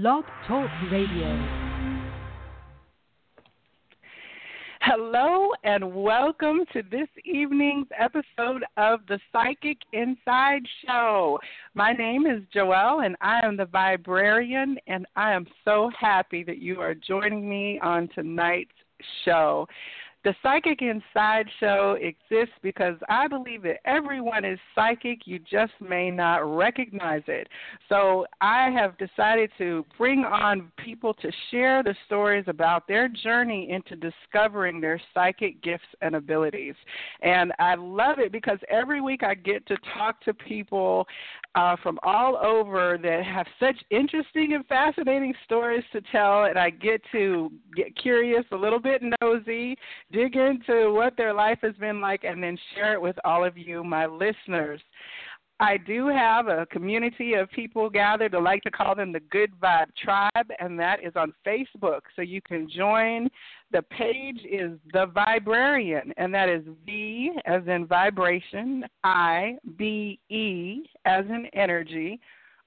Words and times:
Blog 0.00 0.22
Talk 0.46 0.70
Radio. 0.92 1.26
Hello 4.80 5.48
and 5.64 5.92
welcome 5.92 6.60
to 6.72 6.84
this 6.88 7.08
evening's 7.24 7.88
episode 7.98 8.62
of 8.76 9.00
the 9.08 9.18
Psychic 9.32 9.78
Inside 9.92 10.62
Show. 10.86 11.40
My 11.74 11.94
name 11.94 12.26
is 12.26 12.44
Joelle 12.54 13.04
and 13.04 13.16
I 13.20 13.44
am 13.44 13.56
the 13.56 13.64
Viberarian, 13.64 14.76
and 14.86 15.04
I 15.16 15.32
am 15.32 15.48
so 15.64 15.90
happy 15.98 16.44
that 16.44 16.58
you 16.58 16.80
are 16.80 16.94
joining 16.94 17.50
me 17.50 17.80
on 17.82 18.08
tonight's 18.14 18.70
show. 19.24 19.66
The 20.28 20.34
Psychic 20.42 20.82
Inside 20.82 21.46
Show 21.58 21.96
exists 21.98 22.54
because 22.62 22.96
I 23.08 23.28
believe 23.28 23.62
that 23.62 23.78
everyone 23.86 24.44
is 24.44 24.58
psychic, 24.74 25.20
you 25.26 25.38
just 25.38 25.72
may 25.80 26.10
not 26.10 26.40
recognize 26.54 27.22
it. 27.28 27.48
So 27.88 28.26
I 28.42 28.68
have 28.68 28.98
decided 28.98 29.50
to 29.56 29.86
bring 29.96 30.26
on 30.26 30.70
people 30.84 31.14
to 31.14 31.32
share 31.50 31.82
the 31.82 31.94
stories 32.04 32.44
about 32.46 32.86
their 32.86 33.08
journey 33.08 33.70
into 33.70 33.96
discovering 33.96 34.82
their 34.82 35.00
psychic 35.14 35.62
gifts 35.62 35.88
and 36.02 36.14
abilities. 36.14 36.74
And 37.22 37.54
I 37.58 37.76
love 37.76 38.18
it 38.18 38.30
because 38.30 38.58
every 38.68 39.00
week 39.00 39.22
I 39.22 39.32
get 39.32 39.66
to 39.68 39.78
talk 39.96 40.20
to 40.24 40.34
people 40.34 41.06
uh, 41.54 41.76
from 41.82 41.98
all 42.02 42.36
over 42.36 42.98
that 43.02 43.24
have 43.24 43.46
such 43.58 43.76
interesting 43.88 44.52
and 44.52 44.66
fascinating 44.66 45.32
stories 45.46 45.84
to 45.92 46.02
tell, 46.12 46.44
and 46.44 46.58
I 46.58 46.68
get 46.68 47.00
to 47.12 47.50
get 47.74 47.96
curious, 47.96 48.44
a 48.52 48.56
little 48.56 48.78
bit 48.78 49.02
nosy, 49.22 49.74
dig 50.18 50.34
into 50.34 50.92
what 50.92 51.16
their 51.16 51.32
life 51.32 51.58
has 51.62 51.74
been 51.76 52.00
like, 52.00 52.24
and 52.24 52.42
then 52.42 52.58
share 52.74 52.94
it 52.94 53.00
with 53.00 53.14
all 53.24 53.44
of 53.44 53.56
you, 53.56 53.84
my 53.84 54.04
listeners. 54.06 54.80
I 55.60 55.76
do 55.76 56.08
have 56.08 56.48
a 56.48 56.66
community 56.66 57.34
of 57.34 57.50
people 57.50 57.88
gathered. 57.88 58.34
I 58.34 58.40
like 58.40 58.62
to 58.62 58.70
call 58.70 58.94
them 58.96 59.12
the 59.12 59.20
Good 59.20 59.52
Vibe 59.60 59.86
Tribe, 60.02 60.46
and 60.58 60.78
that 60.78 61.04
is 61.04 61.12
on 61.14 61.32
Facebook. 61.46 62.00
So 62.16 62.22
you 62.22 62.40
can 62.42 62.68
join. 62.68 63.28
The 63.70 63.82
page 63.82 64.40
is 64.48 64.72
The 64.92 65.06
Viberarian, 65.06 66.12
and 66.16 66.34
that 66.34 66.48
is 66.48 66.62
V 66.84 67.32
as 67.44 67.62
in 67.68 67.86
vibration, 67.86 68.84
I, 69.04 69.56
B, 69.76 70.18
E 70.30 70.82
as 71.04 71.24
in 71.26 71.46
energy, 71.52 72.20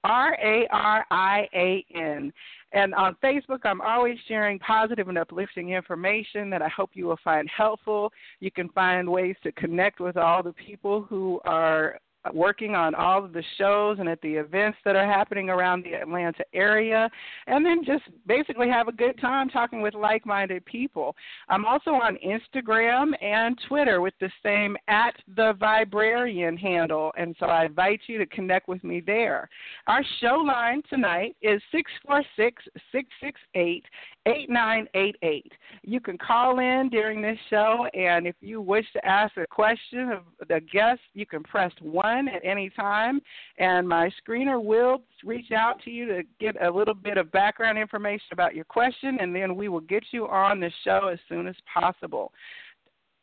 R 0.03 0.37
A 0.43 0.67
R 0.71 1.05
I 1.11 1.47
A 1.53 1.85
N. 1.95 2.33
And 2.73 2.95
on 2.95 3.15
Facebook, 3.23 3.59
I'm 3.65 3.81
always 3.81 4.17
sharing 4.27 4.57
positive 4.59 5.09
and 5.09 5.17
uplifting 5.17 5.71
information 5.71 6.49
that 6.51 6.61
I 6.61 6.69
hope 6.69 6.91
you 6.93 7.05
will 7.05 7.19
find 7.23 7.49
helpful. 7.55 8.11
You 8.39 8.49
can 8.49 8.69
find 8.69 9.09
ways 9.09 9.35
to 9.43 9.51
connect 9.51 9.99
with 9.99 10.15
all 10.17 10.41
the 10.41 10.53
people 10.53 11.01
who 11.01 11.41
are 11.45 11.99
working 12.33 12.75
on 12.75 12.95
all 12.95 13.23
of 13.23 13.33
the 13.33 13.43
shows 13.57 13.97
and 13.99 14.07
at 14.07 14.21
the 14.21 14.33
events 14.33 14.77
that 14.85 14.95
are 14.95 15.05
happening 15.05 15.49
around 15.49 15.83
the 15.83 15.93
Atlanta 15.93 16.43
area, 16.53 17.09
and 17.47 17.65
then 17.65 17.83
just 17.83 18.03
basically 18.27 18.69
have 18.69 18.87
a 18.87 18.91
good 18.91 19.19
time 19.19 19.49
talking 19.49 19.81
with 19.81 19.93
like 19.93 20.25
minded 20.25 20.63
people. 20.65 21.15
I'm 21.49 21.65
also 21.65 21.91
on 21.91 22.17
Instagram 22.25 23.11
and 23.21 23.59
Twitter 23.67 24.01
with 24.01 24.13
the 24.19 24.29
same 24.43 24.77
at 24.87 25.15
the 25.35 25.53
Viberarian 25.59 26.57
handle, 26.57 27.11
and 27.17 27.35
so 27.39 27.47
I 27.47 27.65
invite 27.65 28.01
you 28.07 28.17
to 28.19 28.25
connect 28.27 28.67
with 28.67 28.83
me 28.83 29.01
there. 29.05 29.49
Our 29.87 30.03
show 30.19 30.35
line 30.35 30.81
tonight 30.89 31.35
is 31.41 31.61
646 31.71 32.63
668 32.91 33.83
8988. 34.27 35.51
You 35.83 35.99
can 35.99 36.17
call 36.17 36.59
in 36.59 36.89
during 36.89 37.21
this 37.21 37.37
show, 37.49 37.87
and 37.93 38.27
if 38.27 38.35
you 38.39 38.61
wish 38.61 38.85
to 38.93 39.05
ask 39.05 39.35
a 39.37 39.47
question 39.47 40.11
of 40.11 40.23
the 40.47 40.61
guest, 40.71 41.01
you 41.13 41.25
can 41.25 41.41
press 41.43 41.71
1 41.81 42.27
at 42.27 42.45
any 42.45 42.69
time, 42.69 43.19
and 43.57 43.87
my 43.87 44.11
screener 44.21 44.63
will 44.63 45.01
reach 45.23 45.51
out 45.51 45.81
to 45.83 45.89
you 45.89 46.05
to 46.05 46.21
get 46.39 46.61
a 46.61 46.69
little 46.69 46.93
bit 46.93 47.17
of 47.17 47.31
background 47.31 47.77
information 47.77 48.27
about 48.31 48.55
your 48.55 48.65
question, 48.65 49.17
and 49.19 49.35
then 49.35 49.55
we 49.55 49.69
will 49.69 49.79
get 49.79 50.03
you 50.11 50.27
on 50.27 50.59
the 50.59 50.71
show 50.83 51.09
as 51.11 51.19
soon 51.27 51.47
as 51.47 51.55
possible. 51.73 52.31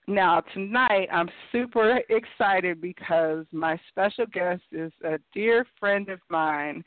Now, 0.09 0.41
tonight 0.55 1.09
I'm 1.13 1.29
super 1.53 2.01
excited 2.09 2.81
because 2.81 3.45
my 3.53 3.79
special 3.91 4.25
guest 4.33 4.63
is 4.73 4.91
a 5.05 5.19
dear 5.35 5.67
friend 5.79 6.09
of 6.09 6.19
mine. 6.31 6.83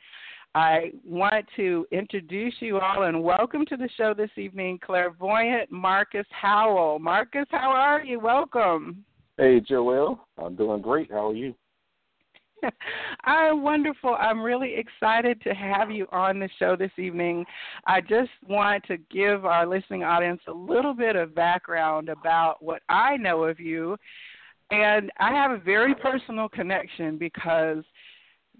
I 0.53 0.91
want 1.05 1.45
to 1.55 1.87
introduce 1.91 2.55
you 2.59 2.79
all 2.79 3.03
and 3.03 3.23
welcome 3.23 3.65
to 3.67 3.77
the 3.77 3.87
show 3.95 4.13
this 4.13 4.31
evening, 4.35 4.79
clairvoyant 4.85 5.71
Marcus 5.71 6.25
Howell. 6.29 6.99
Marcus, 6.99 7.45
how 7.51 7.71
are 7.71 8.03
you? 8.03 8.19
Welcome. 8.19 9.05
Hey, 9.37 9.61
Joelle. 9.61 10.19
I'm 10.37 10.57
doing 10.57 10.81
great. 10.81 11.09
How 11.09 11.29
are 11.29 11.33
you? 11.33 11.55
I'm 13.23 13.63
wonderful. 13.63 14.17
I'm 14.19 14.41
really 14.41 14.75
excited 14.75 15.41
to 15.43 15.53
have 15.53 15.89
you 15.89 16.05
on 16.11 16.37
the 16.37 16.49
show 16.59 16.75
this 16.75 16.91
evening. 16.97 17.45
I 17.87 18.01
just 18.01 18.31
want 18.45 18.83
to 18.87 18.97
give 19.09 19.45
our 19.45 19.65
listening 19.65 20.03
audience 20.03 20.41
a 20.49 20.53
little 20.53 20.93
bit 20.93 21.15
of 21.15 21.33
background 21.33 22.09
about 22.09 22.61
what 22.61 22.81
I 22.89 23.15
know 23.15 23.45
of 23.45 23.61
you. 23.61 23.95
And 24.69 25.11
I 25.17 25.31
have 25.31 25.51
a 25.51 25.59
very 25.59 25.95
personal 25.95 26.49
connection 26.49 27.17
because– 27.17 27.85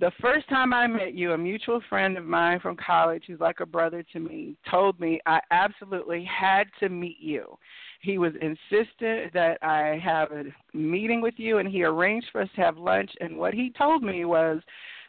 the 0.01 0.11
first 0.19 0.49
time 0.49 0.73
I 0.73 0.87
met 0.87 1.13
you, 1.13 1.33
a 1.33 1.37
mutual 1.37 1.79
friend 1.87 2.17
of 2.17 2.25
mine 2.25 2.59
from 2.59 2.75
college, 2.75 3.23
who's 3.27 3.39
like 3.39 3.59
a 3.59 3.67
brother 3.67 4.03
to 4.11 4.19
me, 4.19 4.57
told 4.69 4.99
me 4.99 5.21
I 5.27 5.39
absolutely 5.51 6.25
had 6.25 6.63
to 6.79 6.89
meet 6.89 7.19
you. 7.19 7.55
He 8.01 8.17
was 8.17 8.33
insistent 8.41 9.31
that 9.33 9.59
I 9.61 10.01
have 10.03 10.31
a 10.31 10.45
meeting 10.75 11.21
with 11.21 11.35
you, 11.37 11.59
and 11.59 11.69
he 11.69 11.83
arranged 11.83 12.27
for 12.31 12.41
us 12.41 12.49
to 12.55 12.61
have 12.61 12.79
lunch. 12.79 13.11
And 13.21 13.37
what 13.37 13.53
he 13.53 13.71
told 13.77 14.01
me 14.01 14.25
was 14.25 14.59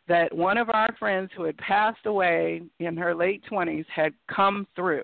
that 0.08 0.34
one 0.34 0.58
of 0.58 0.69
our 0.69 0.94
friends 0.98 1.30
who 1.34 1.44
had 1.44 1.56
passed 1.56 2.04
away 2.04 2.60
in 2.78 2.97
her 2.98 3.14
late 3.14 3.42
20s 3.50 3.86
had 3.94 4.12
come 4.28 4.66
through 4.76 5.03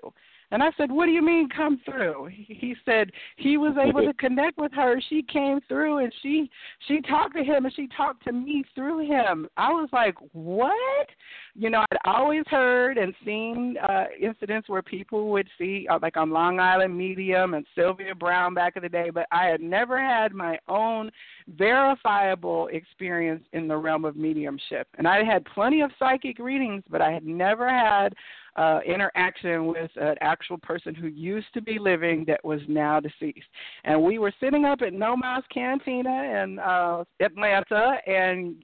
and 0.51 0.63
I 0.63 0.69
said, 0.77 0.91
"What 0.91 1.05
do 1.05 1.11
you 1.11 1.21
mean 1.21 1.49
come 1.49 1.79
through?" 1.85 2.29
He 2.31 2.75
said 2.85 3.11
he 3.37 3.57
was 3.57 3.75
able 3.81 4.05
to 4.05 4.13
connect 4.13 4.57
with 4.57 4.71
her. 4.73 5.01
She 5.09 5.23
came 5.23 5.59
through 5.67 5.99
and 5.99 6.13
she 6.21 6.49
she 6.87 7.01
talked 7.01 7.35
to 7.35 7.43
him 7.43 7.65
and 7.65 7.73
she 7.73 7.87
talked 7.95 8.23
to 8.25 8.31
me 8.31 8.63
through 8.75 9.07
him. 9.07 9.47
I 9.57 9.69
was 9.69 9.89
like, 9.91 10.15
"What?" 10.33 11.07
You 11.55 11.69
know, 11.69 11.83
I'd 11.91 11.97
always 12.05 12.43
heard 12.47 12.97
and 12.97 13.13
seen 13.25 13.77
uh 13.77 14.05
incidents 14.19 14.69
where 14.69 14.81
people 14.81 15.29
would 15.31 15.47
see 15.57 15.87
uh, 15.89 15.99
like 16.01 16.17
on 16.17 16.31
Long 16.31 16.59
Island 16.59 16.97
Medium 16.97 17.53
and 17.53 17.65
Sylvia 17.75 18.15
Browne 18.15 18.53
back 18.53 18.75
in 18.75 18.83
the 18.83 18.89
day, 18.89 19.09
but 19.09 19.27
I 19.31 19.45
had 19.45 19.61
never 19.61 19.99
had 19.99 20.33
my 20.33 20.57
own 20.67 21.11
verifiable 21.57 22.67
experience 22.67 23.43
in 23.53 23.67
the 23.67 23.77
realm 23.77 24.05
of 24.05 24.15
mediumship. 24.15 24.87
And 24.97 25.07
I 25.07 25.23
had 25.23 25.45
plenty 25.45 25.81
of 25.81 25.91
psychic 25.97 26.39
readings, 26.39 26.83
but 26.89 27.01
I 27.01 27.11
had 27.11 27.25
never 27.25 27.67
had 27.67 28.13
uh, 28.55 28.79
interaction 28.85 29.67
with 29.67 29.91
an 29.95 30.15
actual 30.21 30.57
person 30.57 30.93
who 30.93 31.07
used 31.07 31.47
to 31.53 31.61
be 31.61 31.79
living 31.79 32.25
that 32.27 32.43
was 32.43 32.61
now 32.67 32.99
deceased. 32.99 33.47
And 33.83 34.01
we 34.01 34.19
were 34.19 34.33
sitting 34.39 34.65
up 34.65 34.81
at 34.81 34.93
No 34.93 35.15
Mas 35.15 35.43
Cantina 35.53 36.43
in 36.43 36.59
uh, 36.59 37.03
Atlanta, 37.19 37.97
and 38.05 38.55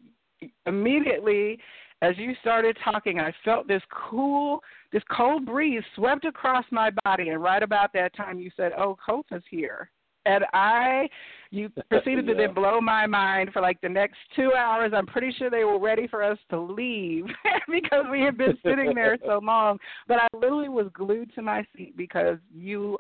immediately 0.66 1.60
as 2.02 2.18
you 2.18 2.34
started 2.42 2.78
talking, 2.84 3.20
I 3.20 3.34
felt 3.44 3.68
this 3.68 3.82
cool, 3.90 4.62
this 4.92 5.04
cold 5.10 5.46
breeze 5.46 5.84
swept 5.96 6.26
across 6.26 6.66
my 6.72 6.92
body. 7.04 7.30
And 7.30 7.42
right 7.42 7.64
about 7.64 7.94
that 7.94 8.16
time, 8.16 8.38
you 8.40 8.52
said, 8.56 8.74
"Oh, 8.78 8.98
Colton's 9.04 9.44
here." 9.50 9.90
And 10.26 10.46
I, 10.54 11.10
you 11.52 11.70
proceeded 11.90 12.26
yeah. 12.26 12.34
to 12.34 12.38
then 12.38 12.54
blow 12.54 12.82
my 12.82 13.08
mind 13.08 13.52
for 13.54 13.62
like 13.62 13.80
the 13.82 13.90
next 13.90 14.18
two 14.36 14.54
hours. 14.54 14.92
I'm 14.96 15.06
pretty 15.06 15.34
sure 15.38 15.50
they 15.50 15.64
were 15.64 15.80
ready 15.80 16.08
for 16.08 16.24
us 16.24 16.38
to 16.50 16.60
leave 16.60 17.26
because 17.72 18.06
we 18.12 18.22
had 18.22 18.38
been 18.38 18.58
sitting 18.64 18.94
there 18.94 19.18
so 19.26 19.40
long. 19.42 19.78
But 20.08 20.18
I 20.20 20.28
literally 20.34 20.70
was 20.70 20.88
glued 20.94 21.34
to 21.36 21.42
my 21.42 21.66
seat 21.76 21.96
because 21.98 22.38
you, 22.54 22.98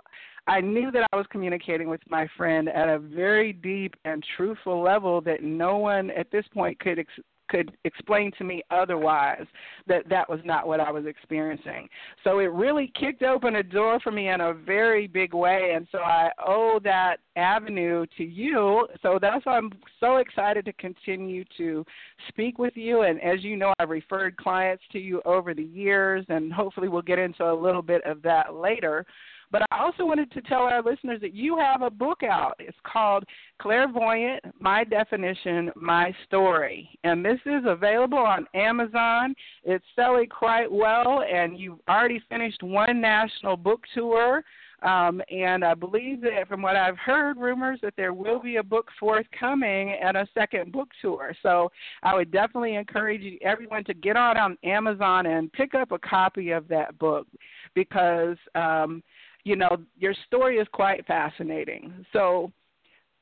I 0.47 0.62
knew 0.62 0.91
that 0.91 1.08
I 1.12 1.16
was 1.16 1.25
communicating 1.30 1.90
with 1.90 2.02
my 2.09 2.28
friend 2.38 2.69
at 2.69 2.90
a 2.90 3.00
very 3.00 3.53
deep 3.53 3.96
and 4.06 4.24
truthful 4.38 4.81
level 4.81 5.22
that 5.22 5.44
no 5.44 5.78
one 5.78 6.12
at 6.12 6.31
this 6.31 6.46
point 6.53 6.80
could 6.80 7.00
ex- 7.00 7.12
could 7.56 7.78
explain 7.84 8.32
to 8.38 8.44
me 8.44 8.64
otherwise 8.72 9.46
that 9.88 10.08
that 10.10 10.30
was 10.30 10.40
not 10.44 10.68
what 10.68 10.80
I 10.80 10.92
was 10.92 11.06
experiencing. 11.06 11.88
So 12.24 12.40
it 12.40 12.52
really 12.52 12.92
kicked 13.00 13.24
open 13.24 13.57
a 13.57 13.63
door 13.63 14.00
for 14.00 14.12
me 14.12 14.30
in 14.30 14.42
a 14.42 14.54
very 14.54 15.07
big 15.07 15.34
way, 15.34 15.74
and 15.75 15.88
so 15.92 16.00
I 16.00 16.30
owe 16.46 16.80
that 16.84 17.18
avenue 17.36 18.06
to 18.18 18.24
you. 18.24 18.88
So 19.02 19.19
that's 19.22 19.46
why 19.46 19.57
I'm 19.57 19.72
so 20.00 20.18
excited 20.18 20.66
to 20.66 20.74
continue 20.74 21.44
to 21.57 21.86
speak 22.30 22.57
with 22.57 22.75
you. 22.75 23.02
And 23.02 23.22
as 23.22 23.44
you 23.44 23.58
know, 23.58 23.74
I've 23.80 23.90
referred 23.90 24.38
clients 24.38 24.84
to 24.92 25.00
you 25.00 25.22
over 25.25 25.54
the 25.54 25.63
years, 25.63 26.25
and 26.30 26.51
hopefully 26.51 26.88
we'll 26.88 27.01
get 27.01 27.19
into 27.19 27.44
a 27.50 27.54
little 27.54 27.81
bit 27.81 28.04
of 28.06 28.22
that 28.24 28.56
later. 28.56 29.06
But 29.51 29.63
I 29.71 29.80
also 29.80 30.06
wanted 30.06 30.31
to 30.31 30.42
tell 30.42 30.62
our 30.62 30.81
listeners 30.81 31.21
that 31.21 31.33
you 31.33 31.57
have 31.57 31.81
a 31.81 31.89
book 31.89 32.24
out. 32.24 32.56
It's 32.59 32.77
called 32.83 33.24
Clairvoyant 33.62 34.44
My 34.59 34.83
Definition, 34.83 35.71
My 35.75 36.13
Story. 36.25 36.89
And 37.03 37.24
this 37.24 37.39
is 37.45 37.63
available 37.65 38.18
on 38.18 38.47
Amazon. 38.53 39.36
It's 39.63 39.86
selling 39.95 40.27
quite 40.27 40.71
well, 40.71 41.24
and 41.24 41.57
you've 41.57 41.80
already 41.88 42.21
finished 42.30 42.63
one 42.63 43.00
national 43.01 43.57
book 43.57 43.81
tour. 43.94 44.44
Um, 44.81 45.21
and 45.31 45.63
I 45.63 45.74
believe 45.74 46.21
that 46.21 46.48
from 46.48 46.62
what 46.62 46.75
I've 46.75 46.98
heard, 46.98 47.38
rumors 47.38 47.80
that 47.81 47.94
there 47.98 48.13
will 48.13 48.39
be 48.39 48.57
a 48.57 48.63
book 48.63 48.89
forthcoming 49.00 49.98
and 50.01 50.15
a 50.18 50.27
second 50.33 50.71
book 50.71 50.89
tour. 51.01 51.33
So 51.41 51.71
I 52.03 52.13
would 52.13 52.31
definitely 52.31 52.75
encourage 52.75 53.24
everyone 53.41 53.83
to 53.86 53.94
get 53.94 54.15
on, 54.15 54.38
on 54.38 54.57
Amazon 54.63 55.25
and 55.25 55.51
pick 55.53 55.74
up 55.74 55.91
a 55.91 56.00
copy 56.00 56.51
of 56.51 56.68
that 56.68 56.98
book 57.00 57.25
because, 57.74 58.38
um, 58.53 59.01
you 59.45 59.56
know, 59.56 59.77
your 59.97 60.13
story 60.25 60.57
is 60.57 60.68
quite 60.74 61.06
fascinating. 61.06 62.06
So 62.12 62.51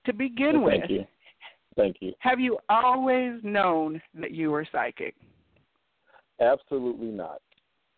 to 0.06 0.14
begin 0.14 0.62
well, 0.62 0.80
with, 0.80 0.90
you. 0.90 1.06
Thank 1.76 1.98
you. 2.00 2.14
Have 2.20 2.40
you 2.40 2.58
always 2.70 3.40
known 3.44 4.02
that 4.16 4.32
you 4.32 4.50
were 4.52 4.66
psychic? 4.72 5.16
Absolutely 6.42 7.12
not. 7.12 7.40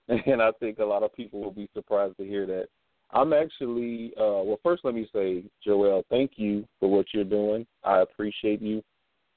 And 0.27 0.39
I 0.39 0.51
think 0.59 0.77
a 0.77 0.85
lot 0.85 1.01
of 1.01 1.15
people 1.15 1.41
will 1.41 1.51
be 1.51 1.67
surprised 1.73 2.17
to 2.17 2.23
hear 2.23 2.45
that. 2.45 2.67
I'm 3.11 3.33
actually, 3.33 4.13
uh, 4.17 4.43
well, 4.43 4.59
first 4.61 4.85
let 4.85 4.93
me 4.93 5.07
say, 5.11 5.43
Joel, 5.63 6.03
thank 6.11 6.33
you 6.35 6.67
for 6.79 6.89
what 6.89 7.07
you're 7.11 7.23
doing. 7.23 7.65
I 7.83 8.01
appreciate 8.01 8.61
you. 8.61 8.83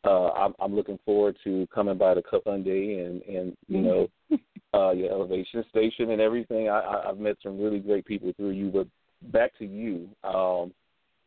Uh, 0.05 0.29
I'm, 0.29 0.55
I'm 0.61 0.75
looking 0.75 0.99
forward 1.05 1.37
to 1.45 1.67
coming 1.75 1.99
by 1.99 2.15
the 2.15 2.23
Cup 2.23 2.45
Day 2.45 3.05
and, 3.05 3.23
and 3.23 3.57
you 3.67 3.81
know, 3.81 4.09
uh, 4.75 4.91
your 4.93 5.11
elevation 5.11 5.65
station 5.71 6.11
and 6.11 6.21
everything. 6.21 6.69
I, 6.69 6.79
I, 6.79 7.11
I've 7.11 7.19
met 7.19 7.37
some 7.43 7.61
really 7.61 7.81
great 7.81 8.05
people 8.05 8.33
through 8.37 8.51
you. 8.51 8.71
But 8.71 8.87
back 9.33 9.57
to 9.59 9.67
you, 9.67 10.09
um, 10.23 10.73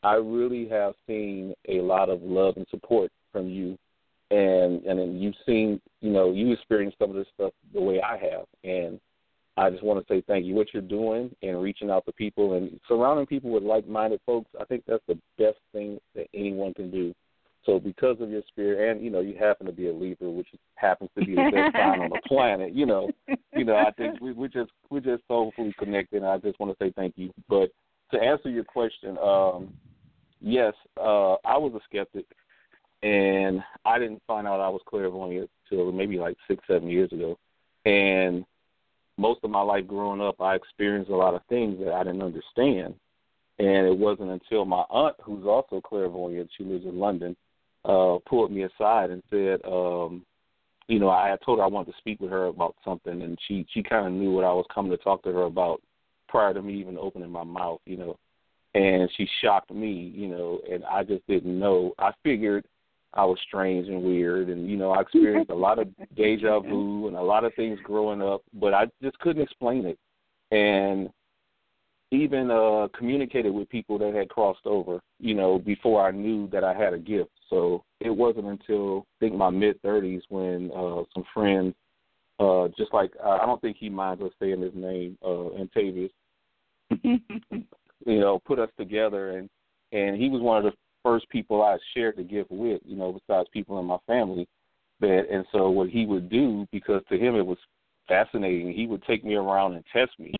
I 0.04 0.14
really 0.16 0.68
have 0.70 0.94
seen 1.06 1.54
a 1.68 1.82
lot 1.82 2.10
of 2.10 2.22
love 2.22 2.58
and 2.58 2.66
support 2.72 3.12
from 3.32 3.50
you, 3.50 3.78
and 4.32 4.84
and 4.86 4.98
then 4.98 5.20
you've 5.20 5.36
seen, 5.46 5.82
you 6.00 6.12
know, 6.12 6.32
you 6.32 6.52
experienced 6.52 6.98
some 6.98 7.10
of 7.10 7.16
this 7.16 7.28
stuff 7.36 7.52
the 7.74 7.82
way 7.82 8.02
I 8.02 8.18
have, 8.18 8.46
and 8.64 9.00
I 9.58 9.70
just 9.70 9.84
want 9.84 10.06
to 10.06 10.14
say 10.14 10.24
thank 10.28 10.46
you. 10.46 10.56
What 10.56 10.74
you're 10.74 10.82
doing 10.82 11.36
and 11.44 11.62
reaching 11.62 11.92
out 11.92 12.06
to 12.06 12.14
people 12.14 12.56
and 12.56 12.80
surrounding 12.88 13.26
people 13.26 13.52
with 13.52 13.64
like-minded 13.64 14.22
folks, 14.26 14.50
I 14.60 14.66
think 14.66 14.84
that's 14.88 15.04
the 15.08 15.20
best 15.38 15.58
thing 15.74 16.00
that 16.16 16.28
anyone 16.34 16.74
can 16.74 16.90
do. 16.90 17.14
So 17.66 17.80
because 17.80 18.20
of 18.20 18.30
your 18.30 18.42
spirit, 18.48 18.92
and 18.92 19.04
you 19.04 19.12
know, 19.12 19.20
you 19.20 19.36
happen 19.38 19.68
to 19.68 19.72
be 19.72 19.88
a 19.88 19.94
Libra, 19.94 20.30
which 20.30 20.48
happens 20.76 21.10
to 21.18 21.26
be 21.26 21.36
the 21.36 21.52
best 21.54 21.76
sign 21.76 22.02
on 22.02 22.10
the 22.10 22.22
planet. 22.28 22.74
You 22.74 22.88
know, 22.88 23.10
you 23.56 23.64
know, 23.64 23.76
I 23.76 23.92
think 23.92 24.20
we, 24.20 24.32
we're 24.32 24.48
just 24.48 24.72
we're 24.90 25.00
just 25.00 25.24
soulfully 25.28 25.74
connected. 25.78 26.24
And 26.24 26.26
I 26.26 26.38
just 26.40 26.60
want 26.60 26.78
to 26.78 26.84
say 26.84 26.92
thank 26.96 27.14
you. 27.18 27.32
But 27.48 27.72
to 28.12 28.20
answer 28.20 28.50
your 28.50 28.64
question, 28.64 29.18
um, 29.20 29.74
yes, 30.40 30.74
uh, 30.98 31.34
I 31.46 31.58
was 31.58 31.74
a 31.76 31.80
skeptic, 31.86 32.26
and 33.04 33.62
I 33.86 34.00
didn't 34.00 34.24
find 34.26 34.48
out 34.48 34.60
I 34.60 34.70
was 34.70 34.82
clairvoyant 34.88 35.50
till 35.70 35.92
maybe 35.92 36.18
like 36.18 36.38
six, 36.48 36.64
seven 36.68 36.90
years 36.90 37.12
ago. 37.12 37.38
And 37.86 38.44
most 39.18 39.42
of 39.44 39.52
my 39.52 39.62
life 39.62 39.88
growing 39.88 40.22
up, 40.22 40.42
I 40.42 40.56
experienced 40.56 41.12
a 41.12 41.16
lot 41.16 41.36
of 41.36 41.42
things 41.48 41.80
that 41.80 41.94
I 41.94 42.04
didn't 42.04 42.24
understand. 42.24 42.96
And 43.60 43.86
it 43.86 43.96
wasn't 43.96 44.32
until 44.32 44.66
my 44.66 44.84
aunt, 44.90 45.16
who's 45.24 45.46
also 45.46 45.80
clairvoyant, 45.82 46.50
she 46.58 46.64
lives 46.64 46.86
in 46.86 46.98
London, 46.98 47.36
uh, 47.86 48.18
pulled 48.28 48.52
me 48.52 48.64
aside 48.64 49.10
and 49.10 49.24
said, 49.30 49.60
um, 49.66 50.26
you 50.88 51.00
know, 51.00 51.10
I 51.10 51.30
had 51.30 51.40
told 51.46 51.60
her 51.60 51.66
I 51.66 51.68
wanted 51.68 51.92
to 51.92 51.98
speak 51.98 52.20
with 52.20 52.32
her 52.32 52.48
about 52.48 52.76
something, 52.84 53.22
and 53.22 53.38
she 53.48 53.66
she 53.74 53.82
kind 53.82 54.08
of 54.08 54.14
knew 54.14 54.32
what 54.32 54.46
I 54.46 54.54
was 54.54 54.66
coming 54.74 54.92
to 54.92 54.98
talk 54.98 55.24
to 55.24 55.32
her 55.32 55.44
about 55.44 55.82
prior 56.28 56.54
to 56.54 56.62
me 56.62 56.76
even 56.76 56.98
opening 56.98 57.30
my 57.30 57.44
mouth, 57.44 57.80
you 57.86 57.98
know 57.98 58.18
and 58.74 59.10
she 59.18 59.28
shocked 59.42 59.72
me, 59.72 60.14
you 60.16 60.28
know, 60.28 60.62
and 60.72 60.84
I 60.86 61.04
just 61.04 61.26
didn't 61.28 61.60
know. 61.60 61.94
I 62.00 62.12
figured 62.24 62.66
I 63.14 63.26
was 63.26 63.38
strange 63.46 63.88
and 63.88 64.04
weird, 64.04 64.50
and 64.50 64.70
you 64.70 64.78
know, 64.78 64.92
I 64.92 65.02
experienced 65.02 65.52
a 65.52 65.56
lot 65.56 65.80
of 65.80 65.90
deja 66.16 66.60
vu 66.62 67.08
and 67.08 67.18
a 67.18 67.22
lot 67.22 67.44
of 67.44 67.54
things 67.56 67.80
growing 67.84 68.22
up, 68.22 68.42
but 68.54 68.74
I 68.74 68.86
just 69.02 69.20
couldn't 69.20 69.44
explain 69.44 69.86
it, 69.86 70.00
and 70.56 71.10
even 72.12 72.52
uh 72.52 72.88
communicated 72.98 73.52
with 73.52 73.70
people 73.70 73.98
that 73.98 74.14
had 74.14 74.30
crossed 74.30 74.66
over, 74.66 75.00
you 75.20 75.34
know, 75.34 75.58
before 75.60 76.06
I 76.06 76.12
knew 76.12 76.48
that 76.50 76.64
I 76.64 76.74
had 76.74 76.94
a 76.94 77.00
gift. 77.00 77.32
So 77.50 77.84
it 78.00 78.10
wasn't 78.10 78.48
until 78.48 79.00
I 79.00 79.26
think 79.26 79.36
my 79.36 79.50
mid 79.50 79.82
thirties 79.82 80.22
when 80.30 80.72
uh 80.76 81.04
some 81.14 81.24
friends, 81.34 81.74
uh 82.40 82.68
just 82.78 82.94
like 82.94 83.12
uh, 83.24 83.38
I 83.42 83.46
don't 83.46 83.62
think 83.62 83.78
he 83.78 83.90
minds 83.90 84.22
us 84.22 84.32
saying 84.40 84.62
his 84.62 84.76
name, 84.76 85.18
uh 85.24 85.50
Antavius. 85.58 86.12
you 87.04 88.20
know, 88.20 88.40
put 88.46 88.60
us 88.60 88.70
together 88.78 89.38
and 89.38 89.50
and 89.94 90.22
he 90.22 90.30
was 90.30 90.42
one 90.42 90.58
of 90.58 90.64
the 90.66 90.78
first 91.04 91.28
people 91.30 91.62
I 91.64 91.78
shared 91.94 92.18
the 92.18 92.24
gift 92.24 92.52
with, 92.52 92.82
you 92.86 92.96
know, 92.96 93.14
besides 93.14 93.48
people 93.54 93.80
in 93.80 93.86
my 93.86 93.98
family. 94.06 94.48
That 95.00 95.28
and 95.32 95.46
so 95.52 95.70
what 95.70 95.90
he 95.90 96.06
would 96.06 96.30
do, 96.30 96.68
because 96.72 97.02
to 97.10 97.18
him 97.18 97.36
it 97.36 97.46
was 97.46 97.58
fascinating, 98.08 98.74
he 98.74 98.86
would 98.86 99.02
take 99.04 99.24
me 99.24 99.36
around 99.36 99.74
and 99.74 99.84
test 99.94 100.12
me 100.20 100.36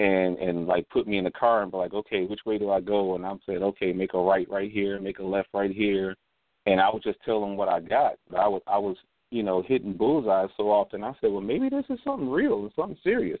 and 0.00 0.38
and 0.38 0.66
like 0.66 0.88
put 0.88 1.06
me 1.06 1.18
in 1.18 1.24
the 1.24 1.30
car 1.30 1.62
and 1.62 1.70
be 1.70 1.78
like, 1.78 1.94
Okay, 1.94 2.24
which 2.24 2.40
way 2.46 2.58
do 2.58 2.70
I 2.70 2.80
go? 2.80 3.14
And 3.14 3.26
I'm 3.26 3.40
saying, 3.46 3.62
Okay, 3.62 3.92
make 3.92 4.14
a 4.14 4.18
right 4.18 4.48
right 4.50 4.70
here, 4.70 5.00
make 5.00 5.18
a 5.18 5.24
left 5.24 5.48
right 5.52 5.70
here 5.70 6.16
and 6.66 6.80
I 6.80 6.88
would 6.92 7.02
just 7.02 7.18
tell 7.24 7.40
them 7.40 7.56
what 7.56 7.68
I 7.68 7.80
got. 7.80 8.14
I 8.36 8.48
was 8.48 8.62
I 8.66 8.78
was, 8.78 8.96
you 9.30 9.42
know, 9.42 9.62
hitting 9.62 9.96
bullseyes 9.96 10.50
so 10.56 10.70
often 10.70 11.04
I 11.04 11.12
said, 11.20 11.30
Well 11.30 11.40
maybe 11.40 11.68
this 11.68 11.84
is 11.90 11.98
something 12.04 12.30
real 12.30 12.62
and 12.62 12.70
something 12.76 12.98
serious. 13.02 13.40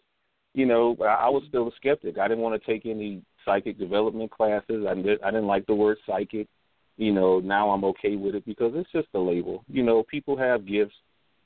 You 0.52 0.66
know, 0.66 0.96
I, 1.00 1.26
I 1.26 1.28
was 1.28 1.44
still 1.48 1.68
a 1.68 1.76
skeptic. 1.76 2.18
I 2.18 2.28
didn't 2.28 2.42
want 2.42 2.60
to 2.60 2.70
take 2.70 2.84
any 2.86 3.22
psychic 3.44 3.78
development 3.78 4.30
classes. 4.30 4.84
I 4.88 4.94
did, 4.94 5.22
I 5.22 5.30
didn't 5.30 5.46
like 5.46 5.66
the 5.66 5.74
word 5.74 5.98
psychic. 6.06 6.48
You 6.96 7.12
know, 7.12 7.40
now 7.40 7.70
I'm 7.70 7.84
okay 7.84 8.16
with 8.16 8.34
it 8.34 8.44
because 8.44 8.72
it's 8.74 8.90
just 8.92 9.08
a 9.14 9.18
label. 9.18 9.64
You 9.68 9.82
know, 9.82 10.02
people 10.02 10.36
have 10.36 10.66
gifts, 10.66 10.96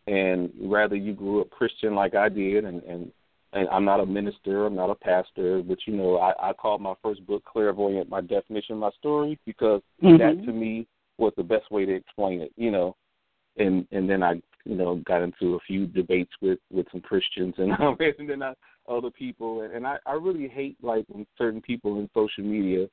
and 0.08 0.50
rather 0.60 0.96
you 0.96 1.12
grew 1.12 1.42
up 1.42 1.50
Christian 1.50 1.94
like 1.94 2.14
I 2.14 2.28
did, 2.28 2.64
and 2.64 2.82
and 2.82 3.12
and 3.54 3.68
I'm 3.68 3.84
not 3.84 4.00
a 4.00 4.06
minister, 4.06 4.66
I'm 4.66 4.74
not 4.74 4.90
a 4.90 4.94
pastor, 4.96 5.62
but 5.62 5.78
you 5.86 5.94
know, 5.94 6.18
I, 6.18 6.50
I 6.50 6.52
called 6.52 6.82
my 6.82 6.94
first 7.02 7.24
book 7.26 7.44
Clairvoyant, 7.44 8.08
my 8.08 8.20
definition, 8.20 8.76
my 8.76 8.90
story, 8.98 9.38
because 9.46 9.80
mm-hmm. 10.02 10.18
that 10.18 10.44
to 10.44 10.52
me 10.52 10.86
was 11.18 11.32
the 11.36 11.44
best 11.44 11.70
way 11.70 11.84
to 11.86 11.94
explain 11.94 12.40
it. 12.40 12.52
You 12.56 12.70
know, 12.70 12.96
and 13.56 13.86
and 13.92 14.10
then 14.10 14.22
I 14.22 14.34
you 14.64 14.74
know 14.76 14.96
got 15.06 15.22
into 15.22 15.54
a 15.54 15.60
few 15.60 15.86
debates 15.86 16.32
with 16.42 16.58
with 16.72 16.86
some 16.90 17.00
Christians, 17.00 17.54
and, 17.58 17.72
and 18.18 18.28
then 18.28 18.42
I 18.42 18.54
other 18.88 19.10
people, 19.10 19.62
and, 19.62 19.72
and 19.72 19.86
I, 19.86 19.96
I 20.04 20.12
really 20.12 20.48
hate 20.48 20.76
like 20.82 21.04
when 21.08 21.26
certain 21.38 21.62
people 21.62 21.98
in 22.00 22.10
social 22.12 22.44
media 22.44 22.88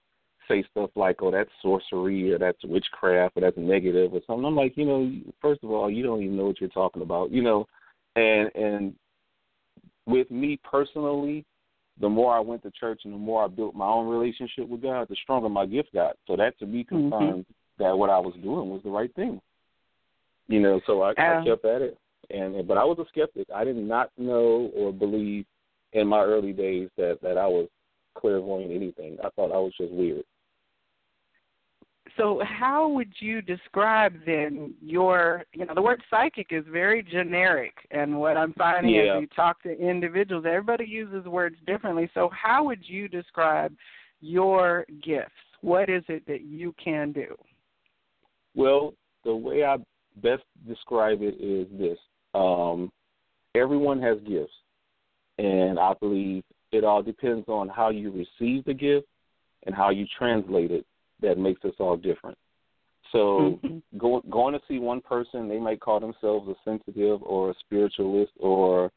say 0.48 0.64
stuff 0.72 0.92
like, 0.96 1.22
"Oh, 1.22 1.32
that's 1.32 1.50
sorcery," 1.62 2.32
or 2.32 2.38
"That's 2.38 2.64
witchcraft," 2.64 3.38
or 3.38 3.42
"That's 3.42 3.58
negative," 3.58 4.14
or 4.14 4.22
something. 4.28 4.46
I'm 4.46 4.56
like, 4.56 4.78
you 4.78 4.86
know, 4.86 5.12
first 5.42 5.64
of 5.64 5.72
all, 5.72 5.90
you 5.90 6.04
don't 6.04 6.22
even 6.22 6.38
know 6.38 6.46
what 6.46 6.62
you're 6.62 6.70
talking 6.70 7.02
about, 7.02 7.32
you 7.32 7.42
know, 7.42 7.66
and 8.16 8.52
and 8.56 8.96
with 10.12 10.30
me 10.30 10.60
personally, 10.70 11.46
the 12.00 12.10
more 12.10 12.36
I 12.36 12.40
went 12.40 12.64
to 12.64 12.72
church 12.72 13.02
and 13.06 13.14
the 13.14 13.18
more 13.18 13.44
I 13.44 13.48
built 13.48 13.76
my 13.76 13.88
own 13.88 14.08
relationship 14.08 14.68
with 14.68 14.82
God, 14.82 15.08
the 15.10 15.16
stronger 15.24 15.50
my 15.50 15.66
gift 15.66 15.94
got. 15.94 16.16
So 16.28 16.36
that 16.36 16.58
to 16.60 16.66
me 16.66 16.84
mm-hmm. 16.84 17.10
confirmed 17.10 17.46
mm-hmm. 17.46 17.84
that 17.84 17.98
what 17.98 18.10
I 18.10 18.18
was 18.18 18.34
doing 18.42 18.70
was 18.70 18.82
the 18.84 18.90
right 18.90 19.14
thing. 19.16 19.42
You 20.48 20.60
know, 20.60 20.82
so 20.86 21.02
I, 21.02 21.10
um, 21.12 21.16
I 21.18 21.46
kept 21.46 21.66
at 21.66 21.82
it, 21.82 21.98
and 22.30 22.68
but 22.68 22.78
I 22.78 22.84
was 22.84 22.98
a 23.00 23.06
skeptic. 23.10 23.48
I 23.56 23.64
did 23.64 23.78
not 23.78 24.12
know 24.18 24.72
or 24.76 24.92
believe 24.92 25.46
in 25.94 26.08
my 26.08 26.22
early 26.22 26.52
days 26.52 26.90
that 26.98 27.20
that 27.22 27.38
I 27.38 27.48
was 27.48 27.68
clairvoyant 28.18 28.72
anything. 28.72 29.18
I 29.24 29.30
thought 29.30 29.54
I 29.54 29.60
was 29.60 29.74
just 29.80 29.92
weird. 29.94 30.24
So 32.18 32.42
how 32.46 32.90
would 32.90 33.14
you 33.20 33.42
describe 33.42 34.14
then 34.26 34.74
your 34.82 35.44
you 35.54 35.66
know 35.66 35.74
the 35.74 35.82
word 35.82 36.02
psychic 36.10 36.48
is 36.52 36.66
very 36.70 37.04
generic 37.04 37.74
and 37.92 38.20
what 38.20 38.38
I'm 38.38 38.54
finding 38.54 38.94
yeah. 38.94 39.16
as 39.16 39.22
you 39.22 39.28
talk 39.36 39.62
to 39.64 39.72
individuals 39.78 40.46
everybody 40.48 40.86
uses 40.86 41.26
words 41.26 41.56
differently. 41.66 42.10
So 42.14 42.30
how 42.30 42.64
would 42.66 42.82
you 42.84 43.08
describe 43.08 43.74
your 44.20 44.86
gifts? 45.04 45.32
What 45.62 45.90
is 45.90 46.04
it 46.08 46.26
that 46.28 46.42
you 46.42 46.74
can 46.84 47.12
do? 47.12 47.36
Well, 48.56 48.94
the 49.24 49.36
way 49.36 49.64
I 49.64 49.78
best 50.22 50.44
describe 50.68 51.20
it 51.22 51.36
is 51.40 51.68
this. 51.78 51.98
Um, 52.34 52.92
everyone 53.56 54.02
has 54.02 54.18
gifts. 54.28 54.54
And 55.38 55.80
I 55.80 55.94
believe 56.00 56.44
it 56.72 56.84
all 56.84 57.02
depends 57.02 57.48
on 57.48 57.70
how 57.70 57.90
you 57.90 58.12
receive 58.12 58.66
the 58.66 58.74
gift 58.74 59.08
and 59.66 59.76
how 59.76 59.90
you 59.90 60.06
translate 60.18 60.72
it 60.72 60.86
that 61.22 61.38
makes 61.38 61.64
us 61.66 61.74
all 61.80 61.98
different. 61.98 62.38
So 63.12 63.60
mm-hmm. 63.64 63.98
go, 63.98 64.22
going 64.30 64.54
to 64.54 64.62
see 64.68 64.80
one 64.80 65.02
person, 65.02 65.50
they 65.50 65.60
might 65.60 65.82
call 65.82 66.00
themselves 66.00 66.48
a 66.48 66.56
sensitive 66.64 67.22
or 67.24 67.52
a 67.52 67.56
spiritualist 67.60 68.32
or 68.40 68.92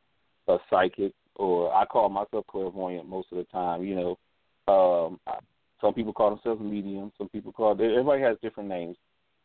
a 0.48 0.58
psychic, 0.70 1.12
or 1.36 1.74
I 1.74 1.84
call 1.84 2.08
myself 2.08 2.46
clairvoyant 2.46 3.08
most 3.08 3.28
of 3.32 3.38
the 3.38 3.44
time. 3.44 3.82
You 3.82 4.16
know, 4.66 4.72
um, 4.72 5.20
some 5.80 5.94
people 5.94 6.12
call 6.12 6.30
themselves 6.30 6.62
medium. 6.62 7.12
Some 7.18 7.28
people 7.28 7.52
call 7.52 7.72
everybody 7.72 8.22
has 8.22 8.36
different 8.40 8.68
names, 8.68 8.96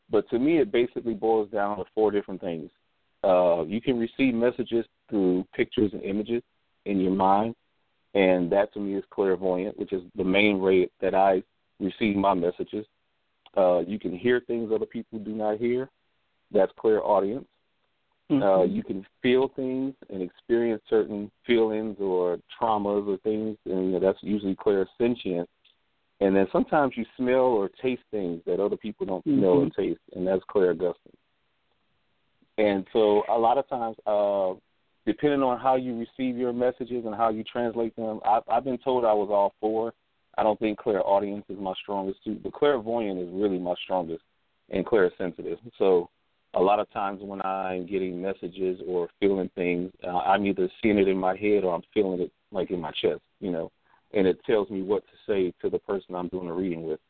but 0.09 0.29
to 0.29 0.39
me, 0.39 0.59
it 0.59 0.71
basically 0.71 1.13
boils 1.13 1.49
down 1.51 1.77
to 1.77 1.85
four 1.95 2.11
different 2.11 2.41
things. 2.41 2.69
Uh, 3.23 3.63
you 3.65 3.81
can 3.81 3.99
receive 3.99 4.33
messages 4.33 4.85
through 5.09 5.45
pictures 5.53 5.91
and 5.93 6.03
images 6.03 6.41
in 6.85 6.99
your 6.99 7.11
mind, 7.11 7.55
and 8.13 8.51
that 8.51 8.71
to 8.73 8.79
me 8.79 8.95
is 8.95 9.03
clairvoyant, 9.09 9.77
which 9.77 9.91
is 9.91 10.01
the 10.15 10.23
main 10.23 10.59
way 10.59 10.89
that 11.01 11.13
I 11.13 11.43
receive 11.79 12.15
my 12.15 12.33
messages. 12.33 12.85
Uh, 13.57 13.79
you 13.79 13.99
can 13.99 14.15
hear 14.17 14.41
things 14.41 14.71
other 14.73 14.85
people 14.85 15.19
do 15.19 15.31
not 15.31 15.57
hear. 15.57 15.89
That's 16.51 16.71
clairaudience. 16.79 17.47
Mm-hmm. 18.31 18.43
Uh, 18.43 18.63
you 18.63 18.83
can 18.83 19.05
feel 19.23 19.51
things 19.55 19.95
and 20.09 20.21
experience 20.21 20.83
certain 20.87 21.31
feelings 21.47 21.97
or 21.99 22.37
traumas 22.61 23.07
or 23.07 23.17
things, 23.17 23.57
and 23.65 23.85
you 23.85 23.91
know, 23.93 23.99
that's 23.99 24.19
usually 24.21 24.55
clairsentience. 24.55 25.47
And 26.21 26.35
then 26.35 26.47
sometimes 26.51 26.93
you 26.95 27.05
smell 27.17 27.35
or 27.35 27.69
taste 27.81 28.01
things 28.11 28.41
that 28.45 28.59
other 28.59 28.77
people 28.77 29.05
don't 29.05 29.25
mm-hmm. 29.25 29.39
smell 29.39 29.51
or 29.51 29.69
taste, 29.69 30.01
and 30.15 30.27
that's 30.27 30.43
clairgustance. 30.53 31.15
And 32.59 32.85
so 32.91 33.23
a 33.29 33.37
lot 33.37 33.57
of 33.57 33.67
times, 33.69 33.95
uh, 34.05 34.59
depending 35.05 35.41
on 35.41 35.59
how 35.59 35.75
you 35.75 35.97
receive 35.97 36.37
your 36.37 36.53
messages 36.53 37.05
and 37.05 37.15
how 37.15 37.29
you 37.29 37.43
translate 37.43 37.95
them, 37.95 38.19
I've, 38.25 38.43
I've 38.51 38.65
been 38.65 38.77
told 38.77 39.05
I 39.05 39.13
was 39.13 39.29
all 39.31 39.55
for. 39.59 39.93
I 40.39 40.43
don't 40.43 40.57
think 40.57 40.79
clairaudience 40.79 41.43
is 41.49 41.57
my 41.59 41.73
strongest 41.81 42.23
suit, 42.23 42.41
but 42.41 42.53
clairvoyant 42.53 43.19
is 43.19 43.27
really 43.29 43.59
my 43.59 43.73
strongest 43.83 44.23
and 44.69 44.85
clear 44.85 45.11
sensitive. 45.17 45.57
So 45.77 46.09
a 46.53 46.61
lot 46.61 46.79
of 46.79 46.89
times 46.91 47.19
when 47.21 47.41
I'm 47.41 47.85
getting 47.85 48.21
messages 48.21 48.79
or 48.87 49.09
feeling 49.19 49.49
things, 49.55 49.91
uh, 50.01 50.19
I'm 50.19 50.45
either 50.45 50.69
seeing 50.81 50.97
it 50.97 51.09
in 51.09 51.17
my 51.17 51.35
head 51.35 51.65
or 51.65 51.75
I'm 51.75 51.81
feeling 51.93 52.21
it 52.21 52.31
like 52.53 52.71
in 52.71 52.79
my 52.79 52.91
chest, 52.91 53.19
you 53.41 53.51
know, 53.51 53.69
and 54.13 54.25
it 54.25 54.39
tells 54.45 54.69
me 54.69 54.81
what 54.81 55.03
to 55.07 55.13
say 55.27 55.53
to 55.61 55.69
the 55.69 55.79
person 55.79 56.15
I'm 56.15 56.29
doing 56.29 56.47
a 56.47 56.53
reading 56.53 56.83
with. 56.83 57.01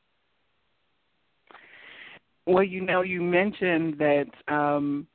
Well, 2.47 2.63
you 2.63 2.81
know, 2.81 3.03
you 3.03 3.21
mentioned 3.21 3.99
that 3.99 4.25
um, 4.47 5.05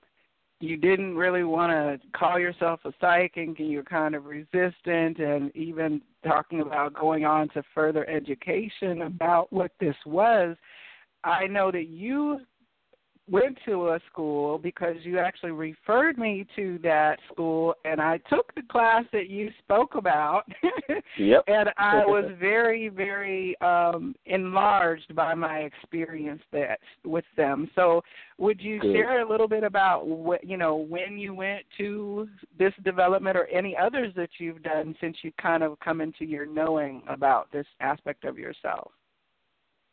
you 0.61 0.77
didn't 0.77 1.17
really 1.17 1.43
want 1.43 1.73
to 1.73 2.09
call 2.17 2.39
yourself 2.39 2.79
a 2.85 2.93
psychic 3.01 3.59
and 3.59 3.73
you're 3.73 3.83
kind 3.83 4.15
of 4.15 4.27
resistant 4.27 5.19
and 5.19 5.55
even 5.57 6.01
talking 6.25 6.61
about 6.61 6.95
going 6.95 7.25
on 7.25 7.49
to 7.51 7.63
further 7.75 8.09
education 8.09 9.03
about 9.03 9.53
what 9.53 9.73
this 9.79 9.97
was. 10.07 10.57
I 11.23 11.47
know 11.47 11.71
that 11.71 11.89
you 11.89 12.41
went 13.31 13.57
to 13.65 13.89
a 13.89 14.01
school 14.11 14.59
because 14.59 14.97
you 15.03 15.19
actually 15.19 15.51
referred 15.51 16.19
me 16.19 16.47
to 16.55 16.79
that 16.83 17.19
school 17.33 17.75
and 17.85 18.01
I 18.01 18.19
took 18.29 18.55
the 18.55 18.63
class 18.71 19.05
that 19.13 19.31
you 19.31 19.51
spoke 19.63 19.95
about. 19.95 20.43
yep. 21.19 21.43
and 21.47 21.71
I 21.79 21.97
was 22.07 22.31
very 22.39 22.89
very 22.89 23.59
um 23.61 24.15
enlarged 24.27 25.15
by 25.15 25.35
my 25.35 25.61
experience 25.61 26.43
that 26.53 26.79
with 27.05 27.25
them. 27.37 27.71
So 27.75 28.03
would 28.37 28.61
you 28.61 28.81
Good. 28.81 28.95
share 28.95 29.23
a 29.23 29.29
little 29.29 29.49
bit 29.49 29.65
about 29.65 30.07
what 30.07 30.45
you 30.45 30.59
know 30.59 30.77
when 30.77 31.17
you 31.17 31.35
went 31.35 31.65
to 31.79 32.29
this 32.59 32.75
development 32.85 33.39
or 33.39 33.47
any 33.47 33.75
others 33.77 34.13
that 34.17 34.31
you've 34.39 34.63
done 34.63 34.95
since 35.01 35.17
you 35.23 35.33
kind 35.41 35.63
of 35.63 35.79
come 35.81 36.03
into 36.03 36.27
your 36.27 36.45
knowing 36.45 37.03
about 37.09 37.51
this 37.53 37.67
aspect 37.81 38.25
of 38.25 38.39
yourself? 38.39 38.91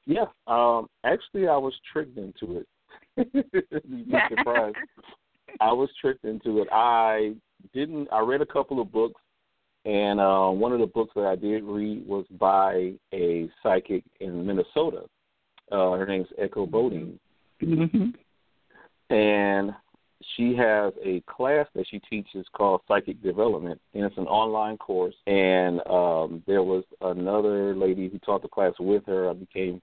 Yeah, 0.05 0.25
um, 0.47 0.89
actually, 1.05 1.47
I 1.47 1.57
was 1.57 1.73
tricked 1.93 2.17
into 2.17 2.57
it. 2.57 2.67
You'd 3.17 3.51
be 3.91 4.19
surprised. 4.29 4.75
I 5.59 5.73
was 5.73 5.89
tricked 5.99 6.25
into 6.25 6.61
it. 6.61 6.67
I 6.71 7.33
didn't. 7.73 8.07
I 8.11 8.19
read 8.19 8.41
a 8.41 8.45
couple 8.45 8.81
of 8.81 8.91
books, 8.91 9.21
and 9.85 10.19
uh, 10.19 10.49
one 10.49 10.71
of 10.71 10.79
the 10.79 10.87
books 10.87 11.11
that 11.15 11.25
I 11.25 11.35
did 11.35 11.63
read 11.63 12.07
was 12.07 12.25
by 12.39 12.93
a 13.13 13.49
psychic 13.61 14.03
in 14.19 14.45
Minnesota. 14.45 15.03
Uh, 15.71 15.91
her 15.91 16.05
name's 16.05 16.27
Echo 16.37 16.65
Bodine, 16.65 17.19
mm-hmm. 17.61 19.13
and 19.13 19.71
she 20.35 20.55
has 20.55 20.93
a 21.03 21.21
class 21.27 21.67
that 21.75 21.85
she 21.89 21.99
teaches 22.09 22.45
called 22.53 22.81
Psychic 22.87 23.21
Development, 23.23 23.79
and 23.93 24.03
it's 24.03 24.17
an 24.17 24.27
online 24.27 24.77
course. 24.77 25.15
And 25.27 25.79
um, 25.87 26.43
there 26.47 26.63
was 26.63 26.83
another 27.01 27.75
lady 27.75 28.09
who 28.09 28.19
taught 28.19 28.41
the 28.41 28.47
class 28.47 28.73
with 28.79 29.05
her. 29.07 29.29
I 29.29 29.33
became 29.33 29.81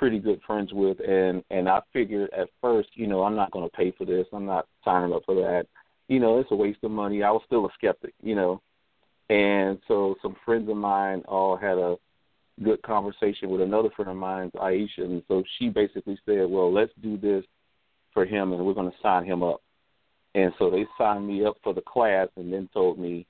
pretty 0.00 0.18
good 0.18 0.40
friends 0.46 0.70
with 0.72 0.98
and 1.06 1.44
and 1.50 1.68
I 1.68 1.82
figured 1.92 2.30
at 2.32 2.48
first, 2.62 2.88
you 2.94 3.06
know, 3.06 3.22
I'm 3.22 3.36
not 3.36 3.50
going 3.50 3.68
to 3.68 3.76
pay 3.76 3.92
for 3.96 4.06
this. 4.06 4.26
I'm 4.32 4.46
not 4.46 4.66
signing 4.82 5.12
up 5.12 5.24
for 5.26 5.34
that. 5.34 5.66
You 6.08 6.18
know, 6.18 6.38
it's 6.38 6.50
a 6.50 6.56
waste 6.56 6.82
of 6.82 6.90
money. 6.90 7.22
I 7.22 7.30
was 7.30 7.42
still 7.44 7.66
a 7.66 7.68
skeptic, 7.74 8.14
you 8.22 8.34
know. 8.34 8.62
And 9.28 9.78
so 9.86 10.16
some 10.22 10.36
friends 10.42 10.70
of 10.70 10.76
mine 10.78 11.22
all 11.28 11.54
had 11.54 11.76
a 11.76 11.96
good 12.64 12.80
conversation 12.82 13.50
with 13.50 13.60
another 13.60 13.90
friend 13.94 14.10
of 14.10 14.16
mine, 14.16 14.50
Aisha, 14.56 15.04
and 15.04 15.22
so 15.28 15.44
she 15.58 15.68
basically 15.68 16.18
said, 16.24 16.48
"Well, 16.48 16.72
let's 16.72 16.92
do 17.02 17.18
this 17.18 17.44
for 18.14 18.24
him 18.24 18.54
and 18.54 18.64
we're 18.64 18.74
going 18.74 18.90
to 18.90 18.96
sign 19.02 19.26
him 19.26 19.42
up." 19.42 19.60
And 20.34 20.50
so 20.58 20.70
they 20.70 20.86
signed 20.96 21.28
me 21.28 21.44
up 21.44 21.58
for 21.62 21.74
the 21.74 21.82
class 21.82 22.28
and 22.36 22.50
then 22.50 22.70
told 22.72 22.98
me, 22.98 23.26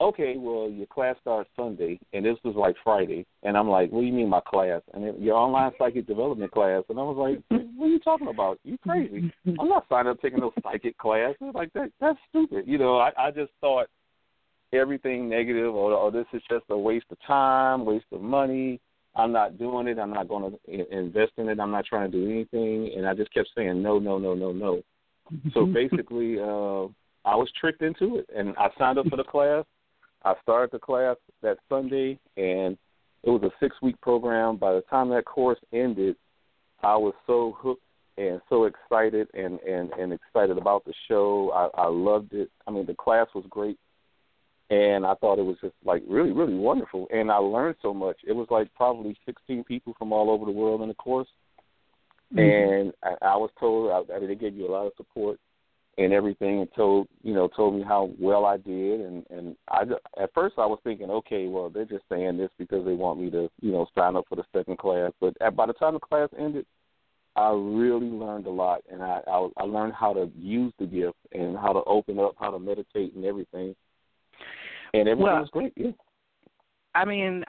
okay, 0.00 0.36
well, 0.36 0.70
your 0.70 0.86
class 0.86 1.16
starts 1.20 1.50
Sunday, 1.56 1.98
and 2.12 2.24
this 2.24 2.36
was 2.44 2.54
like 2.56 2.76
Friday, 2.84 3.26
and 3.42 3.56
I'm 3.56 3.68
like, 3.68 3.90
what 3.90 4.00
do 4.00 4.06
you 4.06 4.12
mean 4.12 4.28
my 4.28 4.40
class? 4.46 4.82
And 4.94 5.04
it, 5.04 5.18
your 5.18 5.36
online 5.36 5.72
psychic 5.78 6.06
development 6.06 6.52
class, 6.52 6.84
and 6.88 6.98
I 6.98 7.02
was 7.02 7.16
like, 7.16 7.60
what 7.76 7.86
are 7.86 7.88
you 7.88 7.98
talking 8.00 8.28
about? 8.28 8.58
You 8.64 8.78
crazy? 8.78 9.32
I'm 9.60 9.68
not 9.68 9.86
signing 9.88 10.10
up 10.10 10.20
taking 10.20 10.40
no 10.40 10.52
psychic 10.62 10.96
class. 10.98 11.34
like 11.54 11.72
that, 11.72 11.90
that's 12.00 12.18
stupid. 12.28 12.64
You 12.66 12.78
know, 12.78 12.98
I, 12.98 13.10
I 13.18 13.30
just 13.30 13.52
thought 13.60 13.88
everything 14.72 15.28
negative, 15.28 15.74
or, 15.74 15.92
or 15.92 16.10
this 16.10 16.26
is 16.32 16.42
just 16.50 16.64
a 16.70 16.78
waste 16.78 17.06
of 17.10 17.18
time, 17.26 17.84
waste 17.84 18.06
of 18.12 18.20
money. 18.20 18.80
I'm 19.16 19.32
not 19.32 19.58
doing 19.58 19.88
it. 19.88 19.98
I'm 19.98 20.12
not 20.12 20.28
going 20.28 20.52
to 20.52 20.96
invest 20.96 21.32
in 21.38 21.48
it. 21.48 21.58
I'm 21.58 21.72
not 21.72 21.86
trying 21.86 22.10
to 22.10 22.16
do 22.16 22.30
anything. 22.30 22.92
And 22.96 23.06
I 23.06 23.14
just 23.14 23.32
kept 23.32 23.48
saying 23.56 23.82
no, 23.82 23.98
no, 23.98 24.18
no, 24.18 24.34
no, 24.34 24.52
no. 24.52 24.82
So 25.54 25.66
basically, 25.74 26.38
uh, 26.38 26.86
I 27.28 27.34
was 27.34 27.50
tricked 27.60 27.82
into 27.82 28.18
it, 28.18 28.26
and 28.34 28.54
I 28.56 28.68
signed 28.78 28.98
up 28.98 29.06
for 29.08 29.16
the 29.16 29.24
class. 29.24 29.64
I 30.28 30.34
started 30.42 30.70
the 30.70 30.78
class 30.78 31.16
that 31.42 31.56
Sunday, 31.70 32.18
and 32.36 32.76
it 33.22 33.30
was 33.30 33.42
a 33.42 33.50
six 33.60 33.74
week 33.80 33.98
program. 34.02 34.58
By 34.58 34.74
the 34.74 34.82
time 34.82 35.08
that 35.08 35.24
course 35.24 35.58
ended, 35.72 36.16
I 36.82 36.96
was 36.96 37.14
so 37.26 37.56
hooked 37.58 37.82
and 38.18 38.38
so 38.50 38.64
excited 38.64 39.28
and 39.32 39.58
and 39.60 39.90
and 39.92 40.12
excited 40.12 40.58
about 40.58 40.84
the 40.84 40.92
show. 41.08 41.50
I, 41.54 41.84
I 41.84 41.88
loved 41.88 42.34
it. 42.34 42.50
I 42.66 42.70
mean, 42.70 42.84
the 42.84 42.94
class 42.94 43.26
was 43.34 43.46
great, 43.48 43.78
and 44.68 45.06
I 45.06 45.14
thought 45.14 45.38
it 45.38 45.46
was 45.46 45.56
just 45.62 45.74
like 45.82 46.02
really 46.06 46.32
really 46.32 46.56
wonderful. 46.56 47.08
And 47.10 47.30
I 47.30 47.38
learned 47.38 47.76
so 47.80 47.94
much. 47.94 48.18
It 48.26 48.34
was 48.34 48.48
like 48.50 48.68
probably 48.74 49.16
16 49.24 49.64
people 49.64 49.94
from 49.98 50.12
all 50.12 50.30
over 50.30 50.44
the 50.44 50.50
world 50.50 50.82
in 50.82 50.88
the 50.88 50.94
course, 50.94 51.28
mm-hmm. 52.34 52.38
and 52.38 52.92
I, 53.02 53.28
I 53.28 53.36
was 53.36 53.50
told 53.58 53.90
I, 53.90 54.14
I 54.14 54.18
mean, 54.18 54.28
they 54.28 54.34
gave 54.34 54.54
you 54.54 54.68
a 54.68 54.72
lot 54.72 54.86
of 54.86 54.92
support 54.98 55.40
and 55.98 56.12
everything 56.12 56.60
and 56.60 56.68
told 56.74 57.08
you 57.22 57.34
know 57.34 57.48
told 57.48 57.74
me 57.74 57.82
how 57.82 58.10
well 58.18 58.46
I 58.46 58.56
did. 58.56 59.00
And 59.00 59.26
and 59.30 59.56
I 59.68 59.82
at 60.22 60.32
first 60.32 60.54
I 60.56 60.64
was 60.64 60.78
thinking 60.84 61.10
okay 61.10 61.48
well 61.48 61.68
they're 61.68 61.84
just 61.84 62.04
saying 62.08 62.38
this 62.38 62.50
because 62.56 62.84
they 62.86 62.94
want 62.94 63.20
me 63.20 63.30
to 63.30 63.50
you 63.60 63.72
know 63.72 63.86
sign 63.94 64.16
up 64.16 64.24
for 64.28 64.36
the 64.36 64.44
second 64.54 64.78
class. 64.78 65.12
But 65.20 65.36
at, 65.40 65.56
by 65.56 65.66
the 65.66 65.72
time 65.74 65.94
the 65.94 66.00
class 66.00 66.28
ended 66.38 66.64
I 67.36 67.50
really 67.50 68.06
learned 68.06 68.46
a 68.46 68.50
lot. 68.50 68.82
And 68.90 69.02
I, 69.02 69.20
I 69.26 69.48
I 69.58 69.64
learned 69.64 69.94
how 69.94 70.12
to 70.14 70.30
use 70.36 70.72
the 70.78 70.86
gift 70.86 71.18
and 71.32 71.56
how 71.58 71.72
to 71.72 71.82
open 71.84 72.18
up 72.20 72.36
how 72.38 72.50
to 72.50 72.58
meditate 72.58 73.14
and 73.14 73.24
everything. 73.24 73.74
And 74.94 75.08
everything 75.08 75.22
well, 75.22 75.40
was 75.40 75.50
great 75.50 75.72
yeah. 75.76 75.90
I 76.94 77.04
mean 77.04 77.44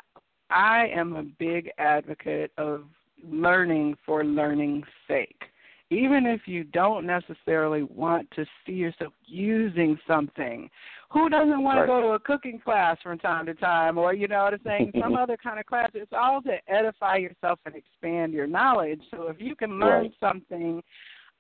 I 0.50 0.88
am 0.88 1.16
a 1.16 1.24
big 1.24 1.70
advocate 1.78 2.52
of 2.58 2.86
learning 3.24 3.96
for 4.06 4.24
learning's 4.24 4.86
sake 5.08 5.44
even 5.90 6.26
if 6.26 6.42
you 6.46 6.64
don't 6.64 7.06
necessarily 7.06 7.84
want 7.84 8.30
to 8.32 8.46
see 8.66 8.74
yourself 8.74 9.14
using 9.26 9.98
something. 10.08 10.70
Who 11.12 11.30
doesn't 11.30 11.64
want 11.64 11.80
right. 11.80 11.86
to 11.86 11.88
go 11.88 12.02
to 12.02 12.08
a 12.10 12.20
cooking 12.20 12.60
class 12.60 12.98
from 13.02 13.18
time 13.18 13.48
to 13.48 13.56
time 13.56 13.98
or, 13.98 14.14
you 14.14 14.28
know 14.28 14.44
what 14.44 14.54
I'm 14.54 14.60
saying, 14.64 14.92
some 15.02 15.16
other 15.18 15.38
kind 15.38 15.60
of 15.60 15.66
class? 15.66 15.90
It's 15.96 16.14
all 16.16 16.42
to 16.44 16.58
edify 16.68 17.18
yourself 17.18 17.60
and 17.66 17.76
expand 17.76 18.34
your 18.34 18.46
knowledge. 18.46 19.02
So 19.10 19.28
if 19.30 19.42
you 19.42 19.56
can 19.56 19.80
learn 19.80 20.04
right. 20.04 20.14
something, 20.20 20.84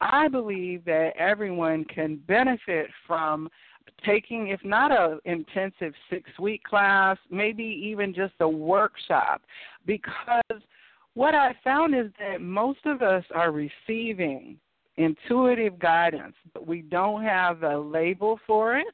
I 0.01 0.27
believe 0.27 0.83
that 0.85 1.11
everyone 1.17 1.85
can 1.85 2.17
benefit 2.27 2.87
from 3.05 3.49
taking 4.05 4.47
if 4.49 4.63
not 4.63 4.91
a 4.91 5.17
intensive 5.25 5.93
six 6.09 6.29
week 6.39 6.63
class 6.63 7.17
maybe 7.31 7.63
even 7.63 8.13
just 8.13 8.33
a 8.39 8.47
workshop 8.47 9.41
because 9.85 10.61
what 11.19 11.35
I 11.35 11.53
found 11.65 11.93
is 11.93 12.13
that 12.17 12.39
most 12.39 12.79
of 12.85 13.01
us 13.01 13.25
are 13.35 13.51
receiving 13.51 14.57
intuitive 14.95 15.77
guidance, 15.77 16.35
but 16.53 16.65
we 16.65 16.81
don't 16.81 17.23
have 17.25 17.63
a 17.63 17.77
label 17.77 18.39
for 18.47 18.77
it, 18.77 18.87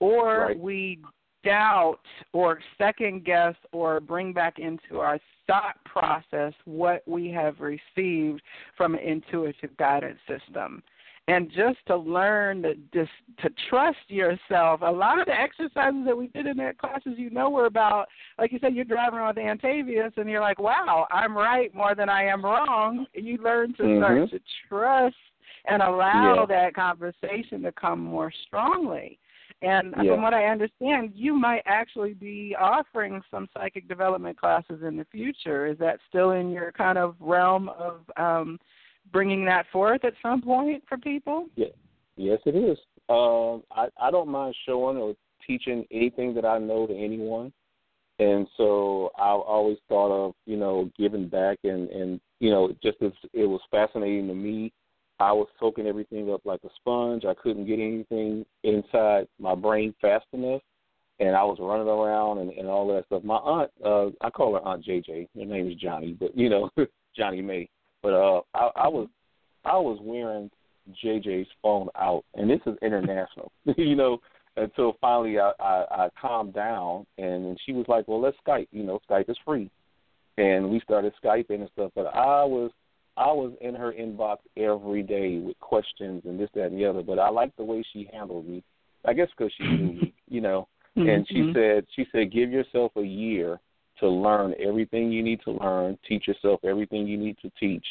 or 0.00 0.46
right. 0.46 0.58
we 0.58 0.98
doubt 1.44 2.00
or 2.32 2.58
second 2.78 3.26
guess 3.26 3.54
or 3.72 4.00
bring 4.00 4.32
back 4.32 4.58
into 4.58 5.00
our 5.00 5.18
thought 5.46 5.76
process 5.84 6.54
what 6.64 7.06
we 7.06 7.28
have 7.28 7.56
received 7.60 8.40
from 8.74 8.94
an 8.94 9.00
intuitive 9.00 9.76
guidance 9.76 10.18
system 10.26 10.82
and 11.28 11.50
just 11.50 11.78
to 11.86 11.96
learn 11.96 12.62
to 12.62 12.74
just 12.92 13.10
to 13.42 13.50
trust 13.68 13.98
yourself. 14.08 14.80
A 14.82 14.90
lot 14.90 15.20
of 15.20 15.26
the 15.26 15.38
exercises 15.38 16.02
that 16.06 16.16
we 16.16 16.28
did 16.28 16.46
in 16.46 16.56
that 16.56 16.78
classes, 16.78 17.12
you 17.16 17.30
know, 17.30 17.50
were 17.50 17.66
about 17.66 18.08
like 18.38 18.50
you 18.50 18.58
said, 18.60 18.74
you're 18.74 18.84
driving 18.84 19.18
around 19.18 19.36
with 19.36 19.44
Antavius 19.44 20.16
and 20.16 20.28
you're 20.28 20.40
like, 20.40 20.58
wow, 20.58 21.06
I'm 21.10 21.36
right 21.36 21.72
more 21.74 21.94
than 21.94 22.08
I 22.08 22.24
am 22.24 22.44
wrong. 22.44 23.06
And 23.14 23.26
you 23.26 23.36
learn 23.38 23.74
to 23.74 23.82
mm-hmm. 23.82 24.02
start 24.02 24.30
to 24.30 24.40
trust 24.68 25.16
and 25.66 25.82
allow 25.82 26.40
yeah. 26.40 26.46
that 26.46 26.74
conversation 26.74 27.62
to 27.62 27.72
come 27.72 28.00
more 28.00 28.32
strongly. 28.46 29.18
And 29.60 29.92
yeah. 30.02 30.12
from 30.12 30.22
what 30.22 30.34
I 30.34 30.46
understand, 30.46 31.12
you 31.14 31.34
might 31.34 31.62
actually 31.66 32.14
be 32.14 32.54
offering 32.58 33.20
some 33.28 33.48
psychic 33.52 33.88
development 33.88 34.38
classes 34.38 34.82
in 34.86 34.96
the 34.96 35.04
future. 35.10 35.66
Is 35.66 35.76
that 35.78 35.98
still 36.08 36.30
in 36.30 36.50
your 36.50 36.70
kind 36.72 36.96
of 36.96 37.16
realm 37.18 37.68
of 37.70 38.02
um, 38.16 38.58
bringing 39.12 39.44
that 39.46 39.66
forth 39.72 40.04
at 40.04 40.14
some 40.22 40.42
point 40.42 40.82
for 40.88 40.98
people? 40.98 41.46
Yeah, 41.56 41.66
yes, 42.16 42.38
it 42.46 42.54
is. 42.54 42.78
Um, 43.08 43.62
I 43.70 43.88
I 44.00 44.10
don't 44.10 44.28
mind 44.28 44.54
showing 44.66 44.96
or 44.96 45.14
teaching 45.46 45.86
anything 45.90 46.34
that 46.34 46.44
I 46.44 46.58
know 46.58 46.86
to 46.86 46.94
anyone. 46.94 47.52
and 48.18 48.46
so 48.56 49.10
I've 49.16 49.40
always 49.40 49.78
thought 49.88 50.10
of 50.12 50.34
you 50.46 50.56
know 50.56 50.90
giving 50.98 51.28
back 51.28 51.58
and 51.64 51.88
and 51.90 52.20
you 52.40 52.50
know 52.50 52.74
just 52.82 52.98
as 53.02 53.12
it 53.32 53.46
was 53.46 53.60
fascinating 53.70 54.28
to 54.28 54.34
me. 54.34 54.72
I 55.20 55.32
was 55.32 55.48
soaking 55.58 55.88
everything 55.88 56.32
up 56.32 56.42
like 56.44 56.60
a 56.64 56.68
sponge. 56.76 57.24
I 57.24 57.34
couldn't 57.34 57.66
get 57.66 57.80
anything 57.80 58.46
inside 58.62 59.26
my 59.40 59.54
brain 59.56 59.92
fast 60.00 60.26
enough, 60.32 60.62
and 61.18 61.34
I 61.34 61.42
was 61.42 61.58
running 61.60 61.88
around 61.88 62.38
and, 62.38 62.52
and 62.52 62.68
all 62.68 62.86
that 62.94 63.04
stuff. 63.06 63.24
My 63.24 63.34
aunt, 63.34 63.70
uh, 63.84 64.10
I 64.24 64.30
call 64.30 64.52
her 64.54 64.60
Aunt 64.60 64.84
JJ. 64.84 65.26
Her 65.34 65.44
name 65.44 65.68
is 65.68 65.74
Johnny, 65.74 66.12
but 66.12 66.36
you 66.36 66.48
know 66.48 66.70
Johnny 67.16 67.42
May. 67.42 67.68
But 68.02 68.14
uh, 68.14 68.40
I, 68.54 68.70
I 68.76 68.88
was 68.88 69.08
I 69.64 69.76
was 69.76 69.98
wearing 70.02 70.50
JJ's 71.04 71.48
phone 71.62 71.88
out, 71.96 72.24
and 72.34 72.48
this 72.48 72.60
is 72.66 72.76
international. 72.82 73.52
you 73.76 73.96
know, 73.96 74.18
until 74.56 74.96
finally 75.00 75.38
I, 75.38 75.52
I, 75.60 75.84
I 75.90 76.08
calmed 76.20 76.54
down, 76.54 77.06
and 77.18 77.58
she 77.64 77.72
was 77.72 77.86
like, 77.88 78.08
"Well, 78.08 78.20
let's 78.20 78.36
Skype. 78.46 78.68
You 78.72 78.84
know, 78.84 79.00
Skype 79.08 79.28
is 79.28 79.36
free," 79.44 79.70
and 80.36 80.70
we 80.70 80.80
started 80.80 81.12
Skyping 81.22 81.60
and 81.60 81.70
stuff. 81.74 81.92
But 81.94 82.06
I 82.14 82.44
was 82.44 82.70
I 83.16 83.32
was 83.32 83.52
in 83.60 83.74
her 83.74 83.92
inbox 83.92 84.38
every 84.56 85.02
day 85.02 85.38
with 85.38 85.58
questions 85.60 86.22
and 86.24 86.38
this, 86.38 86.50
that, 86.54 86.66
and 86.66 86.78
the 86.78 86.86
other. 86.86 87.02
But 87.02 87.18
I 87.18 87.28
liked 87.30 87.56
the 87.56 87.64
way 87.64 87.84
she 87.92 88.08
handled 88.12 88.48
me. 88.48 88.62
I 89.04 89.12
guess 89.12 89.28
because 89.36 89.52
she 89.58 89.64
knew 89.64 89.92
me, 90.00 90.14
you 90.28 90.40
know. 90.40 90.68
Mm-hmm. 90.96 91.08
And 91.08 91.28
she 91.28 91.34
mm-hmm. 91.34 91.52
said, 91.54 91.86
she 91.94 92.06
said, 92.10 92.32
give 92.32 92.50
yourself 92.50 92.92
a 92.96 93.02
year 93.02 93.60
to 94.00 94.08
learn 94.08 94.54
everything 94.60 95.10
you 95.10 95.22
need 95.22 95.40
to 95.44 95.52
learn, 95.52 95.98
teach 96.08 96.26
yourself 96.26 96.60
everything 96.64 97.06
you 97.06 97.16
need 97.16 97.36
to 97.42 97.50
teach, 97.58 97.84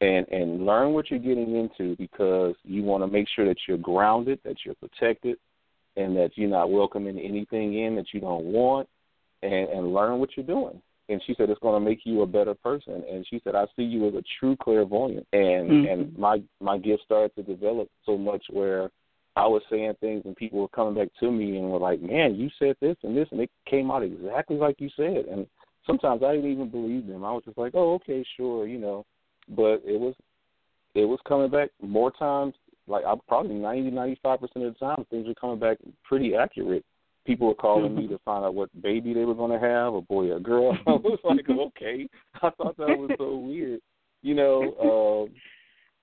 and 0.00 0.26
and 0.28 0.64
learn 0.66 0.92
what 0.92 1.10
you're 1.10 1.20
getting 1.20 1.56
into 1.56 1.96
because 1.96 2.54
you 2.64 2.82
want 2.82 3.02
to 3.02 3.06
make 3.06 3.26
sure 3.34 3.46
that 3.46 3.58
you're 3.66 3.78
grounded, 3.78 4.38
that 4.44 4.56
you're 4.64 4.74
protected, 4.76 5.36
and 5.96 6.16
that 6.16 6.30
you're 6.36 6.50
not 6.50 6.70
welcoming 6.70 7.18
anything 7.18 7.78
in 7.78 7.96
that 7.96 8.06
you 8.12 8.20
don't 8.20 8.44
want, 8.44 8.88
and 9.42 9.68
and 9.68 9.94
learn 9.94 10.18
what 10.18 10.30
you're 10.36 10.46
doing. 10.46 10.80
And 11.08 11.20
she 11.26 11.34
said 11.34 11.50
it's 11.50 11.58
going 11.60 11.82
to 11.82 11.88
make 11.88 12.00
you 12.04 12.22
a 12.22 12.26
better 12.26 12.54
person. 12.54 13.02
And 13.10 13.26
she 13.28 13.40
said 13.42 13.56
I 13.56 13.66
see 13.74 13.82
you 13.82 14.06
as 14.08 14.14
a 14.14 14.22
true 14.38 14.56
clairvoyant, 14.62 15.26
and 15.32 15.70
mm-hmm. 15.70 15.92
and 15.92 16.18
my 16.18 16.42
my 16.60 16.78
gift 16.78 17.02
started 17.04 17.34
to 17.36 17.42
develop 17.42 17.88
so 18.06 18.16
much 18.16 18.44
where 18.50 18.90
I 19.36 19.46
was 19.46 19.62
saying 19.70 19.94
things 20.00 20.22
and 20.24 20.36
people 20.36 20.60
were 20.60 20.68
coming 20.68 20.94
back 20.94 21.08
to 21.20 21.30
me 21.30 21.56
and 21.56 21.70
were 21.70 21.78
like, 21.78 22.00
"Man, 22.00 22.34
you 22.34 22.50
said 22.58 22.76
this 22.80 22.96
and 23.02 23.16
this, 23.16 23.28
and 23.30 23.40
it 23.40 23.50
came 23.66 23.90
out 23.90 24.02
exactly 24.02 24.56
like 24.56 24.80
you 24.80 24.90
said." 24.96 25.26
And 25.30 25.46
sometimes 25.86 26.22
I 26.22 26.34
didn't 26.34 26.50
even 26.52 26.68
believe 26.68 27.06
them. 27.06 27.24
I 27.24 27.32
was 27.32 27.44
just 27.44 27.58
like, 27.58 27.74
"Oh, 27.74 27.94
okay, 27.94 28.24
sure," 28.36 28.66
you 28.66 28.78
know. 28.78 29.06
But 29.48 29.82
it 29.84 29.98
was 29.98 30.14
it 30.94 31.04
was 31.04 31.20
coming 31.26 31.50
back 31.50 31.70
more 31.80 32.10
times. 32.10 32.54
Like 32.86 33.04
I 33.04 33.14
probably 33.28 33.54
ninety 33.54 33.90
ninety 33.90 34.18
five 34.22 34.40
percent 34.40 34.64
of 34.64 34.74
the 34.74 34.78
time, 34.78 35.06
things 35.10 35.26
were 35.26 35.34
coming 35.34 35.58
back 35.58 35.78
pretty 36.04 36.34
accurate. 36.34 36.84
People 37.26 37.48
were 37.48 37.54
calling 37.54 37.94
me 37.94 38.08
to 38.08 38.18
find 38.24 38.44
out 38.44 38.54
what 38.54 38.82
baby 38.82 39.12
they 39.12 39.24
were 39.24 39.34
going 39.34 39.52
to 39.52 39.64
have, 39.64 39.94
a 39.94 40.00
boy 40.00 40.30
or 40.30 40.36
a 40.36 40.40
girl. 40.40 40.76
I 40.86 40.92
was 40.92 41.18
like, 41.22 41.48
okay. 41.48 42.08
I 42.42 42.50
thought 42.50 42.76
that 42.78 42.98
was 42.98 43.10
so 43.18 43.36
weird, 43.36 43.80
you 44.22 44.34
know. 44.34 45.28
Um, 45.28 45.34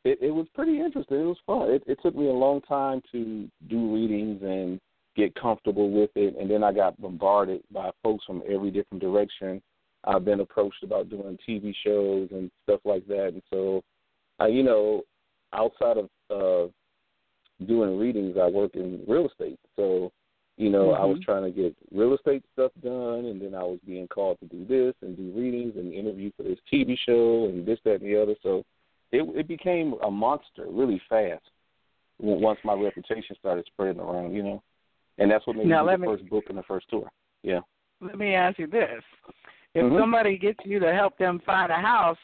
it, 0.08 0.20
it 0.22 0.32
was 0.32 0.48
pretty 0.54 0.80
interesting. 0.80 1.20
It 1.20 1.24
was 1.24 1.38
fun. 1.46 1.70
It, 1.70 1.84
it 1.86 2.00
took 2.02 2.16
me 2.16 2.28
a 2.28 2.32
long 2.34 2.62
time 2.62 3.02
to 3.12 3.50
do 3.70 3.94
readings 3.94 4.42
and 4.42 4.80
get 5.16 5.36
comfortable 5.36 5.90
with 5.92 6.12
it, 6.16 6.36
and 6.40 6.50
then 6.50 6.64
I 6.64 6.72
got 6.72 7.00
bombarded 7.02 7.62
by 7.72 7.90
folks 8.04 8.24
from 8.26 8.44
every 8.50 8.72
different 8.72 9.02
direction. 9.02 9.62
I've 10.06 10.24
been 10.24 10.40
approached 10.40 10.84
about 10.84 11.10
doing 11.10 11.38
TV 11.48 11.74
shows 11.84 12.30
and 12.32 12.50
stuff 12.64 12.80
like 12.86 13.06
that, 13.08 13.30
and 13.34 13.42
so, 13.50 13.84
uh, 14.40 14.46
you 14.46 14.64
know, 14.64 15.02
outside 15.54 15.98
of 15.98 16.10
uh, 16.30 16.72
doing 17.66 17.98
readings, 17.98 18.38
I 18.40 18.48
work 18.48 18.76
in 18.76 19.04
real 19.08 19.28
estate. 19.28 19.60
So, 19.76 20.12
you 20.56 20.70
know, 20.70 20.90
mm-hmm. 20.90 21.02
I 21.02 21.06
was 21.06 21.18
mm-hmm. 21.18 21.32
trying 21.32 21.44
to 21.44 21.62
get 21.62 21.76
real 21.92 22.14
estate 22.14 22.44
stuff 22.54 22.72
done, 22.82 23.26
and 23.26 23.42
then 23.42 23.56
I 23.56 23.64
was 23.64 23.80
being 23.86 24.08
called 24.08 24.38
to 24.40 24.46
do 24.46 24.66
this 24.66 24.94
and 25.02 25.18
do 25.18 25.34
readings 25.36 25.74
and 25.76 25.94
interview 25.94 26.32
for 26.38 26.44
this 26.44 26.60
TV 26.72 26.96
show 27.06 27.46
and 27.50 27.66
this, 27.66 27.80
that, 27.84 28.02
and 28.02 28.06
the 28.06 28.22
other. 28.22 28.36
So 28.44 28.64
it 29.12 29.24
it 29.36 29.48
became 29.48 29.96
a 30.04 30.12
monster 30.12 30.66
really 30.70 31.02
fast 31.10 31.44
once 32.20 32.60
my 32.64 32.74
reputation 32.74 33.36
started 33.40 33.66
spreading 33.72 34.02
around, 34.02 34.34
you 34.34 34.44
know. 34.44 34.64
And 35.20 35.32
that's 35.32 35.46
what 35.48 35.56
made 35.56 35.68
now, 35.68 35.86
me 35.86 35.94
the 35.94 35.98
me, 36.00 36.08
first 36.08 36.30
book 36.30 36.46
and 36.50 36.58
the 36.58 36.64
first 36.64 36.88
tour. 36.90 37.10
Yeah. 37.44 37.60
Let 38.02 38.18
me 38.18 38.36
ask 38.36 38.60
you 38.60 38.68
this. 38.68 39.02
If 39.74 39.84
mm-hmm. 39.84 40.00
somebody 40.00 40.38
gets 40.38 40.60
you 40.64 40.80
to 40.80 40.94
help 40.94 41.18
them 41.18 41.42
find 41.46 41.72
a 41.72 41.76
house, 41.76 42.18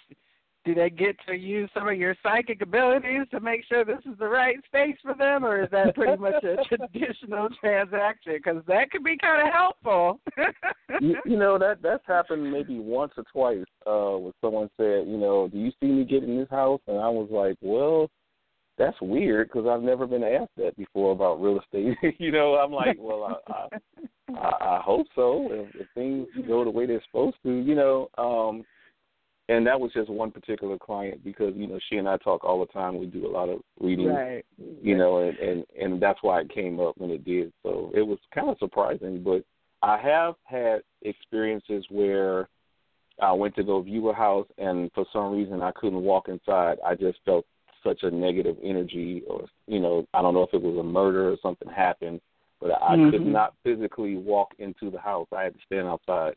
do 0.66 0.74
they 0.74 0.90
get 0.90 1.16
to 1.28 1.36
use 1.36 1.70
some 1.74 1.88
of 1.88 1.98
your 1.98 2.16
psychic 2.24 2.62
abilities 2.62 3.28
to 3.32 3.40
make 3.40 3.66
sure 3.68 3.84
this 3.84 4.00
is 4.06 4.18
the 4.18 4.28
right 4.28 4.56
space 4.66 4.96
for 5.02 5.14
them, 5.14 5.44
or 5.44 5.64
is 5.64 5.70
that 5.72 5.94
pretty 5.96 6.18
much 6.18 6.44
a 6.44 6.64
traditional 6.68 7.50
transaction? 7.60 8.34
Because 8.34 8.64
that 8.68 8.90
could 8.92 9.04
be 9.04 9.18
kind 9.18 9.48
of 9.48 9.54
helpful. 9.54 10.20
you, 11.02 11.16
you 11.26 11.38
know 11.38 11.58
that 11.58 11.82
that's 11.82 12.06
happened 12.08 12.50
maybe 12.50 12.80
once 12.80 13.12
or 13.18 13.24
twice. 13.32 13.66
Uh, 13.86 14.18
where 14.18 14.34
someone 14.40 14.70
said, 14.78 15.08
you 15.08 15.18
know, 15.18 15.50
do 15.50 15.58
you 15.58 15.72
see 15.82 15.88
me 15.88 16.06
getting 16.06 16.38
this 16.38 16.50
house? 16.50 16.82
And 16.88 16.98
I 16.98 17.10
was 17.10 17.28
like, 17.30 17.58
well, 17.62 18.10
that's 18.78 19.00
weird 19.02 19.50
because 19.50 19.68
I've 19.68 19.84
never 19.84 20.08
been 20.08 20.24
asked 20.24 20.56
that 20.58 20.78
before 20.78 21.12
about 21.12 21.42
real 21.42 21.60
estate. 21.60 21.98
you 22.20 22.32
know, 22.32 22.56
I'm 22.56 22.72
like, 22.72 22.96
well, 22.98 23.42
I, 23.48 23.54
I, 23.54 24.38
I, 24.38 24.78
I 24.78 24.82
hope 24.82 25.08
so. 25.14 25.48
If, 25.52 25.76
if 25.76 25.88
things 25.94 26.28
go 26.48 26.64
the 26.64 26.70
way 26.70 26.86
they're 26.86 27.04
supposed 27.08 27.38
to, 27.44 27.52
you 27.52 27.76
know. 27.76 28.10
um 28.18 28.64
and 29.50 29.68
that 29.68 29.80
was 29.80 29.92
just 29.94 30.10
one 30.10 30.32
particular 30.32 30.78
client 30.78 31.24
because 31.24 31.54
you 31.56 31.68
know 31.68 31.80
she 31.90 31.98
and 31.98 32.08
I 32.08 32.18
talk 32.18 32.44
all 32.44 32.60
the 32.60 32.72
time. 32.72 32.98
We 32.98 33.08
do 33.08 33.28
a 33.28 33.32
lot 33.32 33.50
of 33.50 33.60
reading, 33.80 34.08
right. 34.08 34.46
you 34.82 34.98
know, 34.98 35.18
and 35.18 35.38
and 35.38 35.66
and 35.80 36.02
that's 36.02 36.20
why 36.22 36.42
it 36.42 36.54
came 36.54 36.80
up 36.80 36.98
when 36.98 37.10
it 37.10 37.26
did. 37.26 37.52
So 37.64 37.92
it 37.94 38.02
was 38.02 38.20
kind 38.34 38.50
of 38.50 38.58
surprising, 38.60 39.22
but 39.24 39.44
I 39.82 39.98
have 40.00 40.36
had 40.46 40.82
experiences 41.02 41.86
where 41.90 42.48
I 43.22 43.34
went 43.34 43.56
to 43.56 43.64
go 43.64 43.82
view 43.82 44.10
a 44.10 44.14
house, 44.14 44.48
and 44.58 44.90
for 44.96 45.06
some 45.12 45.34
reason 45.34 45.62
I 45.62 45.72
couldn't 45.72 46.02
walk 46.02 46.30
inside. 46.30 46.78
I 46.86 46.96
just 46.96 47.20
felt 47.26 47.46
such 47.84 48.04
a 48.04 48.12
negative 48.12 48.56
energy, 48.64 49.24
or 49.28 49.46
you 49.68 49.82
know, 49.82 50.08
I 50.14 50.22
don't 50.22 50.34
know 50.34 50.44
if 50.44 50.54
it 50.54 50.62
was 50.62 50.78
a 50.78 50.84
murder 50.84 51.30
or 51.30 51.38
something 51.42 51.68
happened, 51.68 52.22
but 52.62 52.72
I 52.82 52.96
mm-hmm. 52.96 53.12
could 53.12 53.26
not 53.26 53.56
physically 53.62 54.16
walk 54.16 54.54
into 54.58 54.90
the 54.90 55.00
house. 55.00 55.28
I 55.36 55.44
had 55.44 55.54
to 55.54 55.60
stand 55.66 55.88
outside 55.90 56.36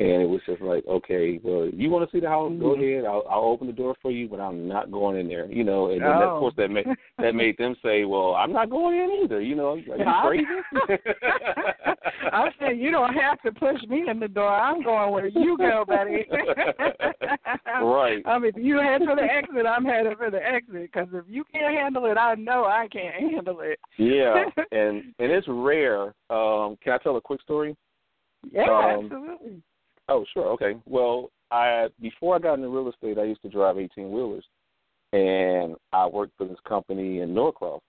and 0.00 0.22
it 0.22 0.28
was 0.28 0.40
just 0.46 0.62
like, 0.62 0.82
okay, 0.86 1.38
well, 1.42 1.68
you 1.74 1.90
want 1.90 2.08
to 2.08 2.16
see 2.16 2.20
the 2.20 2.28
house? 2.28 2.50
Go 2.58 2.70
mm-hmm. 2.70 2.82
ahead. 2.82 3.04
I'll, 3.04 3.22
I'll 3.28 3.50
open 3.50 3.66
the 3.66 3.72
door 3.74 3.94
for 4.00 4.10
you, 4.10 4.28
but 4.28 4.40
I'm 4.40 4.66
not 4.66 4.90
going 4.90 5.20
in 5.20 5.28
there. 5.28 5.44
You 5.44 5.62
know, 5.62 5.90
and 5.90 6.00
then 6.00 6.08
oh. 6.08 6.18
that, 6.18 6.28
of 6.28 6.40
course 6.40 6.54
that 6.56 6.70
made 6.70 6.86
that 7.18 7.34
made 7.34 7.58
them 7.58 7.76
say, 7.84 8.06
well, 8.06 8.34
I'm 8.34 8.50
not 8.50 8.70
going 8.70 8.96
in 8.96 9.20
either. 9.22 9.42
You 9.42 9.56
know, 9.56 9.78
are 10.24 10.34
you 10.34 10.46
crazy? 10.46 10.98
I 12.32 12.48
said, 12.58 12.78
you 12.78 12.90
don't 12.90 13.12
have 13.12 13.42
to 13.42 13.52
push 13.52 13.82
me 13.88 14.04
in 14.08 14.20
the 14.20 14.28
door. 14.28 14.48
I'm 14.48 14.82
going 14.82 15.12
where 15.12 15.26
you 15.26 15.58
go, 15.58 15.84
buddy. 15.86 16.26
right. 17.82 18.22
I 18.24 18.38
mean, 18.38 18.52
if 18.54 18.64
you 18.64 18.78
head 18.78 19.02
for 19.04 19.16
the 19.16 19.22
exit, 19.22 19.66
I'm 19.66 19.84
headed 19.84 20.16
for 20.16 20.30
the 20.30 20.42
exit. 20.42 20.90
Because 20.90 21.08
if 21.12 21.24
you 21.28 21.44
can't 21.52 21.76
handle 21.76 22.06
it, 22.06 22.16
I 22.16 22.36
know 22.36 22.64
I 22.64 22.88
can't 22.90 23.14
handle 23.14 23.60
it. 23.60 23.78
yeah, 23.98 24.44
and 24.72 25.12
and 25.18 25.30
it's 25.30 25.46
rare. 25.46 26.14
Um, 26.30 26.78
can 26.82 26.94
I 26.94 26.98
tell 27.02 27.18
a 27.18 27.20
quick 27.20 27.42
story? 27.42 27.76
Yeah, 28.50 28.62
um, 28.62 29.04
absolutely. 29.04 29.62
Oh, 30.10 30.24
sure. 30.34 30.48
Okay. 30.48 30.74
Well, 30.86 31.30
I 31.52 31.88
before 32.00 32.36
I 32.36 32.40
got 32.40 32.54
into 32.54 32.68
real 32.68 32.88
estate, 32.88 33.18
I 33.18 33.24
used 33.24 33.42
to 33.42 33.48
drive 33.48 33.78
eighteen 33.78 34.10
wheelers, 34.10 34.44
and 35.12 35.76
I 35.92 36.06
worked 36.06 36.36
for 36.36 36.46
this 36.46 36.58
company 36.68 37.20
in 37.20 37.32
Norcross. 37.32 37.80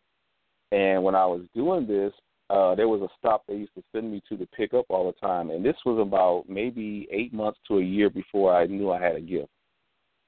And 0.72 1.04
when 1.04 1.16
I 1.16 1.26
was 1.26 1.42
doing 1.54 1.86
this, 1.86 2.14
uh, 2.50 2.76
there 2.76 2.88
was 2.88 3.02
a 3.02 3.10
stop 3.18 3.44
they 3.48 3.56
used 3.56 3.74
to 3.76 3.84
send 3.92 4.12
me 4.12 4.22
to 4.30 4.38
to 4.38 4.46
pick 4.48 4.74
up 4.74 4.86
all 4.90 5.08
the 5.08 5.28
time, 5.28 5.50
and 5.50 5.66
this 5.66 5.76
was 5.86 6.00
about 6.00 6.48
maybe 6.48 7.08
eight 7.12 7.34
months 7.34 7.60
to 7.68 7.80
a 7.80 7.84
year 7.84 8.10
before 8.10 8.56
I 8.56 8.68
knew 8.68 8.92
I 8.92 9.02
had 9.02 9.16
a 9.16 9.22
gift. 9.22 9.50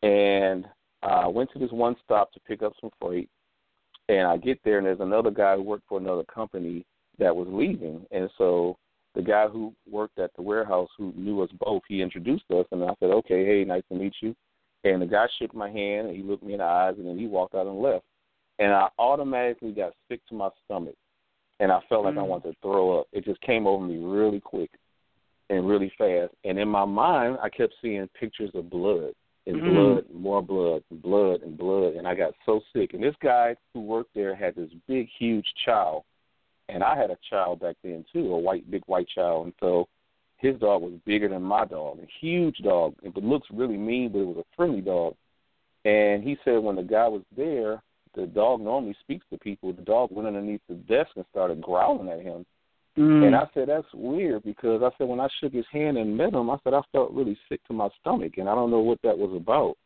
And 0.01 0.65
I 1.01 1.27
went 1.27 1.51
to 1.53 1.60
this 1.60 1.71
one 1.71 1.95
stop 2.03 2.34
to 2.34 2.39
pick 2.41 2.63
up 2.63 2.73
some 2.82 2.89
freight, 2.99 3.29
and 4.10 4.27
I 4.27 4.38
get 4.38 4.60
there, 4.63 4.79
and 4.79 4.88
there's 4.88 4.99
another 4.99 5.32
guy 5.32 5.56
who 5.56 5.62
worked 5.62 5.88
for 5.88 5.99
another 5.99 6.23
company 6.23 6.86
that 7.19 7.36
was 7.36 7.47
leaving, 7.49 8.06
and 8.12 8.29
so 8.38 8.77
the 9.15 9.21
guy 9.21 9.47
who 9.47 9.73
worked 9.89 10.19
at 10.19 10.32
the 10.36 10.41
warehouse 10.41 10.89
who 10.97 11.13
knew 11.15 11.41
us 11.41 11.49
both, 11.60 11.84
he 11.88 12.02
introduced 12.02 12.45
us, 12.52 12.65
and 12.71 12.84
I 12.84 12.93
said, 12.99 13.12
"Okay, 13.12 13.45
hey, 13.45 13.63
nice 13.63 13.84
to 13.89 13.95
meet 13.95 14.13
you." 14.21 14.36
And 14.84 15.02
the 15.02 15.06
guy 15.06 15.28
shook 15.38 15.54
my 15.54 15.69
hand, 15.69 16.08
and 16.08 16.15
he 16.15 16.23
looked 16.23 16.43
me 16.43 16.54
in 16.54 16.60
the 16.60 16.65
eyes, 16.65 16.95
and 16.97 17.08
then 17.08 17.17
he 17.17 17.28
walked 17.28 17.56
out 17.56 17.67
and 17.67 17.82
left. 17.82 18.06
And 18.60 18.73
I 18.73 18.89
automatically 18.99 19.71
got 19.71 19.93
sick 20.10 20.26
to 20.28 20.36
my 20.36 20.49
stomach, 20.65 20.95
and 21.60 21.71
I 21.71 21.80
felt 21.89 22.06
like 22.06 22.15
mm. 22.15 22.19
I 22.19 22.23
wanted 22.23 22.52
to 22.52 22.58
throw 22.62 22.99
up. 22.99 23.08
It 23.12 23.23
just 23.23 23.41
came 23.41 23.65
over 23.65 23.86
me 23.86 23.97
really 23.97 24.39
quick 24.39 24.71
and 25.49 25.67
really 25.67 25.91
fast. 25.97 26.34
And 26.43 26.60
in 26.60 26.67
my 26.67 26.86
mind, 26.86 27.38
I 27.41 27.49
kept 27.49 27.73
seeing 27.82 28.08
pictures 28.19 28.52
of 28.54 28.69
blood 28.69 29.13
and 29.45 29.58
mm. 29.58 29.73
blood, 29.73 30.06
more 30.13 30.41
blood, 30.41 30.84
and 30.89 31.02
blood 31.02 31.41
and 31.41 31.58
blood, 31.58 31.93
and 31.93 32.08
I 32.08 32.15
got 32.15 32.34
so 32.45 32.62
sick. 32.73 32.93
And 32.93 33.04
this 33.04 33.15
guy 33.21 33.56
who 33.73 33.82
worked 33.82 34.13
there 34.15 34.36
had 34.36 34.56
this 34.56 34.69
big, 34.88 35.08
huge 35.17 35.45
child 35.65 36.04
and 36.73 36.83
I 36.83 36.97
had 36.97 37.12
a 37.12 37.17
child 37.29 37.59
back 37.59 37.75
then 37.83 38.03
too, 38.12 38.33
a 38.33 38.38
white, 38.38 38.69
big 38.69 38.83
white 38.88 39.07
child, 39.07 39.45
and 39.45 39.53
so 39.59 39.88
his 40.38 40.59
dog 40.59 40.81
was 40.81 40.93
bigger 41.05 41.29
than 41.29 41.41
my 41.41 41.65
dog, 41.65 41.99
a 41.99 42.07
huge 42.19 42.57
dog. 42.57 42.95
It 43.03 43.15
looks 43.15 43.47
really 43.51 43.77
mean, 43.77 44.12
but 44.12 44.19
it 44.19 44.27
was 44.27 44.38
a 44.38 44.55
friendly 44.55 44.81
dog. 44.81 45.15
And 45.86 46.23
he 46.23 46.38
said 46.43 46.57
when 46.57 46.75
the 46.75 46.83
guy 46.83 47.07
was 47.07 47.21
there, 47.36 47.81
the 48.15 48.25
dog 48.25 48.62
normally 48.62 48.95
speaks 49.01 49.25
to 49.31 49.38
people. 49.38 49.71
The 49.73 49.81
dog 49.81 50.12
went 50.12 50.27
underneath 50.27 50.62
the 50.67 50.75
desk 50.75 51.12
and 51.15 51.25
started 51.31 51.62
growling 51.62 52.09
at 52.09 52.21
him. 52.21 52.45
Mm. 52.97 53.27
And 53.27 53.36
I 53.36 53.47
said, 53.53 53.69
that's 53.69 53.88
weird 53.93 54.43
because 54.43 54.83
I 54.83 54.89
said, 54.97 55.07
when 55.07 55.19
I 55.19 55.27
shook 55.39 55.53
his 55.53 55.65
hand 55.71 55.97
and 55.97 56.15
met 56.15 56.33
him, 56.33 56.49
I 56.49 56.57
said, 56.63 56.73
I 56.73 56.81
felt 56.91 57.12
really 57.12 57.38
sick 57.49 57.63
to 57.67 57.73
my 57.73 57.89
stomach, 58.01 58.33
and 58.38 58.47
I 58.47 58.53
don't 58.53 58.69
know 58.69 58.79
what 58.79 58.99
that 59.03 59.17
was 59.17 59.36
about. 59.36 59.77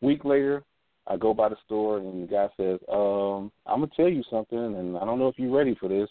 Week 0.00 0.24
later, 0.24 0.62
I 1.06 1.16
go 1.16 1.34
by 1.34 1.48
the 1.48 1.56
store, 1.64 1.98
and 1.98 2.22
the 2.22 2.26
guy 2.26 2.48
says, 2.56 2.78
um, 2.90 3.50
I'm 3.66 3.80
going 3.80 3.90
to 3.90 3.96
tell 3.96 4.08
you 4.08 4.22
something, 4.30 4.58
and 4.58 4.96
I 4.96 5.04
don't 5.04 5.18
know 5.18 5.28
if 5.28 5.38
you're 5.38 5.56
ready 5.56 5.76
for 5.78 5.88
this. 5.88 6.08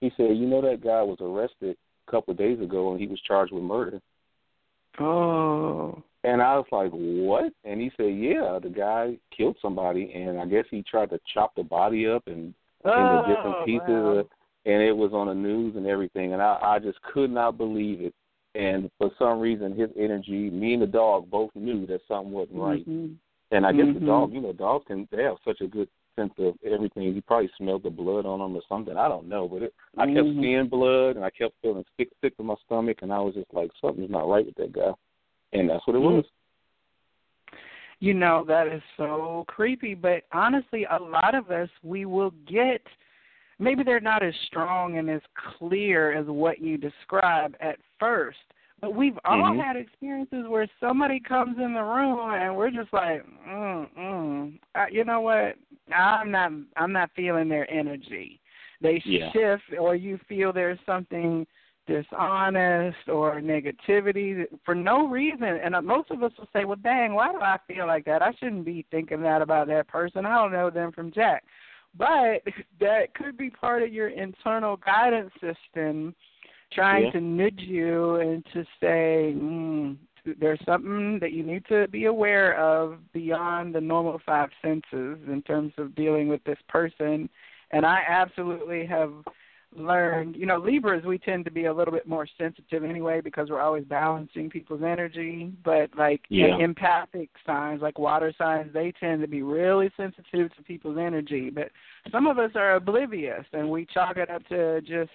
He 0.00 0.10
said, 0.16 0.36
you 0.36 0.46
know 0.46 0.62
that 0.62 0.84
guy 0.84 1.02
was 1.02 1.18
arrested 1.20 1.76
a 2.06 2.10
couple 2.10 2.32
of 2.32 2.38
days 2.38 2.60
ago, 2.60 2.92
and 2.92 3.00
he 3.00 3.06
was 3.06 3.20
charged 3.26 3.52
with 3.52 3.62
murder. 3.62 4.00
Oh. 4.98 6.02
And 6.22 6.42
I 6.42 6.56
was 6.56 6.66
like, 6.70 6.90
what? 6.92 7.52
And 7.64 7.80
he 7.80 7.90
said, 7.96 8.14
yeah, 8.14 8.58
the 8.62 8.68
guy 8.68 9.16
killed 9.36 9.56
somebody, 9.60 10.12
and 10.14 10.38
I 10.38 10.46
guess 10.46 10.64
he 10.70 10.82
tried 10.82 11.10
to 11.10 11.18
chop 11.32 11.54
the 11.54 11.62
body 11.62 12.06
up 12.06 12.26
and 12.26 12.54
oh, 12.84 13.18
into 13.18 13.34
different 13.34 13.66
pieces, 13.66 13.88
wow. 13.88 14.24
and 14.66 14.82
it 14.82 14.96
was 14.96 15.12
on 15.12 15.28
the 15.28 15.34
news 15.34 15.76
and 15.76 15.86
everything. 15.86 16.34
And 16.34 16.42
I, 16.42 16.58
I 16.62 16.78
just 16.78 17.00
could 17.02 17.30
not 17.30 17.58
believe 17.58 18.00
it. 18.00 18.14
And 18.54 18.90
for 18.98 19.10
some 19.18 19.40
reason, 19.40 19.76
his 19.76 19.90
energy, 19.98 20.50
me 20.50 20.74
and 20.74 20.82
the 20.82 20.86
dog 20.86 21.30
both 21.30 21.50
knew 21.54 21.86
that 21.86 22.00
something 22.08 22.32
wasn't 22.32 22.58
right. 22.58 22.88
Mhm. 22.88 23.16
And 23.50 23.66
I 23.66 23.72
guess 23.72 23.86
Mhm. 23.86 23.94
the 23.94 24.00
dog, 24.06 24.32
you 24.32 24.40
know, 24.40 24.52
dogs 24.52 24.84
can 24.86 25.08
they 25.10 25.24
have 25.24 25.38
such 25.44 25.60
a 25.60 25.66
good 25.66 25.88
sense 26.16 26.32
of 26.38 26.56
everything. 26.64 27.14
He 27.14 27.20
probably 27.20 27.50
smelled 27.56 27.82
the 27.82 27.90
blood 27.90 28.26
on 28.26 28.38
them 28.38 28.56
or 28.56 28.62
something. 28.68 28.96
I 28.96 29.08
don't 29.08 29.28
know, 29.28 29.48
but 29.48 29.62
it, 29.62 29.74
I 29.96 30.06
kept 30.06 30.28
Mhm. 30.28 30.40
seeing 30.40 30.68
blood, 30.68 31.16
and 31.16 31.24
I 31.24 31.30
kept 31.30 31.54
feeling 31.60 31.84
sick, 31.96 32.10
sick 32.20 32.36
to 32.36 32.42
my 32.42 32.54
stomach, 32.64 33.02
and 33.02 33.12
I 33.12 33.20
was 33.20 33.34
just 33.34 33.52
like, 33.52 33.70
something's 33.80 34.10
not 34.10 34.28
right 34.28 34.46
with 34.46 34.54
that 34.56 34.72
guy. 34.72 34.94
And 35.52 35.68
that's 35.68 35.86
what 35.86 35.96
it 35.96 36.00
Mhm. 36.00 36.16
was. 36.16 36.30
You 37.98 38.14
know, 38.14 38.44
that 38.44 38.66
is 38.68 38.82
so 38.96 39.44
creepy, 39.48 39.94
but 39.94 40.24
honestly, 40.32 40.84
a 40.84 40.98
lot 40.98 41.34
of 41.34 41.50
us, 41.50 41.68
we 41.82 42.06
will 42.06 42.30
get 42.46 42.86
maybe 43.58 43.82
they're 43.82 44.00
not 44.00 44.22
as 44.22 44.34
strong 44.46 44.96
and 44.96 45.10
as 45.10 45.20
clear 45.36 46.12
as 46.12 46.26
what 46.26 46.60
you 46.60 46.78
describe 46.78 47.54
at 47.60 47.78
first. 47.98 48.38
But 48.80 48.94
we've 48.94 49.18
all 49.24 49.52
Mhm. 49.52 49.62
had 49.62 49.76
experiences 49.76 50.46
where 50.48 50.66
somebody 50.80 51.20
comes 51.20 51.58
in 51.58 51.74
the 51.74 51.82
room 51.82 52.32
and 52.32 52.56
we're 52.56 52.70
just 52.70 52.92
like, 52.92 53.22
mm, 53.46 53.88
mm. 53.94 54.58
Uh, 54.74 54.86
you 54.90 55.04
know 55.04 55.20
what? 55.20 55.56
I'm 55.92 56.30
not. 56.30 56.52
I'm 56.76 56.92
not 56.92 57.10
feeling 57.12 57.48
their 57.48 57.70
energy. 57.70 58.40
They 58.80 58.98
Yeah. 59.04 59.30
shift, 59.32 59.74
or 59.78 59.94
you 59.94 60.16
feel 60.18 60.52
there's 60.52 60.80
something 60.86 61.46
dishonest 61.86 63.08
or 63.08 63.40
negativity 63.40 64.46
for 64.64 64.74
no 64.74 65.08
reason. 65.08 65.42
And 65.42 65.74
uh, 65.74 65.82
most 65.82 66.10
of 66.10 66.22
us 66.22 66.36
will 66.38 66.48
say, 66.52 66.64
"Well, 66.64 66.76
dang, 66.76 67.14
why 67.14 67.32
do 67.32 67.40
I 67.40 67.58
feel 67.66 67.86
like 67.86 68.04
that? 68.04 68.22
I 68.22 68.32
shouldn't 68.32 68.64
be 68.64 68.86
thinking 68.90 69.20
that 69.22 69.42
about 69.42 69.66
that 69.66 69.88
person. 69.88 70.24
I 70.24 70.36
don't 70.36 70.52
know 70.52 70.70
them 70.70 70.92
from 70.92 71.10
Jack." 71.10 71.44
But 71.94 72.42
that 72.80 73.14
could 73.14 73.36
be 73.36 73.50
part 73.50 73.82
of 73.82 73.92
your 73.92 74.08
internal 74.08 74.76
guidance 74.76 75.32
system 75.34 76.14
trying 76.72 77.04
Yeah. 77.04 77.10
to 77.12 77.20
nudge 77.20 77.60
you 77.60 78.16
and 78.16 78.44
to 78.52 78.64
say, 78.80 79.34
mm, 79.36 79.96
there's 80.38 80.60
something 80.64 81.18
that 81.18 81.32
you 81.32 81.42
need 81.42 81.64
to 81.66 81.88
be 81.88 82.04
aware 82.06 82.54
of 82.56 82.98
beyond 83.12 83.74
the 83.74 83.80
normal 83.80 84.18
five 84.18 84.50
senses 84.62 85.18
in 85.26 85.42
terms 85.46 85.72
of 85.78 85.94
dealing 85.94 86.28
with 86.28 86.42
this 86.44 86.58
person. 86.68 87.28
And 87.70 87.86
I 87.86 88.02
absolutely 88.06 88.84
have 88.86 89.12
learned, 89.74 90.34
you 90.34 90.46
know, 90.46 90.58
Libras, 90.58 91.04
we 91.04 91.16
tend 91.16 91.44
to 91.44 91.50
be 91.50 91.66
a 91.66 91.72
little 91.72 91.92
bit 91.92 92.06
more 92.06 92.26
sensitive 92.36 92.82
anyway 92.82 93.20
because 93.20 93.48
we're 93.50 93.60
always 93.60 93.84
balancing 93.84 94.50
people's 94.50 94.82
energy. 94.82 95.52
But 95.64 95.90
like 95.96 96.22
Yeah. 96.28 96.56
empathic 96.58 97.30
signs, 97.46 97.80
like 97.80 97.98
water 97.98 98.32
signs, 98.36 98.72
they 98.72 98.92
tend 98.92 99.22
to 99.22 99.28
be 99.28 99.42
really 99.42 99.90
sensitive 99.96 100.54
to 100.56 100.62
people's 100.64 100.98
energy. 100.98 101.50
But 101.50 101.70
some 102.10 102.26
of 102.26 102.38
us 102.38 102.50
are 102.56 102.74
oblivious 102.74 103.46
and 103.52 103.70
we 103.70 103.86
chalk 103.86 104.16
it 104.16 104.28
up 104.28 104.46
to 104.48 104.80
just 104.82 105.12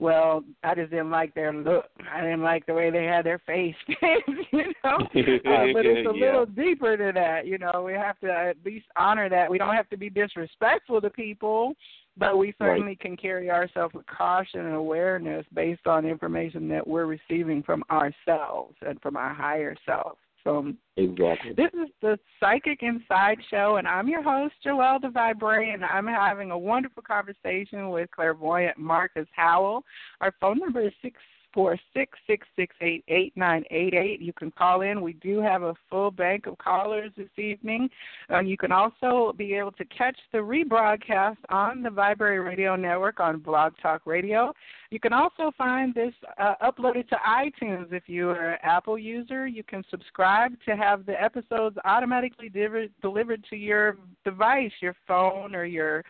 well, 0.00 0.42
I 0.62 0.74
just 0.74 0.90
didn't 0.90 1.10
like 1.10 1.34
their 1.34 1.52
look. 1.52 1.86
I 2.12 2.20
didn't 2.20 2.42
like 2.42 2.66
the 2.66 2.74
way 2.74 2.90
they 2.90 3.04
had 3.04 3.24
their 3.24 3.38
face, 3.40 3.74
you 3.88 4.72
know. 4.84 4.98
Uh, 5.44 5.66
but 5.72 5.86
it's 5.86 6.08
a 6.08 6.12
Yeah. 6.14 6.26
little 6.26 6.46
deeper 6.46 6.96
than 6.96 7.14
that, 7.14 7.46
you 7.46 7.58
know. 7.58 7.82
We 7.86 7.92
have 7.94 8.18
to 8.20 8.32
at 8.32 8.56
least 8.64 8.86
honor 8.96 9.28
that. 9.28 9.50
We 9.50 9.58
don't 9.58 9.74
have 9.74 9.88
to 9.90 9.96
be 9.96 10.10
disrespectful 10.10 11.00
to 11.00 11.10
people, 11.10 11.74
but 12.16 12.36
we 12.38 12.54
certainly 12.58 12.96
can 12.96 13.16
carry 13.16 13.50
ourselves 13.50 13.94
with 13.94 14.06
caution 14.06 14.60
and 14.60 14.74
awareness 14.74 15.46
based 15.54 15.86
on 15.86 16.04
information 16.04 16.68
that 16.68 16.86
we're 16.86 17.06
receiving 17.06 17.62
from 17.62 17.84
ourselves 17.90 18.74
and 18.86 19.00
from 19.00 19.16
our 19.16 19.32
higher 19.32 19.76
self. 19.86 20.18
So 20.44 20.74
Exactly. 20.96 21.54
this 21.56 21.72
is 21.72 21.88
the 22.02 22.18
Psychic 22.38 22.82
Inside 22.82 23.38
Show, 23.50 23.76
and 23.76 23.88
I'm 23.88 24.06
your 24.06 24.22
host, 24.22 24.54
Joelle 24.64 25.00
the 25.00 25.08
Viberarian. 25.08 25.82
I'm 25.82 26.06
having 26.06 26.52
a 26.52 26.58
wonderful 26.58 27.02
conversation 27.02 27.88
with 27.88 28.10
clairvoyant 28.12 28.78
Marcus 28.78 29.26
Howell. 29.34 29.82
Our 30.20 30.32
phone 30.40 30.60
number 30.60 30.82
is 30.82 30.92
six 31.02 31.16
four 31.54 31.78
six 31.94 32.18
six 32.26 32.46
six 32.56 32.74
eight 32.80 33.04
eight 33.08 33.32
nine 33.36 33.64
eight 33.70 33.94
eight. 33.94 34.20
You 34.20 34.32
can 34.32 34.50
call 34.50 34.82
in. 34.82 35.00
We 35.00 35.14
do 35.14 35.40
have 35.40 35.62
a 35.62 35.74
full 35.88 36.10
bank 36.10 36.46
of 36.46 36.58
callers 36.58 37.12
this 37.16 37.28
evening. 37.38 37.88
Uh, 38.30 38.40
you 38.40 38.56
can 38.56 38.72
also 38.72 39.32
be 39.38 39.54
able 39.54 39.72
to 39.72 39.84
catch 39.86 40.18
the 40.32 40.38
rebroadcast 40.38 41.36
on 41.48 41.82
the 41.82 41.90
Viberary 41.90 42.44
Radio 42.44 42.74
Network 42.74 43.20
on 43.20 43.38
Blog 43.38 43.72
Talk 43.80 44.02
Radio. 44.04 44.52
You 44.90 45.00
can 45.00 45.12
also 45.12 45.52
find 45.56 45.94
this 45.94 46.12
uh, 46.38 46.54
uploaded 46.62 47.08
to 47.08 47.16
iTunes. 47.26 47.92
If 47.92 48.04
you 48.08 48.30
are 48.30 48.52
an 48.52 48.58
Apple 48.62 48.98
user, 48.98 49.46
you 49.46 49.62
can 49.62 49.84
subscribe 49.90 50.52
to 50.66 50.76
have 50.76 51.06
the 51.06 51.20
episodes 51.20 51.76
automatically 51.84 52.48
delivered 52.48 52.90
delivered 53.00 53.44
to 53.50 53.56
your 53.56 53.96
device, 54.24 54.72
your 54.80 54.96
phone, 55.06 55.54
or 55.54 55.64
your 55.64 56.04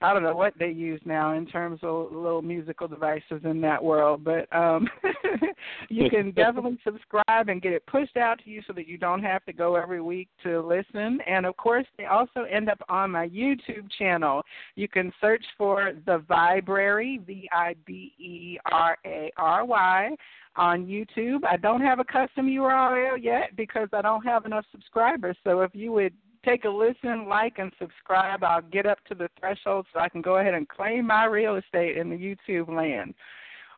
I 0.00 0.12
don't 0.12 0.22
know 0.22 0.34
what 0.34 0.54
they 0.58 0.70
use 0.70 1.00
now 1.04 1.32
in 1.32 1.44
terms 1.46 1.80
of 1.82 2.12
little 2.12 2.42
musical 2.42 2.86
devices 2.86 3.40
in 3.44 3.60
that 3.62 3.82
world, 3.82 4.22
but 4.22 4.54
um 4.56 4.88
you 5.88 6.08
can 6.08 6.30
definitely 6.32 6.78
subscribe 6.84 7.48
and 7.48 7.60
get 7.60 7.72
it 7.72 7.84
pushed 7.86 8.16
out 8.16 8.38
to 8.44 8.50
you 8.50 8.62
so 8.66 8.72
that 8.74 8.86
you 8.86 8.96
don't 8.96 9.22
have 9.22 9.44
to 9.46 9.52
go 9.52 9.74
every 9.74 10.00
week 10.00 10.28
to 10.44 10.60
listen. 10.60 11.18
And 11.26 11.46
of 11.46 11.56
course, 11.56 11.86
they 11.96 12.06
also 12.06 12.44
end 12.50 12.68
up 12.68 12.80
on 12.88 13.10
my 13.10 13.28
YouTube 13.28 13.90
channel. 13.98 14.42
You 14.76 14.88
can 14.88 15.12
search 15.20 15.44
for 15.56 15.92
The 16.06 16.22
Viberary, 16.28 17.20
V 17.26 17.48
I 17.52 17.74
B 17.84 18.12
E 18.18 18.58
R 18.70 18.96
A 19.04 19.32
R 19.36 19.64
Y 19.64 20.16
on 20.56 20.86
YouTube. 20.86 21.40
I 21.48 21.56
don't 21.56 21.80
have 21.80 21.98
a 21.98 22.04
custom 22.04 22.46
URL 22.46 23.22
yet 23.22 23.56
because 23.56 23.88
I 23.92 24.02
don't 24.02 24.24
have 24.24 24.44
enough 24.44 24.64
subscribers. 24.70 25.36
So 25.44 25.62
if 25.62 25.74
you 25.74 25.92
would 25.92 26.12
take 26.44 26.64
a 26.64 26.68
listen, 26.68 27.28
like, 27.28 27.58
and 27.58 27.72
subscribe, 27.78 28.42
I'll 28.42 28.62
get 28.62 28.86
up 28.86 28.98
to 29.06 29.14
the 29.14 29.28
threshold 29.38 29.86
so 29.92 30.00
I 30.00 30.08
can 30.08 30.22
go 30.22 30.38
ahead 30.38 30.54
and 30.54 30.68
claim 30.68 31.06
my 31.06 31.24
real 31.24 31.56
estate 31.56 31.96
in 31.96 32.10
the 32.10 32.16
YouTube 32.16 32.74
land. 32.74 33.14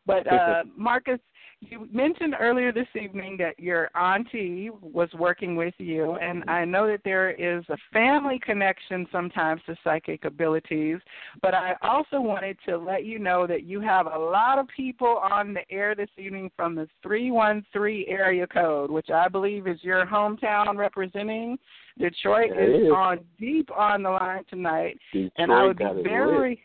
But 0.05 0.27
uh, 0.31 0.63
Marcus, 0.75 1.19
you 1.61 1.87
mentioned 1.91 2.35
earlier 2.39 2.71
this 2.71 2.87
evening 2.99 3.37
that 3.37 3.59
your 3.59 3.89
auntie 3.95 4.71
was 4.81 5.09
working 5.13 5.55
with 5.55 5.75
you, 5.77 6.13
and 6.15 6.41
mm-hmm. 6.41 6.49
I 6.49 6.65
know 6.65 6.87
that 6.87 7.01
there 7.05 7.31
is 7.31 7.63
a 7.69 7.77
family 7.93 8.39
connection 8.43 9.07
sometimes 9.11 9.61
to 9.67 9.75
psychic 9.83 10.25
abilities. 10.25 10.97
But 11.41 11.53
I 11.53 11.75
also 11.81 12.19
wanted 12.19 12.57
to 12.67 12.77
let 12.77 13.05
you 13.05 13.19
know 13.19 13.45
that 13.45 13.63
you 13.63 13.79
have 13.81 14.07
a 14.07 14.17
lot 14.17 14.57
of 14.57 14.67
people 14.75 15.21
on 15.31 15.53
the 15.53 15.61
air 15.71 15.93
this 15.93 16.09
evening 16.17 16.51
from 16.55 16.73
the 16.75 16.87
313 17.03 18.05
area 18.07 18.47
code, 18.47 18.89
which 18.89 19.09
I 19.11 19.27
believe 19.27 19.67
is 19.67 19.77
your 19.83 20.05
hometown 20.05 20.77
representing. 20.77 21.59
Detroit 21.99 22.51
It 22.51 22.69
is 22.69 22.87
is. 22.87 22.91
on 22.91 23.19
deep 23.39 23.69
on 23.77 24.01
the 24.03 24.09
line 24.09 24.43
tonight, 24.49 24.97
Detroit 25.13 25.31
and 25.37 25.51
I 25.51 25.63
would 25.65 25.77
be 25.77 25.85
very. 26.03 26.61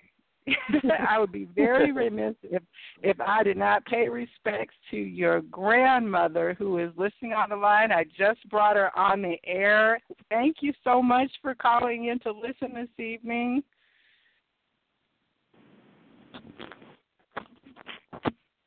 I 1.08 1.18
would 1.18 1.32
be 1.32 1.48
very 1.56 1.92
remiss 1.92 2.34
if 2.42 2.62
if 3.02 3.20
I 3.20 3.42
did 3.42 3.56
not 3.56 3.84
pay 3.86 4.08
respects 4.08 4.74
to 4.90 4.96
your 4.96 5.40
grandmother 5.42 6.54
who 6.58 6.78
is 6.78 6.90
listening 6.96 7.32
on 7.32 7.50
the 7.50 7.56
line. 7.56 7.90
I 7.90 8.04
just 8.04 8.48
brought 8.48 8.76
her 8.76 8.96
on 8.96 9.22
the 9.22 9.36
air. 9.44 10.00
Thank 10.30 10.56
you 10.60 10.72
so 10.84 11.02
much 11.02 11.30
for 11.42 11.54
calling 11.54 12.06
in 12.06 12.18
to 12.20 12.32
listen 12.32 12.74
this 12.74 13.04
evening. 13.04 13.62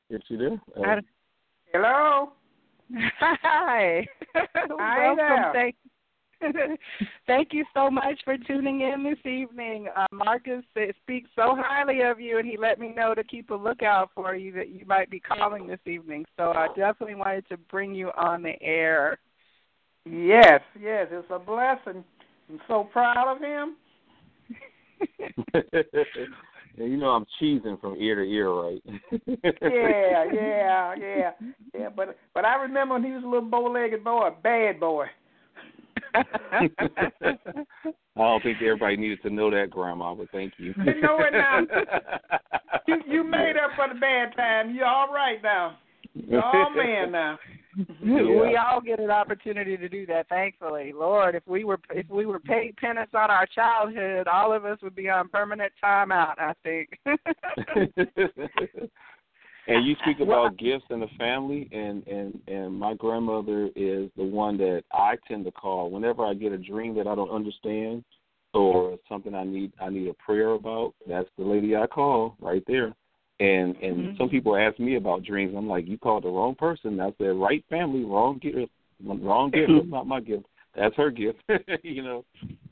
Is 0.10 0.22
she 0.28 0.36
there? 0.36 0.60
Uh, 0.76 1.02
Hello. 1.72 2.32
Hi. 3.20 4.06
Hi 4.34 4.48
Welcome. 4.68 5.18
there. 5.18 5.52
Thank, 5.54 5.76
thank 7.28 7.50
you 7.52 7.66
so 7.74 7.90
much 7.90 8.20
for 8.24 8.38
tuning 8.38 8.82
in 8.82 9.04
this 9.04 9.20
evening. 9.26 9.88
Uh, 9.96 10.06
Marcus 10.12 10.64
speaks 11.04 11.30
so 11.36 11.56
highly 11.58 12.02
of 12.02 12.20
you, 12.20 12.38
and 12.38 12.48
he 12.48 12.58
let 12.58 12.80
me 12.80 12.94
know 12.96 13.14
to 13.14 13.24
keep 13.24 13.50
a 13.50 13.56
lookout 13.56 14.10
for 14.16 14.36
you 14.36 14.52
that 14.54 14.70
you 14.70 14.86
might 14.86 15.10
be 15.10 15.20
calling 15.20 15.68
this 15.68 15.80
evening. 15.86 16.26
So 16.38 16.52
I 16.52 16.68
definitely 16.76 17.16
wanted 17.16 17.48
to 17.50 17.58
bring 17.58 17.94
you 17.94 18.10
on 18.18 18.44
the 18.44 18.62
air. 18.62 19.20
Yes, 20.06 20.62
yes, 20.80 21.08
it's 21.12 21.28
a 21.30 21.40
blessing. 21.40 22.04
I'm 22.50 22.60
so 22.68 22.86
proud 22.86 23.36
of 23.36 23.42
him. 23.42 23.76
and 25.54 26.92
you 26.92 26.98
know 26.98 27.10
I'm 27.10 27.26
cheesing 27.40 27.80
from 27.80 27.96
ear 28.00 28.16
to 28.16 28.24
ear, 28.24 28.50
right? 28.50 28.82
Yeah, 28.86 30.26
yeah, 30.34 30.96
yeah, 30.98 31.32
yeah. 31.78 31.90
But 31.96 32.18
but 32.34 32.46
I 32.46 32.56
remember 32.56 32.96
when 32.96 33.04
he 33.04 33.12
was 33.12 33.24
a 33.24 33.28
little 33.28 33.50
bow-legged 33.50 34.04
boy, 34.04 34.28
a 34.28 34.32
bad 34.32 34.80
boy. 34.80 35.06
I 38.20 38.22
don't 38.22 38.44
think 38.44 38.58
everybody 38.62 38.98
needed 38.98 39.22
to 39.24 39.30
know 39.30 39.50
that, 39.52 39.70
Grandma, 39.70 40.14
but 40.14 40.30
thank 40.32 40.54
you. 40.58 40.74
You 40.78 41.02
know 41.02 41.20
it 41.20 41.32
now. 41.32 41.60
you 42.88 42.98
you 43.08 43.24
made 43.24 43.56
up 43.56 43.72
for 43.76 43.94
the 43.94 44.00
bad 44.00 44.36
time. 44.36 44.76
You're 44.76 44.86
all 44.86 45.14
right 45.14 45.42
now. 45.42 45.78
You're 46.14 46.44
all 46.44 46.70
man 46.72 47.12
now. 47.12 47.38
Yeah. 47.78 48.22
We 48.24 48.58
all 48.58 48.82
get 48.82 49.00
an 49.00 49.12
opportunity 49.12 49.78
to 49.78 49.88
do 49.88 50.06
that, 50.08 50.28
thankfully. 50.28 50.92
Lord, 50.92 51.36
if 51.36 51.44
we 51.48 51.64
were 51.64 51.80
if 51.92 52.10
we 52.10 52.26
were 52.26 52.40
paid 52.40 52.76
penance 52.78 53.12
on 53.14 53.30
our 53.30 53.46
childhood, 53.46 54.28
all 54.28 54.52
of 54.52 54.66
us 54.66 54.80
would 54.82 54.96
be 54.96 55.08
on 55.10 55.30
permanent 55.30 55.72
timeout. 55.84 56.36
I 56.40 56.54
think. 56.64 56.90
and 59.70 59.86
you 59.86 59.96
speak 60.02 60.20
about 60.28 60.58
gifts 60.58 60.86
in 60.90 61.00
the 61.00 61.08
family, 61.18 61.70
and 61.72 62.06
and 62.08 62.40
and 62.48 62.78
my 62.78 62.94
grandmother 62.96 63.70
is 63.76 64.10
the 64.18 64.24
one 64.24 64.58
that 64.58 64.84
I 64.92 65.16
tend 65.28 65.46
to 65.46 65.52
call 65.52 65.90
whenever 65.90 66.26
I 66.26 66.34
get 66.34 66.52
a 66.52 66.58
dream 66.58 66.96
that 66.96 67.08
I 67.08 67.16
don't 67.16 67.32
understand 67.32 68.04
or 68.54 68.98
something 69.08 69.36
I 69.36 69.44
need 69.44 69.72
I 69.80 69.90
need 69.90 70.08
a 70.08 70.14
prayer 70.16 70.52
about. 70.52 70.94
That's 71.08 71.30
the 71.38 71.46
lady 71.46 71.76
I 71.76 71.88
call 71.88 72.36
right 72.40 72.64
there. 72.68 72.94
And 73.40 73.76
and 73.78 74.10
Mhm. 74.10 74.18
some 74.18 74.30
people 74.30 74.58
ask 74.58 74.78
me 74.80 74.96
about 74.96 75.24
dreams. 75.24 75.56
I'm 75.56 75.68
like, 75.68 75.88
you 75.88 75.98
called 75.98 76.24
the 76.24 76.30
wrong 76.30 76.56
person. 76.56 77.00
I 77.00 77.14
said, 77.18 77.36
right 77.36 77.64
family, 77.70 78.04
wrong 78.04 78.40
gift, 78.40 78.72
wrong 79.06 79.52
gift. 79.52 79.72
That's 79.72 79.88
not 79.90 80.08
my 80.08 80.20
gift. 80.20 80.46
That's 80.76 80.96
her 80.96 81.10
gift, 81.10 81.40
you 81.84 82.04
know. 82.04 82.26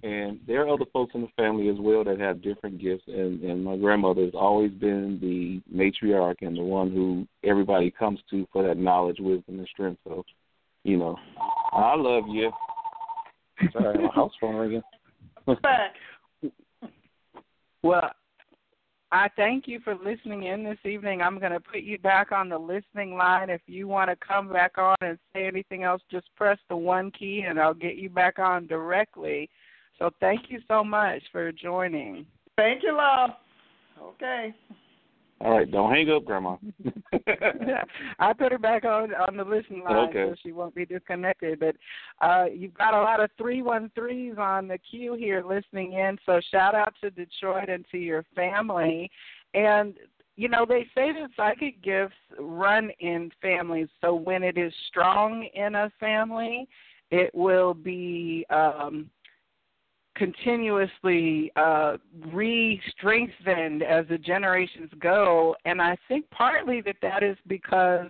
And 0.04 0.40
there 0.48 0.62
are 0.62 0.70
other 0.70 0.86
folks 0.94 1.16
in 1.16 1.22
the 1.22 1.28
family 1.36 1.70
as 1.70 1.78
well 1.80 2.04
that 2.04 2.20
have 2.20 2.42
different 2.42 2.80
gifts. 2.80 3.04
And 3.08 3.42
and 3.42 3.64
my 3.64 3.76
grandmother 3.78 4.24
has 4.24 4.36
always 4.36 4.72
been 4.72 5.20
the 5.20 5.62
matriarch 5.76 6.38
and 6.42 6.56
the 6.56 6.62
one 6.62 6.92
who 6.92 7.28
everybody 7.44 7.92
comes 7.92 8.20
to 8.30 8.48
for 8.54 8.68
that 8.68 8.78
knowledge, 8.78 9.18
wisdom, 9.20 9.60
and 9.60 9.68
strength. 9.68 10.00
So, 10.08 10.24
you 10.84 10.98
know, 10.98 11.18
I 11.74 11.96
love 11.96 12.26
you. 12.28 12.52
Sorry, 13.74 13.98
my 13.98 14.14
house 14.14 14.34
phone 14.40 14.56
ringing. 14.56 14.84
Well, 17.84 18.12
I 19.12 19.30
thank 19.38 19.68
you 19.68 19.80
for 19.80 19.96
listening 19.96 20.44
in 20.44 20.64
this 20.64 20.78
evening. 20.84 21.22
I'm 21.22 21.40
going 21.40 21.54
to 21.54 21.62
put 21.62 21.80
you 21.80 21.98
back 21.98 22.34
on 22.34 22.50
the 22.50 22.58
listening 22.58 23.16
line. 23.16 23.50
If 23.50 23.62
you 23.66 23.88
want 23.88 24.10
to 24.10 24.18
come 24.18 24.52
back 24.52 24.78
on 24.78 24.98
and 25.02 25.18
say 25.34 25.48
anything 25.48 25.84
else, 25.84 26.02
just 26.12 26.28
press 26.36 26.58
the 26.68 26.76
one 26.76 27.12
key 27.12 27.46
and 27.48 27.58
I'll 27.58 27.74
get 27.74 27.96
you 27.96 28.10
back 28.10 28.38
on 28.38 28.68
directly. 28.68 29.50
So 29.98 30.10
thank 30.20 30.50
you 30.50 30.60
so 30.68 30.84
much 30.84 31.22
for 31.32 31.52
joining. 31.54 32.26
Thank 32.58 32.84
you, 32.84 32.96
love. 32.98 33.32
Okay. 34.02 34.54
All 35.40 35.52
right, 35.52 35.70
don't 35.70 35.92
hang 35.92 36.10
up, 36.10 36.26
Grandma. 36.26 36.56
I 38.20 38.34
put 38.34 38.52
her 38.52 38.58
back 38.58 38.86
on 38.86 39.14
on 39.14 39.38
the 39.38 39.44
listen 39.44 39.84
line 39.84 40.10
Okay. 40.10 40.30
so 40.32 40.36
she 40.42 40.52
won't 40.52 40.74
be 40.74 40.86
disconnected. 40.86 41.60
But 41.60 41.76
uh, 42.26 42.46
you've 42.46 42.74
got 42.74 42.96
a 42.96 43.02
lot 43.02 43.22
of 43.24 43.30
three 43.38 43.62
one 43.62 43.92
threes 43.94 44.34
on 44.40 44.68
the 44.68 44.80
queue 44.80 45.14
here 45.14 45.44
listening 45.48 45.94
in. 45.94 46.18
So 46.26 46.40
shout 46.52 46.74
out 46.74 46.96
to 47.02 47.12
Detroit 47.12 47.70
and 47.70 47.86
to 47.92 47.98
your 48.00 48.26
family. 48.36 49.12
And 49.54 49.94
you 50.38 50.50
know 50.50 50.66
they 50.68 50.88
say 50.96 51.12
that 51.14 51.30
psychic 51.38 51.84
gifts 51.84 52.16
run 52.40 52.90
in 53.00 53.30
families. 53.40 53.90
So 54.02 54.16
when 54.16 54.42
it 54.42 54.58
is 54.58 54.74
strong 54.88 55.48
in 55.54 55.76
a 55.76 55.92
family, 56.00 56.68
it 57.12 57.34
will 57.36 57.76
be. 57.76 58.44
um 58.50 59.10
continuously 60.18 61.52
uh, 61.56 61.98
re-strengthened 62.32 63.84
as 63.84 64.06
the 64.10 64.18
generations 64.18 64.90
go, 65.00 65.56
and 65.66 65.82
I 65.82 65.96
think 66.08 66.30
partly 66.32 66.82
that 66.82 66.98
that 67.02 67.24
is 67.24 67.38
because 67.48 68.10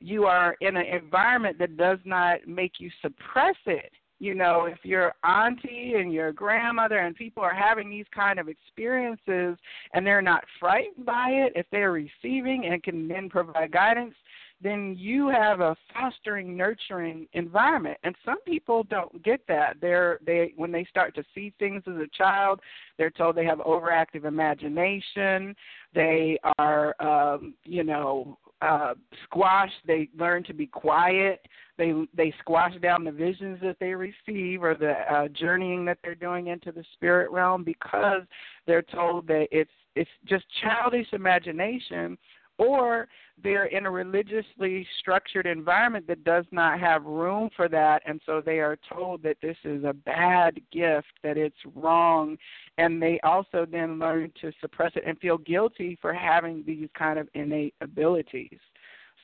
you 0.00 0.24
are 0.24 0.56
in 0.60 0.76
an 0.76 0.86
environment 0.86 1.58
that 1.58 1.76
does 1.76 1.98
not 2.04 2.46
make 2.46 2.72
you 2.78 2.90
suppress 3.00 3.56
it. 3.66 3.92
You 4.18 4.34
know, 4.34 4.66
if 4.66 4.78
your 4.84 5.14
auntie 5.24 5.94
and 5.96 6.12
your 6.12 6.32
grandmother 6.32 6.98
and 6.98 7.14
people 7.14 7.42
are 7.42 7.54
having 7.54 7.90
these 7.90 8.06
kind 8.14 8.38
of 8.38 8.48
experiences 8.48 9.56
and 9.94 10.06
they're 10.06 10.22
not 10.22 10.44
frightened 10.60 11.04
by 11.04 11.30
it, 11.30 11.52
if 11.56 11.66
they're 11.72 11.92
receiving 11.92 12.66
and 12.66 12.82
can 12.82 13.08
then 13.08 13.28
provide 13.28 13.72
guidance, 13.72 14.14
then 14.62 14.94
you 14.98 15.28
have 15.28 15.60
a 15.60 15.76
fostering, 15.92 16.56
nurturing 16.56 17.26
environment. 17.32 17.98
And 18.04 18.14
some 18.24 18.40
people 18.42 18.84
don't 18.84 19.22
get 19.22 19.40
that. 19.48 19.76
They're 19.80 20.20
they 20.24 20.52
when 20.56 20.72
they 20.72 20.84
start 20.84 21.14
to 21.16 21.24
see 21.34 21.52
things 21.58 21.82
as 21.86 21.94
a 21.94 22.08
child, 22.16 22.60
they're 22.98 23.10
told 23.10 23.36
they 23.36 23.44
have 23.44 23.58
overactive 23.58 24.24
imagination. 24.24 25.54
They 25.94 26.38
are, 26.58 26.94
um, 27.00 27.54
you 27.64 27.84
know, 27.84 28.38
uh, 28.60 28.94
squashed. 29.24 29.74
They 29.86 30.08
learn 30.16 30.44
to 30.44 30.54
be 30.54 30.66
quiet. 30.66 31.46
They 31.76 31.92
they 32.14 32.32
squash 32.38 32.74
down 32.80 33.04
the 33.04 33.12
visions 33.12 33.58
that 33.62 33.78
they 33.80 33.94
receive 33.94 34.62
or 34.62 34.74
the 34.74 34.92
uh, 35.12 35.28
journeying 35.28 35.84
that 35.86 35.98
they're 36.02 36.14
doing 36.14 36.46
into 36.46 36.70
the 36.70 36.84
spirit 36.92 37.30
realm 37.30 37.64
because 37.64 38.22
they're 38.66 38.82
told 38.82 39.26
that 39.26 39.48
it's 39.50 39.70
it's 39.96 40.10
just 40.26 40.44
childish 40.62 41.08
imagination 41.12 42.16
or 42.62 43.08
they're 43.42 43.66
in 43.66 43.86
a 43.86 43.90
religiously 43.90 44.86
structured 45.00 45.46
environment 45.46 46.06
that 46.06 46.24
does 46.24 46.44
not 46.50 46.78
have 46.78 47.04
room 47.04 47.48
for 47.56 47.68
that 47.68 48.02
and 48.06 48.20
so 48.24 48.42
they 48.44 48.60
are 48.60 48.78
told 48.92 49.22
that 49.22 49.36
this 49.42 49.56
is 49.64 49.84
a 49.84 49.92
bad 49.92 50.60
gift 50.70 51.12
that 51.22 51.36
it's 51.36 51.56
wrong 51.74 52.36
and 52.78 53.02
they 53.02 53.18
also 53.22 53.66
then 53.70 53.98
learn 53.98 54.30
to 54.40 54.52
suppress 54.60 54.92
it 54.94 55.04
and 55.06 55.18
feel 55.18 55.38
guilty 55.38 55.98
for 56.00 56.12
having 56.12 56.62
these 56.66 56.88
kind 56.96 57.18
of 57.18 57.28
innate 57.34 57.74
abilities 57.80 58.60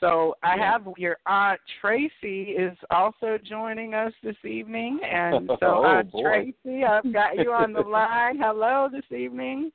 so 0.00 0.34
I 0.42 0.56
have 0.56 0.86
your 0.96 1.16
aunt 1.26 1.60
Tracy 1.80 2.52
is 2.52 2.76
also 2.90 3.38
joining 3.42 3.94
us 3.94 4.12
this 4.22 4.36
evening, 4.44 5.00
and 5.02 5.48
so 5.48 5.56
Oh, 5.62 5.84
Aunt 5.84 6.12
boy. 6.12 6.22
Tracy, 6.22 6.84
I've 6.84 7.12
got 7.12 7.36
you 7.36 7.52
on 7.52 7.72
the 7.72 7.80
line. 7.88 8.38
Hello 8.38 8.88
this 8.90 9.04
evening. 9.16 9.72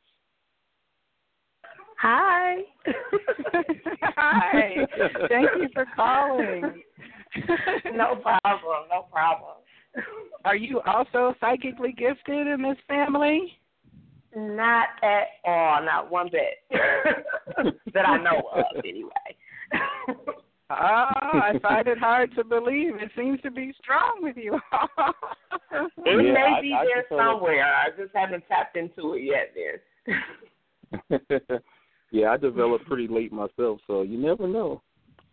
Hi. 2.04 2.58
Hi. 4.18 4.76
Thank 5.30 5.50
you 5.58 5.70
for 5.74 5.86
calling. 5.96 6.84
no 7.96 8.18
problem. 8.18 8.84
No 8.90 9.06
problem. 9.10 9.54
Are 10.44 10.58
you 10.58 10.82
also 10.82 11.34
psychically 11.40 11.94
gifted 11.94 12.48
in 12.48 12.62
this 12.62 12.76
family? 12.90 13.58
Not 14.36 14.90
at 15.02 15.28
all. 15.46 15.82
Not 15.86 16.12
one 16.12 16.28
bit. 16.30 16.56
that 17.94 18.06
I 18.06 18.18
know 18.22 18.50
of, 18.54 18.66
anyway. 18.84 19.10
Oh, 20.70 20.72
I 20.72 21.58
find 21.62 21.88
it 21.88 22.00
hard 22.00 22.36
to 22.36 22.44
believe. 22.44 22.96
It 22.96 23.12
seems 23.16 23.40
to 23.42 23.52
be 23.52 23.74
strong 23.82 24.18
with 24.20 24.36
you. 24.36 24.56
it 25.72 25.92
Yeah, 26.06 26.34
may 26.34 26.60
be 26.62 26.74
I 26.74 26.84
there 26.84 27.04
can 27.04 27.18
tell 27.18 27.20
it. 27.20 27.32
somewhere. 27.36 27.64
I 27.64 27.90
just 27.98 28.14
haven't 28.14 28.44
tapped 28.50 28.76
into 28.76 29.14
it 29.14 29.24
yet. 29.24 29.54
There. 29.56 29.82
yeah, 32.14 32.30
I 32.30 32.38
developed 32.38 32.86
pretty 32.86 33.08
late 33.08 33.34
myself, 33.34 33.80
so 33.88 34.04
you 34.04 34.20
never 34.20 34.48
know. 34.48 34.84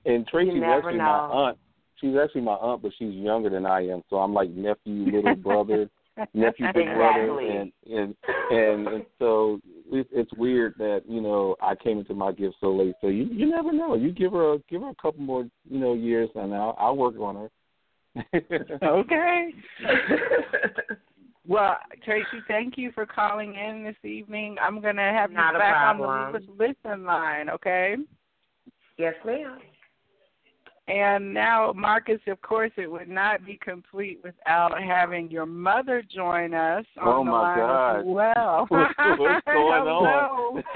And 0.07 0.27
Tracy's 0.27 0.63
actually 0.67 0.95
know. 0.95 1.05
my 1.05 1.19
aunt. 1.19 1.59
She's 2.01 2.15
actually 2.21 2.41
my 2.41 2.55
aunt, 2.55 2.81
but 2.81 2.93
she's 2.99 3.13
younger 3.13 3.51
than 3.51 3.67
I 3.67 3.87
am, 3.87 4.03
so 4.09 4.17
I'm 4.17 4.33
like 4.33 4.49
nephew, 4.49 5.05
little 5.13 5.37
brother, 5.37 5.91
nephew, 6.35 6.67
big 6.73 6.87
brother, 6.87 7.39
and 7.41 7.71
and 7.87 8.15
and, 8.51 8.89
and 8.89 9.07
so 9.19 9.61
it, 9.93 10.07
it's 10.11 10.33
weird 10.39 10.75
that 10.79 11.03
you 11.07 11.21
know 11.21 11.55
I 11.61 11.75
came 11.75 11.99
into 11.99 12.15
my 12.15 12.33
gift 12.33 12.55
so 12.63 12.75
late. 12.75 12.95
So 13.03 13.09
you 13.09 13.25
you 13.25 13.51
never 13.51 13.73
know. 13.73 13.95
You 13.95 14.11
give 14.11 14.33
her 14.33 14.55
a, 14.55 14.59
give 14.71 14.81
her 14.81 14.89
a 14.89 14.95
couple 14.95 15.21
more 15.21 15.47
you 15.69 15.79
know 15.79 15.93
years, 15.93 16.31
and 16.35 16.55
I'll 16.55 16.75
I'll 16.79 16.97
work 16.97 17.15
on 17.21 17.37
her. 17.37 17.51
okay. 18.83 19.51
Well, 21.47 21.77
Tracy, 22.05 22.43
thank 22.49 22.77
you 22.77 22.93
for 22.93 23.07
calling 23.07 23.55
in 23.55 23.83
this 23.83 23.97
evening. 24.11 24.57
I'm 24.61 24.81
going 24.81 24.97
to 24.97 25.03
have 25.03 25.33
Not 25.33 25.53
you 25.53 25.57
a 25.57 25.59
back 25.59 25.75
on 25.83 25.99
problem. 25.99 26.33
the 26.33 26.65
listen 26.65 27.05
line, 27.05 27.49
okay? 27.51 27.97
yes, 28.99 29.15
ma'am. 29.25 29.59
And 30.89 31.33
now, 31.33 31.73
Marcus, 31.73 32.21
of 32.27 32.43
course, 32.43 32.73
it 32.77 32.91
would 32.91 33.09
not 33.09 33.47
be 33.47 33.59
complete 33.63 34.19
without 34.25 34.81
having 34.83 35.31
your 35.31 35.47
mother 35.47 36.03
join 36.13 36.53
us 36.53 36.85
oh, 37.01 37.11
on 37.11 37.21
Oh, 37.21 37.25
the 37.25 37.31
my 37.31 37.41
line 37.41 37.59
God. 37.59 37.97
as 38.01 38.05
well. 38.07 38.67
What's 38.71 39.45
going 39.47 39.47
on? 39.89 40.63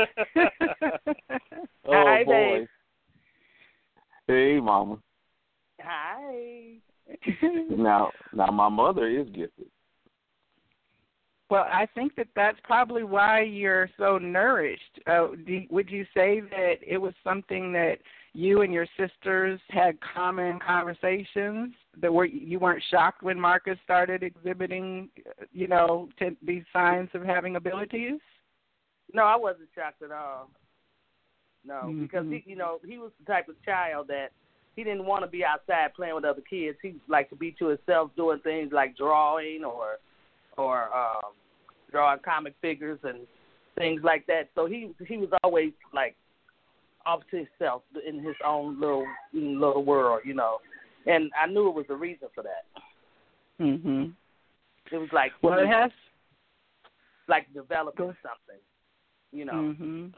Oh 1.87 2.05
Hi, 2.07 2.24
boy. 2.24 2.59
babe. 2.61 2.68
Hey, 4.27 4.59
mama. 4.61 4.98
Hi. 5.83 6.77
Now, 7.68 8.11
now 8.33 8.46
my 8.46 8.70
mother 8.70 9.07
is 9.07 9.27
gifted. 9.29 9.66
Well, 11.50 11.66
I 11.70 11.87
think 11.94 12.16
that 12.16 12.28
that's 12.35 12.59
probably 12.64 13.04
why 13.04 13.42
you're 13.42 13.90
so 13.98 14.18
nourished. 14.18 15.00
Uh, 15.07 15.28
do, 15.46 15.62
would 15.70 15.90
you 15.90 16.04
say 16.14 16.40
that 16.40 16.76
it 16.85 16.98
was 16.98 17.12
something 17.22 17.72
that 17.74 17.98
you 18.33 18.62
and 18.62 18.72
your 18.72 18.87
sisters 18.98 19.61
had 19.68 19.98
common 20.00 20.59
conversations 20.59 21.74
that 22.00 22.12
were 22.12 22.24
you 22.24 22.59
weren't 22.59 22.83
shocked 22.90 23.22
when 23.22 23.38
Marcus 23.38 23.78
started 23.85 24.22
exhibiting, 24.22 25.09
you 25.52 25.68
know, 25.68 26.09
to, 26.18 26.35
these 26.44 26.64
signs 26.72 27.11
of 27.14 27.22
having 27.22 27.57
abilities? 27.57 28.20
No, 29.12 29.22
I 29.24 29.37
wasn't 29.37 29.68
shocked 29.74 30.02
at 30.02 30.11
all. 30.11 30.50
No, 31.64 31.83
Mhm. 31.85 32.02
because 32.02 32.26
he, 32.26 32.42
you 32.46 32.57
know, 32.57 32.80
he 32.85 32.98
was 32.98 33.12
the 33.20 33.26
type 33.33 33.48
of 33.48 33.62
child 33.64 34.09
that 34.09 34.33
he 34.76 34.83
didn't 34.83 35.07
want 35.07 35.22
to 35.24 35.30
be 35.30 35.44
outside 35.44 35.94
playing 35.94 36.14
with 36.14 36.24
other 36.24 36.42
kids. 36.42 36.76
He 36.83 36.96
liked 37.07 37.30
to 37.30 37.37
be 37.37 37.52
to 37.52 37.68
himself, 37.68 38.11
doing 38.16 38.40
things 38.40 38.72
like 38.72 38.96
drawing 38.96 39.62
or, 39.62 39.98
or 40.56 40.94
um, 40.94 41.32
drawing 41.90 42.20
comic 42.24 42.54
figures 42.60 42.98
and 43.04 43.20
things 43.76 44.02
like 44.04 44.26
that. 44.26 44.48
So 44.54 44.66
he 44.66 44.90
he 45.06 45.16
was 45.16 45.30
always 45.42 45.72
like 45.92 46.16
off 47.06 47.20
to 47.30 47.36
himself 47.36 47.82
in 48.06 48.22
his 48.22 48.36
own 48.44 48.80
little 48.80 49.06
little 49.32 49.84
world, 49.84 50.20
you 50.24 50.34
know. 50.34 50.58
And 51.06 51.30
I 51.40 51.46
knew 51.46 51.68
it 51.68 51.74
was 51.74 51.86
a 51.90 51.94
reason 51.96 52.28
for 52.34 52.42
that. 52.42 52.64
Mhm. 53.60 54.14
It 54.90 54.96
was 54.96 55.12
like 55.12 55.32
Well, 55.42 55.58
it 55.58 55.66
has. 55.66 55.90
like 57.28 57.52
developing 57.54 58.16
something, 58.22 58.60
you 59.32 59.44
know. 59.44 59.74
Mhm. 59.78 60.12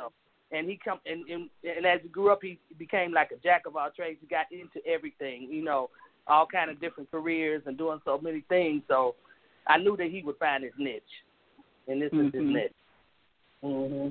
And 0.53 0.69
he 0.69 0.77
come 0.77 1.01
and, 1.07 1.29
and 1.29 1.51
and 1.65 1.87
as 1.87 2.01
he 2.03 2.09
grew 2.09 2.31
up, 2.31 2.43
he 2.43 2.59
became 2.79 3.13
like 3.13 3.33
a 3.33 3.37
jack 3.37 3.67
of 3.67 3.77
all 3.77 3.91
trades. 3.91 4.21
He 4.21 4.27
got 4.27 4.47
into 4.53 4.85
everything, 4.87 5.51
you 5.51 5.63
know, 5.63 5.91
all 6.29 6.47
kind 6.47 6.71
of 6.71 6.81
different 6.81 7.11
careers 7.11 7.63
and 7.67 7.77
doing 7.77 8.01
so 8.05 8.19
many 8.19 8.43
things. 8.43 8.83
So 8.89 9.17
I 9.67 9.79
knew 9.79 9.97
that 9.97 10.09
he 10.11 10.23
would 10.23 10.37
find 10.39 10.65
his 10.65 10.73
niche, 10.79 11.03
and 11.89 12.01
this 12.01 12.13
is 12.13 12.33
his 12.33 12.43
Mhm. 12.43 12.53
niche. 12.53 12.73
hmm 13.63 14.09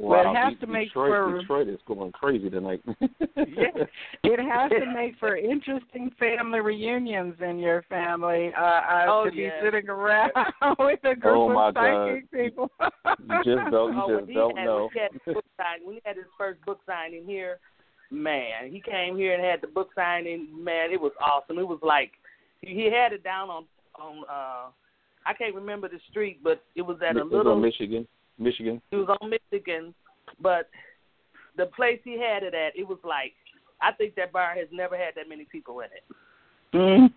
Well, 0.00 0.20
it 0.20 0.26
Wow, 0.26 0.34
has 0.34 0.52
De- 0.54 0.60
to 0.60 0.66
make 0.68 0.88
Detroit, 0.90 1.10
for- 1.10 1.40
Detroit 1.40 1.66
is 1.68 1.82
going 1.82 2.12
crazy 2.12 2.48
tonight. 2.48 2.80
yeah, 3.36 3.86
it 4.22 4.38
has 4.38 4.70
to 4.70 4.86
make 4.86 5.16
for 5.16 5.36
interesting 5.36 6.10
family 6.20 6.60
reunions 6.60 7.34
in 7.40 7.58
your 7.58 7.82
family. 7.82 8.52
Uh, 8.54 8.60
uh 8.60 9.04
Oh, 9.08 9.24
to 9.24 9.32
be 9.32 9.50
sitting 9.60 9.88
around 9.88 10.30
with 10.78 11.02
a 11.02 11.16
group 11.16 11.36
Oh, 11.36 11.50
of 11.50 11.74
psychic 11.74 12.30
people. 12.30 12.70
You 13.26 13.42
just 13.42 13.70
don't, 13.72 13.92
you 13.92 14.02
Oh, 14.04 14.18
just 14.18 14.28
he 14.28 14.34
don't 14.34 14.56
had, 14.56 14.64
know. 14.66 14.82
When 14.84 14.90
he, 14.92 15.00
had 15.00 15.12
his 15.12 15.34
book 15.34 15.44
sign, 15.56 15.78
when 15.84 15.94
he 15.96 16.00
had 16.04 16.16
his 16.16 16.26
first 16.38 16.64
book 16.64 16.80
signing 16.86 17.24
here, 17.26 17.58
man, 18.12 18.70
he 18.70 18.80
came 18.80 19.16
here 19.16 19.34
and 19.34 19.44
had 19.44 19.60
the 19.60 19.66
book 19.66 19.90
signing. 19.96 20.46
Man, 20.62 20.92
it 20.92 21.00
was 21.00 21.12
awesome. 21.20 21.58
It 21.58 21.66
was 21.66 21.80
like 21.82 22.12
he 22.60 22.72
he 22.72 22.84
had 22.84 23.12
it 23.12 23.24
down 23.24 23.50
on 23.50 23.64
on. 24.00 24.24
uh 24.30 24.70
I 25.26 25.34
can't 25.34 25.54
remember 25.54 25.88
the 25.88 26.00
street, 26.10 26.38
but 26.42 26.62
it 26.74 26.82
was 26.82 26.96
at 27.06 27.16
a 27.16 27.20
It 27.20 27.24
was 27.24 27.32
little. 27.32 27.52
on 27.52 27.60
Michigan, 27.60 28.06
Michigan. 28.38 28.80
It 28.90 28.96
was 28.96 29.08
on 29.20 29.28
Michigan, 29.30 29.92
but 30.40 30.70
the 31.56 31.66
place 31.66 32.00
he 32.04 32.18
had 32.18 32.42
it 32.42 32.54
at, 32.54 32.76
it 32.76 32.86
was 32.88 32.98
like 33.04 33.34
I 33.82 33.92
think 33.92 34.14
that 34.14 34.32
bar 34.32 34.54
has 34.56 34.68
never 34.72 34.96
had 34.96 35.14
that 35.16 35.28
many 35.28 35.44
people 35.44 35.80
in 35.80 35.86
it. 35.86 36.04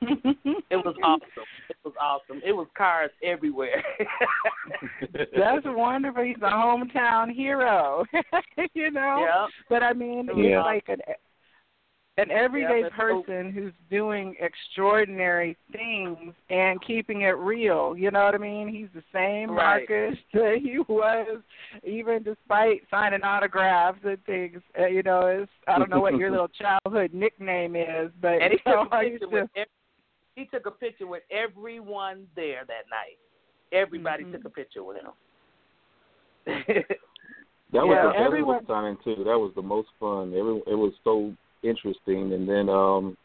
It 0.72 0.78
was 0.86 0.96
awesome. 1.04 1.28
It 1.70 1.76
was 1.84 1.94
awesome. 2.00 2.42
It 2.46 2.54
was 2.54 2.68
cars 2.78 3.12
everywhere. 3.22 3.84
That's 5.14 5.66
wonderful. 5.66 6.24
He's 6.24 6.38
a 6.38 6.50
hometown 6.50 7.34
hero. 7.34 8.06
you 8.74 8.92
know? 8.92 9.26
yeah. 9.28 9.48
But 9.70 9.84
I 9.84 9.92
mean, 9.94 10.30
Yeah. 10.36 10.60
it's 10.60 10.66
like 10.66 10.86
an 10.88 11.02
an 12.22 12.32
everyday 12.32 12.82
Yeah, 12.82 12.90
but- 12.90 12.94
person 12.94 13.52
who's 13.52 13.74
doing 13.90 14.36
extraordinary 14.40 15.56
things 15.72 16.34
and 16.50 16.82
keeping 16.82 17.22
it 17.22 17.38
real. 17.38 17.96
You 17.98 18.12
know 18.12 18.24
what 18.26 18.36
I 18.36 18.38
mean? 18.38 18.68
He's 18.68 18.90
the 18.94 19.04
same 19.14 19.52
Right. 19.52 19.88
Marcus 19.90 20.18
that 20.34 20.58
he 20.62 20.80
was, 20.88 21.42
even 21.84 22.24
despite 22.24 22.82
signing 22.90 23.24
autographs 23.24 24.00
and 24.04 24.24
things. 24.26 24.62
Uh, 24.80 24.88
you 24.88 25.04
know, 25.04 25.28
it's 25.28 25.52
I 25.68 25.78
don't 25.80 25.90
know 25.90 26.00
what 26.00 26.16
your 26.18 26.32
little 26.36 26.48
childhood 26.50 27.14
nickname 27.14 27.76
is, 27.76 28.12
but 28.22 28.42
And 28.42 28.54
he 28.54 28.60
you 28.66 28.72
know, 28.72 28.84
took 28.86 28.94
a 28.94 28.96
I 28.96 29.02
used 29.04 29.22
picture 29.22 29.36
to. 29.36 29.42
with 29.42 29.50
every, 29.56 29.72
he 30.36 30.46
took 30.46 30.66
a 30.66 30.72
picture 30.72 31.08
with 31.08 31.24
everyone 31.32 32.28
there 32.36 32.64
that 32.68 32.86
night. 32.90 33.18
Everybody 33.74 34.24
Mhm. 34.26 34.32
took 34.34 34.46
a 34.46 34.50
picture 34.50 34.84
with 34.84 34.98
him. 34.98 35.12
That 37.74 37.86
was 37.88 37.96
Yeah, 37.96 38.04
the 38.04 38.10
best 38.12 38.20
everyone- 38.26 38.58
book 38.60 38.68
signing 38.68 38.98
too. 39.04 39.24
That 39.24 39.40
was 39.40 39.54
the 39.56 39.62
most 39.62 39.88
fun. 40.00 40.34
Every, 40.34 40.58
it 40.68 40.76
was 40.76 40.92
so 41.06 41.34
interesting. 41.64 42.34
And 42.34 42.48
then 42.48 42.70
um 42.70 43.18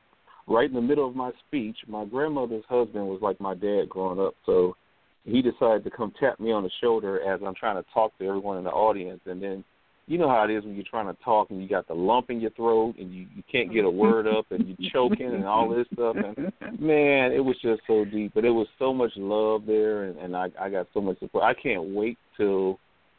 right 0.46 0.68
in 0.68 0.74
the 0.74 0.80
middle 0.80 1.08
of 1.08 1.16
my 1.16 1.32
speech, 1.46 1.76
my 1.88 2.04
grandmother's 2.04 2.64
husband 2.68 3.06
was 3.06 3.20
like 3.22 3.40
my 3.40 3.54
dad 3.54 3.88
growing 3.88 4.20
up, 4.20 4.34
so 4.44 4.76
he 5.24 5.42
decided 5.42 5.82
to 5.84 5.90
come 5.90 6.12
tap 6.20 6.38
me 6.38 6.52
on 6.52 6.62
the 6.62 6.70
shoulder 6.80 7.20
as 7.20 7.40
I'm 7.44 7.54
trying 7.54 7.82
to 7.82 7.88
talk 7.92 8.16
to 8.18 8.26
everyone 8.26 8.58
in 8.58 8.64
the 8.64 8.70
audience. 8.70 9.20
And 9.26 9.42
then 9.42 9.64
you 10.06 10.18
know 10.18 10.28
how 10.28 10.44
it 10.44 10.52
is 10.52 10.64
when 10.64 10.76
you're 10.76 10.84
trying 10.88 11.12
to 11.12 11.20
talk 11.24 11.50
and 11.50 11.60
you 11.60 11.68
got 11.68 11.88
the 11.88 11.94
lump 11.94 12.30
in 12.30 12.40
your 12.40 12.52
throat 12.52 12.94
and 12.96 13.12
you, 13.12 13.26
you 13.34 13.42
can't 13.50 13.72
get 13.72 13.84
a 13.84 13.90
word 13.90 14.28
up 14.28 14.46
and 14.50 14.68
you're 14.68 14.90
choking 14.92 15.26
and 15.26 15.44
all 15.44 15.68
this 15.68 15.86
stuff. 15.92 16.14
And 16.14 16.52
man, 16.80 17.32
it 17.32 17.44
was 17.44 17.56
just 17.60 17.82
so 17.88 18.04
deep. 18.04 18.32
But 18.32 18.44
it 18.44 18.50
was 18.50 18.68
so 18.78 18.94
much 18.94 19.10
love 19.16 19.66
there, 19.66 20.04
and, 20.04 20.16
and 20.18 20.36
I, 20.36 20.46
I 20.60 20.70
got 20.70 20.86
so 20.94 21.00
much 21.00 21.18
support. 21.18 21.42
I 21.42 21.60
can't 21.60 21.92
wait 21.92 22.18
till 22.36 22.78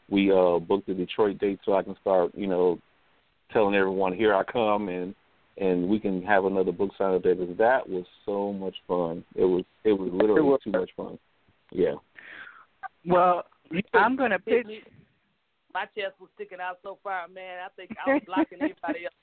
we 0.10 0.32
uh 0.32 0.60
book 0.60 0.86
the 0.88 0.94
Detroit 0.94 1.40
date 1.40 1.60
so 1.66 1.74
I 1.74 1.84
can 1.84 1.98
start, 2.00 2.32
you 2.34 2.48
know, 2.48 2.80
telling 3.52 3.76
everyone 3.76 4.14
here 4.14 4.34
I 4.34 4.44
come 4.44 4.90
and 4.90 5.16
and 5.58 5.88
we 5.88 6.00
can 6.00 6.22
have 6.22 6.46
another 6.46 6.72
book 6.72 6.92
sign 6.98 7.16
up 7.16 7.24
there 7.24 7.36
because 7.36 7.58
that 7.58 7.88
was 7.88 8.06
so 8.26 8.54
much 8.54 8.76
fun. 8.88 9.24
It 9.36 9.46
was 9.46 9.64
it 9.84 9.94
was 9.94 10.10
literally 10.12 10.42
It 10.42 10.44
was. 10.44 10.60
too 10.64 10.72
much 10.72 10.92
fun. 10.96 11.18
Yeah. 11.72 11.96
Well, 13.06 13.44
I'm 13.94 14.16
going 14.16 14.32
to 14.32 14.40
pitch. 14.40 14.68
My 15.74 15.86
chest 15.98 16.14
was 16.20 16.30
sticking 16.36 16.60
out 16.62 16.80
so 16.84 16.98
far, 17.04 17.28
man. 17.28 17.60
I 17.66 17.70
think 17.76 17.92
I 18.06 18.14
was 18.14 18.22
blocking 18.26 18.60
everybody 18.62 19.06
else. 19.06 19.14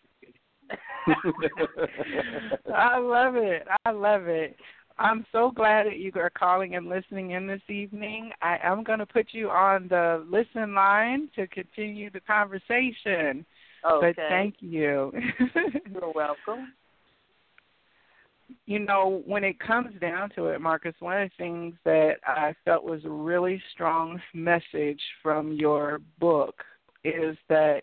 I 2.75 2.99
love 2.99 3.37
it. 3.37 3.67
I 3.85 3.91
love 3.91 4.27
it. 4.27 4.57
I'm 4.99 5.27
so 5.33 5.51
glad 5.51 5.87
that 5.87 5.99
you 5.99 6.13
are 6.17 6.31
calling 6.31 6.77
and 6.77 6.89
listening 6.89 7.33
in 7.33 7.47
this 7.47 7.63
evening. 7.69 8.31
I 8.41 8.59
am 8.63 8.85
going 8.85 9.01
to 9.01 9.07
put 9.07 9.29
you 9.33 9.51
on 9.51 9.89
the 9.89 10.25
listen 10.31 10.75
line 10.75 11.29
to 11.35 11.47
continue 11.49 12.11
the 12.11 12.21
conversation. 12.21 13.45
Okay. 13.87 14.13
But 14.17 14.23
thank 14.29 14.57
you. 14.61 15.13
You're 15.93 16.13
welcome. 16.15 16.73
you 18.67 18.79
know, 18.79 19.23
when 19.27 19.45
it 19.45 19.59
comes 19.59 19.99
down 20.01 20.31
to 20.31 20.47
it, 20.47 20.61
Marcus, 20.61 20.95
one 21.01 21.23
of 21.23 21.29
the 21.29 21.43
things 21.43 21.75
that 21.85 22.15
I 22.27 22.55
felt 22.65 22.85
was 22.85 23.05
a 23.05 23.11
really 23.11 23.63
strong 23.73 24.21
message 24.33 25.01
from 25.23 25.53
your 25.53 26.01
book 26.19 26.63
is 27.05 27.37
that 27.49 27.83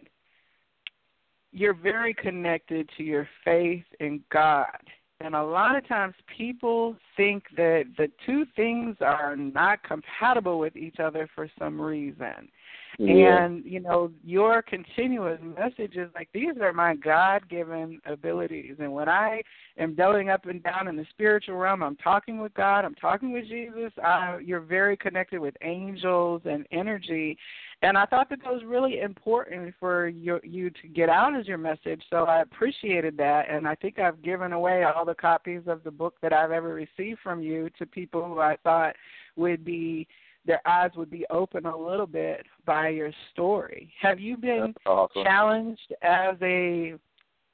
you're 1.52 1.74
very 1.74 2.14
connected 2.14 2.90
to 2.98 3.04
your 3.04 3.28
faith 3.44 3.84
in 4.00 4.24
God. 4.32 4.78
And 5.20 5.36
a 5.36 5.44
lot 5.44 5.76
of 5.76 5.88
times 5.88 6.16
people 6.36 6.96
think 7.16 7.44
that 7.56 7.84
the 7.98 8.10
two 8.26 8.46
things 8.56 8.96
are 9.02 9.36
not 9.36 9.84
compatible 9.84 10.58
with 10.58 10.76
each 10.76 11.00
other 11.00 11.30
for 11.36 11.48
some 11.60 11.80
reason. 11.80 12.50
And, 13.00 13.64
you 13.66 13.80
know, 13.80 14.12
your 14.24 14.62
continuous 14.62 15.40
message 15.58 15.96
is 15.96 16.10
like, 16.14 16.30
these 16.34 16.54
are 16.62 16.74
my 16.74 16.96
God 16.96 17.48
given 17.50 18.00
abilities. 18.06 18.76
And 18.80 18.92
when 18.92 19.08
I 19.08 19.42
am 19.78 19.96
delving 19.96 20.30
up 20.30 20.46
and 20.46 20.62
down 20.62 20.88
in 20.88 20.98
the 20.98 21.06
spiritual 21.10 21.56
realm, 21.56 21.84
I'm 21.84 21.96
talking 21.96 22.40
with 22.40 22.54
God, 22.54 22.86
I'm 22.86 22.96
talking 22.96 23.32
with 23.32 23.48
Jesus, 23.48 23.92
I, 24.04 24.40
you're 24.44 24.60
very 24.60 24.98
connected 24.98 25.40
with 25.40 25.56
angels 25.62 26.42
and 26.46 26.68
energy. 26.72 27.38
And 27.82 27.98
I 27.98 28.06
thought 28.06 28.30
that 28.30 28.44
that 28.44 28.54
was 28.54 28.64
really 28.66 29.00
important 29.00 29.74
for 29.80 30.08
your, 30.08 30.40
you 30.44 30.70
to 30.70 30.88
get 30.94 31.10
out 31.10 31.36
as 31.36 31.48
your 31.48 31.58
message. 31.58 32.04
So 32.10 32.26
I 32.26 32.42
appreciated 32.42 33.18
that. 33.18 33.50
And 33.50 33.68
I 33.68 33.76
think 33.76 33.98
I've 33.98 34.22
given 34.22 34.54
away 34.54 34.84
all 34.84 35.06
the 35.06 35.16
copies 35.16 35.62
of 35.66 35.84
the 35.84 35.92
book 35.92 36.16
that 36.22 36.34
I've 36.34 36.52
ever 36.52 36.74
received 36.74 37.20
from 37.24 37.42
you 37.42 37.70
to 37.80 37.86
people 37.86 38.24
who 38.24 38.40
I 38.40 38.58
thought 38.64 38.96
would 39.36 39.66
be 39.66 40.08
their 40.46 40.62
eyes 40.68 40.92
would 40.96 41.10
be 41.10 41.26
open 41.30 41.66
a 41.66 41.78
little 41.78 42.08
bit 42.08 42.46
by 42.66 42.90
your 42.90 43.12
story. 43.32 43.94
Have 44.02 44.20
you 44.20 44.38
been 44.38 44.74
awesome. 44.86 45.24
challenged 45.24 45.94
as 46.02 46.36
a 46.42 46.96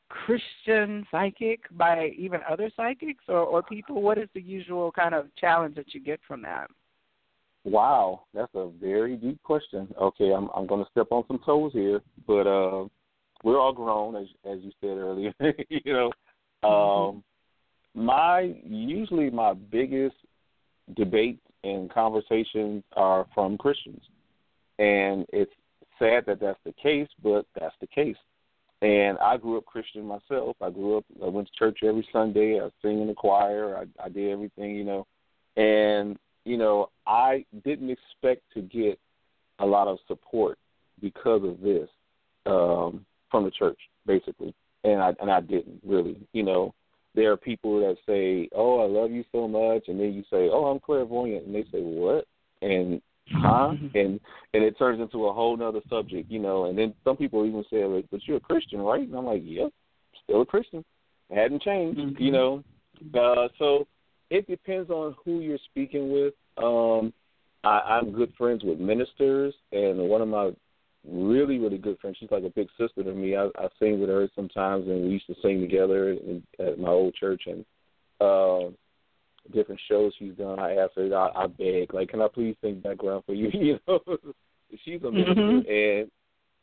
Christian 0.10 1.06
psychic 1.12 1.62
by 1.72 2.12
even 2.18 2.40
other 2.50 2.72
psychics 2.76 3.26
or, 3.28 3.40
or 3.40 3.62
people? 3.62 4.02
What 4.02 4.18
is 4.18 4.30
the 4.34 4.42
usual 4.42 4.92
kind 4.92 5.14
of 5.14 5.28
challenge 5.36 5.76
that 5.76 5.94
you 5.94 6.00
get 6.00 6.20
from 6.28 6.42
that? 6.44 6.70
Wow, 7.66 8.24
that's 8.34 8.54
a 8.56 8.70
very 8.82 9.18
deep 9.18 9.44
question. 9.44 9.94
Okay, 10.02 10.32
I'm 10.32 10.50
I'm 10.56 10.68
going 10.68 10.84
to 10.84 10.92
step 10.92 11.08
on 11.12 11.26
some 11.28 11.40
toes 11.46 11.74
here, 11.74 12.02
but 12.26 12.48
uh, 12.48 12.88
we're 13.44 13.60
all 13.60 13.74
grown, 13.74 14.16
as 14.16 14.28
as 14.50 14.60
you 14.62 14.72
said 14.80 14.98
earlier. 14.98 15.34
you 15.70 15.94
know, 15.94 16.12
um, 16.64 17.24
my 17.94 18.56
usually 18.64 19.30
my 19.30 19.54
biggest 19.54 20.16
debates 20.96 21.42
and 21.68 21.94
conversations 21.94 22.84
are 22.96 23.26
from 23.34 23.58
Christians, 23.58 24.02
and 24.80 25.26
it's 25.34 25.52
sad 26.00 26.26
that 26.28 26.40
that's 26.40 26.60
the 26.66 26.74
case, 26.82 27.08
but 27.24 27.46
that's 27.60 27.76
the 27.82 27.88
case. 27.88 28.18
And 28.82 29.18
I 29.18 29.38
grew 29.38 29.58
up 29.58 29.66
Christian 29.66 30.06
myself. 30.06 30.56
I 30.62 30.70
grew 30.70 30.98
up. 30.98 31.06
I 31.24 31.28
went 31.28 31.48
to 31.48 31.54
church 31.58 31.80
every 31.84 32.08
Sunday. 32.14 32.60
I 32.60 32.70
sang 32.82 33.02
in 33.02 33.08
the 33.08 33.14
choir. 33.16 33.76
I, 33.76 34.06
I 34.06 34.10
did 34.10 34.32
everything, 34.32 34.76
you 34.76 34.84
know, 34.84 35.08
and 35.56 36.18
you 36.46 36.58
know, 36.58 36.90
I 37.06 37.44
didn't 37.66 37.90
expect 37.90 38.44
to 38.54 38.62
get 38.62 39.00
a 39.60 39.66
lot 39.66 39.88
of 39.88 39.98
support 40.08 40.58
because 41.02 41.44
of 41.44 41.60
this 41.60 41.90
um, 42.46 43.06
from 43.30 43.44
the 43.44 43.52
church, 43.52 43.80
basically, 44.06 44.54
and 44.84 45.02
I 45.02 45.14
and 45.20 45.30
I 45.30 45.42
didn't 45.42 45.82
really. 45.86 46.18
You 46.34 46.44
know, 46.44 46.74
there 47.18 47.32
are 47.32 47.38
people 47.38 47.80
that 47.80 47.98
say, 48.06 48.48
"Oh, 48.56 48.80
I 48.80 48.86
love 48.86 49.12
you 49.12 49.26
so 49.32 49.48
much," 49.48 49.88
and 49.88 50.00
then 50.00 50.14
you 50.14 50.24
say, 50.30 50.50
"Oh, 50.50 50.66
I'm 50.66 50.80
clairvoyant," 50.80 51.48
and 51.48 51.56
they 51.56 51.64
say, 51.64 51.82
"What?" 51.82 52.26
and 52.62 53.02
huh? 53.34 53.74
and 53.96 54.20
and 54.54 54.64
it 54.64 54.78
turns 54.78 55.02
into 55.02 55.26
a 55.26 55.34
whole 55.34 55.58
nother 55.58 55.82
subject, 55.90 56.30
you 56.30 56.38
know. 56.40 56.66
And 56.66 56.78
then 56.78 56.94
some 57.04 57.18
people 57.18 57.44
even 57.46 57.66
say, 57.72 57.84
like, 57.86 58.06
"But 58.12 58.22
you're 58.28 58.38
a 58.38 58.40
Christian, 58.40 58.80
right?" 58.82 59.02
And 59.02 59.16
I'm 59.16 59.26
like, 59.26 59.42
"Yep, 59.44 59.74
still 60.24 60.42
a 60.42 60.46
Christian. 60.46 60.86
It 61.32 61.36
hadn't 61.36 61.64
changed, 61.64 62.00
Mhm. 62.00 62.20
you 62.20 62.32
know." 62.32 62.64
Uh, 63.16 63.50
so 63.58 63.88
it 64.30 64.48
depends 64.48 64.92
on 64.92 65.16
who 65.26 65.40
you're 65.40 65.58
speaking 65.72 66.12
with. 66.12 66.36
Um, 66.58 67.12
I, 67.64 67.80
I'm 67.98 68.12
good 68.12 68.32
friends 68.36 68.64
with 68.64 68.80
ministers, 68.80 69.56
and 69.72 70.08
one 70.08 70.22
of 70.22 70.28
my 70.28 70.52
really 71.08 71.60
really 71.60 71.78
good 71.78 72.00
friend. 72.00 72.16
She's 72.20 72.32
like 72.32 72.44
a 72.44 72.50
big 72.50 72.68
sister 72.78 73.04
to 73.04 73.14
me. 73.14 73.36
I, 73.36 73.46
I 73.58 73.68
sing 73.80 74.00
with 74.00 74.10
her 74.10 74.28
sometimes, 74.36 74.88
and 74.88 75.04
we 75.04 75.10
used 75.10 75.28
to 75.28 75.36
sing 75.42 75.62
together 75.62 76.12
in, 76.12 76.44
at 76.60 76.80
my 76.80 76.90
old 76.90 77.16
church 77.16 77.44
and 77.48 77.66
uh, 78.20 78.70
different 79.54 79.82
shows 79.90 80.14
she's 80.18 80.34
done. 80.34 80.60
I 80.60 80.76
asked 80.76 80.94
her, 80.96 81.16
I, 81.16 81.44
I 81.44 81.48
beg, 81.48 81.94
like, 81.94 82.10
can 82.10 82.22
I 82.22 82.28
please 82.28 82.56
sing 82.62 82.82
background 82.82 83.24
for 83.26 83.34
you? 83.34 83.50
You 83.54 83.80
know, 83.88 84.00
she's 84.84 85.02
a 85.04 85.12
minister, 85.12 85.42
Mm-hmm. 85.42 85.70
and 85.70 86.12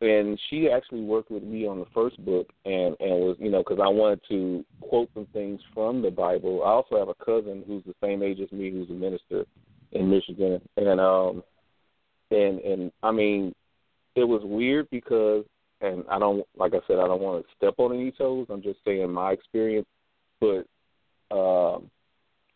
and 0.01 0.39
she 0.51 0.69
actually 0.69 1.03
worked 1.03 1.31
with 1.31 1.43
me 1.43 1.67
on 1.67 1.79
the 1.79 1.87
first 1.95 2.23
book, 2.25 2.49
and 2.65 2.97
and 3.01 3.21
was 3.21 3.37
you 3.39 3.51
know 3.51 3.63
because 3.67 3.79
I 3.83 3.89
wanted 3.89 4.21
to 4.29 4.65
quote 4.81 5.09
some 5.15 5.27
things 5.33 5.61
from 5.73 6.03
the 6.03 6.11
Bible. 6.11 6.63
I 6.65 6.71
also 6.71 6.99
have 6.99 7.09
a 7.09 7.25
cousin 7.25 7.63
who's 7.67 7.85
the 7.85 7.95
same 8.03 8.23
age 8.23 8.41
as 8.41 8.53
me, 8.53 8.71
who's 8.71 8.91
a 8.91 8.93
minister 8.93 9.45
in 9.93 10.11
Michigan, 10.11 10.61
and 10.77 11.01
um, 11.01 11.43
and 12.31 12.59
and 12.61 12.93
I 13.03 13.13
mean 13.13 13.55
it 14.17 14.25
was 14.25 14.43
weird 14.45 14.89
because, 14.91 15.45
and 15.81 16.05
I 16.11 16.19
don't, 16.19 16.47
like 16.57 16.73
I 16.75 16.81
said, 16.87 16.99
I 16.99 17.07
don't 17.07 17.21
want 17.21 17.45
to 17.45 17.55
step 17.57 17.75
on 17.79 17.93
any 17.93 18.11
toes. 18.13 18.47
I'm 18.51 18.63
just 18.63 18.79
saying 18.85 19.11
my 19.13 19.33
experience. 19.33 19.87
But 20.41 20.67
um, 21.31 21.91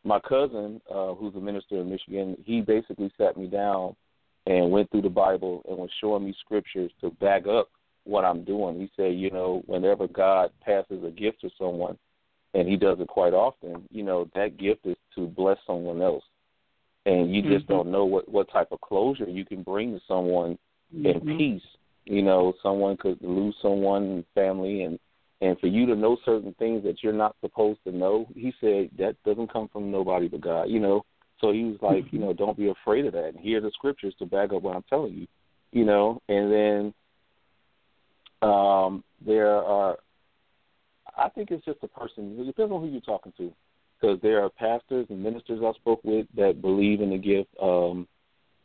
my 0.04 0.20
cousin, 0.20 0.80
uh, 0.92 1.14
who's 1.14 1.34
a 1.34 1.40
minister 1.40 1.80
in 1.80 1.90
Michigan, 1.90 2.36
he 2.44 2.60
basically 2.60 3.10
sat 3.18 3.36
me 3.36 3.46
down 3.46 3.96
and 4.46 4.70
went 4.70 4.90
through 4.90 5.02
the 5.02 5.08
Bible 5.08 5.62
and 5.68 5.78
was 5.78 5.90
showing 6.00 6.24
me 6.24 6.34
scriptures 6.40 6.90
to 7.00 7.10
back 7.12 7.46
up 7.46 7.68
what 8.04 8.24
I'm 8.24 8.44
doing. 8.44 8.80
He 8.80 8.90
said, 8.96 9.14
you 9.14 9.30
know, 9.30 9.62
whenever 9.66 10.08
God 10.08 10.50
passes 10.64 11.04
a 11.04 11.10
gift 11.10 11.40
to 11.42 11.50
someone, 11.58 11.98
and 12.54 12.66
he 12.66 12.76
does 12.76 12.98
it 12.98 13.08
quite 13.08 13.34
often, 13.34 13.86
you 13.90 14.02
know, 14.02 14.28
that 14.34 14.56
gift 14.56 14.86
is 14.86 14.96
to 15.14 15.26
bless 15.26 15.58
someone 15.66 16.00
else. 16.00 16.24
And 17.04 17.34
you 17.34 17.42
just 17.42 17.66
Mhm. 17.66 17.68
don't 17.68 17.90
know 17.90 18.04
what 18.04 18.28
what 18.28 18.48
type 18.48 18.72
of 18.72 18.80
closure 18.80 19.28
you 19.28 19.44
can 19.44 19.62
bring 19.62 19.92
to 19.92 20.00
someone 20.06 20.58
in 20.92 21.20
Mhm. 21.20 21.38
peace. 21.38 21.76
You 22.04 22.22
know, 22.22 22.54
someone 22.62 22.96
could 22.96 23.20
lose 23.22 23.56
someone 23.60 24.04
in 24.04 24.24
family 24.34 24.82
and 24.82 24.98
and 25.40 25.58
for 25.60 25.68
you 25.68 25.86
to 25.86 25.94
know 25.94 26.16
certain 26.24 26.52
things 26.54 26.82
that 26.82 27.00
you're 27.00 27.12
not 27.12 27.36
supposed 27.40 27.78
to 27.84 27.92
know, 27.92 28.26
he 28.34 28.52
said 28.60 28.90
that 28.98 29.14
doesn't 29.22 29.52
come 29.52 29.68
from 29.68 29.88
nobody 29.88 30.26
but 30.26 30.40
God, 30.40 30.68
you 30.68 30.80
know. 30.80 31.04
So 31.40 31.52
he 31.52 31.62
was 31.62 31.80
like, 31.80 32.12
you 32.12 32.18
know, 32.18 32.32
don't 32.32 32.56
be 32.56 32.70
afraid 32.70 33.06
of 33.06 33.12
that 33.12 33.28
and 33.28 33.38
here 33.38 33.58
are 33.58 33.60
the 33.60 33.70
scriptures 33.70 34.14
to 34.18 34.26
back 34.26 34.52
up 34.52 34.62
what 34.62 34.74
I'm 34.74 34.82
telling 34.88 35.14
you. 35.14 35.26
You 35.70 35.84
know, 35.84 36.20
and 36.28 36.50
then 36.52 36.94
um 38.42 39.04
there 39.24 39.62
are 39.62 39.98
I 41.16 41.28
think 41.28 41.50
it's 41.50 41.64
just 41.64 41.82
a 41.82 41.88
person. 41.88 42.36
It 42.38 42.44
depends 42.44 42.72
on 42.72 42.80
who 42.80 42.88
you're 42.88 43.00
talking 43.00 43.32
to, 43.38 43.52
because 44.00 44.20
there 44.22 44.42
are 44.42 44.50
pastors 44.50 45.06
and 45.10 45.22
ministers 45.22 45.60
I 45.64 45.72
spoke 45.72 46.00
with 46.04 46.26
that 46.36 46.62
believe 46.62 47.00
in 47.00 47.10
the 47.10 47.18
gift. 47.18 47.50
Um, 47.60 48.06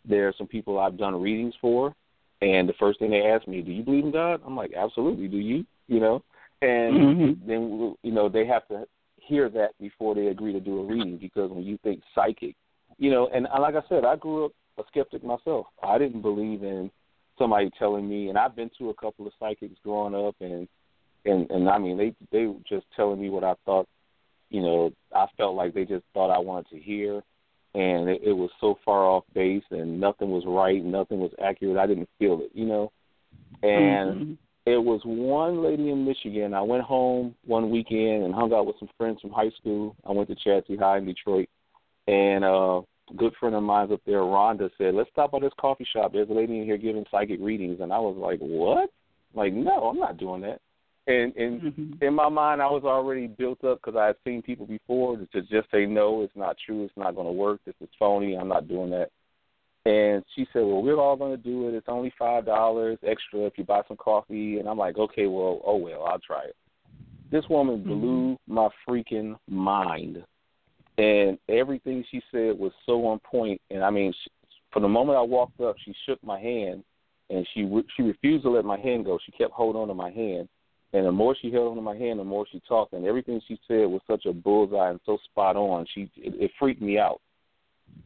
there 0.05 0.27
are 0.27 0.33
some 0.37 0.47
people 0.47 0.79
I've 0.79 0.97
done 0.97 1.19
readings 1.19 1.55
for, 1.59 1.95
and 2.43 2.67
the 2.67 2.73
first 2.73 2.99
thing 2.99 3.11
they 3.11 3.21
ask 3.21 3.47
me, 3.47 3.61
"Do 3.61 3.71
you 3.71 3.83
believe 3.83 4.05
in 4.05 4.11
God?" 4.11 4.41
I'm 4.45 4.55
like, 4.55 4.73
"Absolutely." 4.73 5.27
Do 5.27 5.37
you? 5.37 5.65
You 5.87 5.99
know, 5.99 6.23
and 6.61 6.97
Mhm. 6.97 7.47
then 7.47 7.95
you 8.03 8.11
know 8.11 8.29
they 8.29 8.45
have 8.45 8.67
to 8.67 8.87
hear 9.17 9.49
that 9.49 9.77
before 9.79 10.13
they 10.15 10.27
agree 10.27 10.53
to 10.53 10.59
do 10.59 10.79
a 10.79 10.83
reading, 10.83 11.17
because 11.17 11.49
when 11.51 11.63
you 11.63 11.77
think 11.77 12.03
psychic, 12.13 12.55
you 12.97 13.09
know, 13.11 13.27
and 13.27 13.47
like 13.59 13.75
I 13.75 13.81
said, 13.87 14.05
I 14.05 14.15
grew 14.15 14.45
up 14.45 14.51
a 14.77 14.83
skeptic 14.87 15.23
myself. 15.23 15.67
I 15.81 15.97
didn't 15.97 16.21
believe 16.21 16.63
in 16.63 16.91
somebody 17.37 17.69
telling 17.79 18.07
me, 18.07 18.29
and 18.29 18.37
I've 18.37 18.55
been 18.55 18.69
to 18.77 18.89
a 18.89 18.93
couple 18.95 19.25
of 19.25 19.33
psychics 19.39 19.79
growing 19.83 20.15
up, 20.15 20.35
and 20.41 20.67
and 21.25 21.49
and 21.49 21.69
I 21.69 21.77
mean 21.77 21.97
they 21.97 22.13
they 22.31 22.47
were 22.47 22.59
just 22.67 22.85
telling 22.95 23.21
me 23.21 23.29
what 23.29 23.43
I 23.43 23.55
thought, 23.65 23.87
you 24.49 24.61
know, 24.61 24.91
I 25.15 25.27
felt 25.37 25.55
like 25.55 25.73
they 25.73 25.85
just 25.85 26.05
thought 26.13 26.31
I 26.33 26.39
wanted 26.39 26.69
to 26.71 26.79
hear, 26.79 27.21
and 27.75 28.09
it, 28.09 28.21
it 28.23 28.33
was 28.33 28.49
so 28.61 28.77
far 28.85 29.05
off 29.05 29.23
base, 29.33 29.63
and 29.71 29.99
nothing 29.99 30.29
was 30.29 30.43
right, 30.45 30.83
nothing 30.83 31.19
was 31.19 31.31
accurate. 31.41 31.77
I 31.77 31.87
didn't 31.87 32.09
feel 32.19 32.41
it, 32.41 32.51
you 32.53 32.65
know, 32.65 32.91
and 33.63 34.21
Mhm. 34.21 34.37
it 34.65 34.77
was 34.77 35.01
one 35.03 35.63
lady 35.63 35.89
in 35.89 36.05
Michigan. 36.05 36.53
I 36.53 36.61
went 36.61 36.83
home 36.83 37.35
one 37.45 37.69
weekend 37.69 38.23
and 38.23 38.33
hung 38.33 38.53
out 38.53 38.65
with 38.65 38.77
some 38.79 38.89
friends 38.97 39.19
from 39.21 39.31
high 39.31 39.49
school. 39.51 39.95
I 40.05 40.11
went 40.11 40.29
to 40.29 40.35
Chadsey 40.35 40.77
High 40.77 40.99
in 40.99 41.05
Detroit, 41.05 41.49
and 42.07 42.43
uh, 42.43 42.81
a 43.09 43.13
good 43.15 43.33
friend 43.39 43.55
of 43.55 43.63
mine 43.63 43.91
up 43.91 44.01
there, 44.05 44.21
Rhonda, 44.21 44.69
said, 44.77 44.95
"Let's 44.95 45.09
stop 45.09 45.31
by 45.31 45.39
this 45.39 45.53
coffee 45.57 45.85
shop. 45.85 46.13
There's 46.13 46.29
a 46.29 46.33
lady 46.33 46.59
in 46.59 46.65
here 46.65 46.77
giving 46.77 47.05
psychic 47.11 47.39
readings." 47.41 47.79
And 47.81 47.91
I 47.91 47.99
was 47.99 48.15
like, 48.17 48.39
"What? 48.39 48.89
Like, 49.33 49.53
no, 49.53 49.89
I'm 49.89 49.99
not 49.99 50.17
doing 50.17 50.41
that." 50.41 50.61
And 51.07 51.35
and 51.35 51.61
Mhm. 51.61 52.01
in 52.01 52.13
my 52.13 52.29
mind, 52.29 52.61
I 52.61 52.69
was 52.69 52.83
already 52.85 53.27
built 53.27 53.63
up 53.63 53.79
because 53.81 53.97
I 53.97 54.07
had 54.07 54.15
seen 54.23 54.41
people 54.41 54.65
before 54.65 55.17
to 55.17 55.41
just 55.41 55.69
say, 55.69 55.85
"No, 55.85 56.21
it's 56.21 56.35
not 56.35 56.57
true. 56.57 56.83
It's 56.83 56.95
not 56.95 57.15
going 57.15 57.27
to 57.27 57.33
work. 57.33 57.61
This 57.65 57.75
is 57.81 57.89
phony. 57.99 58.35
I'm 58.35 58.47
not 58.47 58.67
doing 58.69 58.89
that." 58.91 59.11
And 59.85 60.23
she 60.33 60.45
said, 60.53 60.63
"Well, 60.63 60.81
we're 60.81 60.99
all 60.99 61.17
going 61.17 61.35
to 61.35 61.43
do 61.43 61.67
it. 61.67 61.73
It's 61.73 61.89
only 61.89 62.09
five 62.11 62.45
dollars 62.45 62.97
extra 63.03 63.41
if 63.41 63.57
you 63.57 63.65
buy 63.65 63.83
some 63.87 63.97
coffee." 63.97 64.59
And 64.59 64.69
I'm 64.69 64.77
like, 64.77 64.97
"Okay, 64.97 65.27
well, 65.27 65.61
oh 65.65 65.75
well, 65.75 66.05
I'll 66.05 66.19
try 66.19 66.45
it." 66.45 66.55
This 67.31 67.49
woman 67.49 67.83
blew 67.83 68.37
my 68.47 68.69
freaking 68.87 69.37
mind, 69.49 70.23
and 70.97 71.37
everything 71.49 72.05
she 72.11 72.21
said 72.31 72.57
was 72.57 72.71
so 72.85 73.05
on 73.07 73.19
point. 73.19 73.59
And 73.71 73.83
I 73.83 73.89
mean, 73.89 74.13
she, 74.13 74.29
from 74.71 74.83
the 74.83 74.89
moment 74.89 75.17
I 75.17 75.21
walked 75.21 75.59
up, 75.59 75.75
she 75.83 75.93
shook 76.05 76.23
my 76.23 76.39
hand, 76.39 76.85
and 77.29 77.45
she 77.53 77.69
she 77.97 78.03
refused 78.03 78.43
to 78.43 78.51
let 78.51 78.63
my 78.63 78.77
hand 78.77 79.03
go. 79.03 79.19
She 79.25 79.33
kept 79.33 79.51
holding 79.51 79.81
on 79.81 79.89
to 79.89 79.93
my 79.93 80.11
hand, 80.11 80.47
and 80.93 81.07
the 81.07 81.11
more 81.11 81.35
she 81.41 81.51
held 81.51 81.69
onto 81.69 81.81
my 81.81 81.97
hand, 81.97 82.19
the 82.19 82.23
more 82.23 82.45
she 82.51 82.61
talked. 82.67 82.93
And 82.93 83.05
everything 83.05 83.41
she 83.47 83.59
said 83.67 83.87
was 83.87 84.01
such 84.05 84.25
a 84.27 84.33
bullseye 84.33 84.91
and 84.91 84.99
so 85.05 85.17
spot 85.25 85.55
on. 85.55 85.87
She 85.93 86.01
it, 86.15 86.35
it 86.39 86.51
freaked 86.59 86.81
me 86.81 86.99
out. 86.99 87.19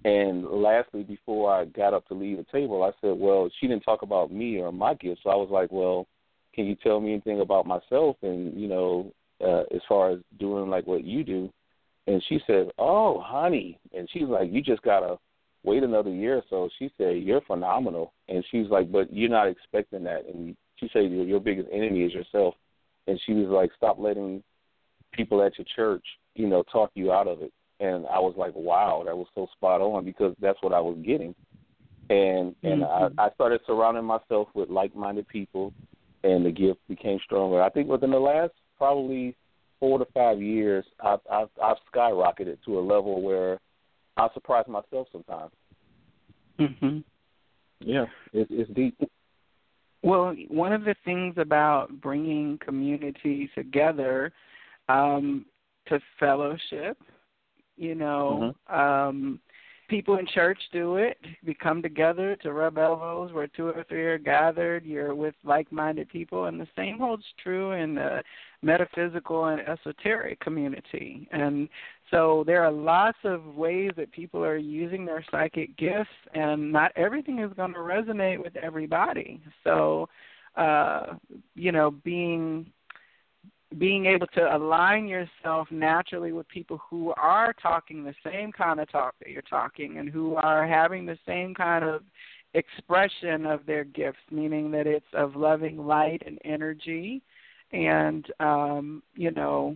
And 0.06 0.46
lastly, 0.46 1.04
before 1.04 1.54
I 1.54 1.66
got 1.66 1.94
up 1.94 2.08
to 2.08 2.14
leave 2.14 2.38
the 2.38 2.46
table, 2.52 2.84
I 2.84 2.92
said, 3.02 3.18
"Well, 3.20 3.50
she 3.60 3.68
didn't 3.68 3.84
talk 3.84 4.04
about 4.04 4.32
me 4.32 4.60
or 4.60 4.72
my 4.72 4.94
gifts." 4.94 5.22
So 5.24 5.30
I 5.30 5.36
was 5.36 5.50
like, 5.52 5.70
"Well, 5.72 6.08
can 6.54 6.66
you 6.66 6.76
tell 6.76 7.02
me 7.02 7.12
anything 7.12 7.42
about 7.42 7.66
myself 7.66 8.16
and 8.22 8.58
you 8.60 8.70
know, 8.70 9.12
uh, 9.42 9.64
as 9.76 9.82
far 9.88 10.12
as 10.12 10.20
doing 10.40 10.70
like 10.70 10.88
what 10.88 11.04
you 11.04 11.26
do?" 11.26 11.52
And 12.08 12.24
she 12.30 12.40
said, 12.48 12.72
"Oh, 12.78 13.20
honey," 13.20 13.78
and 13.94 14.10
she's 14.12 14.28
like, 14.28 14.50
"You 14.52 14.62
just 14.62 14.82
gotta 14.82 15.18
wait 15.64 15.84
another 15.84 16.10
year 16.12 16.38
or 16.38 16.44
so." 16.50 16.70
She 16.80 16.90
said, 16.98 17.18
"You're 17.18 17.42
phenomenal," 17.42 18.14
and 18.30 18.46
she's 18.50 18.70
like, 18.70 18.90
"But 18.90 19.12
you're 19.12 19.30
not 19.30 19.50
expecting 19.50 20.04
that." 20.06 20.26
And 20.26 20.56
she 20.78 20.90
said, 20.94 21.12
"Your, 21.12 21.26
your 21.26 21.40
biggest 21.42 21.68
enemy 21.72 22.04
is 22.04 22.14
yourself." 22.14 22.56
And 23.08 23.20
she 23.26 23.34
was 23.34 23.48
like, 23.48 23.72
"Stop 23.76 24.00
letting 24.00 24.44
people 25.14 25.42
at 25.42 25.58
your 25.58 25.66
church, 25.76 26.06
you 26.36 26.48
know, 26.48 26.64
talk 26.64 26.92
you 26.94 27.12
out 27.12 27.28
of 27.28 27.42
it." 27.42 27.54
And 27.80 28.06
I 28.08 28.20
was 28.20 28.36
like, 28.38 28.54
"Wow, 28.56 29.04
that 29.06 29.18
was 29.18 29.28
so 29.36 29.48
spot 29.54 29.82
on," 29.82 30.06
because 30.06 30.36
that's 30.40 30.62
what 30.62 30.74
I 30.74 30.80
was 30.80 30.98
getting. 31.04 31.34
And 32.10 32.56
and 32.64 32.84
Mhm. 32.84 33.14
I, 33.18 33.26
I 33.26 33.30
started 33.32 33.62
surrounding 33.66 34.06
myself 34.06 34.48
with 34.54 34.70
like-minded 34.70 35.28
people, 35.28 35.74
and 36.24 36.46
the 36.46 36.52
gift 36.52 36.80
became 36.88 37.20
stronger. 37.20 37.62
I 37.62 37.70
think 37.70 37.90
within 37.90 38.12
the 38.12 38.20
last 38.20 38.54
probably 38.78 39.36
four 39.80 40.00
to 40.00 40.06
five 40.06 40.42
years, 40.42 40.86
I've, 41.02 41.20
I've, 41.32 41.50
I've 41.62 41.78
skyrocketed 41.94 42.58
to 42.66 42.80
a 42.80 42.82
level 42.82 43.22
where 43.22 43.60
I 44.16 44.28
surprise 44.34 44.66
myself 44.68 45.08
sometimes. 45.12 45.52
Mhm. 46.60 47.04
Yeah, 47.80 48.06
it's, 48.34 48.50
it's 48.52 48.72
deep. 48.72 48.98
Well, 50.08 50.34
one 50.48 50.72
of 50.72 50.86
the 50.86 50.96
things 51.04 51.36
about 51.36 52.00
bringing 52.00 52.58
community 52.60 53.50
together 53.54 54.32
um, 54.88 55.46
to 55.90 56.00
fellowship, 56.18 56.98
you 57.76 57.94
know, 57.94 58.56
um, 58.70 59.42
people 59.90 60.18
in 60.18 60.26
church 60.26 60.60
do 60.72 60.96
it. 60.96 61.18
We 61.46 61.54
come 61.54 61.82
together 61.82 62.38
to 62.38 62.54
rub 62.54 62.78
elbows 62.78 63.34
where 63.34 63.48
two 63.48 63.68
or 63.68 63.84
three 63.90 64.06
are 64.06 64.18
gathered. 64.18 64.86
You're 64.86 65.14
with 65.14 65.36
like-minded 65.44 66.08
people, 66.08 66.46
and 66.46 66.58
the 66.58 66.70
same 66.78 67.00
holds 67.00 67.26
true 67.44 67.74
in 67.74 67.96
the 67.96 68.24
metaphysical 68.62 69.48
and 69.48 69.60
esoteric 69.60 70.40
community. 70.40 71.28
And 71.34 71.68
so 72.12 72.44
there 72.46 72.64
are 72.64 72.72
lots 72.72 73.18
of 73.24 73.56
ways 73.56 73.92
that 73.98 74.12
people 74.12 74.44
are 74.44 74.58
using 74.58 75.06
their 75.06 75.24
psychic 75.30 75.76
gifts, 75.78 76.10
and 76.34 76.72
not 76.72 76.92
everything 76.96 77.40
is 77.40 77.52
going 77.54 77.74
to 77.74 77.80
resonate 77.80 78.42
with 78.42 78.56
everybody. 78.56 79.42
So, 79.64 80.08
uh, 80.56 81.16
you 81.56 81.72
know, 81.72 81.92
being 81.92 82.72
being 83.78 84.06
able 84.06 84.28
to 84.28 84.56
align 84.56 85.08
yourself 85.08 85.68
naturally 85.72 86.32
with 86.32 86.48
people 86.48 86.80
who 86.90 87.14
are 87.18 87.54
talking 87.62 88.02
the 88.02 88.16
same 88.24 88.50
kind 88.50 88.80
of 88.80 88.90
talk 88.90 89.14
that 89.20 89.30
you're 89.30 89.42
talking 89.42 89.98
and 89.98 90.10
who 90.10 90.36
are 90.36 90.66
having 90.66 91.06
the 91.06 91.18
same 91.26 91.54
kind 91.54 91.84
of 91.84 92.02
expression 92.54 93.46
of 93.46 93.66
their 93.66 93.84
gifts, 93.84 94.20
meaning 94.32 94.72
that 94.72 94.88
it's 94.88 95.06
of 95.14 95.36
loving 95.36 95.86
light 95.86 96.24
and 96.26 96.40
energy 96.46 97.22
and 97.74 98.28
um, 98.40 99.04
you 99.16 99.32
know, 99.32 99.76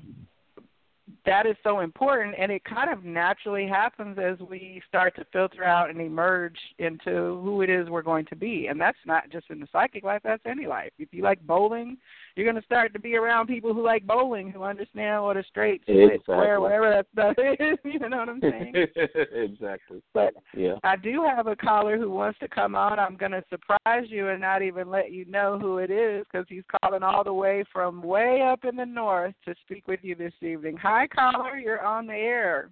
that 1.26 1.45
is 1.45 1.55
so 1.64 1.80
important 1.80 2.36
and 2.38 2.51
it 2.51 2.64
kind 2.64 2.89
of 2.89 3.03
naturally 3.03 3.68
happens 3.68 4.18
as 4.18 4.39
we 4.39 4.82
start 4.88 5.16
to 5.16 5.26
filter 5.32 5.64
out 5.64 5.89
and 5.89 5.99
emerge 5.99 6.57
into 6.80 7.39
who 7.43 7.62
it 7.62 7.70
is 7.70 7.89
we're 7.89 8.01
going 8.01 8.26
to 8.26 8.36
be. 8.36 8.68
And 8.68 8.80
that's 8.80 8.97
not 9.05 9.30
just 9.30 9.49
in 9.49 9.59
the 9.59 9.68
psychic 9.72 10.03
life 10.03 10.22
that's 10.24 10.45
any 10.45 10.68
life. 10.68 10.91
If 10.97 11.09
you 11.12 11.24
like 11.24 11.45
bowling 11.45 11.97
you're 12.36 12.45
going 12.49 12.59
to 12.61 12.65
start 12.65 12.93
to 12.93 12.99
be 12.99 13.15
around 13.15 13.47
people 13.47 13.73
who 13.73 13.84
like 13.84 14.05
bowling, 14.05 14.51
who 14.51 14.63
understand 14.63 15.23
what 15.23 15.38
a 15.38 15.43
straight, 15.43 15.82
split, 15.84 15.97
Exactly. 15.97 16.19
square, 16.36 16.61
whatever 16.61 16.89
that 16.89 17.07
stuff 17.13 17.36
is. 17.59 17.77
You 18.01 18.09
know 18.09 18.17
what 18.17 18.29
I'm 18.29 18.41
saying? 18.41 18.73
exactly. 19.34 20.01
But 20.13 20.34
Yeah. 20.55 20.75
I 20.84 20.95
do 20.95 21.23
have 21.23 21.47
a 21.47 21.55
caller 21.55 21.97
who 21.97 22.09
wants 22.09 22.39
to 22.39 22.47
come 22.47 22.75
on. 22.75 22.99
I'm 22.99 23.15
going 23.17 23.32
to 23.32 23.43
surprise 23.49 24.05
you 24.07 24.29
and 24.29 24.41
not 24.41 24.61
even 24.61 24.89
let 24.89 25.11
you 25.11 25.25
know 25.25 25.59
who 25.59 25.77
it 25.77 25.91
is 25.91 26.25
because 26.32 26.45
he's 26.49 26.63
calling 26.82 27.03
all 27.03 27.23
the 27.23 27.34
way 27.34 27.63
from 27.71 28.01
way 28.01 28.41
up 28.41 28.65
in 28.65 28.75
the 28.75 28.86
north 28.86 29.34
to 29.45 29.53
speak 29.65 29.88
with 29.88 29.99
you 30.03 30.15
this 30.15 30.34
evening. 30.41 30.77
Hi, 30.77 31.07
caller. 31.07 31.57
You're 31.57 31.84
on 31.86 32.07
the 32.07 32.13
air. 32.13 32.69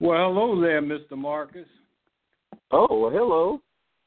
Well, 0.00 0.32
hello 0.32 0.60
there, 0.60 0.82
Mr. 0.82 1.16
Marcus. 1.16 1.66
Oh, 2.70 2.86
well, 3.00 3.10
hello. 3.10 3.60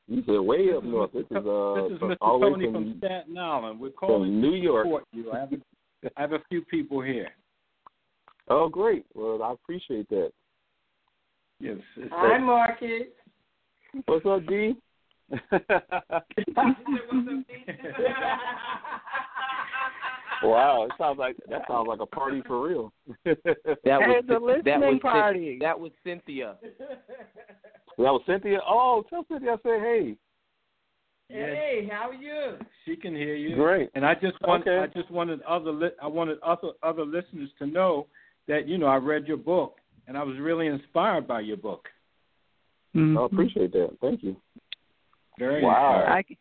You 0.08 0.24
said 0.26 0.40
way 0.40 0.74
up 0.76 0.84
north. 0.84 1.12
This 1.14 1.24
is 1.32 1.38
uh 1.38 1.84
this 1.84 1.92
is 1.94 2.00
from- 2.00 2.10
Mr. 2.12 2.18
all 2.22 2.40
Tony 2.40 2.66
from, 2.66 2.74
from 2.74 2.96
Staten 2.98 3.38
Island. 3.38 3.80
We're 3.80 3.90
calling 3.92 4.32
from 4.32 4.42
New 4.42 4.56
York. 4.56 4.88
you. 5.14 5.32
I 5.32 5.40
have, 5.40 5.54
a, 5.54 5.58
I 6.18 6.22
have 6.22 6.34
a 6.34 6.40
few 6.50 6.62
people 6.66 7.02
here. 7.02 7.30
Oh, 8.50 8.68
great. 8.68 9.06
Well, 9.14 9.42
I 9.42 9.54
appreciate 9.54 10.10
that. 10.10 10.32
Yes. 11.60 11.78
it's- 11.96 12.12
Hi, 12.12 12.38
Marcus. 12.38 13.04
What's 14.06 14.26
up, 14.26 14.46
D? 14.48 14.76
wow, 20.44 20.84
it 20.86 20.92
sounds 20.98 21.18
like 21.20 21.36
that 21.50 21.62
sounds 21.68 21.88
like 21.88 22.00
a 22.00 22.06
party 22.06 22.42
for 22.46 22.68
real. 22.68 22.94
That 23.26 23.38
Hey, 23.86 24.08
was 24.08 24.24
the 24.28 24.40
listening 24.40 24.64
that 24.66 24.80
was 24.80 25.00
party. 25.02 25.58
That 25.62 25.80
was 25.80 25.92
Cynthia. 26.04 26.56
That 27.98 28.12
was 28.12 28.22
Cynthia. 28.26 28.60
Oh, 28.68 29.04
tell 29.10 29.26
Cynthia 29.30 29.52
I 29.54 29.56
said 29.64 29.82
hey. 29.82 30.16
Hey, 31.30 31.90
how 31.92 32.10
are 32.10 32.14
you? 32.14 32.58
She 32.86 32.96
can 32.96 33.16
hear 33.16 33.36
you. 33.36 33.56
Great. 33.56 33.90
And 33.96 34.06
I 34.06 34.14
just 34.14 34.36
want 34.42 34.68
Okay. 34.68 34.78
I 34.78 34.88
just 34.88 35.10
wanted 35.10 35.42
other 35.44 35.72
li- 35.72 35.98
I 36.02 36.08
wanted 36.08 36.38
other 36.42 36.70
other 36.84 37.06
listeners 37.06 37.50
to 37.60 37.66
know 37.66 38.08
that 38.48 38.68
you 38.68 38.78
know 38.78 38.88
I 38.88 38.98
read 38.98 39.26
your 39.28 39.38
book 39.38 39.78
and 40.08 40.18
I 40.18 40.24
was 40.24 40.38
really 40.40 40.68
inspired 40.68 41.28
by 41.28 41.40
your 41.40 41.58
book. 41.58 41.88
Mm-hmm. 42.96 43.18
I 43.18 43.26
appreciate 43.26 43.72
that. 43.74 43.98
Thank 44.02 44.22
you. 44.22 44.36
Very 45.40 45.64
Wow. 45.64 46.02
inspired. 46.02 46.26
I, 46.30 46.36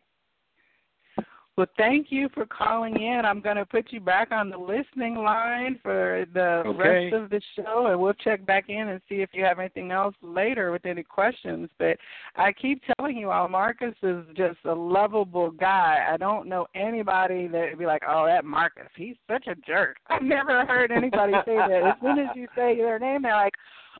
well, 1.55 1.67
thank 1.77 2.07
you 2.09 2.29
for 2.33 2.47
calling 2.47 2.99
in. 2.99 3.21
I'm 3.25 3.39
going 3.39 3.57
to 3.57 3.65
put 3.65 3.91
you 3.91 3.99
back 3.99 4.31
on 4.31 4.49
the 4.49 4.57
listening 4.57 5.15
line 5.15 5.79
for 5.83 6.25
the 6.33 6.63
Okay. 6.65 6.77
rest 6.79 7.13
of 7.13 7.29
the 7.29 7.41
show, 7.55 7.87
and 7.87 7.99
we'll 7.99 8.13
check 8.13 8.43
back 8.43 8.69
in 8.69 8.87
and 8.89 8.99
see 9.07 9.21
if 9.21 9.29
you 9.33 9.43
have 9.43 9.59
anything 9.59 9.91
else 9.91 10.15
later 10.23 10.71
with 10.71 10.85
any 10.87 11.03
questions. 11.03 11.69
But 11.77 11.97
I 12.35 12.53
keep 12.53 12.81
telling 12.97 13.17
you 13.17 13.29
all, 13.29 13.47
Marcus 13.47 13.93
is 14.01 14.25
just 14.35 14.57
a 14.65 14.73
lovable 14.73 15.51
guy. 15.51 16.07
I 16.09 16.17
don't 16.17 16.47
know 16.47 16.65
anybody 16.73 17.47
that 17.49 17.69
would 17.69 17.79
be 17.79 17.85
like, 17.85 18.01
oh, 18.07 18.25
that 18.25 18.45
Marcus, 18.45 18.89
he's 18.95 19.15
such 19.29 19.45
a 19.45 19.53
jerk. 19.55 19.97
I've 20.07 20.23
never 20.23 20.65
heard 20.65 20.91
anybody 20.91 21.33
say 21.45 21.57
that. 21.57 21.83
As 21.83 21.93
soon 22.01 22.17
as 22.17 22.29
you 22.35 22.47
say 22.55 22.75
their 22.77 22.97
name, 22.97 23.21
they're 23.21 23.35
like, 23.35 23.53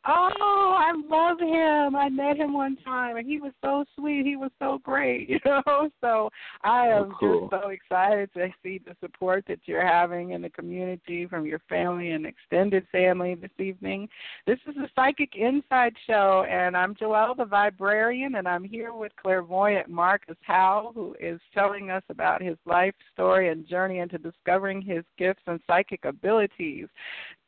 oh, 0.06 0.76
I 0.78 0.94
love 1.10 1.40
him. 1.40 1.96
I 1.96 2.10
met 2.10 2.38
him 2.38 2.54
one 2.54 2.78
time, 2.84 3.18
and 3.18 3.28
he 3.28 3.40
was 3.40 3.54
so 3.64 3.86
sweet. 3.98 4.26
He 4.26 4.36
was 4.36 4.52
so 4.60 4.80
great, 4.84 5.30
you 5.30 5.40
know. 5.46 5.90
So 6.02 6.30
I 6.64 6.90
Oh, 6.92 7.06
am 7.06 7.16
cool. 7.20 7.50
just 7.50 7.64
so 7.64 7.70
excited 7.70 8.30
to 8.34 8.50
see 8.62 8.80
the 8.86 8.96
support 9.00 9.46
that 9.48 9.60
you're 9.66 9.86
having 9.86 10.32
in 10.32 10.42
the 10.42 10.50
community 10.50 11.26
from 11.28 11.46
your 11.46 11.60
family 11.70 12.12
and 12.12 12.26
extended 12.26 12.86
family 12.92 13.36
this 13.36 13.52
evening. 13.60 14.10
This 14.46 14.60
is 14.68 14.76
the 14.76 14.90
Psychic 14.96 15.36
Inside 15.36 15.94
Show, 16.08 16.46
and 16.50 16.76
I'm 16.76 16.96
Joelle 16.96 17.38
the 17.38 17.46
Viberarian, 17.46 18.38
and 18.38 18.48
I'm 18.48 18.64
here 18.64 18.94
with 18.94 19.12
clairvoyant 19.16 19.90
Marcus 19.90 20.38
Howell, 20.42 20.92
who 20.94 21.16
is 21.20 21.40
telling 21.54 21.90
us 21.90 22.04
about 22.10 22.42
his 22.42 22.58
life 22.66 22.96
story 23.14 23.50
and 23.50 23.68
journey 23.68 24.00
into 24.00 24.18
discovering 24.18 24.82
his 24.82 25.04
gifts 25.18 25.44
and 25.48 25.60
psychic 25.68 26.06
abilities 26.06 26.88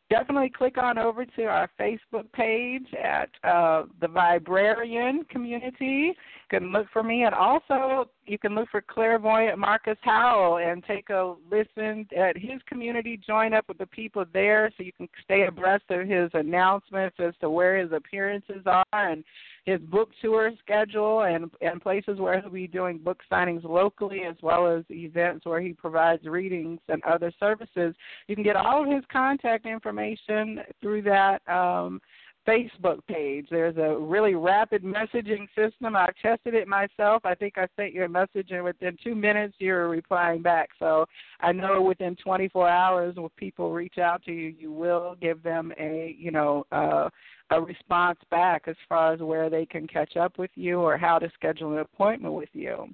definitely 0.10 0.50
click 0.50 0.78
on 0.78 0.98
over 0.98 1.26
to 1.26 1.44
our 1.46 1.70
Facebook 1.80 2.32
page 2.34 2.88
at 2.94 3.30
uh, 3.44 3.84
the 4.02 4.08
Viberarian 4.08 5.28
Community. 5.30 6.14
Can 6.50 6.72
look 6.72 6.88
for 6.94 7.02
me, 7.02 7.24
and 7.24 7.34
also 7.34 8.10
you 8.26 8.38
can 8.38 8.54
look 8.54 8.70
for 8.70 8.82
Clairvoyant 8.82 9.58
Marcus 9.58 9.98
Howell 10.02 10.58
and 10.58 10.84
take 10.84 11.10
a 11.10 11.36
listen 11.50 12.08
at 12.16 12.38
his 12.38 12.62
community. 12.68 13.20
Join 13.26 13.54
up 13.54 13.66
with 13.68 13.78
the 13.78 13.88
people 13.88 14.26
there 14.32 14.72
so 14.78 14.84
you 14.84 14.92
can 14.94 15.10
stay 15.24 15.46
abreast 15.48 15.86
of 15.90 16.08
his 16.08 16.30
announcements 16.34 17.18
as 17.20 17.34
to 17.42 17.50
where 17.50 17.78
his 17.78 17.92
appearances 17.92 18.62
are 18.66 18.86
and 18.94 19.24
his 19.66 19.80
book 19.82 20.10
tour 20.22 20.52
schedule 20.64 21.22
and 21.24 21.50
and 21.62 21.82
places 21.82 22.20
where 22.20 22.40
he'll 22.40 22.52
be 22.52 22.68
doing 22.68 23.00
book 23.00 23.22
signings 23.32 23.64
locally 23.64 24.22
as 24.30 24.36
well 24.42 24.68
as 24.68 24.84
events 24.90 25.46
where 25.46 25.62
he 25.62 25.74
provides 25.74 26.26
readings 26.26 26.80
and 26.90 27.04
other 27.04 27.32
services. 27.40 27.96
You 28.28 28.36
can 28.36 28.44
get 28.44 28.56
all 28.56 28.84
of 28.84 28.90
his 28.90 29.04
contact 29.12 29.66
information 29.66 30.60
through 30.82 31.02
that 31.04 31.48
um, 31.50 32.00
Facebook 32.48 33.00
page. 33.08 33.48
There's 33.50 33.78
a 33.78 33.98
really 33.98 34.36
rapid 34.36 34.84
messaging 34.84 35.48
system. 35.56 35.96
I've 35.96 36.16
tested 36.22 36.54
it 36.54 36.68
myself. 36.68 37.26
I 37.26 37.36
think 37.36 37.58
I 37.58 37.68
sent 37.76 37.94
you 37.94 38.04
a 38.04 38.10
message, 38.10 38.52
and 38.52 38.64
within 38.64 38.98
two 39.04 39.16
minutes, 39.16 39.56
you're 39.60 39.90
replying 39.90 40.42
back. 40.42 40.70
So 40.80 41.06
I 41.40 41.52
know 41.52 41.82
within 41.82 42.16
24 42.16 42.70
hours, 42.70 43.16
when 43.16 43.30
people 43.38 43.72
reach 43.72 43.98
out 43.98 44.24
to 44.24 44.32
you, 44.32 44.54
you 44.58 44.72
will 44.72 45.16
give 45.22 45.42
them 45.44 45.72
a, 45.80 46.16
you 46.18 46.32
know, 46.32 46.66
uh, 46.72 47.10
a 47.52 47.62
response 47.62 48.20
back 48.32 48.64
as 48.68 48.76
far 48.90 49.14
as 49.14 49.20
where 49.20 49.50
they 49.50 49.66
can 49.66 49.88
catch 49.88 50.18
up 50.18 50.38
with 50.38 50.52
you 50.56 50.80
or 50.80 50.98
how 50.98 51.20
to 51.20 51.30
schedule 51.36 51.74
an 51.74 51.80
appointment 51.80 52.34
with 52.34 52.50
you. 52.54 52.88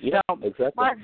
Yeah, 0.00 0.20
Now, 0.28 0.38
exactly. 0.42 0.72
Mark, 0.76 0.98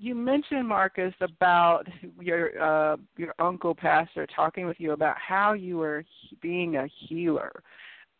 you 0.00 0.14
mentioned 0.14 0.66
Marcus 0.66 1.12
about 1.20 1.84
your 2.18 2.60
uh, 2.60 2.96
your 3.18 3.34
uncle 3.38 3.74
pastor 3.74 4.26
talking 4.34 4.66
with 4.66 4.78
you 4.80 4.92
about 4.92 5.16
how 5.18 5.52
you 5.52 5.76
were 5.76 6.04
being 6.40 6.76
a 6.76 6.88
healer. 7.06 7.62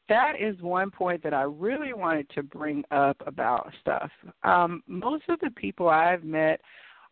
That 0.08 0.34
is 0.38 0.60
one 0.60 0.90
point 0.90 1.22
that 1.22 1.32
I 1.32 1.42
really 1.42 1.94
wanted 1.94 2.28
to 2.34 2.42
bring 2.42 2.84
up 2.90 3.16
about 3.26 3.72
stuff. 3.80 4.10
Um, 4.42 4.82
most 4.86 5.24
of 5.28 5.40
the 5.40 5.50
people 5.56 5.88
I've 5.88 6.24
met 6.24 6.60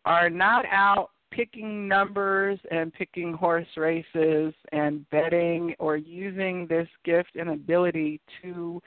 are 0.05 0.29
not 0.29 0.65
out 0.71 1.09
picking 1.31 1.87
numbers 1.87 2.59
and 2.69 2.93
picking 2.93 3.33
horse 3.33 3.67
races 3.75 4.53
and 4.71 5.09
betting 5.09 5.73
or 5.79 5.97
using 5.97 6.67
this 6.67 6.87
gift 7.05 7.35
and 7.35 7.49
ability 7.49 8.19
to 8.41 8.81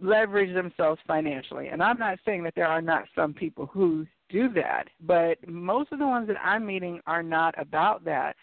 leverage 0.00 0.54
themselves 0.54 1.00
financially. 1.06 1.68
And 1.68 1.82
I'm 1.82 1.98
not 1.98 2.18
saying 2.24 2.42
that 2.44 2.54
there 2.56 2.66
are 2.66 2.82
not 2.82 3.04
some 3.14 3.34
people 3.34 3.66
who 3.66 4.06
do 4.28 4.48
that, 4.50 4.88
but 5.00 5.36
most 5.48 5.92
of 5.92 5.98
the 5.98 6.06
ones 6.06 6.28
that 6.28 6.36
I'm 6.42 6.66
meeting 6.66 7.00
are 7.06 7.22
not 7.22 7.54
about 7.58 8.04
that. 8.04 8.36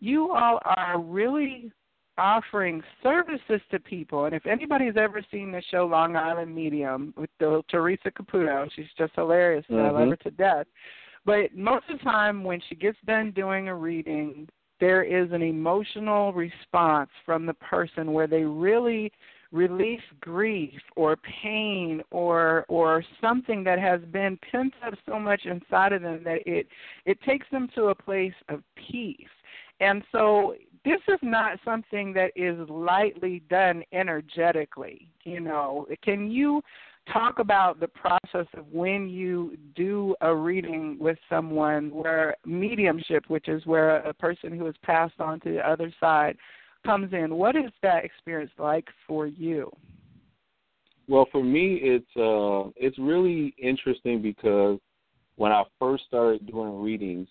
You 0.00 0.32
all 0.32 0.60
are 0.64 1.00
really 1.00 1.70
offering 2.18 2.82
services 3.02 3.60
to 3.70 3.78
people. 3.78 4.26
And 4.26 4.34
if 4.34 4.46
anybody's 4.46 4.96
ever 4.96 5.22
seen 5.30 5.50
the 5.50 5.62
show 5.70 5.86
Long 5.86 6.16
Island 6.16 6.54
Medium 6.54 7.14
with 7.16 7.30
the 7.38 7.62
Theresa 7.70 8.10
Caputo, 8.10 8.70
she's 8.74 8.92
just 8.98 9.14
hilarious 9.14 9.64
and 9.68 9.80
I 9.80 9.90
love 9.90 10.08
Mhm. 10.08 10.10
her 10.10 10.16
to 10.16 10.30
death. 10.32 10.66
But 11.24 11.54
most 11.54 11.88
of 11.88 11.98
the 11.98 12.04
time 12.04 12.44
when 12.44 12.60
she 12.60 12.74
gets 12.74 13.00
done 13.02 13.30
doing 13.30 13.68
a 13.68 13.74
reading, 13.74 14.48
there 14.80 15.04
is 15.04 15.30
an 15.32 15.42
emotional 15.42 16.32
response 16.32 17.10
from 17.24 17.46
the 17.46 17.54
person 17.54 18.12
where 18.12 18.26
they 18.26 18.44
really 18.44 19.12
release 19.52 20.00
grief 20.20 20.80
or 20.96 21.16
pain 21.42 22.02
or 22.10 22.64
or 22.68 23.04
something 23.20 23.62
that 23.64 23.78
has 23.78 24.00
been 24.10 24.38
pent 24.50 24.72
up 24.84 24.94
so 25.06 25.18
much 25.18 25.42
inside 25.44 25.92
of 25.92 26.02
them 26.02 26.22
that 26.24 26.38
it 26.46 26.66
it 27.04 27.20
takes 27.22 27.46
them 27.52 27.68
to 27.74 27.86
a 27.86 27.94
place 27.94 28.34
of 28.48 28.62
peace. 28.90 29.16
And 29.80 30.02
so 30.10 30.54
this 30.84 31.00
is 31.08 31.18
not 31.22 31.58
something 31.64 32.12
that 32.14 32.32
is 32.34 32.56
lightly 32.68 33.42
done 33.50 33.82
energetically. 33.92 35.08
You 35.24 35.40
know, 35.40 35.86
can 36.02 36.30
you 36.30 36.62
talk 37.12 37.38
about 37.38 37.80
the 37.80 37.88
process 37.88 38.46
of 38.54 38.66
when 38.72 39.08
you 39.08 39.56
do 39.74 40.14
a 40.20 40.34
reading 40.34 40.96
with 41.00 41.18
someone 41.28 41.90
where 41.90 42.36
mediumship, 42.46 43.24
which 43.28 43.48
is 43.48 43.66
where 43.66 43.96
a 43.96 44.14
person 44.14 44.56
who 44.56 44.64
has 44.66 44.74
passed 44.82 45.18
on 45.18 45.40
to 45.40 45.52
the 45.52 45.68
other 45.68 45.92
side 45.98 46.36
comes 46.84 47.12
in. 47.12 47.34
What 47.34 47.56
is 47.56 47.70
that 47.82 48.04
experience 48.04 48.52
like 48.58 48.88
for 49.06 49.26
you? 49.26 49.70
Well, 51.08 51.26
for 51.32 51.42
me, 51.42 51.80
it's 51.82 52.16
uh, 52.16 52.70
it's 52.76 52.98
really 52.98 53.54
interesting 53.58 54.22
because 54.22 54.78
when 55.36 55.52
I 55.52 55.64
first 55.78 56.04
started 56.06 56.46
doing 56.46 56.80
readings, 56.80 57.28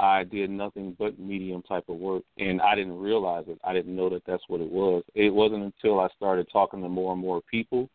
I 0.00 0.24
did 0.24 0.50
nothing 0.50 0.96
but 0.98 1.18
medium 1.18 1.62
type 1.62 1.84
of 1.88 1.96
work, 1.96 2.22
and 2.38 2.60
I 2.60 2.74
didn't 2.74 2.98
realize 2.98 3.44
it. 3.46 3.58
I 3.62 3.72
didn't 3.72 3.94
know 3.94 4.08
that 4.10 4.22
that's 4.26 4.42
what 4.48 4.60
it 4.60 4.70
was. 4.70 5.04
It 5.14 5.32
wasn't 5.32 5.62
until 5.62 6.00
I 6.00 6.08
started 6.16 6.48
talking 6.52 6.82
to 6.82 6.88
more 6.88 7.12
and 7.12 7.20
more 7.20 7.40
people, 7.50 7.88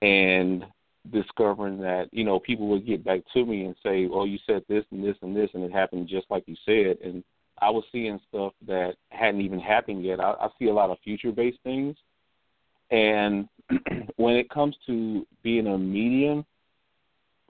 and 0.00 0.64
discovering 1.12 1.78
that 1.80 2.08
you 2.12 2.24
know 2.24 2.38
people 2.38 2.68
would 2.68 2.86
get 2.86 3.04
back 3.04 3.20
to 3.34 3.44
me 3.44 3.64
and 3.64 3.74
say, 3.82 4.08
"Oh, 4.10 4.24
you 4.24 4.38
said 4.46 4.62
this 4.68 4.84
and 4.90 5.04
this 5.04 5.16
and 5.22 5.36
this, 5.36 5.50
and 5.54 5.64
it 5.64 5.72
happened 5.72 6.08
just 6.08 6.30
like 6.30 6.44
you 6.46 6.56
said," 6.64 6.98
and 7.04 7.24
I 7.60 7.70
was 7.70 7.84
seeing 7.92 8.20
stuff 8.28 8.52
that 8.66 8.94
hadn't 9.10 9.40
even 9.40 9.60
happened 9.60 10.04
yet. 10.04 10.20
I, 10.20 10.32
I 10.32 10.48
see 10.58 10.68
a 10.68 10.74
lot 10.74 10.90
of 10.90 10.98
future 11.04 11.32
based 11.32 11.58
things. 11.64 11.96
And 12.90 13.48
when 14.16 14.36
it 14.36 14.50
comes 14.50 14.76
to 14.86 15.26
being 15.42 15.66
a 15.66 15.78
medium, 15.78 16.44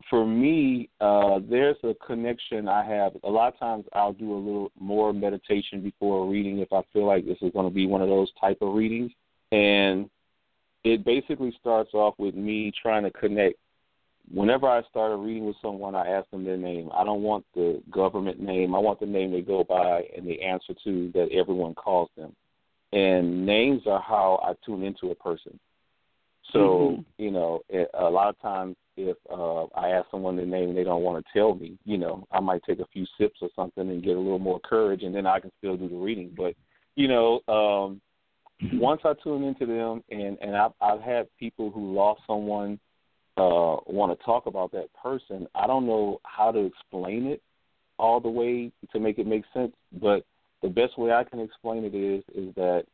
for 0.08 0.26
me, 0.26 0.88
uh, 1.00 1.40
there's 1.48 1.76
a 1.84 1.94
connection 1.94 2.68
I 2.68 2.84
have. 2.84 3.12
A 3.24 3.28
lot 3.28 3.52
of 3.52 3.58
times 3.58 3.84
I'll 3.92 4.12
do 4.12 4.32
a 4.32 4.38
little 4.38 4.72
more 4.78 5.12
meditation 5.12 5.82
before 5.82 6.24
a 6.24 6.28
reading 6.28 6.58
if 6.58 6.72
I 6.72 6.82
feel 6.92 7.06
like 7.06 7.26
this 7.26 7.38
is 7.42 7.52
going 7.52 7.68
to 7.68 7.74
be 7.74 7.86
one 7.86 8.00
of 8.00 8.08
those 8.08 8.30
type 8.40 8.58
of 8.62 8.74
readings. 8.74 9.12
And 9.52 10.08
it 10.84 11.04
basically 11.04 11.54
starts 11.60 11.90
off 11.92 12.14
with 12.18 12.34
me 12.34 12.72
trying 12.80 13.02
to 13.04 13.10
connect. 13.10 13.56
Whenever 14.32 14.66
I 14.66 14.82
start 14.90 15.12
a 15.12 15.16
reading 15.16 15.46
with 15.46 15.56
someone, 15.62 15.94
I 15.94 16.08
ask 16.08 16.30
them 16.30 16.44
their 16.44 16.56
name. 16.56 16.90
I 16.94 17.04
don't 17.04 17.22
want 17.22 17.44
the 17.54 17.82
government 17.90 18.40
name. 18.40 18.74
I 18.74 18.78
want 18.78 19.00
the 19.00 19.06
name 19.06 19.32
they 19.32 19.40
go 19.40 19.64
by 19.64 20.02
and 20.16 20.26
the 20.26 20.42
answer 20.42 20.74
to 20.84 21.10
that 21.14 21.28
everyone 21.32 21.74
calls 21.74 22.10
them. 22.16 22.34
And 22.92 23.46
names 23.46 23.82
are 23.86 24.00
how 24.00 24.40
I 24.42 24.54
tune 24.64 24.82
into 24.82 25.10
a 25.10 25.14
person. 25.14 25.58
So, 26.52 26.58
mm-hmm. 26.58 27.22
you 27.22 27.30
know, 27.30 27.60
a 27.94 28.08
lot 28.08 28.28
of 28.28 28.40
times 28.40 28.76
if 28.96 29.16
uh, 29.30 29.64
I 29.78 29.90
ask 29.90 30.06
someone 30.10 30.36
their 30.36 30.46
name 30.46 30.70
and 30.70 30.78
they 30.78 30.84
don't 30.84 31.02
want 31.02 31.24
to 31.24 31.32
tell 31.38 31.54
me, 31.54 31.78
you 31.84 31.98
know, 31.98 32.26
I 32.32 32.40
might 32.40 32.62
take 32.64 32.80
a 32.80 32.86
few 32.92 33.06
sips 33.18 33.38
or 33.40 33.48
something 33.54 33.88
and 33.88 34.02
get 34.02 34.16
a 34.16 34.20
little 34.20 34.38
more 34.38 34.60
courage, 34.60 35.02
and 35.02 35.14
then 35.14 35.26
I 35.26 35.40
can 35.40 35.52
still 35.58 35.76
do 35.76 35.88
the 35.88 35.96
reading. 35.96 36.32
But 36.36 36.54
you 36.96 37.06
know, 37.06 37.40
um, 37.48 38.00
once 38.80 39.02
I 39.04 39.12
tune 39.22 39.44
into 39.44 39.66
them, 39.66 40.02
and 40.10 40.36
and 40.40 40.56
I've, 40.56 40.72
I've 40.80 41.00
had 41.00 41.28
people 41.38 41.70
who 41.70 41.94
lost 41.94 42.22
someone 42.26 42.80
uh, 43.38 43.76
want 43.86 44.18
to 44.18 44.24
talk 44.24 44.46
about 44.46 44.72
that 44.72 44.88
person. 45.02 45.46
I 45.54 45.66
don't 45.66 45.86
know 45.86 46.20
how 46.24 46.50
to 46.50 46.58
explain 46.58 47.26
it 47.26 47.42
all 47.98 48.20
the 48.20 48.28
way 48.28 48.72
to 48.92 49.00
make 49.00 49.18
it 49.18 49.26
make 49.26 49.44
sense, 49.54 49.72
but 50.00 50.24
the 50.62 50.68
best 50.68 50.98
way 50.98 51.12
I 51.12 51.24
can 51.24 51.40
explain 51.40 51.84
it 51.84 51.94
is 51.94 52.24
is 52.34 52.54
that 52.56 52.84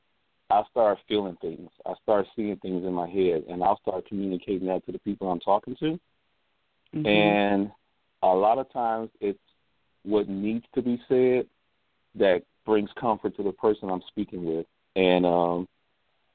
I 0.50 0.62
start 0.70 0.98
feeling 1.08 1.36
things. 1.40 1.70
I 1.86 1.94
start 2.02 2.26
seeing 2.36 2.56
things 2.56 2.84
in 2.84 2.92
my 2.92 3.08
head, 3.08 3.44
and 3.48 3.62
I'll 3.62 3.80
start 3.80 4.06
communicating 4.06 4.68
that 4.68 4.84
to 4.86 4.92
the 4.92 4.98
people 4.98 5.30
I'm 5.30 5.40
talking 5.40 5.76
to. 5.80 5.98
Mm-hmm. 6.94 7.06
And 7.06 7.70
a 8.22 8.28
lot 8.28 8.58
of 8.58 8.70
times, 8.72 9.10
it's 9.20 9.38
what 10.02 10.28
needs 10.28 10.64
to 10.74 10.82
be 10.82 11.00
said 11.08 11.46
that 12.16 12.42
brings 12.66 12.90
comfort 13.00 13.36
to 13.36 13.42
the 13.42 13.52
person 13.52 13.88
I'm 13.88 14.02
speaking 14.08 14.44
with. 14.44 14.66
And 14.96 15.24
um, 15.26 15.68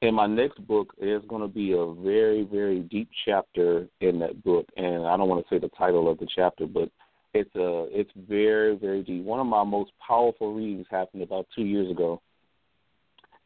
in 0.02 0.14
my 0.14 0.26
next 0.26 0.66
book, 0.66 0.94
there's 0.98 1.24
going 1.28 1.42
to 1.42 1.48
be 1.48 1.72
a 1.72 1.92
very, 2.02 2.44
very 2.44 2.80
deep 2.80 3.08
chapter 3.24 3.86
in 4.00 4.18
that 4.20 4.42
book, 4.42 4.66
and 4.76 5.06
I 5.06 5.16
don't 5.16 5.28
want 5.28 5.46
to 5.46 5.54
say 5.54 5.58
the 5.58 5.68
title 5.70 6.10
of 6.10 6.18
the 6.18 6.26
chapter, 6.34 6.66
but 6.66 6.90
it's 7.34 7.54
a 7.54 7.86
it's 7.90 8.10
very, 8.28 8.76
very 8.76 9.02
deep. 9.02 9.24
One 9.24 9.40
of 9.40 9.46
my 9.46 9.62
most 9.62 9.92
powerful 10.06 10.54
readings 10.54 10.86
happened 10.90 11.22
about 11.22 11.46
two 11.54 11.64
years 11.64 11.90
ago 11.90 12.20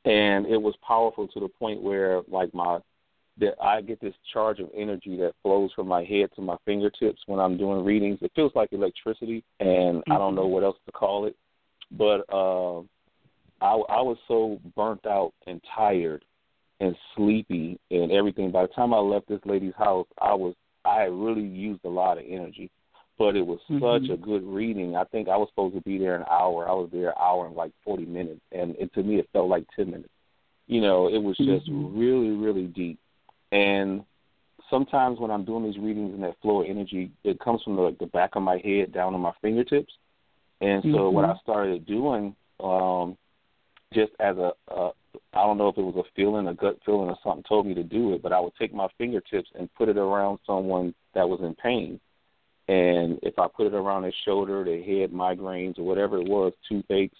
and 0.05 0.46
it 0.46 0.61
was 0.61 0.74
powerful 0.86 1.26
to 1.28 1.40
the 1.40 1.48
point 1.48 1.82
where 1.82 2.22
like 2.28 2.52
my 2.55 2.78
that 3.36 3.55
I 3.61 3.80
get 3.80 4.00
this 4.00 4.14
charge 4.32 4.61
of 4.61 4.70
energy 4.76 5.16
that 5.16 5.34
flows 5.42 5.72
from 5.74 5.88
my 5.88 6.05
head 6.05 6.28
to 6.36 6.42
my 6.42 6.57
fingertips 6.64 7.20
when 7.26 7.40
I'm 7.40 7.57
doing 7.57 7.84
readings. 7.84 8.20
It 8.22 8.30
feels 8.36 8.52
like 8.55 8.72
electricity, 8.72 9.42
and 9.59 9.98
mm-hmm. 9.98 10.12
I 10.12 10.18
don't 10.18 10.36
know 10.36 10.42
mm-hmm. 10.42 10.52
what 10.52 10.62
else 10.62 10.76
to 10.86 10.92
call 10.92 11.26
it. 11.26 11.34
But 11.90 12.24
uh, 12.32 12.80
I, 13.61 13.74
I 13.74 14.02
was 14.02 14.18
so 14.28 14.61
burnt 14.76 15.05
out 15.05 15.32
and 15.48 15.61
tired 15.74 16.24
and 16.81 16.97
sleepy 17.16 17.79
and 17.91 18.12
everything. 18.12 18.51
By 18.51 18.62
the 18.62 18.72
time 18.72 18.93
I 18.93 18.99
left 18.99 19.29
this 19.29 19.41
lady's 19.45 19.75
house, 19.77 20.07
I 20.20 20.35
was 20.35 20.55
I 20.85 21.03
really 21.05 21.47
used 21.47 21.85
a 21.85 21.89
lot 21.89 22.18
of 22.18 22.25
energy 22.29 22.70
but 23.18 23.37
it 23.37 23.47
was 23.47 23.61
mm-hmm. 23.70 24.07
such 24.07 24.12
a 24.12 24.20
good 24.20 24.43
reading. 24.45 24.97
I 24.97 25.05
think 25.05 25.29
I 25.29 25.37
was 25.37 25.49
supposed 25.51 25.75
to 25.77 25.81
be 25.83 25.99
there 25.99 26.16
an 26.16 26.25
hour. 26.31 26.68
I 26.68 26.72
was 26.72 26.89
there 26.93 27.11
an 27.11 27.14
hour 27.20 27.47
and 27.47 27.55
like 27.55 27.72
40 27.85 28.07
minutes, 28.07 28.41
and 28.53 28.75
it, 28.79 28.93
to 28.95 29.03
me 29.03 29.16
it 29.16 29.29
felt 29.33 29.49
like 29.49 29.64
10 29.77 29.87
minutes. 29.87 30.09
You 30.66 30.81
know, 30.81 31.09
it 31.09 31.18
was 31.18 31.37
just 31.37 31.68
mm-hmm. 31.68 31.99
really, 31.99 32.31
really 32.31 32.66
deep. 32.66 32.99
And 33.53 34.03
sometimes 34.70 35.20
when 35.20 35.31
I'm 35.31 35.45
doing 35.45 35.64
these 35.64 35.79
readings 35.79 36.14
in 36.14 36.22
that 36.22 36.41
flow 36.43 36.62
of 36.62 36.68
energy, 36.68 37.11
it 37.22 37.39
comes 37.39 37.62
from 37.62 37.77
the, 37.77 37.83
like 37.83 37.99
the 37.99 38.07
back 38.07 38.31
of 38.35 38.43
my 38.43 38.61
head 38.64 38.93
down 38.93 39.12
to 39.12 39.18
my 39.18 39.33
fingertips. 39.43 39.93
And 40.61 40.83
so 40.83 40.89
mm-hmm. 40.89 41.14
what 41.14 41.25
I 41.27 41.35
started 41.43 41.87
doing, 41.87 42.35
um, 42.61 43.16
just 43.93 44.12
as 44.18 44.37
a, 44.39 44.53
a, 44.68 44.91
I 45.33 45.43
don't 45.43 45.59
know 45.59 45.69
if 45.69 45.79
it 45.79 45.83
was 45.83 45.97
a 45.97 46.11
feeling, 46.17 46.47
a 46.49 46.55
gut 46.55 46.79
feeling, 46.85 47.09
or 47.09 47.19
something 47.23 47.45
told 47.49 47.67
me 47.67 47.75
to 47.75 47.83
do 47.83 48.15
it, 48.15 48.23
but 48.23 48.33
I 48.33 48.41
would 48.41 48.55
take 48.59 48.75
my 48.75 48.89
fingertips 48.99 49.49
and 49.59 49.73
put 49.75 49.89
it 49.89 49.97
around 49.97 50.39
someone 50.47 50.95
that 51.15 51.29
was 51.29 51.41
in 51.43 51.55
pain 51.55 52.01
and 52.69 53.19
if 53.23 53.39
I 53.39 53.47
put 53.55 53.67
it 53.67 53.75
around 53.75 54.03
their 54.03 54.15
shoulder, 54.25 54.65
their 54.65 54.83
head, 54.83 55.12
migraines, 55.12 55.79
or 55.79 55.85
whatever 55.85 56.19
it 56.19 56.29
was, 56.29 56.53
toothaches, 56.69 57.17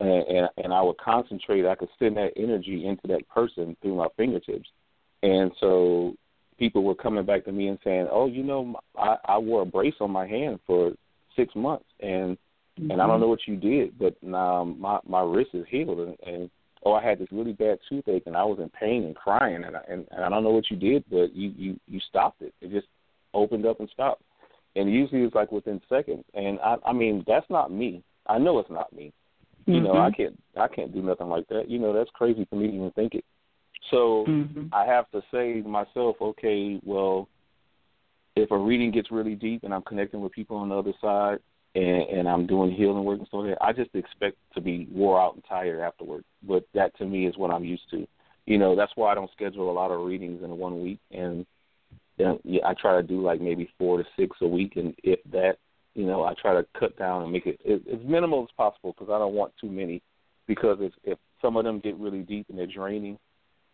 and, 0.00 0.08
and, 0.10 0.48
and 0.56 0.72
I 0.72 0.80
would 0.80 0.96
concentrate, 0.98 1.66
I 1.66 1.74
could 1.74 1.90
send 1.98 2.16
that 2.16 2.32
energy 2.36 2.86
into 2.86 3.06
that 3.08 3.28
person 3.28 3.76
through 3.82 3.96
my 3.96 4.06
fingertips. 4.16 4.68
And 5.22 5.52
so 5.60 6.14
people 6.58 6.84
were 6.84 6.94
coming 6.94 7.26
back 7.26 7.44
to 7.44 7.52
me 7.52 7.68
and 7.68 7.78
saying, 7.84 8.08
"Oh, 8.10 8.26
you 8.26 8.42
know, 8.42 8.76
I, 8.96 9.16
I 9.24 9.38
wore 9.38 9.62
a 9.62 9.66
brace 9.66 9.96
on 10.00 10.10
my 10.10 10.26
hand 10.26 10.60
for 10.66 10.92
six 11.36 11.54
months, 11.54 11.86
and 12.00 12.38
mm-hmm. 12.78 12.90
and 12.90 13.02
I 13.02 13.06
don't 13.06 13.14
mm-hmm. 13.14 13.22
know 13.22 13.28
what 13.28 13.46
you 13.46 13.56
did, 13.56 13.98
but 13.98 14.16
now 14.22 14.64
my 14.64 15.00
my 15.06 15.22
wrist 15.22 15.50
is 15.52 15.66
healed, 15.68 15.98
and, 15.98 16.16
and 16.24 16.50
oh, 16.88 16.94
I 16.94 17.04
had 17.04 17.18
this 17.18 17.28
really 17.30 17.52
bad 17.52 17.78
toothache, 17.88 18.24
and 18.26 18.36
I 18.36 18.44
was 18.44 18.58
in 18.60 18.68
pain 18.70 19.04
and 19.04 19.14
crying, 19.14 19.64
and 19.64 19.76
I, 19.76 19.80
and, 19.88 20.06
and 20.10 20.24
I 20.24 20.28
don't 20.28 20.44
know 20.44 20.50
what 20.50 20.70
you 20.70 20.76
did, 20.76 21.04
but 21.10 21.34
you 21.34 21.52
you 21.56 21.80
you 21.86 22.00
stopped 22.08 22.42
it. 22.42 22.54
It 22.60 22.70
just 22.70 22.86
opened 23.34 23.66
up 23.66 23.80
and 23.80 23.88
stopped 23.92 24.22
and 24.78 24.92
usually 24.92 25.22
it's 25.22 25.34
like 25.34 25.52
within 25.52 25.80
seconds. 25.88 26.24
And 26.34 26.58
I, 26.60 26.76
I 26.86 26.92
mean, 26.92 27.24
that's 27.26 27.48
not 27.50 27.72
me. 27.72 28.02
I 28.26 28.38
know 28.38 28.58
it's 28.58 28.70
not 28.70 28.92
me. 28.92 29.12
You 29.66 29.74
mm-hmm. 29.74 29.84
know, 29.84 29.98
I 29.98 30.10
can't, 30.10 30.38
I 30.58 30.68
can't 30.68 30.94
do 30.94 31.02
nothing 31.02 31.28
like 31.28 31.48
that. 31.48 31.68
You 31.68 31.78
know, 31.78 31.92
that's 31.92 32.10
crazy 32.14 32.46
for 32.48 32.56
me 32.56 32.68
to 32.68 32.74
even 32.74 32.90
think 32.92 33.14
it. 33.14 33.24
So 33.90 34.24
mm-hmm. 34.28 34.66
I 34.72 34.84
have 34.86 35.10
to 35.10 35.20
say 35.32 35.60
to 35.60 35.68
myself, 35.68 36.16
okay, 36.20 36.80
well, 36.84 37.28
if 38.36 38.50
a 38.50 38.56
reading 38.56 38.92
gets 38.92 39.10
really 39.10 39.34
deep 39.34 39.64
and 39.64 39.74
I'm 39.74 39.82
connecting 39.82 40.20
with 40.20 40.32
people 40.32 40.56
on 40.56 40.68
the 40.68 40.76
other 40.76 40.92
side, 41.00 41.38
and, 41.78 42.18
and 42.18 42.28
I'm 42.28 42.46
doing 42.46 42.72
healing 42.72 43.04
work 43.04 43.18
and 43.18 43.28
stuff 43.28 43.42
like 43.44 43.50
that, 43.50 43.64
I 43.64 43.72
just 43.72 43.94
expect 43.94 44.36
to 44.54 44.60
be 44.60 44.88
wore 44.90 45.20
out 45.20 45.34
and 45.34 45.44
tired 45.48 45.80
afterward. 45.80 46.24
But 46.42 46.66
that 46.74 46.96
to 46.98 47.06
me 47.06 47.26
is 47.26 47.36
what 47.36 47.52
I'm 47.52 47.64
used 47.64 47.88
to. 47.92 48.06
You 48.46 48.58
know, 48.58 48.74
that's 48.74 48.92
why 48.96 49.12
I 49.12 49.14
don't 49.14 49.30
schedule 49.32 49.70
a 49.70 49.72
lot 49.72 49.90
of 49.90 50.04
readings 50.04 50.42
in 50.42 50.56
one 50.56 50.82
week, 50.82 50.98
and 51.12 51.46
then 52.16 52.38
yeah, 52.44 52.66
I 52.66 52.74
try 52.74 52.96
to 52.96 53.06
do 53.06 53.22
like 53.22 53.40
maybe 53.40 53.70
four 53.78 53.98
to 53.98 54.04
six 54.18 54.36
a 54.40 54.48
week, 54.48 54.72
and 54.76 54.94
if 55.04 55.20
that, 55.30 55.58
you 55.94 56.06
know, 56.06 56.24
I 56.24 56.34
try 56.40 56.54
to 56.54 56.66
cut 56.78 56.98
down 56.98 57.22
and 57.22 57.32
make 57.32 57.46
it 57.46 57.60
as 57.66 58.00
minimal 58.04 58.42
as 58.42 58.48
possible 58.56 58.94
because 58.98 59.12
I 59.12 59.18
don't 59.18 59.34
want 59.34 59.52
too 59.60 59.70
many. 59.70 60.02
Because 60.46 60.78
if 60.80 60.92
if 61.04 61.18
some 61.42 61.56
of 61.56 61.64
them 61.64 61.78
get 61.78 61.98
really 61.98 62.20
deep 62.20 62.46
and 62.48 62.58
they're 62.58 62.66
draining, 62.66 63.18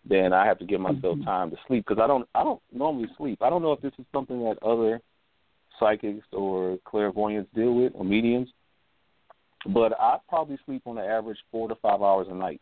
then 0.05 0.33
I 0.33 0.45
have 0.45 0.59
to 0.59 0.67
give 0.67 0.81
myself 0.81 1.17
mm-hmm. 1.17 1.25
time 1.25 1.51
to 1.53 1.57
sleep 1.69 1.85
because 1.87 2.03
I 2.03 2.09
don't 2.09 2.29
I 2.35 2.43
don't 2.43 2.61
normally 2.73 3.09
sleep. 3.17 3.41
I 3.43 3.49
don't 3.49 3.63
know 3.63 3.73
if 3.73 3.81
this 3.81 3.93
is 3.99 4.05
something 4.13 4.43
that 4.45 4.59
other 4.61 5.01
psychics 5.79 6.27
or 6.33 6.79
clairvoyants 6.85 7.51
deal 7.55 7.75
with 7.75 7.93
or 7.95 8.05
mediums, 8.05 8.49
but 9.67 9.93
I 9.99 10.19
probably 10.29 10.59
sleep 10.67 10.83
on 10.87 10.97
the 10.97 11.03
average 11.03 11.39
four 11.51 11.69
to 11.69 11.75
five 11.77 12.03
hours 12.03 12.27
a 12.31 12.35
night, 12.35 12.61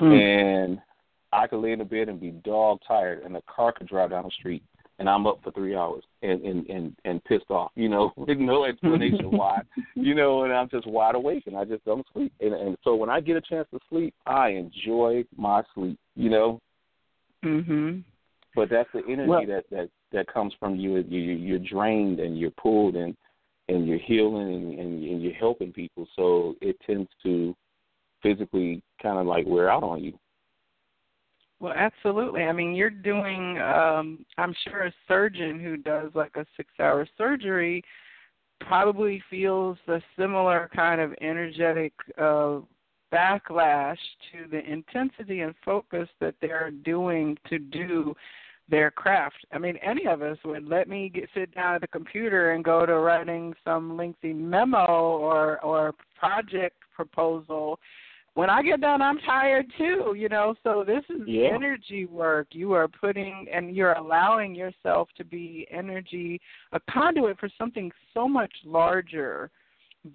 mm. 0.00 0.12
and 0.12 0.80
I 1.32 1.46
could 1.46 1.60
lay 1.60 1.72
in 1.72 1.78
the 1.78 1.84
bed 1.84 2.08
and 2.08 2.20
be 2.20 2.30
dog 2.30 2.80
tired, 2.86 3.22
and 3.24 3.34
the 3.34 3.42
car 3.54 3.72
could 3.72 3.88
drive 3.88 4.10
down 4.10 4.24
the 4.24 4.30
street, 4.30 4.62
and 4.98 5.08
I'm 5.08 5.26
up 5.26 5.40
for 5.42 5.50
three 5.52 5.76
hours 5.76 6.02
and 6.22 6.42
and 6.42 6.66
and, 6.68 6.96
and 7.04 7.24
pissed 7.24 7.50
off, 7.50 7.70
you 7.76 7.88
know, 7.88 8.12
with 8.16 8.38
no 8.38 8.64
explanation 8.64 9.30
why, 9.30 9.60
you 9.94 10.14
know, 10.14 10.44
and 10.44 10.52
I'm 10.52 10.68
just 10.68 10.86
wide 10.86 11.14
awake 11.14 11.44
and 11.46 11.56
I 11.56 11.64
just 11.64 11.84
don't 11.84 12.06
sleep. 12.12 12.32
And 12.40 12.54
and 12.54 12.76
so 12.82 12.94
when 12.94 13.10
I 13.10 13.20
get 13.20 13.36
a 13.36 13.40
chance 13.40 13.68
to 13.72 13.78
sleep, 13.88 14.14
I 14.26 14.50
enjoy 14.50 15.24
my 15.36 15.62
sleep, 15.74 15.98
you 16.16 16.30
know. 16.30 16.60
Mhm. 17.44 18.02
But 18.54 18.70
that's 18.70 18.88
the 18.92 19.02
energy 19.08 19.28
well, 19.28 19.46
that 19.46 19.64
that 19.70 19.90
that 20.12 20.32
comes 20.32 20.52
from 20.58 20.76
you. 20.76 20.98
You 20.98 21.20
you're 21.20 21.58
drained 21.58 22.20
and 22.20 22.38
you're 22.38 22.50
pulled 22.52 22.96
and 22.96 23.16
and 23.68 23.86
you're 23.86 23.98
healing 23.98 24.48
and, 24.48 24.78
and 24.78 25.04
and 25.04 25.22
you're 25.22 25.34
helping 25.34 25.72
people. 25.72 26.06
So 26.16 26.56
it 26.60 26.76
tends 26.86 27.08
to 27.24 27.54
physically 28.22 28.82
kind 29.02 29.18
of 29.18 29.26
like 29.26 29.46
wear 29.46 29.70
out 29.70 29.82
on 29.82 30.02
you. 30.02 30.18
Well, 31.60 31.74
absolutely. 31.74 32.44
I 32.44 32.52
mean, 32.52 32.72
you're 32.74 32.88
doing, 32.88 33.58
um, 33.58 34.24
I'm 34.36 34.54
sure 34.64 34.84
a 34.84 34.92
surgeon 35.08 35.58
who 35.58 35.76
does 35.76 36.10
like 36.14 36.36
a 36.36 36.46
six 36.56 36.70
hour 36.78 37.06
surgery 37.18 37.82
probably 38.60 39.22
feels 39.28 39.76
a 39.88 40.00
similar 40.16 40.70
kind 40.74 41.00
of 41.00 41.14
energetic 41.20 41.92
uh, 42.16 42.58
backlash 43.12 43.98
to 44.32 44.48
the 44.50 44.60
intensity 44.64 45.40
and 45.40 45.54
focus 45.64 46.08
that 46.20 46.34
they're 46.40 46.70
doing 46.70 47.36
to 47.48 47.58
do 47.58 48.14
their 48.68 48.90
craft. 48.90 49.46
I 49.52 49.58
mean, 49.58 49.76
any 49.78 50.06
of 50.06 50.20
us 50.20 50.36
would 50.44 50.66
let 50.66 50.88
me 50.88 51.08
get 51.08 51.28
sit 51.34 51.54
down 51.54 51.76
at 51.76 51.80
the 51.80 51.86
computer 51.88 52.52
and 52.52 52.62
go 52.62 52.84
to 52.84 52.98
writing 52.98 53.54
some 53.64 53.96
lengthy 53.96 54.32
memo 54.32 54.86
or 54.86 55.58
or 55.64 55.94
project 56.18 56.76
proposal 56.94 57.78
when 58.38 58.50
I 58.50 58.62
get 58.62 58.80
done, 58.80 59.02
I'm 59.02 59.18
tired 59.18 59.66
too, 59.76 60.14
you 60.16 60.28
know. 60.28 60.54
So 60.62 60.84
this 60.86 61.02
is 61.10 61.22
yeah. 61.26 61.48
energy 61.52 62.06
work. 62.06 62.46
You 62.52 62.72
are 62.72 62.86
putting 62.86 63.46
and 63.52 63.74
you're 63.74 63.94
allowing 63.94 64.54
yourself 64.54 65.08
to 65.16 65.24
be 65.24 65.66
energy, 65.72 66.40
a 66.70 66.78
conduit 66.88 67.40
for 67.40 67.48
something 67.58 67.90
so 68.14 68.28
much 68.28 68.52
larger 68.64 69.50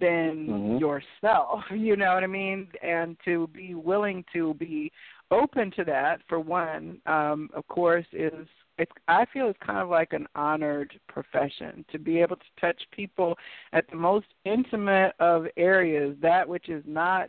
than 0.00 0.46
mm-hmm. 0.48 0.78
yourself. 0.78 1.60
You 1.70 1.96
know 1.96 2.14
what 2.14 2.24
I 2.24 2.28
mean? 2.28 2.68
And 2.82 3.16
to 3.24 3.48
be 3.48 3.74
willing 3.74 4.24
to 4.32 4.54
be 4.54 4.90
open 5.30 5.70
to 5.72 5.84
that, 5.84 6.20
for 6.28 6.40
one, 6.40 6.98
um, 7.06 7.50
of 7.54 7.66
course, 7.68 8.06
is 8.12 8.46
it's 8.78 8.92
I 9.06 9.24
feel 9.32 9.48
it's 9.48 9.58
kind 9.64 9.78
of 9.78 9.88
like 9.88 10.12
an 10.12 10.26
honored 10.34 10.98
profession 11.08 11.84
to 11.92 11.98
be 11.98 12.20
able 12.20 12.36
to 12.36 12.60
touch 12.60 12.80
people 12.90 13.36
at 13.72 13.88
the 13.90 13.96
most 13.96 14.26
intimate 14.44 15.12
of 15.20 15.46
areas, 15.56 16.16
that 16.22 16.48
which 16.48 16.68
is 16.68 16.82
not 16.86 17.28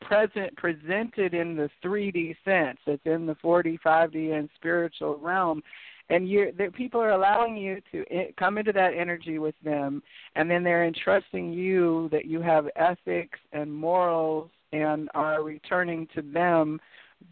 present 0.00 0.56
presented 0.56 1.34
in 1.34 1.56
the 1.56 1.70
3D 1.84 2.34
sense, 2.44 2.78
it's 2.86 3.04
in 3.04 3.26
the 3.26 3.34
4D, 3.36 3.78
5D, 3.84 4.38
and 4.38 4.48
spiritual 4.56 5.18
realm. 5.18 5.62
And 6.10 6.28
you're 6.28 6.52
the 6.52 6.70
people 6.72 7.00
are 7.00 7.12
allowing 7.12 7.56
you 7.56 7.80
to 7.92 8.04
eh, 8.10 8.26
come 8.36 8.58
into 8.58 8.72
that 8.72 8.94
energy 8.94 9.38
with 9.38 9.54
them, 9.64 10.02
and 10.34 10.50
then 10.50 10.62
they're 10.64 10.84
entrusting 10.84 11.52
you 11.52 12.08
that 12.12 12.26
you 12.26 12.40
have 12.40 12.68
ethics 12.76 13.38
and 13.52 13.72
morals, 13.72 14.50
and 14.72 15.08
are 15.14 15.42
returning 15.42 16.08
to 16.14 16.22
them 16.22 16.80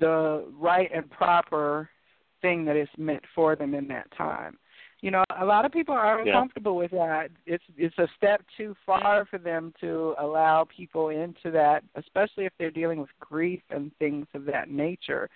the 0.00 0.44
right 0.58 0.90
and 0.94 1.10
proper 1.10 1.90
thing 2.40 2.64
that 2.64 2.76
is 2.76 2.88
meant 2.96 3.22
for 3.34 3.56
them 3.56 3.74
in 3.74 3.88
that 3.88 4.10
time. 4.16 4.56
You 5.00 5.12
know, 5.12 5.24
a 5.40 5.44
lot 5.44 5.64
of 5.64 5.70
people 5.70 5.94
are 5.94 6.20
uncomfortable 6.20 6.72
yeah. 6.72 6.78
with 6.78 6.90
that. 6.90 7.28
It's 7.46 7.62
it's 7.76 7.96
a 7.98 8.08
step 8.16 8.42
too 8.56 8.74
far 8.84 9.26
for 9.30 9.38
them 9.38 9.72
to 9.80 10.14
allow 10.18 10.66
people 10.76 11.10
into 11.10 11.52
that, 11.52 11.84
especially 11.94 12.46
if 12.46 12.52
they're 12.58 12.72
dealing 12.72 13.00
with 13.00 13.10
grief 13.20 13.62
and 13.70 13.92
things 13.98 14.26
of 14.34 14.44
that 14.46 14.70
nature. 14.70 15.30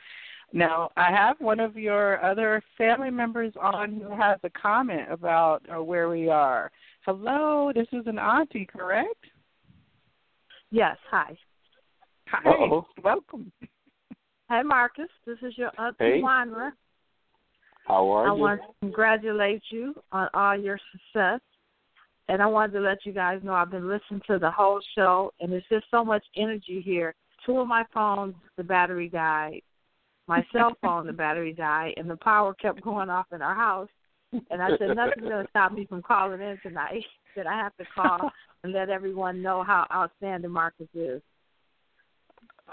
Now, 0.52 0.90
I 0.96 1.10
have 1.10 1.36
one 1.40 1.60
of 1.60 1.76
your 1.76 2.22
other 2.22 2.62
family 2.76 3.10
members 3.10 3.54
on 3.60 3.94
who 3.94 4.14
has 4.14 4.38
a 4.44 4.50
comment 4.50 5.10
about 5.10 5.62
uh, 5.74 5.82
where 5.82 6.10
we 6.10 6.28
are. 6.28 6.70
Hello, 7.06 7.72
this 7.74 7.86
is 7.92 8.06
an 8.06 8.18
auntie, 8.18 8.66
correct? 8.66 9.24
Yes. 10.70 10.96
Hi. 11.10 11.36
Hi. 12.28 12.50
Uh-oh. 12.50 12.86
Welcome. 13.02 13.50
Hi, 14.48 14.62
Marcus. 14.62 15.08
This 15.26 15.38
is 15.42 15.56
your 15.56 15.70
auntie 15.78 15.96
hey. 15.98 16.20
Wanra. 16.22 16.72
How 17.86 18.08
are 18.10 18.24
I 18.24 18.26
you? 18.26 18.32
I 18.32 18.36
want 18.38 18.60
to 18.60 18.66
congratulate 18.80 19.62
you 19.70 19.94
on 20.12 20.28
all 20.34 20.56
your 20.56 20.78
success. 20.92 21.40
And 22.28 22.40
I 22.40 22.46
wanted 22.46 22.74
to 22.74 22.80
let 22.80 23.04
you 23.04 23.12
guys 23.12 23.40
know 23.42 23.52
I've 23.52 23.70
been 23.70 23.88
listening 23.88 24.22
to 24.28 24.38
the 24.38 24.50
whole 24.50 24.80
show, 24.94 25.32
and 25.40 25.50
there's 25.50 25.64
just 25.70 25.86
so 25.90 26.04
much 26.04 26.24
energy 26.36 26.80
here. 26.84 27.14
Two 27.44 27.58
of 27.58 27.66
my 27.66 27.84
phones, 27.92 28.34
the 28.56 28.62
battery 28.62 29.08
died. 29.08 29.62
My 30.28 30.46
cell 30.52 30.76
phone, 30.80 31.06
the 31.06 31.12
battery 31.12 31.52
died, 31.52 31.94
and 31.96 32.08
the 32.08 32.16
power 32.16 32.54
kept 32.54 32.82
going 32.82 33.10
off 33.10 33.26
in 33.32 33.42
our 33.42 33.54
house. 33.54 33.88
And 34.50 34.62
I 34.62 34.70
said, 34.78 34.96
nothing's 34.96 35.28
going 35.28 35.44
to 35.44 35.50
stop 35.50 35.72
me 35.72 35.84
from 35.84 36.00
calling 36.00 36.40
in 36.40 36.58
tonight. 36.62 37.04
that 37.36 37.46
I 37.46 37.54
have 37.54 37.76
to 37.76 37.84
call 37.94 38.30
and 38.62 38.72
let 38.72 38.90
everyone 38.90 39.42
know 39.42 39.62
how 39.62 39.86
outstanding 39.92 40.50
Marcus 40.50 40.88
is. 40.94 41.22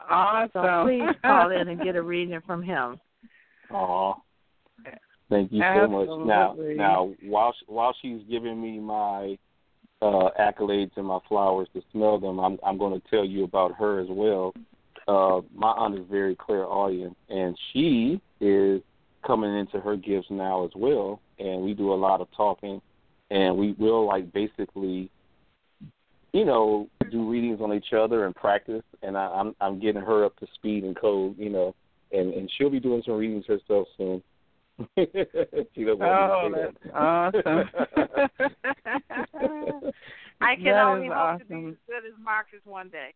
Awesome. 0.10 0.50
So 0.54 0.84
please 0.86 1.16
call 1.22 1.52
in 1.52 1.68
and 1.68 1.82
get 1.82 1.96
a 1.96 2.02
reading 2.02 2.40
from 2.46 2.62
him. 2.62 3.00
Aw. 3.72 4.14
Thank 5.30 5.52
you 5.52 5.62
so 5.62 5.88
much. 5.88 6.08
Now, 6.26 6.56
now, 6.58 7.14
while 7.24 7.54
while 7.68 7.96
she's 8.02 8.22
giving 8.30 8.60
me 8.60 8.80
my 8.80 9.38
uh, 10.02 10.30
accolades 10.40 10.92
and 10.96 11.06
my 11.06 11.20
flowers 11.28 11.68
to 11.74 11.84
smell 11.92 12.18
them, 12.20 12.40
I'm 12.40 12.58
I'm 12.66 12.80
going 12.80 13.00
to 13.00 13.08
tell 13.10 13.26
you 13.26 13.44
about 13.44 13.76
her 13.76 14.00
as 14.00 14.08
well. 14.10 14.54
Uh, 15.10 15.42
my 15.56 15.70
aunt 15.70 15.98
is 15.98 16.06
very 16.08 16.36
clairaudient, 16.36 17.18
and 17.30 17.58
she 17.74 18.22
is 18.40 18.80
coming 19.26 19.58
into 19.58 19.80
her 19.80 19.96
gifts 19.96 20.28
now 20.30 20.66
as 20.66 20.72
well. 20.76 21.20
And 21.40 21.64
we 21.64 21.74
do 21.74 21.92
a 21.92 21.96
lot 21.96 22.22
of 22.22 22.28
talking, 22.38 22.80
and 23.32 23.58
we 23.58 23.72
will 23.80 24.06
like 24.06 24.32
basically, 24.32 25.10
you 26.32 26.46
know, 26.46 26.88
do 27.10 27.28
readings 27.28 27.60
on 27.60 27.74
each 27.74 27.92
other 27.92 28.28
and 28.28 28.36
practice. 28.36 28.84
And 29.02 29.18
I, 29.18 29.26
I'm 29.26 29.56
I'm 29.60 29.80
getting 29.80 30.04
her 30.04 30.26
up 30.26 30.38
to 30.38 30.48
speed 30.54 30.84
and 30.84 30.96
code, 30.96 31.40
you 31.40 31.50
know, 31.50 31.74
and 32.12 32.32
and 32.36 32.48
she'll 32.56 32.70
be 32.70 32.80
doing 32.80 33.02
some 33.04 33.16
readings 33.16 33.48
herself 33.48 33.88
soon. 33.98 34.22
she 34.96 35.86
doesn't 35.86 36.04
oh, 36.04 36.52
that's 36.54 36.78
awesome. 36.94 37.44
I 40.40 40.56
can 40.56 40.66
that 40.66 40.86
only 40.86 41.08
hope 41.08 41.18
awesome. 41.18 41.48
to 41.48 41.54
be 41.54 41.68
as 41.70 41.76
good 41.88 42.06
as 42.08 42.14
Marcus 42.24 42.62
one 42.64 42.90
day. 42.90 43.16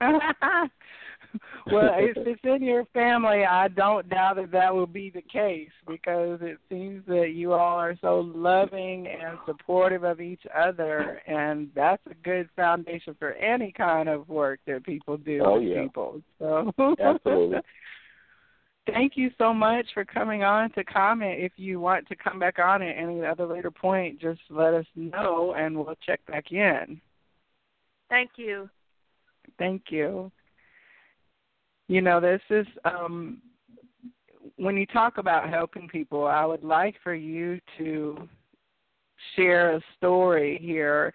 well, 0.00 1.90
if 1.96 2.16
it's 2.16 2.40
in 2.44 2.62
your 2.62 2.84
family, 2.92 3.44
I 3.44 3.68
don't 3.68 4.08
doubt 4.08 4.36
that 4.36 4.50
that 4.52 4.74
will 4.74 4.86
be 4.86 5.10
the 5.10 5.22
case 5.22 5.70
because 5.86 6.38
it 6.42 6.58
seems 6.68 7.04
that 7.06 7.30
you 7.34 7.52
all 7.52 7.78
are 7.78 7.96
so 8.00 8.20
loving 8.34 9.06
and 9.06 9.38
supportive 9.46 10.04
of 10.04 10.20
each 10.20 10.42
other, 10.56 11.22
and 11.26 11.70
that's 11.74 12.02
a 12.10 12.14
good 12.22 12.48
foundation 12.56 13.16
for 13.18 13.32
any 13.32 13.72
kind 13.72 14.08
of 14.08 14.28
work 14.28 14.60
that 14.66 14.84
people 14.84 15.16
do 15.16 15.42
oh, 15.44 15.58
with 15.58 15.68
yeah. 15.68 15.82
people. 15.82 16.20
So, 16.38 16.72
absolutely. 17.00 17.58
Thank 18.86 19.16
you 19.16 19.30
so 19.36 19.52
much 19.52 19.86
for 19.94 20.04
coming 20.04 20.44
on 20.44 20.70
to 20.72 20.84
comment. 20.84 21.40
If 21.42 21.52
you 21.56 21.80
want 21.80 22.06
to 22.06 22.14
come 22.14 22.38
back 22.38 22.60
on 22.60 22.82
at 22.82 22.96
any 22.96 23.24
other 23.24 23.44
later 23.44 23.70
point, 23.72 24.20
just 24.20 24.40
let 24.48 24.74
us 24.74 24.86
know 24.94 25.54
and 25.58 25.76
we'll 25.76 25.96
check 26.06 26.24
back 26.26 26.52
in. 26.52 27.00
Thank 28.08 28.30
you. 28.36 28.68
Thank 29.58 29.84
you. 29.90 30.30
You 31.88 32.00
know, 32.00 32.20
this 32.20 32.40
is 32.50 32.66
um 32.84 33.40
when 34.56 34.76
you 34.76 34.86
talk 34.86 35.18
about 35.18 35.48
helping 35.50 35.88
people, 35.88 36.24
I 36.24 36.44
would 36.44 36.64
like 36.64 36.96
for 37.02 37.14
you 37.14 37.58
to 37.78 38.28
share 39.34 39.76
a 39.76 39.80
story 39.96 40.58
here. 40.62 41.12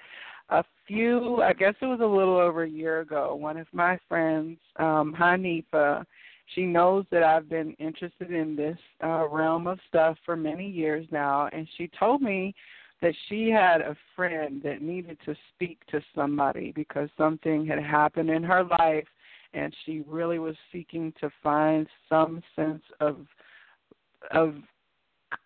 A 0.49 0.63
few, 0.85 1.41
I 1.41 1.53
guess 1.53 1.75
it 1.81 1.85
was 1.85 2.01
a 2.01 2.05
little 2.05 2.37
over 2.37 2.63
a 2.63 2.69
year 2.69 2.99
ago, 2.99 3.35
one 3.35 3.57
of 3.57 3.67
my 3.71 3.97
friends, 4.09 4.59
um, 4.77 5.15
Hanifa, 5.17 6.03
she 6.55 6.63
knows 6.63 7.05
that 7.11 7.23
I've 7.23 7.49
been 7.49 7.73
interested 7.79 8.31
in 8.31 8.55
this 8.55 8.77
uh, 9.03 9.27
realm 9.29 9.67
of 9.67 9.79
stuff 9.87 10.17
for 10.25 10.35
many 10.35 10.69
years 10.69 11.07
now, 11.11 11.49
and 11.53 11.67
she 11.77 11.89
told 11.97 12.21
me 12.21 12.53
that 13.01 13.13
she 13.27 13.49
had 13.49 13.81
a 13.81 13.95
friend 14.15 14.61
that 14.63 14.81
needed 14.81 15.17
to 15.25 15.35
speak 15.53 15.79
to 15.87 16.01
somebody 16.13 16.71
because 16.73 17.09
something 17.17 17.65
had 17.65 17.79
happened 17.79 18.29
in 18.29 18.43
her 18.43 18.63
life, 18.63 19.07
and 19.53 19.75
she 19.85 20.03
really 20.07 20.39
was 20.39 20.55
seeking 20.71 21.13
to 21.19 21.29
find 21.41 21.87
some 22.07 22.41
sense 22.55 22.83
of 22.99 23.25
of 24.29 24.53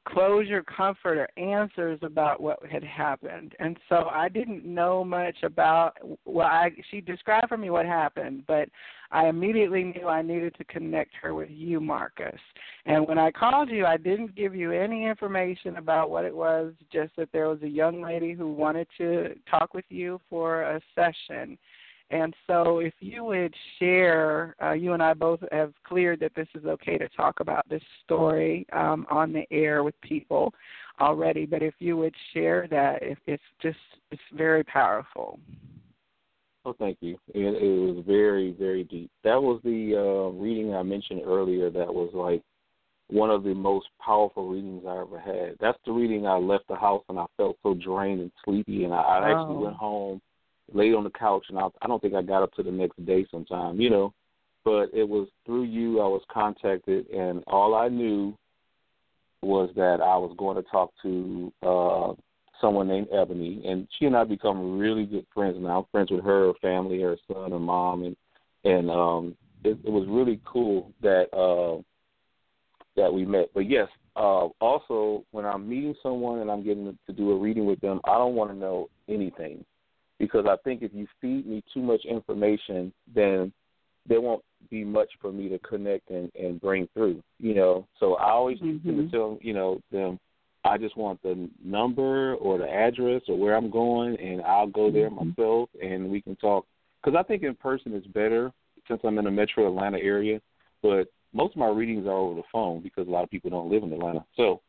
closure, 0.08 0.64
comfort, 0.64 1.18
or 1.18 1.28
answers 1.38 2.00
about 2.02 2.42
what 2.42 2.60
had 2.66 2.84
happened. 2.84 3.54
And 3.60 3.78
so 3.90 4.10
I 4.12 4.30
didn't 4.30 4.66
know 4.66 5.04
much 5.04 5.38
about. 5.44 5.98
Well, 6.26 6.48
I 6.48 6.72
she 6.92 7.02
described 7.02 7.50
for 7.50 7.58
me 7.58 7.70
what 7.70 7.86
happened, 7.86 8.44
but 8.48 8.70
I 9.12 9.28
immediately 9.28 9.84
knew 9.84 10.08
I 10.08 10.22
needed 10.22 10.56
to 10.56 10.64
connect 10.66 11.16
her 11.22 11.34
with 11.34 11.50
you, 11.50 11.80
Marcus. 11.80 12.40
And 12.86 13.08
when 13.08 13.18
I 13.18 13.32
called 13.32 13.70
you, 13.70 13.86
I 13.86 13.98
didn't 13.98 14.36
give 14.36 14.56
you 14.56 14.72
any 14.72 15.06
information 15.06 15.78
about 15.78 16.10
what 16.10 16.26
it 16.26 16.36
was. 16.36 16.74
Just 16.92 17.16
that 17.18 17.30
there 17.32 17.50
was 17.50 17.62
a 17.64 17.68
young 17.68 18.02
lady 18.02 18.34
who 18.34 18.52
wanted 18.52 18.88
to 18.98 19.36
talk 19.50 19.74
with 19.74 19.86
you 19.90 20.20
for 20.30 20.64
a 20.64 20.82
session 20.94 21.58
and 22.12 22.36
so, 22.46 22.80
if 22.80 22.94
you 23.00 23.24
would 23.24 23.54
share, 23.80 24.56
uh, 24.62 24.74
you 24.74 24.94
and 24.94 25.02
I 25.02 25.14
both 25.14 25.40
have 25.52 25.74
cleared 25.84 26.20
that 26.20 26.36
this 26.36 26.48
is 26.54 26.66
okay 26.66 27.00
to 27.00 27.10
talk 27.10 27.40
about 27.40 27.68
this 27.68 27.82
story 28.04 28.68
um, 28.74 29.08
on 29.10 29.34
the 29.34 29.46
air 29.50 29.84
with 29.84 30.00
people 30.02 30.54
already. 31.02 31.48
But 31.48 31.64
if 31.64 31.74
you 31.80 31.98
would 31.98 32.14
share 32.34 32.68
that, 32.70 33.02
if 33.02 33.18
it's 33.26 33.44
just 33.60 33.80
it's 34.12 34.22
very 34.34 34.64
powerful. 34.64 35.40
Oh, 36.64 36.76
thank 36.78 36.98
you. 37.02 37.18
It, 37.34 37.42
it 37.42 37.96
was 37.96 38.04
very, 38.06 38.52
very 38.52 38.84
deep. 38.84 39.10
That 39.24 39.42
was 39.42 39.60
the 39.64 39.96
uh, 39.96 40.40
reading 40.40 40.76
I 40.76 40.84
mentioned 40.84 41.22
earlier. 41.26 41.72
That 41.72 41.92
was 41.94 42.12
like 42.14 42.44
one 43.08 43.32
of 43.32 43.44
the 43.44 43.54
most 43.54 43.88
powerful 44.04 44.48
readings 44.48 44.84
I 44.88 45.02
ever 45.02 45.20
had. 45.20 45.58
That's 45.60 45.78
the 45.86 45.92
reading 45.92 46.28
I 46.28 46.38
left 46.38 46.68
the 46.68 46.76
house 46.76 47.04
and 47.10 47.20
I 47.20 47.26
felt 47.38 47.58
so 47.64 47.74
drained 47.74 48.20
and 48.22 48.32
sleepy, 48.44 48.84
and 48.84 48.94
I, 48.94 49.02
I 49.02 49.32
oh. 49.32 49.42
actually 49.42 49.64
went 49.64 49.76
home 49.76 50.22
laid 50.74 50.94
on 50.94 51.04
the 51.04 51.10
couch, 51.10 51.46
and 51.50 51.60
I, 51.60 51.68
I 51.82 51.88
don't 51.88 52.02
think 52.02 52.14
I 52.14 52.22
got 52.22 52.44
up 52.44 52.54
to 52.54 52.64
the 52.64 52.72
next 52.72 53.04
day 53.06 53.26
sometime, 53.32 53.80
you 53.80 53.90
know. 53.90 54.14
But 54.64 54.90
it 54.94 55.08
was 55.08 55.28
through 55.46 55.64
you 55.66 56.02
I 56.02 56.08
was 56.08 56.24
contacted, 56.32 57.08
and 57.10 57.44
all 57.48 57.76
I 57.76 57.88
knew 57.88 58.36
was 59.42 59.70
that 59.76 60.02
I 60.02 60.18
was 60.18 60.34
going 60.38 60.56
to 60.56 60.64
talk 60.70 60.92
to 61.04 61.54
uh 61.62 62.14
someone 62.62 62.88
named 62.88 63.08
Ebony, 63.14 63.62
and 63.66 63.88
she 63.98 64.06
and 64.06 64.16
I 64.16 64.24
become 64.24 64.80
really 64.80 65.06
good 65.06 65.26
friends 65.34 65.58
now. 65.60 65.80
I'm 65.80 65.86
friends 65.92 66.10
with 66.10 66.24
her, 66.24 66.48
her 66.48 66.54
family, 66.62 67.02
her 67.02 67.18
son, 67.32 67.52
her 67.52 67.60
mom, 67.60 68.04
and 68.04 68.16
and 68.64 68.90
um, 68.90 69.38
it, 69.64 69.78
it 69.84 69.92
was 69.92 70.08
really 70.08 70.40
cool 70.46 70.92
that 71.02 71.26
uh, 71.34 71.82
that 72.96 73.14
we 73.14 73.26
met. 73.26 73.50
But 73.54 73.70
yes, 73.70 73.88
uh, 74.16 74.48
also 74.62 75.26
when 75.32 75.46
I'm 75.46 75.68
meeting 75.68 75.96
someone 76.02 76.40
and 76.40 76.50
I'm 76.50 76.64
getting 76.64 76.98
to 77.06 77.14
do 77.14 77.32
a 77.32 77.38
reading 77.38 77.66
with 77.66 77.82
them, 77.82 78.00
I 78.06 78.18
don't 78.18 78.36
want 78.36 78.52
to 78.52 78.58
know 78.58 78.90
anything 79.08 79.64
because 80.20 80.46
I 80.48 80.56
think 80.64 80.82
if 80.82 80.92
you 80.94 81.08
feed 81.22 81.48
me 81.48 81.64
too 81.74 81.82
much 81.82 82.06
information, 82.06 82.94
then 83.14 83.52
there 84.08 84.22
won't 84.22 84.44
be 84.70 84.84
much 84.84 85.10
for 85.22 85.32
me 85.32 85.50
to 85.50 85.60
connect 85.60 86.10
and, 86.10 86.32
and 86.36 86.62
bring 86.62 86.88
through. 86.94 87.22
You 87.40 87.56
know, 87.56 87.88
so 88.00 88.16
I 88.16 88.32
always 88.32 88.60
mm-hmm. 88.60 89.10
tell 89.10 89.38
you 89.42 89.54
know 89.54 89.80
them, 89.92 90.20
I 90.64 90.78
just 90.78 90.98
want 90.98 91.22
the 91.22 91.50
number 91.64 92.36
or 92.36 92.58
the 92.58 92.70
address 92.70 93.22
or 93.28 93.38
where 93.38 93.56
I'm 93.56 93.70
going, 93.70 94.20
and 94.20 94.42
I'll 94.42 94.68
go 94.68 94.92
there 94.92 95.10
mm-hmm. 95.10 95.30
myself, 95.30 95.70
and 95.82 96.10
we 96.10 96.22
can 96.22 96.36
talk. 96.38 96.66
Because 97.04 97.18
I 97.20 97.24
think 97.24 97.44
in 97.44 97.56
person 97.56 97.94
is 97.94 98.06
better 98.08 98.52
since 98.88 99.02
I'm 99.04 99.18
in 99.18 99.26
the 99.26 99.32
Metro 99.32 99.68
Atlanta 99.68 100.00
area. 100.00 100.40
But 100.82 101.08
most 101.34 101.54
of 101.54 101.58
my 101.58 101.68
readings 101.68 102.06
are 102.08 102.12
over 102.12 102.36
the 102.36 102.48
phone 102.52 102.82
because 102.82 103.08
a 103.08 103.12
lot 103.12 103.24
of 103.24 103.30
people 103.30 103.50
don't 103.50 103.72
live 103.72 103.84
in 103.84 103.94
Atlanta. 103.94 104.26
So, 104.38 104.62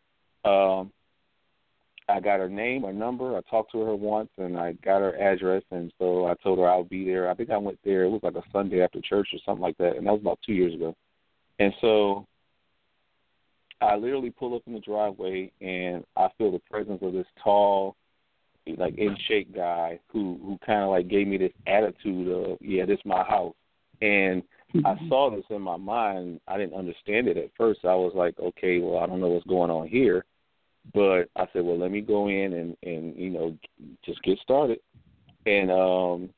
um, 0.45 0.93
I 2.09 2.21
got 2.21 2.39
her 2.39 2.49
name, 2.49 2.83
her 2.85 2.93
number. 2.93 3.37
I 3.37 3.41
talked 3.51 3.73
to 3.73 3.81
her 3.81 3.97
once, 3.97 4.31
and 4.39 4.57
I 4.57 4.73
got 4.85 5.01
her 5.01 5.17
address, 5.21 5.63
and 5.73 5.93
so 5.99 6.27
I 6.27 6.35
told 6.35 6.59
her 6.59 6.69
I 6.69 6.77
would 6.77 6.89
be 6.89 7.05
there. 7.05 7.29
I 7.29 7.35
think 7.35 7.51
I 7.51 7.57
went 7.57 7.79
there. 7.85 8.05
It 8.05 8.11
was 8.11 8.21
like 8.23 8.37
a 8.37 8.45
Sunday 8.53 8.81
after 8.81 9.01
church 9.01 9.29
or 9.33 9.41
something 9.45 9.63
like 9.63 9.77
that, 9.79 9.97
and 9.97 10.07
that 10.07 10.13
was 10.13 10.21
about 10.21 10.39
two 10.47 10.53
years 10.53 10.75
ago. 10.75 10.95
And 11.59 11.73
so 11.81 12.27
I 13.81 13.97
literally 13.97 14.31
pull 14.31 14.55
up 14.55 14.63
in 14.67 14.75
the 14.75 14.81
driveway, 14.81 15.51
and 15.61 16.05
I 16.17 16.29
feel 16.39 16.53
the 16.53 16.61
presence 16.71 17.01
of 17.03 17.13
this 17.13 17.27
tall, 17.43 17.97
like 18.79 18.97
in 18.99 19.17
shape 19.27 19.55
guy 19.55 19.99
who 20.09 20.39
who 20.43 20.59
kind 20.65 20.83
of 20.83 20.91
like 20.91 21.09
gave 21.09 21.27
me 21.27 21.39
this 21.39 21.53
attitude 21.67 22.29
of, 22.29 22.59
yeah, 22.61 22.85
this 22.85 22.99
is 22.99 23.05
my 23.05 23.25
house, 23.25 23.55
and 24.01 24.45
I 24.75 24.79
mm-hmm. 24.95 25.09
saw 25.09 25.31
this 25.35 25.45
in 25.51 25.61
my 25.61 25.77
mind. 25.77 26.41
I 26.47 26.57
didn't 26.57 26.79
understand 26.79 27.27
it 27.27 27.37
at 27.37 27.51
first. 27.57 27.81
I 27.85 27.97
was 27.97 28.13
like, 28.15 28.39
okay, 28.39 28.79
well, 28.79 28.99
I 28.99 29.07
don't 29.07 29.21
know 29.21 29.29
what's 29.29 29.47
going 29.47 29.73
on 29.73 29.89
here 29.89 30.25
but 30.95 31.29
I 31.37 31.47
said, 31.53 31.65
well, 31.65 31.79
let 31.79 31.91
me 31.91 32.01
go 32.01 32.29
in 32.29 32.53
and 32.53 32.77
and 32.83 33.17
you 33.17 33.31
know 33.31 33.57
just 34.05 34.23
get 34.23 34.39
started. 34.39 34.81
And 35.47 35.71
um 35.71 36.31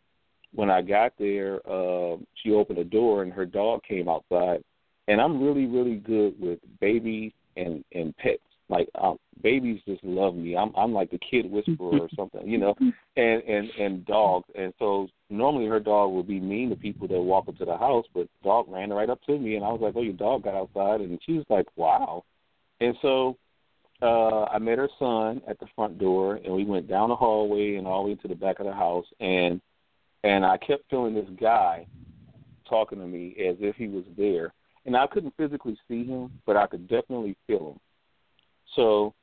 when 0.54 0.70
I 0.70 0.80
got 0.80 1.12
there, 1.18 1.60
uh, 1.68 2.16
she 2.42 2.52
opened 2.52 2.78
the 2.78 2.84
door 2.84 3.22
and 3.22 3.32
her 3.32 3.44
dog 3.44 3.82
came 3.84 4.08
outside. 4.08 4.62
And 5.06 5.20
I'm 5.20 5.42
really 5.42 5.66
really 5.66 5.96
good 5.96 6.34
with 6.38 6.58
babies 6.80 7.32
and 7.56 7.84
and 7.92 8.16
pets. 8.16 8.42
Like 8.70 8.88
um, 9.00 9.16
babies 9.42 9.80
just 9.86 10.04
love 10.04 10.34
me. 10.34 10.56
I'm 10.56 10.74
I'm 10.76 10.92
like 10.92 11.10
the 11.10 11.18
kid 11.18 11.50
whisperer 11.50 12.00
or 12.00 12.08
something, 12.16 12.46
you 12.46 12.58
know. 12.58 12.74
And 13.16 13.42
and 13.42 13.68
and 13.80 14.06
dogs. 14.06 14.48
And 14.54 14.72
so 14.78 15.08
normally 15.28 15.66
her 15.66 15.80
dog 15.80 16.12
would 16.12 16.28
be 16.28 16.38
mean 16.38 16.70
to 16.70 16.76
people 16.76 17.08
that 17.08 17.20
walk 17.20 17.48
up 17.48 17.58
to 17.58 17.64
the 17.64 17.76
house, 17.76 18.04
but 18.14 18.28
dog 18.44 18.66
ran 18.68 18.90
right 18.90 19.10
up 19.10 19.20
to 19.24 19.36
me 19.36 19.56
and 19.56 19.64
I 19.64 19.72
was 19.72 19.80
like, 19.80 19.94
"Oh, 19.96 20.02
your 20.02 20.12
dog 20.12 20.44
got 20.44 20.54
outside." 20.54 21.00
And 21.00 21.18
she 21.26 21.32
was 21.32 21.44
like, 21.48 21.66
"Wow." 21.74 22.22
And 22.80 22.94
so 23.02 23.36
uh 24.02 24.44
I 24.44 24.58
met 24.58 24.78
her 24.78 24.88
son 24.98 25.42
at 25.48 25.58
the 25.58 25.66
front 25.74 25.98
door 25.98 26.36
and 26.44 26.54
we 26.54 26.64
went 26.64 26.88
down 26.88 27.08
the 27.08 27.16
hallway 27.16 27.76
and 27.76 27.86
all 27.86 28.04
the 28.04 28.10
way 28.10 28.14
to 28.16 28.28
the 28.28 28.34
back 28.34 28.60
of 28.60 28.66
the 28.66 28.72
house 28.72 29.06
and 29.20 29.60
and 30.24 30.44
I 30.44 30.56
kept 30.58 30.90
feeling 30.90 31.14
this 31.14 31.28
guy 31.40 31.86
talking 32.68 32.98
to 32.98 33.06
me 33.06 33.34
as 33.38 33.56
if 33.60 33.76
he 33.76 33.88
was 33.88 34.04
there. 34.16 34.52
And 34.86 34.96
I 34.96 35.06
couldn't 35.06 35.34
physically 35.36 35.76
see 35.88 36.04
him, 36.04 36.30
but 36.46 36.56
I 36.56 36.66
could 36.66 36.88
definitely 36.88 37.36
feel 37.46 37.72
him. 37.72 37.80
So 38.74 39.14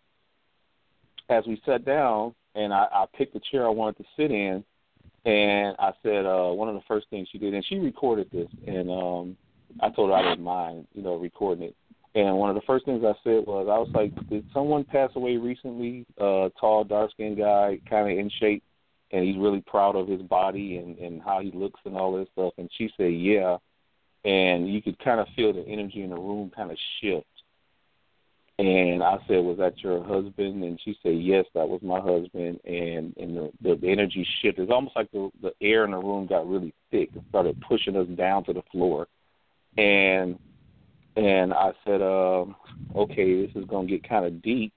as 1.29 1.43
we 1.47 1.61
sat 1.65 1.85
down 1.85 2.35
and 2.55 2.73
I, 2.73 2.87
I 2.91 3.05
picked 3.17 3.33
the 3.33 3.41
chair 3.51 3.65
I 3.65 3.69
wanted 3.69 3.97
to 3.97 4.03
sit 4.17 4.31
in 4.31 4.63
and 5.25 5.75
I 5.79 5.91
said, 6.03 6.25
uh, 6.25 6.51
one 6.51 6.69
of 6.69 6.75
the 6.75 6.81
first 6.87 7.07
things 7.09 7.27
she 7.31 7.37
did 7.37 7.53
and 7.53 7.65
she 7.65 7.77
recorded 7.77 8.29
this 8.31 8.47
and 8.67 8.89
um 8.89 9.37
I 9.81 9.89
told 9.89 10.09
her 10.09 10.15
I 10.15 10.21
didn't 10.21 10.43
mind, 10.43 10.87
you 10.93 11.01
know, 11.01 11.15
recording 11.15 11.65
it 11.65 11.75
and 12.15 12.37
one 12.37 12.49
of 12.49 12.55
the 12.55 12.61
first 12.65 12.85
things 12.85 13.03
I 13.03 13.13
said 13.23 13.45
was, 13.45 13.67
I 13.69 13.77
was 13.77 13.89
like, 13.93 14.13
did 14.29 14.45
someone 14.53 14.85
pass 14.85 15.11
away 15.15 15.35
recently? 15.35 16.05
Uh, 16.17 16.49
tall, 16.59 16.85
dark 16.85 17.11
skinned 17.11 17.37
guy, 17.37 17.79
kind 17.89 18.09
of 18.09 18.17
in 18.17 18.31
shape, 18.39 18.63
and 19.11 19.25
he's 19.25 19.37
really 19.37 19.61
proud 19.61 19.97
of 19.97 20.07
his 20.07 20.21
body 20.21 20.77
and 20.77 20.97
and 20.97 21.21
how 21.21 21.41
he 21.41 21.51
looks 21.51 21.79
and 21.85 21.97
all 21.97 22.17
this 22.17 22.29
stuff. 22.31 22.53
And 22.57 22.69
she 22.77 22.89
said, 22.97 23.13
yeah. 23.13 23.57
And 24.23 24.73
you 24.73 24.81
could 24.81 24.97
kind 25.03 25.19
of 25.19 25.27
feel 25.35 25.53
the 25.53 25.67
energy 25.67 26.01
in 26.01 26.09
the 26.09 26.15
room 26.15 26.51
kind 26.55 26.71
of 26.71 26.77
shift. 26.99 27.27
And 28.57 29.03
I 29.03 29.17
said, 29.27 29.43
"Was 29.43 29.57
that 29.57 29.83
your 29.83 30.01
husband?" 30.01 30.63
And 30.63 30.79
she 30.83 30.97
said, 31.03 31.19
"Yes, 31.19 31.45
that 31.53 31.67
was 31.67 31.81
my 31.83 31.99
husband." 31.99 32.61
And 32.63 33.13
and 33.17 33.35
the 33.35 33.51
the, 33.61 33.75
the 33.75 33.89
energy 33.89 34.25
shifted. 34.41 34.63
It's 34.63 34.71
almost 34.71 34.95
like 34.95 35.11
the 35.11 35.29
the 35.41 35.53
air 35.61 35.83
in 35.83 35.91
the 35.91 35.97
room 35.97 36.25
got 36.25 36.47
really 36.49 36.73
thick 36.89 37.09
and 37.13 37.23
started 37.29 37.61
pushing 37.67 37.97
us 37.97 38.07
down 38.07 38.45
to 38.45 38.53
the 38.53 38.63
floor. 38.71 39.07
And 39.77 40.39
and 41.15 41.53
I 41.53 41.71
said, 41.85 42.01
uh, 42.01 42.45
okay, 42.95 43.45
this 43.45 43.55
is 43.55 43.67
gonna 43.67 43.87
get 43.87 44.07
kind 44.07 44.25
of 44.25 44.41
deep. 44.41 44.73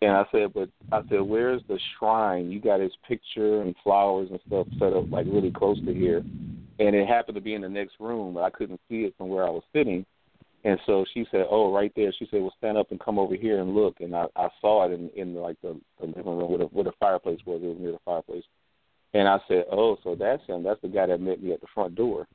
And 0.00 0.10
I 0.10 0.24
said, 0.32 0.52
but 0.52 0.68
I 0.90 1.02
said, 1.08 1.20
where's 1.20 1.62
the 1.68 1.78
shrine? 1.96 2.50
You 2.50 2.60
got 2.60 2.80
his 2.80 2.92
picture 3.06 3.62
and 3.62 3.74
flowers 3.84 4.28
and 4.30 4.40
stuff 4.46 4.66
set 4.78 4.92
up 4.92 5.10
like 5.10 5.26
really 5.26 5.52
close 5.52 5.78
to 5.84 5.94
here, 5.94 6.18
and 6.18 6.96
it 6.96 7.06
happened 7.06 7.36
to 7.36 7.40
be 7.40 7.54
in 7.54 7.62
the 7.62 7.68
next 7.68 7.94
room, 8.00 8.34
but 8.34 8.42
I 8.42 8.50
couldn't 8.50 8.80
see 8.88 9.02
it 9.02 9.14
from 9.16 9.28
where 9.28 9.46
I 9.46 9.50
was 9.50 9.62
sitting. 9.72 10.04
And 10.64 10.78
so 10.86 11.04
she 11.12 11.26
said, 11.30 11.46
"Oh, 11.50 11.72
right 11.72 11.92
there." 11.96 12.12
She 12.16 12.26
said, 12.30 12.40
"Well, 12.40 12.54
stand 12.58 12.78
up 12.78 12.90
and 12.90 13.00
come 13.00 13.18
over 13.18 13.34
here 13.34 13.60
and 13.60 13.74
look." 13.74 14.00
And 14.00 14.14
I, 14.14 14.26
I 14.36 14.48
saw 14.60 14.86
it 14.86 14.92
in 14.92 15.08
in 15.10 15.34
like 15.34 15.60
the, 15.60 15.78
the 16.00 16.06
living 16.06 16.24
room 16.24 16.50
where 16.50 16.58
the, 16.58 16.64
where 16.66 16.84
the 16.84 16.92
fireplace 17.00 17.40
was. 17.44 17.62
It 17.62 17.66
was 17.66 17.78
near 17.80 17.92
the 17.92 17.98
fireplace. 18.04 18.44
And 19.14 19.26
I 19.26 19.38
said, 19.48 19.64
"Oh, 19.72 19.98
so 20.04 20.14
that's 20.14 20.44
him. 20.46 20.62
That's 20.62 20.80
the 20.80 20.88
guy 20.88 21.06
that 21.06 21.20
met 21.20 21.42
me 21.42 21.52
at 21.52 21.60
the 21.60 21.66
front 21.74 21.94
door." 21.96 22.28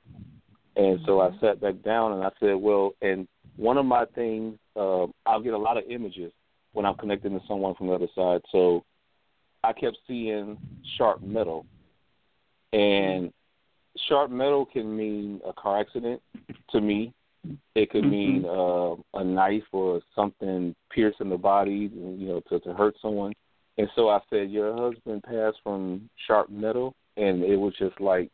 And 0.78 1.00
so 1.06 1.20
I 1.22 1.32
sat 1.42 1.60
back 1.60 1.82
down 1.84 2.14
and 2.14 2.24
I 2.24 2.30
said, 2.40 2.54
well, 2.54 2.92
and 3.02 3.28
one 3.56 3.78
of 3.78 3.86
my 3.86 4.06
things, 4.14 4.58
uh, 4.76 5.08
I'll 5.26 5.42
get 5.42 5.54
a 5.54 5.58
lot 5.58 5.78
of 5.78 5.84
images 5.90 6.32
when 6.74 6.86
I'm 6.86 6.96
connecting 6.96 7.32
to 7.32 7.44
someone 7.48 7.74
from 7.74 7.88
the 7.88 7.94
other 7.94 8.08
side. 8.14 8.42
So 8.52 8.84
I 9.64 9.74
kept 9.74 9.98
seeing 10.08 10.56
sharp 10.96 11.24
metal. 11.24 11.66
And 12.74 13.34
sharp 14.08 14.30
metal 14.30 14.68
can 14.68 14.96
mean 14.96 15.42
a 15.48 15.52
car 15.52 15.80
accident 15.80 16.22
to 16.70 16.80
me. 16.80 17.12
It 17.74 17.90
could 17.90 18.06
mean 18.06 18.46
uh, 18.46 18.96
a 19.16 19.24
knife 19.24 19.64
or 19.72 20.02
something 20.16 20.76
piercing 20.92 21.30
the 21.30 21.38
body, 21.38 21.90
you 21.92 22.28
know, 22.28 22.42
to, 22.50 22.60
to 22.60 22.74
hurt 22.74 22.96
someone. 23.02 23.34
And 23.80 23.88
so 23.96 24.10
I 24.10 24.20
said, 24.30 24.52
your 24.52 24.76
husband 24.76 25.24
passed 25.24 25.58
from 25.64 26.10
sharp 26.28 26.50
metal, 26.50 26.94
and 27.16 27.44
it 27.44 27.56
was 27.56 27.74
just 27.80 28.00
like 28.00 28.30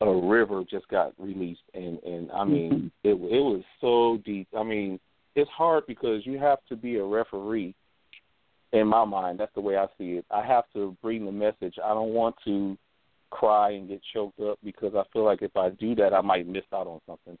a 0.00 0.26
river 0.26 0.64
just 0.68 0.88
got 0.88 1.12
released, 1.18 1.60
and 1.74 1.98
and 2.02 2.30
I 2.32 2.44
mean 2.44 2.72
mm-hmm. 2.72 3.08
it 3.08 3.10
it 3.10 3.40
was 3.40 3.62
so 3.80 4.18
deep. 4.24 4.48
I 4.56 4.62
mean 4.62 4.98
it's 5.36 5.50
hard 5.50 5.86
because 5.86 6.26
you 6.26 6.38
have 6.38 6.58
to 6.68 6.76
be 6.76 6.96
a 6.96 7.04
referee. 7.04 7.74
In 8.72 8.86
my 8.86 9.04
mind, 9.04 9.40
that's 9.40 9.54
the 9.54 9.60
way 9.60 9.76
I 9.76 9.86
see 9.98 10.12
it. 10.12 10.24
I 10.30 10.46
have 10.46 10.64
to 10.74 10.96
bring 11.02 11.24
the 11.24 11.32
message. 11.32 11.74
I 11.84 11.92
don't 11.92 12.14
want 12.14 12.36
to 12.44 12.78
cry 13.30 13.72
and 13.72 13.88
get 13.88 14.00
choked 14.14 14.38
up 14.40 14.58
because 14.62 14.94
I 14.94 15.02
feel 15.12 15.24
like 15.24 15.42
if 15.42 15.56
I 15.56 15.70
do 15.70 15.94
that, 15.96 16.14
I 16.14 16.20
might 16.20 16.46
miss 16.46 16.62
out 16.72 16.86
on 16.86 17.00
something. 17.06 17.36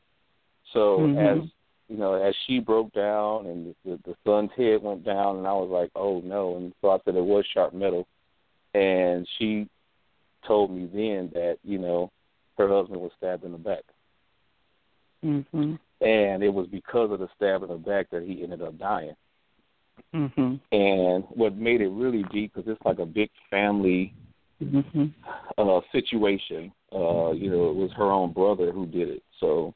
So 0.72 0.98
mm-hmm. 0.98 1.42
as 1.42 1.48
you 1.88 1.96
know, 1.96 2.14
as 2.14 2.34
she 2.46 2.60
broke 2.60 2.92
down 2.92 3.46
and 3.46 3.74
the, 3.84 3.98
the 4.04 4.14
son's 4.24 4.50
head 4.56 4.82
went 4.82 5.04
down, 5.04 5.38
and 5.38 5.46
I 5.46 5.52
was 5.52 5.70
like, 5.70 5.90
oh 5.94 6.20
no. 6.20 6.56
And 6.56 6.72
so 6.80 6.90
I 6.90 6.98
said 7.04 7.16
it 7.16 7.24
was 7.24 7.44
sharp 7.52 7.74
metal, 7.74 8.06
and 8.74 9.26
she 9.38 9.68
told 10.46 10.70
me 10.70 10.88
then 10.92 11.30
that 11.34 11.58
you 11.62 11.78
know 11.78 12.10
her 12.60 12.68
husband 12.68 13.00
was 13.00 13.10
stabbed 13.16 13.44
in 13.44 13.52
the 13.52 13.58
back. 13.58 13.82
Mm-hmm. 15.24 15.74
And 16.02 16.42
it 16.42 16.52
was 16.52 16.66
because 16.70 17.10
of 17.10 17.18
the 17.18 17.28
stab 17.36 17.62
in 17.62 17.68
the 17.68 17.76
back 17.76 18.10
that 18.10 18.22
he 18.22 18.42
ended 18.42 18.62
up 18.62 18.78
dying. 18.78 19.14
Mm-hmm. 20.14 20.54
And 20.72 21.24
what 21.30 21.56
made 21.56 21.80
it 21.80 21.88
really 21.88 22.24
deep 22.32 22.54
because 22.54 22.70
it's 22.70 22.84
like 22.84 22.98
a 22.98 23.06
big 23.06 23.30
family 23.50 24.14
mm-hmm. 24.62 25.06
uh, 25.58 25.80
situation. 25.92 26.72
Uh, 26.92 27.32
you 27.32 27.50
know, 27.50 27.70
it 27.70 27.76
was 27.76 27.90
her 27.96 28.10
own 28.10 28.32
brother 28.32 28.72
who 28.72 28.86
did 28.86 29.08
it, 29.08 29.22
so 29.38 29.74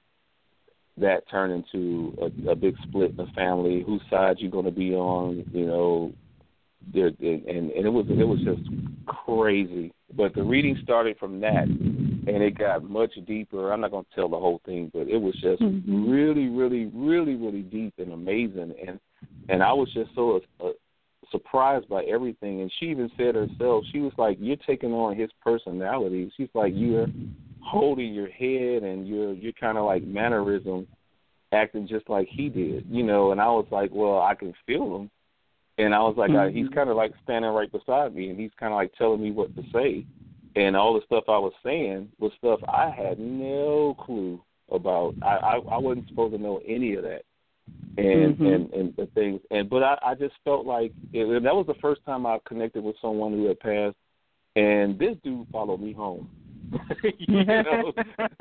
that 0.96 1.28
turned 1.30 1.52
into 1.52 2.16
a, 2.20 2.50
a 2.50 2.56
big 2.56 2.74
split 2.82 3.10
in 3.10 3.16
the 3.16 3.26
family. 3.36 3.84
Whose 3.86 4.00
side 4.10 4.36
you 4.38 4.50
going 4.50 4.64
to 4.64 4.72
be 4.72 4.94
on? 4.94 5.44
You 5.52 5.66
know, 5.66 6.12
there 6.92 7.06
and 7.06 7.70
and 7.70 7.86
it 7.86 7.92
was 7.92 8.06
it 8.08 8.26
was 8.26 8.40
just 8.40 8.62
crazy. 9.06 9.92
But 10.16 10.34
the 10.34 10.42
reading 10.42 10.78
started 10.82 11.18
from 11.18 11.40
that, 11.40 11.66
and 12.28 12.42
it 12.42 12.58
got 12.58 12.82
much 12.82 13.12
deeper. 13.26 13.72
I'm 13.72 13.80
not 13.80 13.90
going 13.90 14.04
to 14.04 14.14
tell 14.14 14.28
the 14.28 14.38
whole 14.38 14.60
thing, 14.64 14.90
but 14.92 15.08
it 15.08 15.16
was 15.16 15.34
just 15.34 15.62
mm-hmm. 15.62 16.10
really, 16.10 16.48
really, 16.48 16.90
really, 16.94 17.34
really 17.34 17.62
deep 17.62 17.94
and 17.98 18.12
amazing. 18.12 18.74
And 18.86 19.00
and 19.48 19.62
I 19.62 19.72
was 19.72 19.92
just 19.92 20.10
so 20.14 20.40
uh, 20.60 20.70
surprised 21.30 21.88
by 21.88 22.04
everything. 22.04 22.60
And 22.60 22.72
she 22.78 22.86
even 22.86 23.10
said 23.16 23.34
herself, 23.34 23.84
she 23.92 24.00
was 24.00 24.12
like, 24.18 24.38
"You're 24.40 24.56
taking 24.56 24.92
on 24.92 25.16
his 25.16 25.30
personality." 25.42 26.30
She's 26.36 26.48
like, 26.54 26.72
"You're 26.74 27.06
holding 27.62 28.12
your 28.14 28.28
head 28.28 28.82
and 28.82 29.06
you're 29.06 29.32
you're 29.32 29.52
kind 29.52 29.78
of 29.78 29.84
like 29.84 30.04
mannerism, 30.04 30.86
acting 31.52 31.88
just 31.88 32.08
like 32.08 32.28
he 32.30 32.48
did, 32.48 32.86
you 32.88 33.02
know." 33.02 33.32
And 33.32 33.40
I 33.40 33.46
was 33.46 33.66
like, 33.70 33.90
"Well, 33.92 34.20
I 34.20 34.34
can 34.34 34.54
feel 34.66 34.96
him." 34.96 35.10
And 35.76 35.92
I 35.92 35.98
was 36.00 36.14
like, 36.16 36.30
mm-hmm. 36.30 36.50
I, 36.50 36.52
he's 36.52 36.68
kind 36.68 36.88
of 36.88 36.96
like 36.96 37.12
standing 37.24 37.50
right 37.50 37.70
beside 37.70 38.14
me, 38.14 38.30
and 38.30 38.38
he's 38.38 38.52
kind 38.60 38.72
of 38.72 38.76
like 38.76 38.92
telling 38.96 39.20
me 39.20 39.32
what 39.32 39.54
to 39.56 39.62
say. 39.72 40.06
And 40.56 40.76
all 40.76 40.94
the 40.94 41.04
stuff 41.06 41.24
I 41.28 41.38
was 41.38 41.52
saying 41.64 42.10
was 42.18 42.32
stuff 42.38 42.60
I 42.68 42.90
had 42.90 43.18
no 43.18 43.96
clue 43.98 44.40
about. 44.70 45.14
I 45.22 45.36
I, 45.36 45.54
I 45.56 45.78
wasn't 45.78 46.08
supposed 46.08 46.34
to 46.34 46.40
know 46.40 46.60
any 46.66 46.94
of 46.94 47.02
that, 47.02 47.22
and 47.96 48.36
mm-hmm. 48.36 48.46
and 48.46 48.72
and 48.72 48.96
the 48.96 49.06
things. 49.14 49.40
And 49.50 49.68
but 49.68 49.82
I 49.82 49.98
I 50.02 50.14
just 50.14 50.34
felt 50.44 50.66
like 50.66 50.92
it, 51.12 51.42
that 51.42 51.54
was 51.54 51.66
the 51.66 51.74
first 51.80 52.04
time 52.04 52.26
I 52.26 52.38
connected 52.46 52.84
with 52.84 52.96
someone 53.02 53.32
who 53.32 53.46
had 53.46 53.60
passed, 53.60 53.96
and 54.56 54.98
this 54.98 55.16
dude 55.24 55.48
followed 55.50 55.80
me 55.80 55.92
home. 55.92 56.30
you 57.18 57.44
know, 57.44 57.92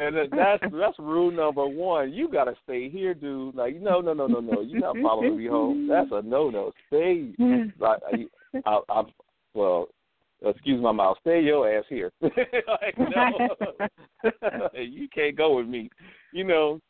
and 0.00 0.16
that's 0.32 0.62
that's 0.72 0.98
rule 0.98 1.30
number 1.30 1.66
one. 1.66 2.12
You 2.12 2.28
gotta 2.28 2.54
stay 2.64 2.88
here, 2.88 3.14
dude. 3.14 3.54
Like, 3.54 3.80
no, 3.80 4.00
no, 4.00 4.12
no, 4.12 4.26
no, 4.26 4.40
no. 4.40 4.60
You're 4.60 4.80
not 4.80 4.96
following 5.02 5.38
me 5.38 5.46
home. 5.46 5.88
That's 5.88 6.10
a 6.12 6.22
no, 6.22 6.50
no. 6.50 6.72
Stay. 6.88 7.32
Like, 7.78 8.00
I, 8.12 8.60
I, 8.66 8.80
I, 8.88 9.02
well, 9.54 9.88
excuse 10.44 10.80
my 10.82 10.92
mouth. 10.92 11.16
Stay 11.20 11.40
your 11.42 11.70
ass 11.70 11.84
here. 11.88 12.12
like, 12.20 12.98
no, 12.98 14.68
you 14.74 15.08
can't 15.08 15.36
go 15.36 15.56
with 15.56 15.66
me. 15.66 15.90
You 16.32 16.44
know, 16.44 16.80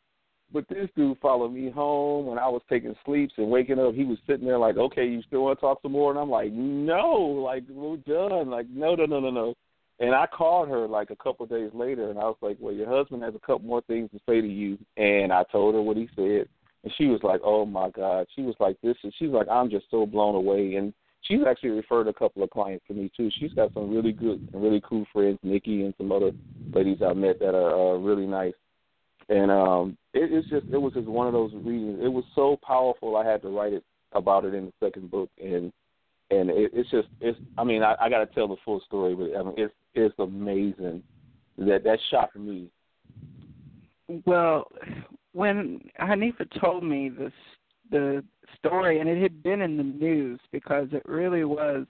but 0.51 0.67
this 0.67 0.89
dude 0.95 1.17
followed 1.19 1.49
me 1.49 1.69
home 1.69 2.25
when 2.25 2.39
I 2.39 2.47
was 2.47 2.61
taking 2.69 2.95
sleeps 3.05 3.33
and 3.37 3.49
waking 3.49 3.79
up. 3.79 3.93
He 3.93 4.03
was 4.03 4.17
sitting 4.27 4.45
there 4.45 4.57
like, 4.57 4.77
"Okay, 4.77 5.05
you 5.05 5.21
still 5.23 5.43
want 5.43 5.59
to 5.59 5.61
talk 5.61 5.81
some 5.81 5.91
more?" 5.91 6.11
And 6.11 6.19
I'm 6.19 6.29
like, 6.29 6.51
"No, 6.51 7.15
like 7.15 7.63
we're 7.69 7.97
done." 7.97 8.49
Like, 8.49 8.67
no, 8.69 8.95
no, 8.95 9.05
no, 9.05 9.19
no, 9.19 9.29
no. 9.29 9.53
And 9.99 10.15
I 10.15 10.25
called 10.27 10.69
her 10.69 10.87
like 10.87 11.11
a 11.11 11.15
couple 11.15 11.43
of 11.43 11.49
days 11.49 11.71
later, 11.73 12.09
and 12.09 12.17
I 12.17 12.23
was 12.23 12.37
like, 12.41 12.57
"Well, 12.59 12.73
your 12.73 12.89
husband 12.89 13.23
has 13.23 13.35
a 13.35 13.39
couple 13.39 13.67
more 13.67 13.81
things 13.81 14.09
to 14.11 14.19
say 14.27 14.41
to 14.41 14.47
you." 14.47 14.77
And 14.97 15.31
I 15.31 15.43
told 15.51 15.75
her 15.75 15.81
what 15.81 15.97
he 15.97 16.09
said, 16.15 16.47
and 16.83 16.93
she 16.97 17.07
was 17.07 17.21
like, 17.21 17.41
"Oh 17.43 17.65
my 17.65 17.89
God!" 17.91 18.25
She 18.35 18.41
was 18.41 18.55
like, 18.59 18.77
"This," 18.81 18.97
is 19.03 19.13
she's 19.19 19.29
like, 19.29 19.47
"I'm 19.49 19.69
just 19.69 19.85
so 19.91 20.05
blown 20.05 20.35
away." 20.35 20.75
And 20.75 20.93
she's 21.21 21.41
actually 21.47 21.69
referred 21.69 22.07
a 22.07 22.13
couple 22.13 22.43
of 22.43 22.49
clients 22.49 22.85
to 22.87 22.93
me 22.93 23.11
too. 23.15 23.29
She's 23.39 23.53
got 23.53 23.73
some 23.73 23.89
really 23.93 24.11
good 24.11 24.47
and 24.53 24.63
really 24.63 24.81
cool 24.87 25.05
friends, 25.11 25.39
Nikki 25.43 25.83
and 25.83 25.93
some 25.97 26.11
other 26.11 26.31
ladies 26.73 26.99
I 27.05 27.13
met 27.13 27.39
that 27.39 27.55
are 27.55 27.95
uh, 27.95 27.97
really 27.97 28.25
nice. 28.25 28.53
And 29.29 29.51
um, 29.51 29.97
it, 30.13 30.31
it's 30.31 30.49
just 30.49 30.65
it 30.71 30.77
was 30.77 30.93
just 30.93 31.07
one 31.07 31.27
of 31.27 31.33
those 31.33 31.51
readings. 31.53 31.99
It 32.01 32.07
was 32.07 32.23
so 32.35 32.57
powerful. 32.65 33.15
I 33.15 33.25
had 33.25 33.41
to 33.43 33.49
write 33.49 33.73
it 33.73 33.83
about 34.13 34.45
it 34.45 34.53
in 34.53 34.65
the 34.65 34.73
second 34.83 35.11
book, 35.11 35.29
and 35.39 35.71
and 36.31 36.49
it, 36.49 36.71
it's 36.73 36.89
just 36.89 37.07
it's. 37.21 37.37
I 37.57 37.63
mean, 37.63 37.83
I, 37.83 37.95
I 37.99 38.09
got 38.09 38.19
to 38.19 38.33
tell 38.33 38.47
the 38.47 38.55
full 38.65 38.81
story, 38.87 39.15
but 39.15 39.37
I 39.37 39.43
mean, 39.43 39.53
it's 39.57 39.73
it's 39.93 40.15
amazing 40.17 41.03
that 41.59 41.83
that 41.83 41.99
shocked 42.09 42.37
me. 42.37 42.69
Well, 44.25 44.71
when 45.33 45.81
Hanifa 46.01 46.47
told 46.59 46.83
me 46.83 47.09
this 47.09 47.33
the 47.89 48.23
story, 48.57 48.99
and 48.99 49.09
it 49.09 49.21
had 49.21 49.43
been 49.43 49.61
in 49.61 49.77
the 49.77 49.83
news 49.83 50.39
because 50.51 50.87
it 50.91 51.03
really 51.05 51.43
was 51.43 51.85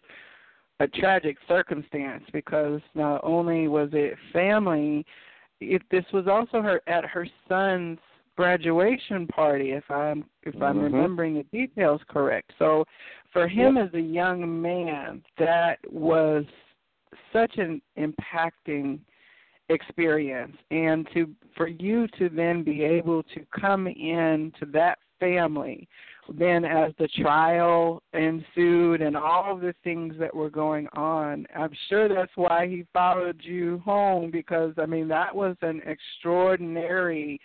a 0.80 0.88
tragic 0.88 1.38
circumstance. 1.48 2.24
Because 2.32 2.82
not 2.96 3.22
only 3.24 3.68
was 3.68 3.90
it 3.94 4.18
family 4.32 5.06
if 5.62 5.82
this 5.92 6.06
was 6.14 6.28
also 6.28 6.62
her 6.62 6.82
at 6.88 7.06
her 7.06 7.28
son's 7.48 8.00
graduation 8.36 9.28
party 9.28 9.72
if 9.72 9.90
i'm 9.92 10.24
if 10.44 10.56
i'm 10.62 10.78
Mhm. 10.78 10.84
remembering 10.84 11.34
the 11.34 11.44
details 11.44 12.02
correct 12.08 12.54
so 12.58 12.86
for 13.32 13.48
him 13.48 13.78
as 13.78 13.94
a 13.94 14.00
young 14.00 14.62
man 14.62 15.22
that 15.38 15.80
was 15.92 16.46
such 17.34 17.58
an 17.58 17.82
impacting 17.98 19.00
experience 19.68 20.56
and 20.72 21.08
to 21.12 21.36
for 21.56 21.68
you 21.68 22.08
to 22.18 22.30
then 22.30 22.64
be 22.64 22.82
able 22.82 23.24
to 23.24 23.46
come 23.52 23.88
in 23.88 24.52
to 24.58 24.66
that 24.68 25.00
family 25.20 25.88
then 26.38 26.64
as 26.64 26.92
the 27.00 27.08
trial 27.22 28.04
ensued 28.14 29.02
and 29.02 29.18
all 29.18 29.52
of 29.52 29.62
the 29.62 29.74
things 29.84 30.14
that 30.20 30.34
were 30.34 30.50
going 30.50 30.88
on 30.94 31.46
i'm 31.56 31.72
sure 31.88 32.08
that's 32.08 32.32
why 32.36 32.68
he 32.68 32.86
followed 32.94 33.40
you 33.44 33.80
home 33.84 34.30
because 34.30 34.74
i 34.78 34.86
mean 34.86 35.08
that 35.08 35.36
was 35.36 35.56
an 35.62 35.82
extraordinary 35.86 37.40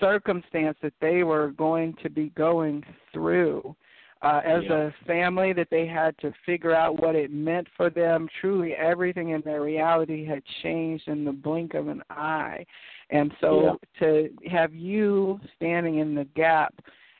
circumstance 0.00 0.76
that 0.82 0.92
they 1.00 1.22
were 1.22 1.48
going 1.52 1.94
to 2.02 2.10
be 2.10 2.30
going 2.30 2.84
through 3.12 3.74
uh, 4.22 4.40
as 4.44 4.64
Yeah. 4.64 4.88
a 4.88 4.90
family 5.06 5.52
that 5.52 5.70
they 5.70 5.86
had 5.86 6.16
to 6.18 6.32
figure 6.44 6.74
out 6.74 7.00
what 7.00 7.14
it 7.14 7.30
meant 7.30 7.68
for 7.76 7.88
them. 7.88 8.28
Truly, 8.40 8.74
everything 8.74 9.30
in 9.30 9.40
their 9.42 9.62
reality 9.62 10.24
had 10.24 10.42
changed 10.62 11.06
in 11.06 11.24
the 11.24 11.32
blink 11.32 11.74
of 11.74 11.88
an 11.88 12.02
eye. 12.10 12.66
And 13.10 13.32
so 13.40 13.78
to 14.00 14.28
have 14.50 14.74
you 14.74 15.40
standing 15.56 15.98
in 15.98 16.14
the 16.14 16.24
gap 16.24 16.74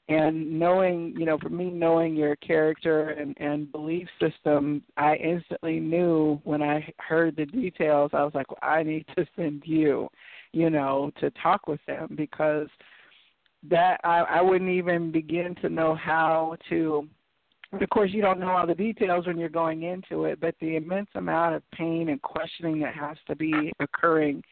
and 0.09 0.59
knowing, 0.59 1.15
you 1.19 1.27
know, 1.27 1.39
for 1.39 1.51
me, 1.51 1.71
knowing 1.71 2.15
your 2.15 2.37
character 2.37 3.11
and, 3.11 3.37
and 3.39 3.71
belief 3.71 4.09
system, 4.21 4.83
I 4.97 5.17
instantly 5.17 5.81
knew 5.81 6.41
when 6.45 6.63
I 6.63 6.93
heard 6.99 7.37
the 7.37 7.47
details, 7.47 8.11
I 8.15 8.25
was 8.25 8.35
like, 8.35 8.51
well, 8.51 8.59
I 8.63 8.83
need 8.83 9.07
to 9.17 9.27
send 9.37 9.63
you, 9.67 10.09
you 10.53 10.71
know, 10.71 11.11
to 11.21 11.31
talk 11.43 11.67
with 11.67 11.81
them 11.87 12.15
because 12.17 12.69
that 13.69 14.01
I, 14.05 14.21
I 14.21 14.41
wouldn't 14.41 14.71
even 14.71 15.11
begin 15.11 15.55
to 15.63 15.69
know 15.69 15.95
how 15.95 16.57
to 16.69 17.09
of 17.73 17.89
course 17.91 18.11
you 18.13 18.23
don't 18.23 18.41
know 18.41 18.49
all 18.49 18.67
the 18.67 18.75
details 18.75 19.27
when 19.27 19.37
you're 19.37 19.49
going 19.49 19.83
into 19.83 20.25
it, 20.25 20.41
but 20.41 20.55
the 20.61 20.77
immense 20.77 21.11
amount 21.15 21.55
of 21.55 21.63
pain 21.73 22.09
and 22.09 22.23
questioning 22.23 22.81
that 22.81 22.95
has 22.95 23.19
to 23.27 23.37
be 23.37 23.71
occurring 23.79 24.43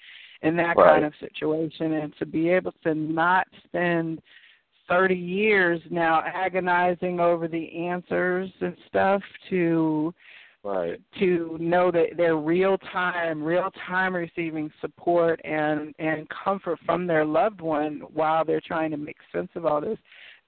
in 0.47 0.57
that 0.57 0.77
Right. 0.77 0.95
kind 0.95 1.05
of 1.05 1.15
situation 1.17 1.95
and 1.95 2.17
to 2.19 2.27
be 2.27 2.51
able 2.51 2.73
to 2.85 2.95
not 2.95 3.47
spend 3.65 4.23
30 4.89 5.15
years 5.15 5.81
now 5.91 6.23
agonizing 6.23 7.19
over 7.21 7.49
the 7.49 7.89
answers 7.89 8.51
and 8.61 8.77
stuff 8.89 9.23
to 9.49 10.15
Right. 10.67 11.01
to 11.21 11.57
know 11.61 11.93
that 11.93 12.17
they're 12.17 12.37
real 12.37 12.77
time, 12.79 13.41
real 13.41 13.71
time 13.87 14.17
receiving 14.17 14.73
support 14.81 15.41
and 15.45 15.95
and 16.01 16.29
comfort 16.29 16.81
from 16.85 17.07
their 17.07 17.25
loved 17.25 17.61
one 17.61 18.01
while 18.13 18.45
they're 18.45 18.61
trying 18.61 18.91
to 18.91 18.97
make 18.97 19.19
sense 19.31 19.51
of 19.55 19.65
all 19.65 19.81
this. 19.81 19.99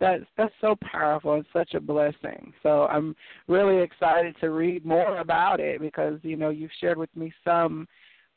That's 0.00 0.24
that's 0.36 0.54
so 0.60 0.76
powerful 0.82 1.34
and 1.34 1.46
such 1.52 1.74
a 1.74 1.80
blessing. 1.80 2.52
So 2.64 2.86
I'm 2.86 3.14
really 3.46 3.78
excited 3.80 4.34
to 4.40 4.50
read 4.50 4.84
more 4.84 5.18
about 5.18 5.60
it 5.60 5.80
because 5.80 6.18
you 6.24 6.36
know 6.36 6.50
you've 6.50 6.72
shared 6.80 6.98
with 6.98 7.14
me 7.14 7.32
some, 7.44 7.86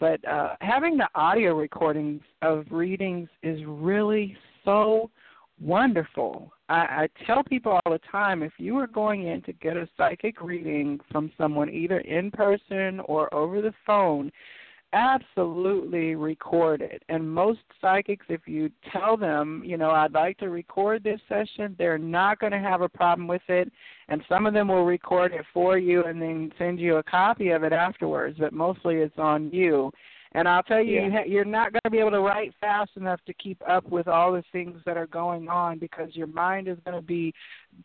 but 0.02 0.28
uh, 0.28 0.56
having 0.62 0.98
the 0.98 1.08
audio 1.14 1.56
recordings 1.56 2.24
of 2.42 2.66
readings 2.72 3.30
is 3.44 3.62
really 3.68 4.36
so 4.66 5.12
wonderful. 5.62 6.52
I, 6.70 6.74
I 6.74 7.10
tell 7.28 7.44
people 7.44 7.74
all 7.74 7.92
the 7.92 8.00
time 8.12 8.42
if 8.42 8.54
you 8.58 8.78
are 8.80 8.88
going 8.88 9.28
in 9.28 9.44
to 9.44 9.54
get 9.54 9.78
a 9.78 9.88
psychic 9.96 10.42
reading 10.42 11.00
from 11.12 11.32
someone 11.38 11.70
either 11.70 12.00
in 12.00 12.32
person 12.32 13.00
or 13.02 13.32
over 13.32 13.62
the 13.62 13.76
phone, 13.86 14.32
absolutely 14.94 16.16
record 16.16 16.82
it. 16.82 17.04
And 17.10 17.30
most 17.30 17.60
psychics, 17.80 18.26
if 18.30 18.48
you 18.48 18.70
tell 18.92 19.18
them, 19.18 19.64
you 19.66 19.78
know, 19.78 19.92
I'd 19.92 20.14
like 20.14 20.38
to 20.40 20.50
record 20.50 21.04
this 21.04 21.22
session, 21.30 21.76
they're 21.78 21.98
not 21.98 22.40
going 22.40 22.52
to 22.52 22.60
have 22.60 22.82
a 22.82 22.90
problem 22.90 23.28
with 23.28 23.42
it. 23.48 23.72
And 24.10 24.22
some 24.28 24.46
of 24.46 24.54
them 24.54 24.68
will 24.68 24.86
record 24.86 25.34
it 25.34 25.46
for 25.54 25.78
you 25.78 26.04
and 26.04 26.22
then 26.22 26.52
send 26.58 26.80
you 26.80 26.98
a 26.98 27.04
copy 27.04 27.50
of 27.50 27.64
it 27.64 27.74
afterwards, 27.74 28.38
but 28.40 28.54
mostly 28.54 28.96
it's 28.96 29.18
on 29.18 29.50
you. 29.52 29.92
And 30.34 30.48
I'll 30.48 30.64
tell 30.64 30.82
you, 30.82 30.96
Yeah. 30.96 31.06
you 31.06 31.12
ha- 31.12 31.24
you're 31.26 31.46
not 31.46 31.74
going 31.74 31.82
to 31.84 31.90
be 31.90 32.00
able 32.00 32.12
to 32.12 32.22
write 32.22 32.54
fast 32.62 32.92
enough 32.96 33.20
to 33.26 33.34
keep 33.34 33.62
up 33.68 33.86
with 33.90 34.08
all 34.08 34.32
the 34.32 34.44
things 34.54 34.82
that 34.86 34.96
are 34.96 35.08
going 35.08 35.50
on 35.50 35.78
because 35.78 36.16
your 36.16 36.28
mind 36.28 36.68
is 36.70 36.78
going 36.86 36.96
to 36.96 37.06
be 37.06 37.34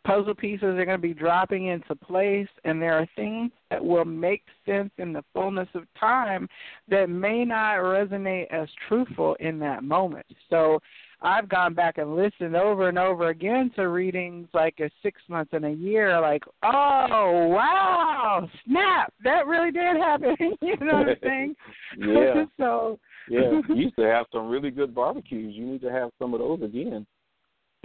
puzzle 0.05 0.35
pieces 0.35 0.63
are 0.63 0.85
going 0.85 0.99
to 0.99 0.99
be 0.99 1.15
dropping 1.15 1.67
into 1.67 1.95
place, 1.95 2.49
and 2.65 2.81
there 2.81 2.95
are 2.95 3.07
things 3.17 3.51
that 3.71 3.85
will 3.85 4.05
make 4.05 4.43
sense 4.65 4.91
in 4.99 5.13
the 5.13 5.25
fullness 5.33 5.69
of 5.75 5.83
time 5.99 6.49
that 6.89 7.09
may 7.09 7.45
not 7.45 7.77
resonate 7.79 8.47
as 8.53 8.69
truthful 8.89 9.37
in 9.41 9.59
that 9.61 9.83
moment. 9.83 10.27
So 10.51 10.81
I've 11.23 11.49
gone 11.49 11.75
back 11.75 11.99
and 11.99 12.15
listened 12.15 12.57
over 12.57 12.89
and 12.89 12.99
over 12.99 13.29
again 13.29 13.71
to 13.77 13.89
readings 13.89 14.49
like 14.53 14.79
a 14.81 14.91
six 15.03 15.21
months 15.29 15.53
and 15.55 15.65
a 15.65 15.71
year, 15.71 16.21
like, 16.21 16.45
oh 16.63 17.49
wow, 17.49 18.49
snap, 18.67 19.13
that 19.25 19.47
really 19.47 19.71
did 19.71 19.97
happen. 19.97 20.37
you 20.61 20.77
know 20.81 20.99
what 20.99 21.09
I'm 21.09 21.17
saying? 21.23 21.55
Yeah. 21.99 22.45
so 22.59 22.99
Yeah. 23.31 23.61
You 23.69 23.75
used 23.75 23.97
to 23.97 24.03
have 24.03 24.27
some 24.33 24.49
really 24.49 24.71
good 24.71 24.95
barbecues. 24.95 25.55
You 25.55 25.65
need 25.65 25.81
to 25.83 25.91
have 25.91 26.11
some 26.19 26.35
of 26.35 26.41
those 26.41 26.63
again. 26.63 27.07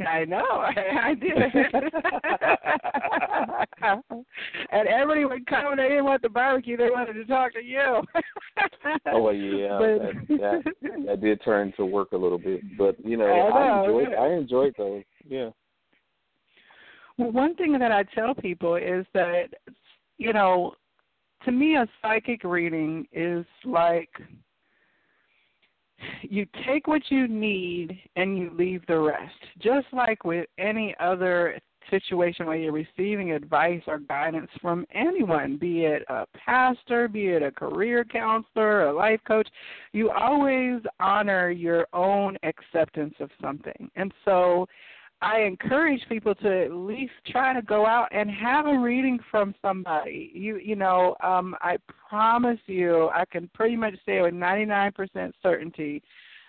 I 0.08 0.26
know, 0.26 0.46
I, 0.46 0.74
I 1.04 1.14
did. 1.14 1.38
and 4.72 4.88
everybody 4.88 5.26
would 5.26 5.46
come 5.48 5.72
and 5.72 5.80
they 5.80 5.90
didn't 5.90 6.06
want 6.06 6.22
the 6.22 6.30
barbecue, 6.30 6.78
they 6.78 6.90
wanted 6.90 7.14
to 7.14 7.26
talk 7.26 7.54
to 7.54 7.64
you. 7.64 8.02
Oh 9.08 9.22
well, 9.22 9.34
yeah, 9.34 9.78
But- 9.80 10.28
that, 10.30 10.64
that 10.84 11.06
that 11.08 11.22
did 11.22 11.42
turn 11.44 11.74
to 11.78 11.86
work 11.86 12.12
a 12.12 12.18
little 12.18 12.38
bit, 12.38 12.62
but 12.78 12.96
you 13.04 13.18
know, 13.18 13.26
I 13.26 13.58
I, 13.58 13.84
enjoyed 13.84 14.08
yeah. 14.12 14.18
I 14.22 14.28
enjoyed 14.34 14.74
those. 14.78 15.04
Yeah. 15.28 15.50
Well, 17.18 17.32
one 17.32 17.56
thing 17.56 17.78
that 17.80 17.92
I 17.92 18.04
tell 18.04 18.34
people 18.34 18.76
is 18.76 19.06
that, 19.14 19.50
you 20.18 20.34
know, 20.34 20.74
to 21.46 21.52
me, 21.52 21.76
a 21.76 21.88
psychic 22.02 22.44
reading 22.44 23.06
is 23.12 23.46
like 23.66 24.10
you 26.22 26.46
take 26.66 26.88
what 26.88 27.02
you 27.10 27.28
need 27.28 28.00
and 28.16 28.38
you 28.38 28.52
leave 28.58 28.86
the 28.88 29.00
rest. 29.00 29.34
Just 29.60 29.88
like 29.94 30.24
with 30.24 30.48
any 30.58 30.96
other 31.00 31.60
situation 31.90 32.46
where 32.46 32.56
you're 32.56 32.72
receiving 32.72 33.32
advice 33.32 33.82
or 33.88 34.00
guidance 34.00 34.50
from 34.62 34.86
anyone, 34.94 35.58
be 35.58 35.86
it 35.86 36.04
a 36.10 36.26
pastor, 36.46 37.08
be 37.08 37.28
it 37.28 37.44
a 37.44 37.52
career 37.52 38.04
counselor, 38.04 38.88
a 38.88 38.94
life 38.94 39.20
coach, 39.28 39.48
you 39.92 40.10
always 40.12 40.82
honor 41.00 41.50
your 41.50 41.88
own 41.94 42.38
acceptance 42.44 43.14
of 43.20 43.30
something. 43.42 43.90
And 43.96 44.14
so, 44.26 44.68
I 45.22 45.42
encourage 45.42 46.02
people 46.10 46.34
to 46.36 46.64
at 46.66 46.72
least 46.72 47.14
try 47.28 47.54
to 47.54 47.62
go 47.62 47.86
out 47.86 48.08
and 48.12 48.30
have 48.30 48.66
a 48.66 48.80
reading 48.80 49.20
from 49.30 49.54
somebody. 49.62 50.32
You 50.34 50.58
you 50.58 50.76
know, 50.76 51.16
um, 51.24 51.56
I 51.62 51.78
promise 52.10 52.60
you, 52.66 53.10
I 53.14 53.26
can 53.32 53.50
pretty 53.54 53.76
much 53.76 53.94
say 54.06 54.22
with 54.22 54.34
99% 54.34 55.32
certainty 55.44 56.02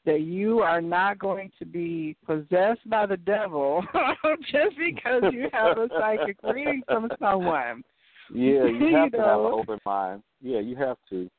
that 0.04 0.22
you 0.22 0.60
are 0.60 0.80
not 0.80 1.18
going 1.18 1.50
to 1.58 1.64
be 1.64 2.16
possessed 2.26 2.88
by 2.88 3.06
the 3.06 3.16
devil 3.18 3.84
just 4.50 4.76
because 4.76 5.22
you 5.32 5.48
have 5.52 5.78
a 5.78 5.88
psychic 5.98 6.36
reading 6.42 6.82
from 6.86 7.08
someone. 7.20 7.84
Yeah, 8.32 8.64
you 8.64 8.78
You 8.88 8.96
have 8.96 9.12
to 9.12 9.18
have 9.18 9.40
an 9.40 9.52
open 9.52 9.78
mind. 9.84 10.22
Yeah, 10.40 10.60
you 10.60 10.76
have 10.76 10.96
to. 11.10 11.30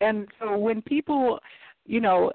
And 0.00 0.28
so 0.40 0.56
when 0.56 0.80
people, 0.82 1.38
you 1.84 2.00
know, 2.00 2.32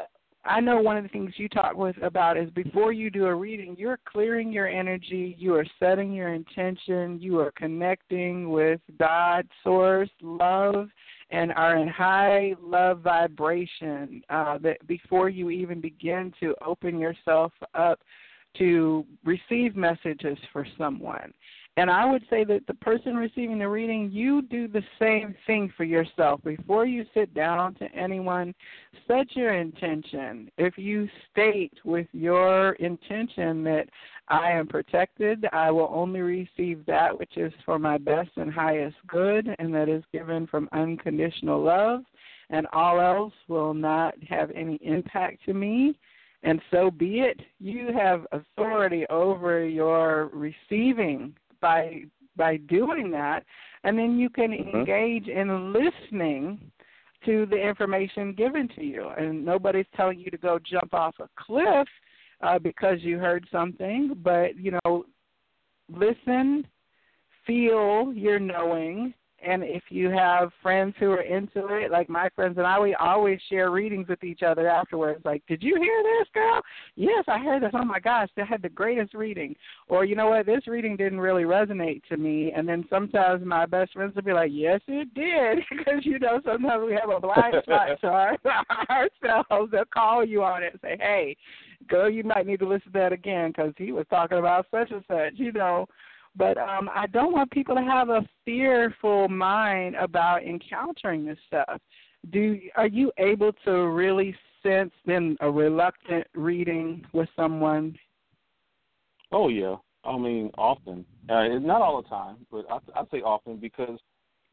I 0.47 0.59
know 0.59 0.79
one 0.79 0.95
of 0.95 1.03
the 1.03 1.09
things 1.09 1.33
you 1.37 1.49
talk 1.49 1.75
with 1.75 1.95
about 2.03 2.37
is 2.37 2.49
before 2.51 2.93
you 2.93 3.09
do 3.09 3.25
a 3.25 3.33
reading, 3.33 3.75
you're 3.79 3.99
clearing 4.05 4.51
your 4.51 4.67
energy, 4.67 5.35
you 5.39 5.55
are 5.55 5.65
setting 5.79 6.13
your 6.13 6.33
intention, 6.33 7.19
you 7.19 7.39
are 7.39 7.51
connecting 7.51 8.51
with 8.51 8.79
God, 8.99 9.47
source, 9.63 10.09
love, 10.21 10.89
and 11.31 11.51
are 11.53 11.77
in 11.77 11.87
high 11.87 12.53
love 12.61 12.99
vibration 12.99 14.21
uh, 14.29 14.59
that 14.59 14.85
before 14.85 15.29
you 15.29 15.49
even 15.49 15.81
begin 15.81 16.31
to 16.39 16.53
open 16.63 16.99
yourself 16.99 17.51
up 17.73 17.99
to 18.59 19.03
receive 19.23 19.75
messages 19.75 20.37
for 20.53 20.67
someone. 20.77 21.33
And 21.77 21.91
I 21.91 22.09
would 22.09 22.23
say 22.29 22.45
that 22.45 22.65
the 22.67 22.73
person 22.75 23.17
receiving 23.17 23.59
the 23.59 23.67
reading, 23.67 24.09
you 24.11 24.41
do 24.43 24.67
the 24.67 24.83
same 24.97 25.35
thing 25.45 25.73
for 25.75 25.83
yourself. 25.83 26.41
Before 26.43 26.85
you 26.85 27.05
sit 27.13 27.33
down 27.33 27.75
to 27.75 27.85
anyone, 27.93 28.55
set 29.07 29.35
your 29.35 29.53
intention. 29.53 30.49
If 30.57 30.77
you 30.77 31.09
state 31.31 31.73
with 31.83 32.07
your 32.13 32.73
intention 32.73 33.63
that 33.65 33.87
I 34.29 34.51
am 34.51 34.67
protected, 34.67 35.45
I 35.51 35.69
will 35.69 35.91
only 35.93 36.21
receive 36.21 36.85
that 36.85 37.17
which 37.17 37.35
is 37.35 37.51
for 37.65 37.77
my 37.77 37.97
best 37.97 38.31
and 38.37 38.51
highest 38.51 38.95
good, 39.07 39.53
and 39.59 39.73
that 39.75 39.89
is 39.89 40.03
given 40.13 40.47
from 40.47 40.69
unconditional 40.71 41.61
love, 41.61 42.03
and 42.51 42.67
all 42.71 43.01
else 43.01 43.33
will 43.49 43.73
not 43.73 44.15
have 44.29 44.49
any 44.51 44.79
impact 44.81 45.43
to 45.45 45.53
me 45.53 45.95
and 46.43 46.61
so 46.69 46.91
be 46.91 47.21
it. 47.21 47.41
You 47.59 47.89
have 47.91 48.27
authority 48.31 49.05
over 49.09 49.65
your 49.65 50.29
receiving 50.31 51.33
by 51.65 52.03
by 52.37 52.57
doing 52.57 53.09
that, 53.09 53.43
and 53.83 53.97
then 53.97 54.19
you 54.19 54.29
can 54.29 54.51
mm-hmm. 54.51 54.77
engage 54.77 55.27
in 55.27 55.73
listening 55.73 56.59
to 57.25 57.47
the 57.47 57.55
information 57.55 58.33
given 58.33 58.67
to 58.75 58.83
you. 58.83 59.09
And 59.17 59.43
nobody's 59.43 59.87
telling 59.95 60.19
you 60.19 60.29
to 60.29 60.37
go 60.37 60.59
jump 60.59 60.93
off 60.93 61.15
a 61.19 61.27
cliff 61.35 61.87
uh, 62.41 62.59
because 62.59 62.97
you 62.99 63.17
heard 63.17 63.47
something, 63.51 64.15
but 64.23 64.55
you 64.57 64.77
know, 64.83 65.05
listen, 65.89 66.67
feel 67.47 68.13
your 68.13 68.37
knowing, 68.37 69.15
and 69.43 69.63
if 69.63 69.83
you 69.89 70.09
have 70.09 70.51
friends 70.61 70.95
who 70.99 71.11
are 71.11 71.21
into 71.21 71.67
it, 71.75 71.91
like 71.91 72.09
my 72.09 72.29
friends 72.35 72.57
and 72.57 72.65
I, 72.65 72.79
we 72.79 72.95
always 72.95 73.39
share 73.49 73.69
readings 73.69 74.07
with 74.07 74.23
each 74.23 74.43
other 74.43 74.67
afterwards. 74.67 75.21
Like, 75.25 75.43
did 75.47 75.61
you 75.61 75.75
hear 75.75 76.03
this, 76.03 76.27
girl? 76.33 76.61
Yes, 76.95 77.23
I 77.27 77.37
heard 77.39 77.61
this. 77.61 77.71
Oh 77.73 77.85
my 77.85 77.99
gosh, 77.99 78.29
they 78.35 78.45
had 78.45 78.61
the 78.61 78.69
greatest 78.69 79.13
reading. 79.13 79.55
Or 79.87 80.05
you 80.05 80.15
know 80.15 80.29
what, 80.29 80.45
this 80.45 80.67
reading 80.67 80.95
didn't 80.95 81.19
really 81.19 81.43
resonate 81.43 82.01
to 82.09 82.17
me. 82.17 82.53
And 82.55 82.67
then 82.67 82.85
sometimes 82.89 83.45
my 83.45 83.65
best 83.65 83.93
friends 83.93 84.15
will 84.15 84.23
be 84.23 84.33
like, 84.33 84.51
yes, 84.53 84.81
it 84.87 85.13
did, 85.13 85.63
because 85.69 86.05
you 86.05 86.17
know 86.17 86.39
sometimes 86.45 86.83
we 86.85 86.93
have 86.93 87.09
a 87.09 87.19
blind 87.19 87.55
spot 87.63 87.99
to 88.01 88.07
our, 88.07 88.37
ourselves. 88.89 89.71
They'll 89.71 89.85
call 89.93 90.25
you 90.25 90.43
on 90.43 90.63
it 90.63 90.73
and 90.73 90.81
say, 90.81 90.97
hey, 90.99 91.37
girl, 91.87 92.09
you 92.09 92.23
might 92.23 92.47
need 92.47 92.59
to 92.59 92.67
listen 92.67 92.91
to 92.93 92.99
that 92.99 93.13
again 93.13 93.49
because 93.49 93.73
he 93.77 93.91
was 93.91 94.05
talking 94.09 94.37
about 94.37 94.65
such 94.71 94.91
and 94.91 95.03
such. 95.07 95.33
You 95.35 95.51
know. 95.51 95.87
But 96.37 96.57
um, 96.57 96.89
I 96.93 97.07
don't 97.07 97.31
want 97.31 97.51
people 97.51 97.75
to 97.75 97.81
have 97.81 98.09
a 98.09 98.27
fearful 98.43 99.29
mind 99.29 99.95
about 99.95 100.43
encountering 100.43 101.25
this 101.25 101.37
stuff. 101.47 101.79
Do 102.31 102.59
are 102.75 102.87
you 102.87 103.11
able 103.17 103.51
to 103.65 103.71
really 103.71 104.35
sense 104.63 104.91
then 105.05 105.37
a 105.41 105.49
reluctant 105.49 106.27
reading 106.33 107.05
with 107.13 107.29
someone? 107.35 107.95
Oh 109.31 109.47
yeah, 109.49 109.75
I 110.03 110.17
mean 110.17 110.51
often. 110.57 111.05
Uh, 111.29 111.47
not 111.59 111.81
all 111.81 112.01
the 112.01 112.09
time, 112.09 112.37
but 112.51 112.65
I, 112.69 112.99
I 112.99 113.03
say 113.11 113.21
often 113.21 113.57
because 113.57 113.99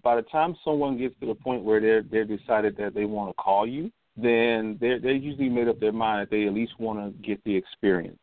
by 0.03 0.16
the 0.16 0.22
time 0.22 0.57
someone 0.64 0.99
gets 0.99 1.14
to 1.20 1.26
the 1.26 1.35
point 1.35 1.62
where 1.62 1.80
they're 1.80 2.03
they're 2.03 2.24
decided 2.24 2.76
that 2.76 2.95
they 2.95 3.07
want 3.07 3.30
to 3.30 3.43
call 3.43 3.66
you, 3.66 3.91
then 4.16 4.76
they're 4.80 5.01
they 5.01 5.14
usually 5.14 5.49
made 5.49 5.68
up 5.68 5.80
their 5.80 5.93
mind 5.93 6.22
that 6.22 6.30
they 6.30 6.47
at 6.47 6.55
least 6.55 6.78
want 6.78 6.99
to 6.99 7.22
get 7.22 7.43
the 7.45 7.57
experience. 7.57 8.18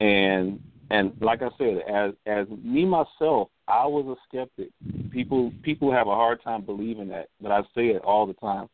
And 0.00 0.60
and 0.92 1.14
like 1.22 1.40
I 1.40 1.48
said, 1.56 1.78
as 1.90 2.12
as 2.26 2.46
me 2.62 2.84
myself, 2.84 3.48
I 3.66 3.86
was 3.86 4.04
a 4.06 4.16
skeptic. 4.28 4.68
People 5.10 5.50
people 5.62 5.90
have 5.90 6.06
a 6.06 6.14
hard 6.14 6.42
time 6.44 6.66
believing 6.66 7.08
that, 7.08 7.28
but 7.40 7.50
I 7.50 7.62
say 7.74 7.88
it 7.88 8.02
all 8.02 8.26
the 8.26 8.34
time. 8.34 8.68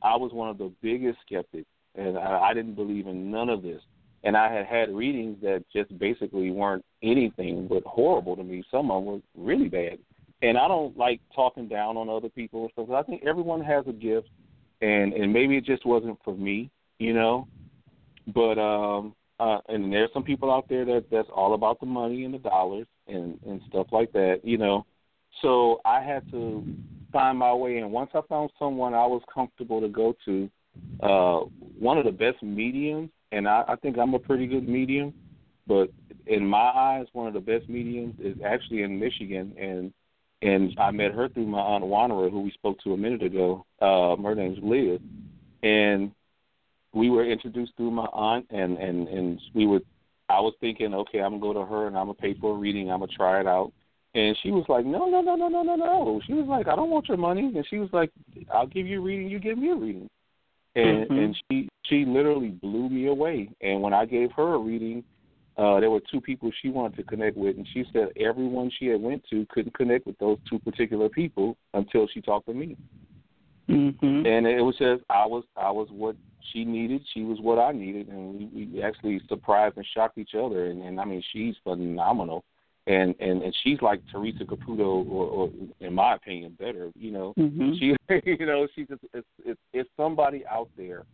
I 0.00 0.16
was 0.16 0.32
one 0.32 0.48
of 0.48 0.56
the 0.56 0.70
biggest 0.82 1.18
skeptics, 1.26 1.68
and 1.96 2.16
I, 2.16 2.50
I 2.50 2.54
didn't 2.54 2.76
believe 2.76 3.08
in 3.08 3.28
none 3.28 3.48
of 3.48 3.62
this. 3.62 3.80
And 4.22 4.36
I 4.36 4.52
had 4.52 4.66
had 4.66 4.94
readings 4.94 5.36
that 5.42 5.64
just 5.74 5.98
basically 5.98 6.52
weren't 6.52 6.84
anything 7.02 7.66
but 7.68 7.82
horrible 7.82 8.36
to 8.36 8.44
me. 8.44 8.62
Some 8.70 8.92
of 8.92 9.04
them 9.04 9.12
were 9.12 9.20
really 9.36 9.68
bad. 9.68 9.98
And 10.42 10.56
I 10.56 10.68
don't 10.68 10.96
like 10.96 11.20
talking 11.34 11.66
down 11.66 11.96
on 11.96 12.08
other 12.08 12.28
people 12.28 12.68
stuff. 12.72 12.88
I 12.90 13.02
think 13.02 13.24
everyone 13.26 13.62
has 13.62 13.84
a 13.88 13.92
gift, 13.92 14.28
and 14.80 15.12
and 15.12 15.32
maybe 15.32 15.56
it 15.56 15.64
just 15.64 15.84
wasn't 15.84 16.20
for 16.24 16.36
me, 16.36 16.70
you 17.00 17.14
know. 17.14 17.48
But 18.32 18.60
um 18.60 19.16
uh, 19.40 19.58
and 19.68 19.92
there's 19.92 20.10
some 20.12 20.22
people 20.22 20.52
out 20.52 20.68
there 20.68 20.84
that 20.84 21.04
that's 21.10 21.28
all 21.34 21.54
about 21.54 21.80
the 21.80 21.86
money 21.86 22.24
and 22.24 22.34
the 22.34 22.38
dollars 22.38 22.86
and 23.06 23.38
and 23.46 23.60
stuff 23.68 23.88
like 23.92 24.12
that, 24.12 24.40
you 24.44 24.58
know. 24.58 24.86
So 25.42 25.80
I 25.84 26.02
had 26.02 26.30
to 26.30 26.64
find 27.12 27.38
my 27.38 27.52
way, 27.52 27.78
and 27.78 27.90
once 27.90 28.10
I 28.14 28.20
found 28.28 28.50
someone 28.58 28.94
I 28.94 29.06
was 29.06 29.22
comfortable 29.32 29.80
to 29.80 29.88
go 29.88 30.14
to, 30.24 30.50
uh, 31.02 31.40
one 31.78 31.98
of 31.98 32.04
the 32.04 32.12
best 32.12 32.42
mediums, 32.42 33.10
and 33.32 33.48
I, 33.48 33.64
I 33.68 33.76
think 33.76 33.98
I'm 33.98 34.14
a 34.14 34.18
pretty 34.18 34.46
good 34.46 34.68
medium, 34.68 35.12
but 35.66 35.90
in 36.26 36.46
my 36.46 36.70
eyes, 36.74 37.06
one 37.12 37.26
of 37.26 37.34
the 37.34 37.40
best 37.40 37.68
mediums 37.68 38.14
is 38.20 38.36
actually 38.44 38.82
in 38.82 38.98
Michigan, 38.98 39.54
and 39.58 39.92
and 40.42 40.78
I 40.78 40.90
met 40.90 41.12
her 41.12 41.28
through 41.28 41.46
my 41.46 41.60
aunt 41.60 41.84
Wanderer, 41.84 42.28
who 42.28 42.42
we 42.42 42.50
spoke 42.52 42.78
to 42.84 42.92
a 42.92 42.96
minute 42.96 43.22
ago. 43.22 43.64
Uh, 43.80 44.14
her 44.16 44.34
name's 44.34 44.58
Liz, 44.62 45.00
and 45.62 46.12
we 46.94 47.10
were 47.10 47.24
introduced 47.24 47.72
through 47.76 47.90
my 47.90 48.06
aunt, 48.12 48.46
and 48.50 48.78
and 48.78 49.08
and 49.08 49.40
we 49.54 49.66
were. 49.66 49.80
I 50.28 50.40
was 50.40 50.54
thinking, 50.60 50.94
okay, 50.94 51.20
I'm 51.20 51.38
gonna 51.38 51.52
go 51.52 51.60
to 51.60 51.66
her 51.70 51.86
and 51.86 51.96
I'm 51.98 52.06
gonna 52.06 52.14
pay 52.14 52.34
for 52.34 52.54
a 52.54 52.58
reading. 52.58 52.90
I'm 52.90 53.00
gonna 53.00 53.12
try 53.12 53.40
it 53.40 53.46
out. 53.46 53.72
And 54.14 54.36
she 54.42 54.52
was 54.52 54.64
like, 54.68 54.86
no, 54.86 55.08
no, 55.08 55.20
no, 55.20 55.34
no, 55.34 55.48
no, 55.48 55.62
no, 55.62 55.74
no. 55.74 56.20
She 56.26 56.34
was 56.34 56.46
like, 56.46 56.68
I 56.68 56.76
don't 56.76 56.88
want 56.88 57.08
your 57.08 57.16
money. 57.16 57.52
And 57.54 57.66
she 57.68 57.78
was 57.78 57.90
like, 57.92 58.10
I'll 58.52 58.66
give 58.66 58.86
you 58.86 59.00
a 59.00 59.02
reading. 59.02 59.28
You 59.28 59.40
give 59.40 59.58
me 59.58 59.70
a 59.70 59.74
reading. 59.74 60.08
And 60.76 61.08
mm-hmm. 61.08 61.18
and 61.18 61.36
she 61.50 61.68
she 61.86 62.04
literally 62.04 62.48
blew 62.48 62.88
me 62.88 63.08
away. 63.08 63.50
And 63.60 63.82
when 63.82 63.92
I 63.92 64.06
gave 64.06 64.30
her 64.32 64.54
a 64.54 64.58
reading, 64.58 65.04
uh, 65.56 65.78
there 65.80 65.90
were 65.90 66.00
two 66.10 66.20
people 66.20 66.50
she 66.62 66.68
wanted 66.68 66.96
to 66.96 67.02
connect 67.04 67.36
with, 67.36 67.56
and 67.56 67.66
she 67.72 67.84
said 67.92 68.08
everyone 68.18 68.70
she 68.78 68.86
had 68.86 69.00
went 69.00 69.22
to 69.30 69.46
couldn't 69.50 69.74
connect 69.74 70.06
with 70.06 70.18
those 70.18 70.38
two 70.48 70.58
particular 70.58 71.08
people 71.08 71.56
until 71.74 72.08
she 72.12 72.20
talked 72.20 72.46
to 72.46 72.54
me. 72.54 72.76
Mm-hmm. 73.68 74.26
And 74.26 74.46
it 74.46 74.60
was 74.60 74.76
just 74.78 75.02
I 75.10 75.26
was 75.26 75.44
I 75.56 75.70
was 75.70 75.88
what 75.90 76.16
she 76.52 76.64
needed, 76.64 77.02
she 77.12 77.22
was 77.22 77.38
what 77.40 77.58
I 77.58 77.72
needed, 77.72 78.08
and 78.08 78.52
we, 78.52 78.66
we 78.72 78.82
actually 78.82 79.20
surprised 79.28 79.76
and 79.76 79.86
shocked 79.94 80.18
each 80.18 80.34
other. 80.34 80.66
And, 80.66 80.82
and 80.82 81.00
I 81.00 81.04
mean, 81.04 81.22
she's 81.32 81.54
phenomenal, 81.62 82.44
and 82.86 83.14
and 83.20 83.42
and 83.42 83.54
she's 83.62 83.80
like 83.80 84.00
Theresa 84.12 84.44
Caputo, 84.44 85.08
or, 85.08 85.26
or 85.26 85.50
in 85.80 85.94
my 85.94 86.14
opinion, 86.14 86.56
better. 86.58 86.90
You 86.94 87.10
know, 87.10 87.34
mm-hmm. 87.38 87.72
she, 87.78 87.94
you 88.24 88.46
know, 88.46 88.66
she's 88.74 88.88
just 88.88 89.02
it's, 89.12 89.26
it's 89.44 89.60
it's 89.72 89.90
somebody 89.96 90.44
out 90.46 90.68
there 90.76 91.04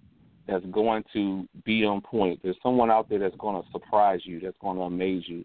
that's 0.47 0.65
going 0.67 1.05
to 1.13 1.47
be 1.65 1.85
on 1.85 2.01
point. 2.01 2.41
There's 2.43 2.57
someone 2.63 2.91
out 2.91 3.09
there 3.09 3.19
that's 3.19 3.37
going 3.37 3.63
to 3.63 3.69
surprise 3.71 4.21
you, 4.25 4.41
that's 4.41 4.57
going 4.61 4.77
to 4.77 4.83
amaze 4.83 5.25
you, 5.27 5.45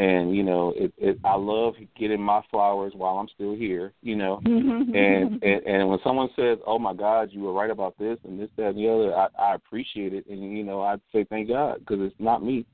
and 0.00 0.34
you 0.34 0.42
know 0.42 0.72
it, 0.76 0.92
it 0.96 1.18
i 1.24 1.34
love 1.36 1.74
getting 1.98 2.20
my 2.20 2.40
flowers 2.50 2.94
while 2.96 3.18
i'm 3.18 3.28
still 3.34 3.54
here 3.54 3.92
you 4.02 4.16
know. 4.16 4.40
And, 4.90 5.42
and 5.42 5.66
and 5.66 5.88
when 5.88 5.98
someone 6.02 6.30
says 6.34 6.58
oh 6.66 6.78
my 6.78 6.94
god 6.94 7.28
you 7.30 7.42
were 7.42 7.52
right 7.52 7.70
about 7.70 7.96
this 7.98 8.18
and 8.24 8.40
this 8.40 8.48
that 8.56 8.70
and 8.70 8.78
the 8.78 8.88
other 8.88 9.14
i 9.14 9.28
i 9.38 9.54
appreciate 9.54 10.14
it. 10.14 10.26
And 10.26 10.56
you 10.56 10.64
know 10.64 10.80
i'd 10.82 11.00
say 11.12 11.24
thank 11.24 11.48
god 11.48 11.80
because 11.80 11.98
it's 12.00 12.14
not 12.18 12.42
me 12.42 12.64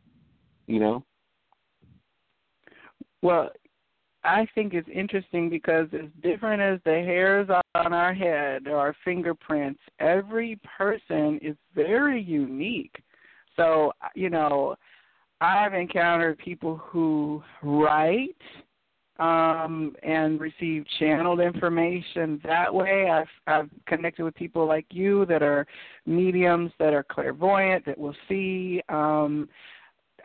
you 0.67 0.81
know? 0.81 1.05
Well 3.23 3.51
i 4.25 4.47
think 4.55 4.73
it's 4.73 4.89
interesting 4.93 5.51
because 5.51 5.89
as 5.93 6.09
different 6.23 6.63
as 6.63 6.81
the 6.85 6.93
hairs 6.93 7.49
on 7.75 7.93
our 7.93 8.15
head 8.15 8.67
or 8.67 8.77
our 8.77 8.95
fingerprints 9.05 9.81
every 9.99 10.59
person 10.79 11.39
is 11.43 11.57
very 11.75 12.23
unique. 12.23 13.03
So 13.57 13.93
you 14.15 14.31
know 14.31 14.77
I've 15.41 15.75
encountered 15.75 16.39
people 16.39 16.77
who 16.77 17.43
write 17.63 18.37
um, 19.19 19.95
and 20.03 20.41
receive 20.41 20.85
channeled 20.99 21.41
information 21.41 22.41
that 22.45 22.73
way. 22.73 23.09
I've 23.11 23.27
I've 23.47 23.71
connected 23.87 24.25
with 24.25 24.35
people 24.35 24.67
like 24.67 24.87
you 24.91 25.25
that 25.27 25.43
are 25.43 25.67
mediums, 26.05 26.73
that 26.79 26.93
are 26.93 27.05
clairvoyant, 27.05 27.85
that 27.87 27.99
will 27.99 28.17
see. 28.29 28.83
Um, 28.89 29.49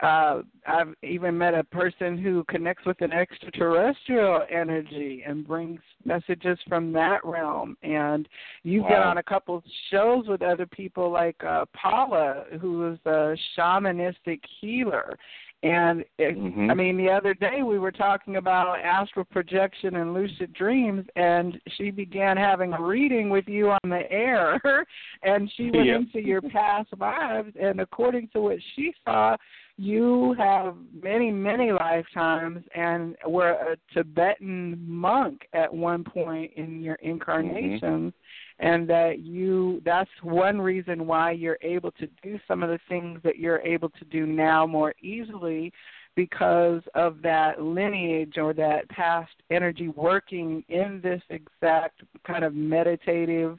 uh, 0.00 0.42
I've 0.66 0.94
even 1.02 1.36
met 1.36 1.54
a 1.54 1.64
person 1.64 2.16
who 2.16 2.44
connects 2.44 2.84
with 2.86 3.00
an 3.02 3.12
extraterrestrial 3.12 4.42
energy 4.50 5.22
and 5.26 5.46
brings 5.46 5.80
messages 6.04 6.58
from 6.68 6.92
that 6.92 7.24
realm. 7.24 7.76
And 7.82 8.28
you've 8.62 8.84
Wow. 8.84 8.88
been 8.88 9.02
on 9.02 9.18
a 9.18 9.22
couple 9.22 9.62
shows 9.90 10.26
with 10.28 10.42
other 10.42 10.66
people 10.66 11.10
like 11.10 11.42
uh, 11.44 11.66
Paula, 11.72 12.44
who 12.60 12.92
is 12.92 12.98
a 13.04 13.36
shamanistic 13.56 14.40
healer. 14.60 15.18
And 15.64 16.04
it, 16.18 16.36
Mhm. 16.36 16.70
I 16.72 16.74
mean, 16.74 16.96
the 16.96 17.08
other 17.08 17.34
day 17.34 17.62
we 17.62 17.78
were 17.78 17.92
talking 17.92 18.36
about 18.36 18.80
astral 18.80 19.24
projection 19.24 19.94
and 19.94 20.12
lucid 20.12 20.52
dreams, 20.54 21.06
and 21.14 21.60
she 21.76 21.92
began 21.92 22.36
having 22.36 22.72
a 22.72 22.82
reading 22.82 23.30
with 23.30 23.48
you 23.48 23.70
on 23.70 23.88
the 23.88 24.10
air, 24.10 24.60
and 25.22 25.48
she 25.52 25.70
went 25.70 25.88
into 25.88 26.20
your 26.20 26.42
past 26.42 26.88
lives, 26.98 27.54
and 27.60 27.80
according 27.80 28.26
to 28.28 28.40
what 28.40 28.58
she 28.74 28.92
saw, 29.04 29.36
you 29.82 30.36
have 30.38 30.76
many, 31.02 31.32
many 31.32 31.72
lifetimes 31.72 32.64
and 32.72 33.16
were 33.26 33.50
a 33.50 33.76
Tibetan 33.92 34.78
monk 34.86 35.48
at 35.52 35.74
one 35.74 36.04
point 36.04 36.52
in 36.54 36.80
your 36.80 36.94
incarnations 36.96 37.82
mm-hmm. 38.12 38.64
and 38.64 38.88
that 38.88 39.18
you 39.18 39.82
that's 39.84 40.10
one 40.22 40.60
reason 40.60 41.04
why 41.08 41.32
you're 41.32 41.58
able 41.62 41.90
to 41.92 42.08
do 42.22 42.38
some 42.46 42.62
of 42.62 42.68
the 42.68 42.78
things 42.88 43.18
that 43.24 43.38
you're 43.38 43.58
able 43.58 43.88
to 43.88 44.04
do 44.04 44.24
now 44.24 44.64
more 44.68 44.94
easily 45.02 45.72
because 46.14 46.82
of 46.94 47.20
that 47.22 47.60
lineage 47.60 48.38
or 48.38 48.52
that 48.52 48.88
past 48.88 49.32
energy 49.50 49.88
working 49.88 50.62
in 50.68 51.00
this 51.02 51.22
exact 51.28 52.02
kind 52.24 52.44
of 52.44 52.54
meditative 52.54 53.58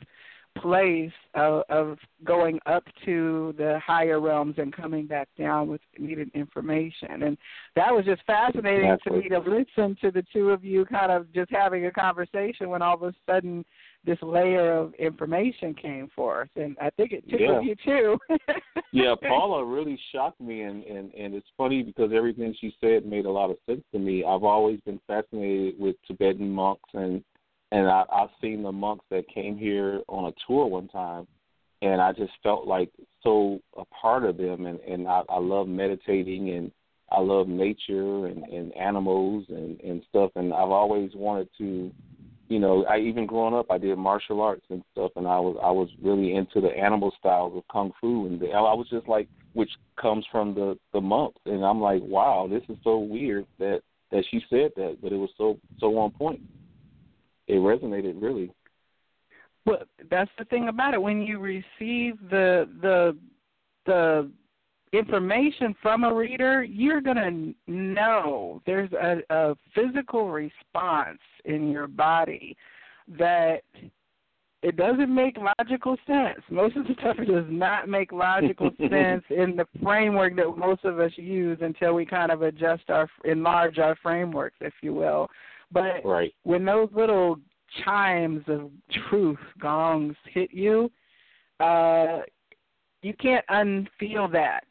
place 0.58 1.12
of, 1.34 1.64
of 1.70 1.98
going 2.24 2.60
up 2.66 2.84
to 3.06 3.54
the 3.58 3.80
higher 3.86 4.20
realms 4.20 4.56
and 4.58 4.76
coming 4.76 5.08
back 5.08 5.28
down 5.38 5.68
with 5.68 5.82
needed 5.98 6.30
information. 6.34 7.24
And 7.24 7.38
that 7.76 7.94
was 7.94 8.06
just 8.06 8.22
fascinating 8.26 8.92
Exactly. 8.92 9.12
to 9.12 9.24
me 9.24 9.30
to 9.30 9.40
listen 9.40 9.98
to 10.02 10.12
the 10.12 10.24
two 10.34 10.52
of 10.52 10.64
you 10.64 10.86
kind 10.86 11.12
of 11.12 11.32
just 11.34 11.52
having 11.52 11.86
a 11.86 11.92
conversation 11.92 12.70
when 12.70 12.82
all 12.82 12.96
of 12.96 13.04
a 13.04 13.14
sudden 13.30 13.66
this 14.06 14.18
layer 14.22 14.74
of 14.78 14.94
information 14.96 15.74
came 15.74 16.10
forth. 16.16 16.50
And 16.56 16.78
I 16.82 16.90
think 16.92 17.12
it 17.14 17.28
tickled 17.30 17.64
Yeah. 17.66 17.74
you 17.74 17.76
too. 17.84 18.18
yeah, 18.92 19.16
Paula 19.22 19.64
really 19.66 20.00
shocked 20.12 20.42
me, 20.42 20.62
and 20.62 20.84
and 20.84 21.14
and 21.14 21.34
it's 21.34 21.48
funny 21.58 21.84
because 21.84 22.12
everything 22.14 22.56
she 22.60 22.76
said 22.82 23.06
made 23.06 23.26
a 23.26 23.32
lot 23.32 23.50
of 23.50 23.58
sense 23.66 23.84
to 23.94 24.00
me. 24.00 24.24
I've 24.24 24.44
always 24.44 24.80
been 24.82 25.00
fascinated 25.08 25.80
with 25.80 25.96
Tibetan 26.06 26.50
monks, 26.50 26.90
and 26.94 27.24
and 27.74 27.90
I, 27.90 28.06
I've 28.12 28.30
seen 28.42 28.64
the 28.64 28.72
monks 28.72 29.06
that 29.12 29.28
came 29.28 29.58
here 29.58 30.02
on 30.08 30.32
a 30.32 30.34
tour 30.48 30.66
one 30.68 30.88
time, 30.88 31.28
and 31.82 32.02
I 32.02 32.14
just 32.14 32.32
felt 32.42 32.66
like 32.66 32.90
so 33.24 33.60
a 33.78 33.84
part 33.86 34.24
of 34.24 34.38
them, 34.38 34.66
and 34.66 34.80
and 34.80 35.08
I, 35.08 35.24
I 35.30 35.40
love 35.40 35.68
meditating 35.68 36.50
and. 36.50 36.72
I 37.12 37.20
love 37.20 37.48
nature 37.48 38.26
and, 38.26 38.44
and 38.46 38.76
animals 38.76 39.46
and, 39.50 39.80
and 39.82 40.02
stuff, 40.10 40.32
and 40.36 40.52
I've 40.52 40.72
always 40.72 41.12
wanted 41.14 41.48
to 41.60 41.92
you 42.50 42.60
know, 42.60 42.86
I 42.86 43.00
even 43.00 43.26
growing 43.26 43.54
up, 43.54 43.68
I 43.72 43.78
did 43.78 43.98
martial 43.98 44.42
arts 44.42 44.66
and 44.70 44.84
stuff, 44.92 45.12
and 45.16 45.28
I 45.28 45.40
was 45.40 45.58
I 45.64 45.72
was 45.72 45.90
really 46.02 46.36
into 46.36 46.62
the 46.62 46.70
animal 46.70 47.12
styles 47.18 47.54
of 47.56 47.64
kung 47.72 47.92
fu, 48.00 48.28
and 48.28 48.40
the, 48.40 48.48
I 48.50 48.74
was 48.74 48.88
just 48.92 49.08
like, 49.08 49.28
which 49.54 49.72
comes 50.00 50.26
from 50.32 50.54
the 50.54 50.78
the 50.94 51.02
monks, 51.02 51.40
and 51.46 51.64
I'm 51.66 51.82
like, 51.82 52.02
wow, 52.04 52.48
this 52.50 52.64
is 52.70 52.78
so 52.84 53.00
weird 53.00 53.46
that 53.60 53.82
that 54.12 54.24
she 54.30 54.42
said 54.50 54.72
that, 54.76 54.98
but 55.02 55.12
it 55.12 55.18
was 55.18 55.32
so 55.38 55.58
so 55.80 55.98
on 55.98 56.12
point. 56.12 56.42
It 57.48 57.56
resonated 57.56 58.22
really. 58.22 58.52
Well, 59.66 59.84
that's 60.10 60.32
the 60.38 60.46
thing 60.46 60.68
about 60.68 60.94
it. 60.94 61.02
When 61.02 61.22
you 61.22 61.40
receive 61.40 62.18
the 62.30 62.70
the 62.82 63.18
the 63.86 64.30
information 64.94 65.76
from 65.82 66.04
a 66.04 66.14
reader, 66.14 66.64
you're 66.64 67.02
gonna 67.02 67.54
know 67.68 68.62
there's 68.66 68.92
a, 68.94 69.22
a 69.30 69.56
physical 69.74 70.30
response 70.30 71.20
in 71.46 71.72
your 71.72 71.88
body 71.88 72.56
that 73.18 73.64
it 74.62 74.78
doesn't 74.78 75.14
make 75.14 75.38
logical 75.60 75.98
sense. 76.08 76.40
Most 76.50 76.78
of 76.78 76.88
the 76.88 76.94
stuff 77.00 77.18
does 77.28 77.46
not 77.50 77.90
make 77.90 78.12
logical 78.12 78.70
sense 78.80 79.24
in 79.30 79.56
the 79.58 79.68
framework 79.82 80.36
that 80.38 80.58
most 80.58 80.86
of 80.86 81.00
us 81.00 81.12
use 81.16 81.58
until 81.62 81.94
we 81.94 82.06
kind 82.06 82.32
of 82.32 82.42
adjust 82.44 82.90
our 82.90 83.10
enlarge 83.26 83.78
our 83.78 83.96
frameworks, 84.02 84.56
if 84.62 84.74
you 84.82 84.94
will. 84.94 85.30
But 85.74 86.06
Right. 86.06 86.34
when 86.44 86.64
those 86.64 86.90
little 86.94 87.40
chimes 87.84 88.48
of 88.48 88.72
truth 89.10 89.40
gongs 89.60 90.16
hit 90.26 90.54
you, 90.54 90.92
uh, 91.60 92.22
you 93.02 93.14
can't 93.16 93.46
unfeel 93.48 94.32
that. 94.32 94.66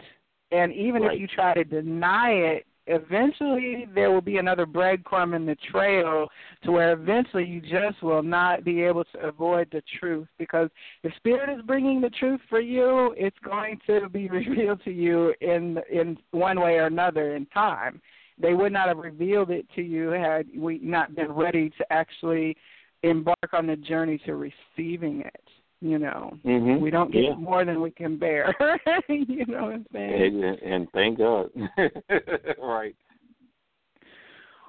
And 0.53 0.73
even 0.73 1.03
Right. 1.03 1.15
if 1.15 1.21
you 1.21 1.27
try 1.27 1.55
to 1.55 1.65
deny 1.65 2.31
it, 2.31 2.67
eventually 2.87 3.87
there 3.95 4.11
will 4.11 4.21
be 4.21 4.39
another 4.39 4.67
breadcrumb 4.67 5.35
in 5.35 5.47
the 5.47 5.55
trail 5.71 6.29
to 6.63 6.73
where 6.73 6.93
eventually 6.93 7.45
you 7.45 7.61
just 7.61 8.03
will 8.03 8.23
not 8.23 8.65
be 8.65 8.83
able 8.83 9.05
to 9.05 9.21
avoid 9.21 9.71
the 9.71 9.83
truth 10.01 10.27
because 10.37 10.69
if 11.05 11.15
spirit 11.15 11.49
is 11.49 11.63
bringing 11.65 12.01
the 12.01 12.11
truth 12.11 12.41
for 12.49 12.61
you 12.61 13.15
it's 13.17 13.39
going 13.45 13.79
to 13.87 14.09
be 14.09 14.29
revealed 14.41 14.83
to 14.83 14.91
you 14.91 15.33
in 15.41 15.81
in 15.93 16.19
one 16.33 16.59
way 16.59 16.75
or 16.75 16.87
another 16.87 17.37
in 17.37 17.47
time 17.47 18.03
they 18.43 18.53
would 18.55 18.73
not 18.73 18.89
have 18.89 18.99
revealed 18.99 19.51
it 19.51 19.67
to 19.75 19.83
you 19.83 20.11
had 20.11 20.47
we 20.57 20.79
not 20.83 21.15
been 21.15 21.33
ready 21.33 21.71
to 21.79 21.93
actually 21.93 22.57
embark 23.03 23.53
on 23.53 23.67
the 23.67 23.77
journey 23.77 24.19
to 24.27 24.35
receiving 24.35 25.21
it 25.21 25.45
you 25.81 25.99
know 25.99 26.37
Mhm. 26.45 26.81
we 26.81 26.91
don't 26.91 27.11
get 27.13 27.25
Yeah. 27.25 27.35
more 27.35 27.65
than 27.65 27.81
we 27.81 27.91
can 27.91 28.17
bear 28.19 28.55
you 29.09 29.47
know 29.47 29.65
what 29.65 29.75
i'm 29.75 29.87
saying 29.93 30.45
And, 30.45 30.59
and 30.63 30.91
thank 30.93 31.19
God. 31.19 31.51
right. 32.59 32.95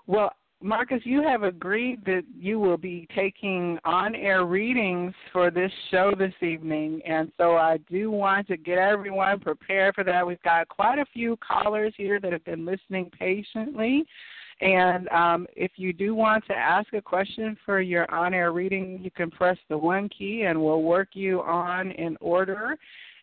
Well, 0.07 0.31
Marcus, 0.63 1.01
you 1.03 1.21
have 1.21 1.43
agreed 1.43 2.05
that 2.05 2.23
you 2.39 2.57
will 2.57 2.77
be 2.77 3.05
taking 3.13 3.77
on 3.83 4.15
air 4.15 4.45
readings 4.45 5.13
for 5.33 5.51
this 5.51 5.71
show 5.91 6.13
this 6.17 6.33
evening, 6.41 7.01
and 7.05 7.29
so 7.37 7.57
I 7.57 7.79
do 7.91 8.09
want 8.09 8.47
to 8.47 8.55
get 8.55 8.77
everyone 8.77 9.41
prepared 9.41 9.93
for 9.93 10.05
that. 10.05 10.25
We've 10.25 10.41
got 10.41 10.69
quite 10.69 10.99
a 10.99 11.05
few 11.13 11.37
callers 11.45 11.93
here 11.97 12.17
that 12.21 12.31
have 12.31 12.45
been 12.45 12.65
listening 12.65 13.11
patiently. 13.19 14.05
And 14.61 15.09
um, 15.09 15.47
if 15.53 15.71
you 15.75 15.91
do 15.91 16.15
want 16.15 16.45
to 16.47 16.53
ask 16.53 16.93
a 16.93 17.01
question 17.01 17.57
for 17.65 17.81
your 17.81 18.09
on 18.09 18.33
air 18.33 18.53
reading, 18.53 19.01
you 19.03 19.11
can 19.11 19.29
press 19.29 19.57
the 19.67 19.77
one 19.77 20.07
key 20.07 20.43
and 20.43 20.63
we'll 20.63 20.83
work 20.83 21.09
you 21.11 21.41
on 21.41 21.91
in 21.91 22.15
order. 22.21 22.77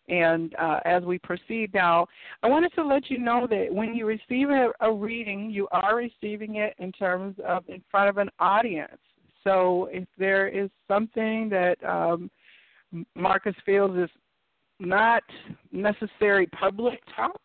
And 0.07 0.55
uh, 0.55 0.79
as 0.85 1.03
we 1.03 1.19
proceed 1.19 1.73
now, 1.73 2.07
I 2.43 2.49
wanted 2.49 2.73
to 2.73 2.83
let 2.83 3.09
you 3.09 3.17
know 3.17 3.47
that 3.49 3.67
when 3.71 3.93
you 3.93 4.05
receive 4.05 4.49
a, 4.49 4.71
a 4.81 4.91
reading, 4.91 5.49
you 5.49 5.67
are 5.71 5.95
receiving 5.95 6.55
it 6.55 6.73
in 6.79 6.91
terms 6.91 7.35
of 7.47 7.63
in 7.67 7.81
front 7.89 8.09
of 8.09 8.17
an 8.17 8.29
audience. 8.39 8.97
So 9.43 9.89
if 9.91 10.07
there 10.17 10.47
is 10.47 10.69
something 10.87 11.49
that 11.49 11.77
um, 11.83 12.29
Marcus 13.15 13.55
feels 13.65 13.97
is 13.97 14.09
not 14.79 15.23
necessary 15.71 16.47
public 16.47 16.99
talk, 17.15 17.39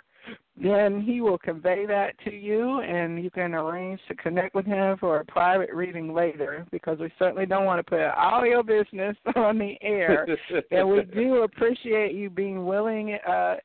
then 0.56 1.02
he 1.02 1.20
will 1.20 1.38
convey 1.38 1.84
that 1.86 2.18
to 2.24 2.32
you 2.34 2.80
and 2.80 3.22
you 3.22 3.30
can 3.30 3.54
arrange 3.54 4.00
to 4.08 4.14
connect 4.14 4.54
with 4.54 4.64
him 4.64 4.96
for 4.98 5.20
a 5.20 5.24
private 5.24 5.70
reading 5.72 6.14
later 6.14 6.66
because 6.70 6.98
we 6.98 7.12
certainly 7.18 7.44
don't 7.44 7.66
want 7.66 7.78
to 7.78 7.90
put 7.90 8.00
all 8.00 8.46
your 8.46 8.62
business 8.62 9.16
on 9.36 9.58
the 9.58 9.76
air. 9.82 10.26
and 10.70 10.88
we 10.88 11.02
do 11.02 11.36
appreciate 11.42 12.14
you 12.14 12.30
being 12.30 12.64
willing 12.64 13.18
uh, 13.28 13.56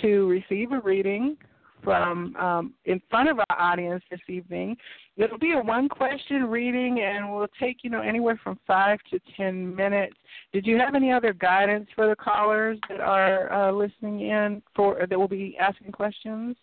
to 0.00 0.26
receive 0.26 0.72
a 0.72 0.80
reading 0.80 1.36
from 1.84 2.34
um, 2.36 2.74
in 2.86 3.00
front 3.10 3.28
of 3.28 3.38
our 3.38 3.60
audience 3.60 4.02
this 4.10 4.20
evening. 4.28 4.76
It'll 5.18 5.38
be 5.38 5.52
a 5.52 5.60
one 5.60 5.88
question 5.88 6.44
reading 6.44 7.00
and 7.00 7.32
we'll 7.32 7.48
take, 7.60 7.78
you 7.82 7.90
know, 7.90 8.00
anywhere 8.00 8.40
from 8.42 8.58
five 8.68 9.00
to 9.10 9.18
ten 9.36 9.74
minutes. 9.74 10.14
Did 10.52 10.64
you 10.64 10.78
have 10.78 10.94
any 10.94 11.10
other 11.10 11.32
guidance 11.32 11.88
for 11.96 12.08
the 12.08 12.14
callers 12.14 12.78
that 12.88 13.00
are 13.00 13.52
uh, 13.52 13.72
listening 13.72 14.20
in 14.20 14.62
for 14.76 15.04
that 15.08 15.18
will 15.18 15.26
be 15.26 15.56
asking 15.60 15.90
questions? 15.90 16.56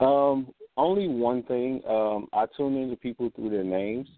Um, 0.00 0.48
only 0.78 1.08
one 1.08 1.42
thing. 1.42 1.82
Um, 1.86 2.26
I 2.32 2.46
tune 2.56 2.76
into 2.76 2.96
people 2.96 3.30
through 3.36 3.50
their 3.50 3.64
names. 3.64 4.08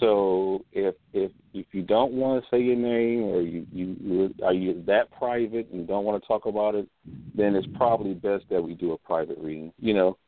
So 0.00 0.64
if 0.72 0.96
if 1.12 1.30
if 1.54 1.66
you 1.70 1.82
don't 1.82 2.12
want 2.12 2.42
to 2.42 2.50
say 2.50 2.60
your 2.60 2.74
name 2.74 3.22
or 3.22 3.42
you 3.42 3.64
you- 3.72 4.34
are 4.42 4.52
you 4.52 4.82
that 4.86 5.08
private 5.12 5.70
and 5.72 5.86
don't 5.86 6.04
want 6.04 6.20
to 6.20 6.26
talk 6.26 6.46
about 6.46 6.74
it, 6.74 6.88
then 7.36 7.54
it's 7.54 7.66
probably 7.76 8.14
best 8.14 8.44
that 8.50 8.60
we 8.60 8.74
do 8.74 8.92
a 8.92 8.98
private 8.98 9.38
reading. 9.38 9.72
You 9.78 9.94
know, 9.94 10.18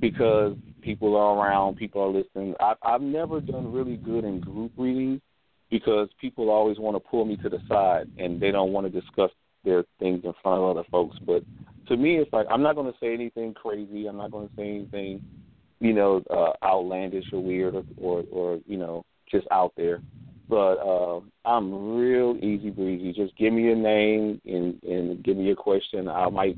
because 0.00 0.56
people 0.82 1.16
are 1.16 1.36
around, 1.36 1.76
people 1.76 2.02
are 2.02 2.08
listening. 2.08 2.54
I, 2.60 2.74
I've 2.82 3.02
never 3.02 3.40
done 3.40 3.72
really 3.72 3.96
good 3.96 4.24
in 4.24 4.40
group 4.40 4.72
readings 4.76 5.20
because 5.70 6.08
people 6.20 6.50
always 6.50 6.78
want 6.78 6.96
to 6.96 7.00
pull 7.00 7.24
me 7.24 7.36
to 7.36 7.48
the 7.48 7.58
side 7.68 8.08
and 8.18 8.40
they 8.40 8.50
don't 8.50 8.72
want 8.72 8.92
to 8.92 9.00
discuss 9.00 9.30
their 9.64 9.84
things 9.98 10.22
in 10.24 10.32
front 10.42 10.60
of 10.60 10.76
other 10.76 10.86
folks. 10.90 11.16
But 11.24 11.44
to 11.88 11.96
me, 11.96 12.16
it's 12.16 12.32
like 12.32 12.46
I'm 12.50 12.62
not 12.62 12.74
going 12.74 12.90
to 12.90 12.98
say 12.98 13.12
anything 13.12 13.54
crazy. 13.54 14.06
I'm 14.06 14.16
not 14.16 14.30
going 14.30 14.48
to 14.48 14.54
say 14.56 14.68
anything, 14.68 15.22
you 15.80 15.92
know, 15.92 16.22
uh, 16.30 16.52
outlandish 16.64 17.26
or 17.32 17.42
weird 17.42 17.74
or, 17.74 17.84
or 17.98 18.24
or 18.30 18.58
you 18.66 18.76
know 18.76 19.04
just 19.30 19.46
out 19.50 19.72
there. 19.76 20.00
But 20.48 20.78
uh, 20.78 21.20
I'm 21.44 21.96
real 21.96 22.36
easy 22.38 22.70
breezy. 22.70 23.12
Just 23.12 23.36
give 23.36 23.52
me 23.52 23.62
your 23.62 23.76
name 23.76 24.40
and 24.44 24.82
and 24.82 25.22
give 25.22 25.36
me 25.36 25.44
your 25.44 25.56
question. 25.56 26.08
I 26.08 26.28
might 26.28 26.56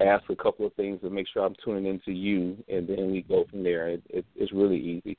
ask 0.00 0.28
a 0.30 0.36
couple 0.36 0.66
of 0.66 0.72
things 0.74 1.00
to 1.02 1.10
make 1.10 1.26
sure 1.32 1.44
I'm 1.44 1.56
tuning 1.64 1.86
into 1.86 2.12
you, 2.12 2.56
and 2.68 2.88
then 2.88 3.10
we 3.10 3.22
go 3.22 3.44
from 3.50 3.62
there. 3.62 3.88
It, 3.88 4.02
it, 4.08 4.24
it's 4.36 4.52
really 4.52 4.78
easy. 4.78 5.16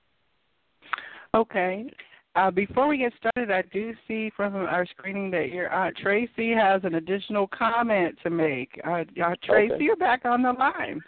Okay. 1.34 1.92
Uh, 2.36 2.50
before 2.50 2.88
we 2.88 2.98
get 2.98 3.12
started, 3.18 3.52
I 3.52 3.62
do 3.74 3.94
see 4.08 4.32
from 4.36 4.56
our 4.56 4.86
screening 4.86 5.32
that 5.32 5.50
your 5.50 5.70
Aunt 5.70 5.98
Tracy 5.98 6.54
has 6.54 6.82
an 6.86 6.96
additional 6.96 7.48
comment 7.48 8.18
to 8.24 8.30
make. 8.30 8.80
Uh, 8.88 9.04
uh, 9.24 9.36
Tracy, 9.44 9.74
Okay. 9.74 9.84
you're 9.84 9.98
back 9.98 10.24
on 10.24 10.42
the 10.42 10.54
line. 10.54 11.02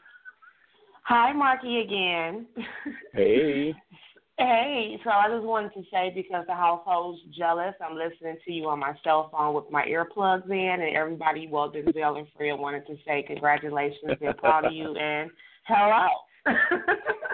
Hi, 1.03 1.31
Marky 1.33 1.79
again. 1.81 2.45
Hey. 3.13 3.73
hey, 4.37 4.97
so 5.03 5.09
I 5.09 5.29
just 5.29 5.43
wanted 5.45 5.73
to 5.73 5.83
say 5.91 6.11
because 6.13 6.45
the 6.47 6.53
household's 6.55 7.21
jealous, 7.37 7.75
I'm 7.85 7.95
listening 7.95 8.37
to 8.45 8.51
you 8.51 8.67
on 8.67 8.79
my 8.79 8.93
cell 9.03 9.29
phone 9.31 9.53
with 9.53 9.65
my 9.71 9.85
earplugs 9.85 10.49
in, 10.49 10.81
and 10.81 10.95
everybody, 10.95 11.47
well, 11.49 11.71
Denzel 11.71 12.17
and 12.17 12.27
Freya 12.35 12.55
wanted 12.55 12.85
to 12.87 12.95
say 13.05 13.23
congratulations, 13.23 14.17
they're 14.19 14.33
proud 14.33 14.65
of 14.65 14.73
you, 14.73 14.95
and 14.99 15.29
hello. 15.67 16.07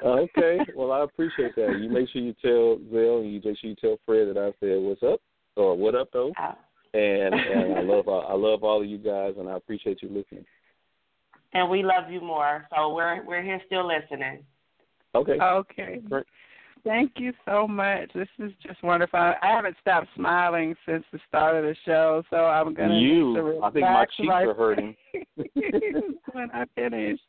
okay. 0.05 0.59
Well, 0.75 0.91
I 0.91 1.03
appreciate 1.03 1.55
that. 1.55 1.79
You 1.79 1.89
make 1.89 2.09
sure 2.09 2.21
you 2.21 2.33
tell 2.41 2.77
Zell 2.91 3.19
and 3.21 3.33
you 3.33 3.41
make 3.43 3.57
sure 3.59 3.69
you 3.69 3.75
tell 3.75 3.97
Fred 4.05 4.27
that 4.27 4.37
I 4.37 4.51
said 4.59 4.79
what's 4.79 5.01
up 5.01 5.19
or 5.55 5.75
what 5.75 5.95
up 5.95 6.09
though. 6.13 6.31
Uh, 6.39 6.53
And 6.93 7.33
and 7.33 7.73
I 7.73 7.81
love 7.81 8.07
I 8.07 8.33
love 8.35 8.63
all 8.63 8.81
of 8.81 8.87
you 8.87 8.99
guys 8.99 9.33
and 9.39 9.49
I 9.49 9.55
appreciate 9.57 10.03
you 10.03 10.09
listening. 10.09 10.45
and 11.53 11.69
we 11.71 11.81
love 11.81 12.11
you 12.11 12.21
more, 12.21 12.67
so 12.75 12.93
we're 12.93 13.23
we're 13.25 13.41
here 13.41 13.59
still 13.65 13.87
listening. 13.87 14.43
Okay. 15.15 15.39
Okay. 15.41 16.01
Great. 16.07 16.25
Thank 16.83 17.13
you 17.17 17.33
so 17.45 17.67
much. 17.67 18.11
This 18.13 18.27
is 18.39 18.51
just 18.65 18.81
wonderful. 18.83 19.19
I 19.19 19.35
haven't 19.41 19.75
stopped 19.81 20.07
smiling 20.15 20.75
since 20.85 21.03
the 21.11 21.19
start 21.27 21.57
of 21.57 21.63
the 21.63 21.75
show, 21.85 22.23
so 22.29 22.37
I'm 22.37 22.73
gonna 22.73 22.95
you, 22.95 23.33
need 23.33 23.35
to 23.35 23.61
I 23.63 23.71
think 23.71 23.85
my 23.85 24.05
cheeks 24.15 24.29
right 24.29 24.47
are 24.47 24.53
hurting. 24.53 24.95
when 26.33 26.51
I 26.53 26.65
finish. 26.75 27.19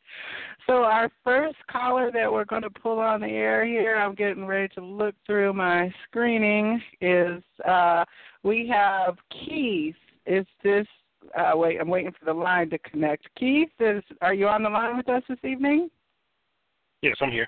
So 0.67 0.83
our 0.83 1.09
first 1.23 1.57
caller 1.69 2.11
that 2.13 2.31
we're 2.31 2.45
going 2.45 2.61
to 2.61 2.69
pull 2.69 2.99
on 2.99 3.21
the 3.21 3.27
air 3.27 3.65
here, 3.65 3.95
I'm 3.95 4.15
getting 4.15 4.45
ready 4.45 4.73
to 4.75 4.81
look 4.81 5.15
through 5.25 5.53
my 5.53 5.93
screening. 6.07 6.81
Is 7.01 7.43
uh, 7.67 8.05
we 8.43 8.71
have 8.71 9.17
Keith? 9.31 9.95
Is 10.25 10.45
this? 10.63 10.87
Uh, 11.37 11.51
wait, 11.55 11.79
I'm 11.79 11.89
waiting 11.89 12.13
for 12.17 12.25
the 12.25 12.33
line 12.33 12.69
to 12.71 12.79
connect. 12.79 13.27
Keith, 13.37 13.69
is 13.79 14.03
are 14.21 14.33
you 14.33 14.47
on 14.47 14.63
the 14.63 14.69
line 14.69 14.97
with 14.97 15.09
us 15.09 15.23
this 15.27 15.37
evening? 15.43 15.89
Yes, 17.01 17.15
I'm 17.21 17.31
here. 17.31 17.47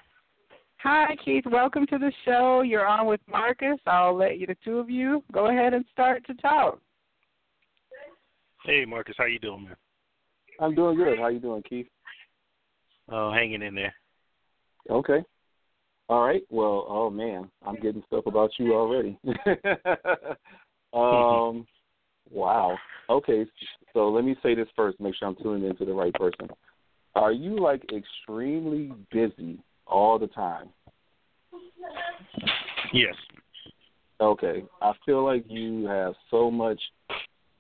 Hi, 0.84 1.16
Keith. 1.24 1.46
Welcome 1.50 1.88
to 1.88 1.98
the 1.98 2.12
show. 2.26 2.62
You're 2.62 2.86
on 2.86 3.08
with 3.08 3.22
Marcus. 3.26 3.80
I'll 3.88 4.18
let 4.18 4.38
you, 4.38 4.48
the 4.48 4.58
two 4.66 4.80
of 4.80 4.90
you, 4.90 5.24
go 5.32 5.50
ahead 5.50 5.74
and 5.74 5.86
start 5.94 6.28
to 6.28 6.34
talk. 6.34 6.78
Hey, 8.66 8.84
Marcus, 8.84 9.16
how 9.18 9.24
you 9.24 9.40
doing, 9.40 9.64
man? 9.64 9.78
I'm 10.60 10.76
doing 10.76 10.98
good. 10.98 11.18
How 11.18 11.30
you 11.30 11.40
doing, 11.40 11.64
Keith? 11.64 11.88
Oh, 13.10 13.32
hanging 13.32 13.62
in 13.62 13.76
there. 13.76 13.94
Okay. 14.90 15.24
All 16.10 16.26
right. 16.26 16.42
Well, 16.50 16.86
oh 16.90 17.10
man, 17.10 17.50
I'm 17.66 17.76
getting 17.76 18.04
stuff 18.08 18.26
about 18.26 18.52
you 18.60 18.74
already. 18.74 19.18
um, 20.94 21.66
wow. 22.30 22.78
Okay. 23.10 23.46
So 23.94 24.10
let 24.10 24.26
me 24.26 24.36
say 24.44 24.54
this 24.54 24.68
first. 24.76 25.00
Make 25.00 25.16
sure 25.16 25.30
I'm 25.30 25.38
tuning 25.42 25.70
into 25.70 25.86
the 25.86 25.94
right 25.94 26.14
person. 26.14 26.50
Are 27.16 27.32
you 27.32 27.58
like 27.58 27.86
extremely 27.94 28.92
busy 29.12 29.60
all 29.94 30.20
the 30.20 30.28
time? 30.28 30.70
Yes. 32.92 33.16
Okay. 34.20 34.64
I 34.82 34.94
feel 35.06 35.24
like 35.24 35.46
you 35.48 35.86
have 35.86 36.14
so 36.30 36.52
much 36.52 36.80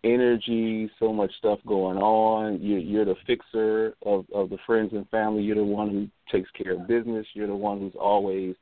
energy, 0.03 0.89
so 0.99 1.13
much 1.13 1.31
stuff 1.37 1.59
going 1.65 1.97
on. 1.97 2.61
You, 2.61 2.77
you're 2.77 3.05
the 3.05 3.15
fixer 3.25 3.93
of, 4.05 4.25
of 4.33 4.49
the 4.49 4.57
friends 4.65 4.91
and 4.93 5.07
family. 5.09 5.43
You're 5.43 5.55
the 5.55 5.63
one 5.63 5.89
who 5.89 6.37
takes 6.37 6.49
care 6.51 6.73
of 6.73 6.87
business. 6.87 7.25
You're 7.33 7.47
the 7.47 7.55
one 7.55 7.79
who's 7.79 7.95
always 7.99 8.55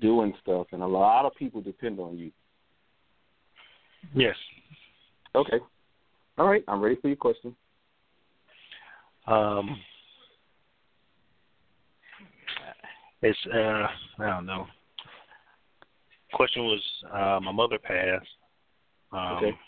doing 0.00 0.32
stuff, 0.42 0.66
and 0.72 0.82
a 0.82 0.86
lot 0.86 1.26
of 1.26 1.34
people 1.34 1.60
depend 1.60 1.98
on 1.98 2.16
you. 2.16 2.30
Yes. 4.14 4.36
Okay. 5.34 5.58
All 6.38 6.46
right. 6.46 6.64
I'm 6.68 6.80
ready 6.80 6.96
for 7.00 7.08
your 7.08 7.16
question. 7.16 7.54
Um, 9.26 9.78
it's 13.24 13.38
uh, 13.52 13.86
I 14.22 14.30
don't 14.30 14.46
know. 14.46 14.66
Question 16.34 16.64
was, 16.64 16.82
uh, 17.12 17.40
my 17.42 17.52
mother 17.52 17.78
passed. 17.78 18.26
Um, 19.12 19.36
Okay. 19.36 19.58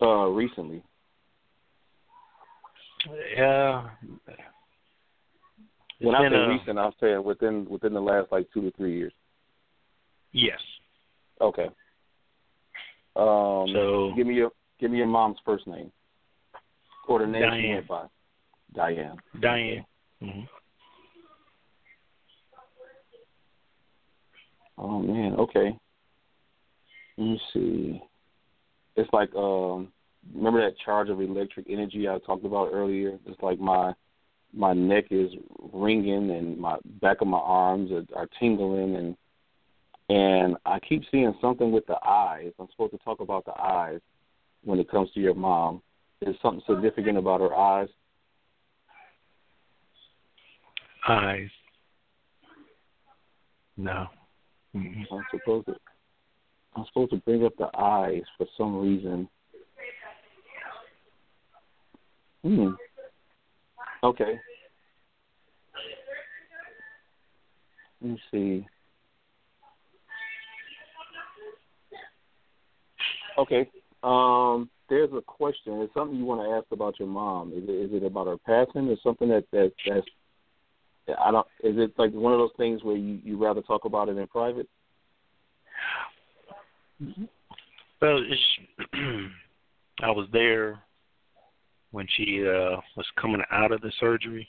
Uh, 0.00 0.26
recently. 0.26 0.82
Yeah. 3.36 3.88
When 6.00 6.14
I 6.16 6.28
say 6.28 6.34
uh, 6.34 6.48
recent, 6.48 6.78
I'm 6.78 6.92
saying 7.00 7.22
within 7.22 7.66
within 7.68 7.92
the 7.94 8.00
last 8.00 8.32
like 8.32 8.48
two 8.52 8.62
to 8.62 8.70
three 8.72 8.96
years. 8.96 9.12
Yes. 10.32 10.60
Okay. 11.40 11.66
Um, 13.16 13.68
So- 13.72 14.12
give 14.16 14.26
me 14.26 14.34
your 14.34 14.50
give 14.80 14.90
me 14.90 14.98
your 14.98 15.06
mom's 15.06 15.38
first 15.44 15.66
name 15.66 15.92
or 17.08 17.20
the 17.20 17.26
name 17.26 17.42
she 17.60 17.68
went 17.68 17.88
by. 17.88 18.06
Diane. 18.74 19.16
Diane. 19.40 19.84
hmm 20.20 20.40
Oh 24.78 24.98
man, 25.00 25.34
okay. 25.34 25.76
Let 27.18 27.24
me 27.24 27.40
see. 27.52 28.02
It's 28.96 29.12
like 29.12 29.34
um 29.34 29.92
remember 30.34 30.60
that 30.62 30.78
charge 30.84 31.08
of 31.08 31.20
electric 31.20 31.66
energy 31.68 32.08
I 32.08 32.18
talked 32.18 32.44
about 32.44 32.70
earlier? 32.72 33.18
It's 33.26 33.42
like 33.42 33.60
my 33.60 33.92
my 34.54 34.72
neck 34.72 35.06
is 35.10 35.30
ringing 35.72 36.30
and 36.30 36.58
my 36.58 36.76
back 37.00 37.20
of 37.20 37.28
my 37.28 37.38
arms 37.38 37.90
are, 37.90 38.04
are 38.16 38.28
tingling 38.38 38.96
and 38.96 39.16
and 40.08 40.56
I 40.66 40.78
keep 40.80 41.04
seeing 41.10 41.34
something 41.40 41.70
with 41.70 41.86
the 41.86 41.96
eyes. 42.06 42.52
I'm 42.58 42.68
supposed 42.70 42.92
to 42.92 42.98
talk 42.98 43.20
about 43.20 43.44
the 43.44 43.58
eyes 43.58 44.00
when 44.64 44.78
it 44.78 44.90
comes 44.90 45.10
to 45.12 45.20
your 45.20 45.34
mom. 45.34 45.80
Is 46.20 46.36
something 46.42 46.62
significant 46.68 47.18
about 47.18 47.40
her 47.40 47.54
eyes? 47.54 47.88
Eyes. 51.08 51.48
No. 53.76 54.06
Mm-mm. 54.74 55.04
I'm 55.10 55.24
supposed 55.30 55.66
to 55.66 55.76
I'm 56.74 56.84
supposed 56.86 57.10
to 57.10 57.18
bring 57.18 57.44
up 57.44 57.52
the 57.58 57.68
eyes 57.78 58.22
for 58.38 58.46
some 58.56 58.80
reason. 58.80 59.28
Hmm. 62.42 62.70
Okay. 64.02 64.40
Let 68.00 68.10
me 68.10 68.20
see. 68.30 68.66
Okay. 73.38 73.68
Um, 74.02 74.68
there's 74.88 75.10
a 75.12 75.22
question. 75.22 75.80
It's 75.80 75.94
something 75.94 76.18
you 76.18 76.24
want 76.24 76.40
to 76.40 76.56
ask 76.56 76.66
about 76.72 76.98
your 76.98 77.08
mom. 77.08 77.52
Is 77.52 77.64
it 77.68 77.70
is 77.70 78.02
it 78.02 78.04
about 78.04 78.26
her 78.26 78.36
passing 78.38 78.88
or 78.88 78.96
something 79.02 79.28
that 79.28 79.44
that 79.52 79.72
that's 79.86 80.06
I 81.08 81.30
don't. 81.30 81.46
Is 81.64 81.76
it 81.78 81.92
like 81.98 82.12
one 82.12 82.32
of 82.32 82.38
those 82.38 82.50
things 82.56 82.82
where 82.82 82.96
you 82.96 83.18
you 83.24 83.42
rather 83.42 83.62
talk 83.62 83.84
about 83.84 84.08
it 84.08 84.16
in 84.16 84.26
private? 84.28 84.68
Well, 88.00 88.22
it's, 88.28 88.92
I 90.02 90.10
was 90.10 90.28
there 90.32 90.80
when 91.90 92.06
she 92.16 92.42
uh 92.46 92.80
was 92.96 93.06
coming 93.20 93.42
out 93.50 93.72
of 93.72 93.80
the 93.80 93.92
surgery, 93.98 94.48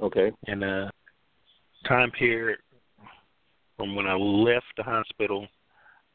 Okay. 0.00 0.32
and 0.46 0.62
uh 0.62 0.90
time 1.86 2.10
period 2.12 2.58
from 3.76 3.94
when 3.96 4.06
I 4.06 4.14
left 4.14 4.66
the 4.76 4.82
hospital, 4.82 5.48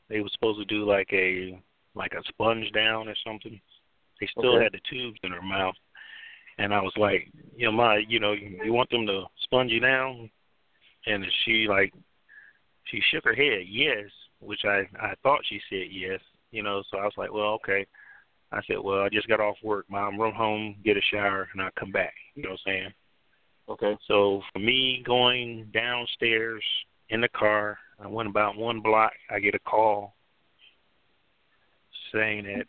they 0.09 0.21
were 0.21 0.29
supposed 0.31 0.59
to 0.59 0.65
do 0.65 0.85
like 0.85 1.09
a 1.11 1.59
like 1.95 2.13
a 2.13 2.23
sponge 2.29 2.71
down 2.73 3.07
or 3.07 3.15
something. 3.25 3.59
They 4.21 4.27
still 4.37 4.55
Okay. 4.55 4.63
had 4.63 4.73
the 4.73 4.79
tubes 4.89 5.19
in 5.23 5.31
her 5.31 5.41
mouth, 5.41 5.75
and 6.57 6.73
I 6.73 6.81
was 6.81 6.93
like, 6.97 7.31
you 7.55 7.65
know, 7.65 7.71
my, 7.71 8.03
you 8.07 8.19
know, 8.19 8.33
you, 8.33 8.73
want 8.73 8.89
them 8.89 9.05
to 9.07 9.23
sponge 9.43 9.71
you 9.71 9.79
down, 9.79 10.29
and 11.05 11.25
she 11.43 11.67
like, 11.69 11.93
she 12.85 13.01
shook 13.11 13.25
her 13.25 13.35
head, 13.35 13.65
yes, 13.67 14.05
which 14.39 14.61
I 14.65 14.87
I 14.99 15.13
thought 15.23 15.41
she 15.47 15.59
said 15.69 15.87
yes, 15.91 16.19
you 16.51 16.63
know. 16.63 16.83
So 16.89 16.97
I 16.97 17.03
was 17.03 17.13
like, 17.17 17.33
well, 17.33 17.53
okay. 17.55 17.85
I 18.51 18.61
said, 18.65 18.77
well, 18.81 19.01
I 19.01 19.09
just 19.09 19.27
got 19.27 19.41
off 19.41 19.57
work, 19.61 19.85
mom. 19.89 20.19
Run 20.19 20.33
home, 20.33 20.75
get 20.85 20.95
a 20.95 21.01
shower, 21.11 21.49
and 21.51 21.61
I'll 21.61 21.69
come 21.77 21.91
back. 21.91 22.13
You 22.35 22.43
know 22.43 22.51
what 22.51 22.59
I'm 22.65 22.71
saying? 22.71 22.93
Okay. 23.69 23.97
So 24.07 24.41
for 24.53 24.59
me 24.59 25.03
going 25.05 25.69
downstairs 25.73 26.63
in 27.09 27.19
the 27.19 27.27
car, 27.29 27.77
I 27.99 28.07
went 28.07 28.29
about 28.29 28.55
one 28.55 28.79
block. 28.79 29.11
I 29.29 29.39
get 29.39 29.55
a 29.55 29.59
call 29.59 30.15
saying 32.13 32.45
that 32.45 32.65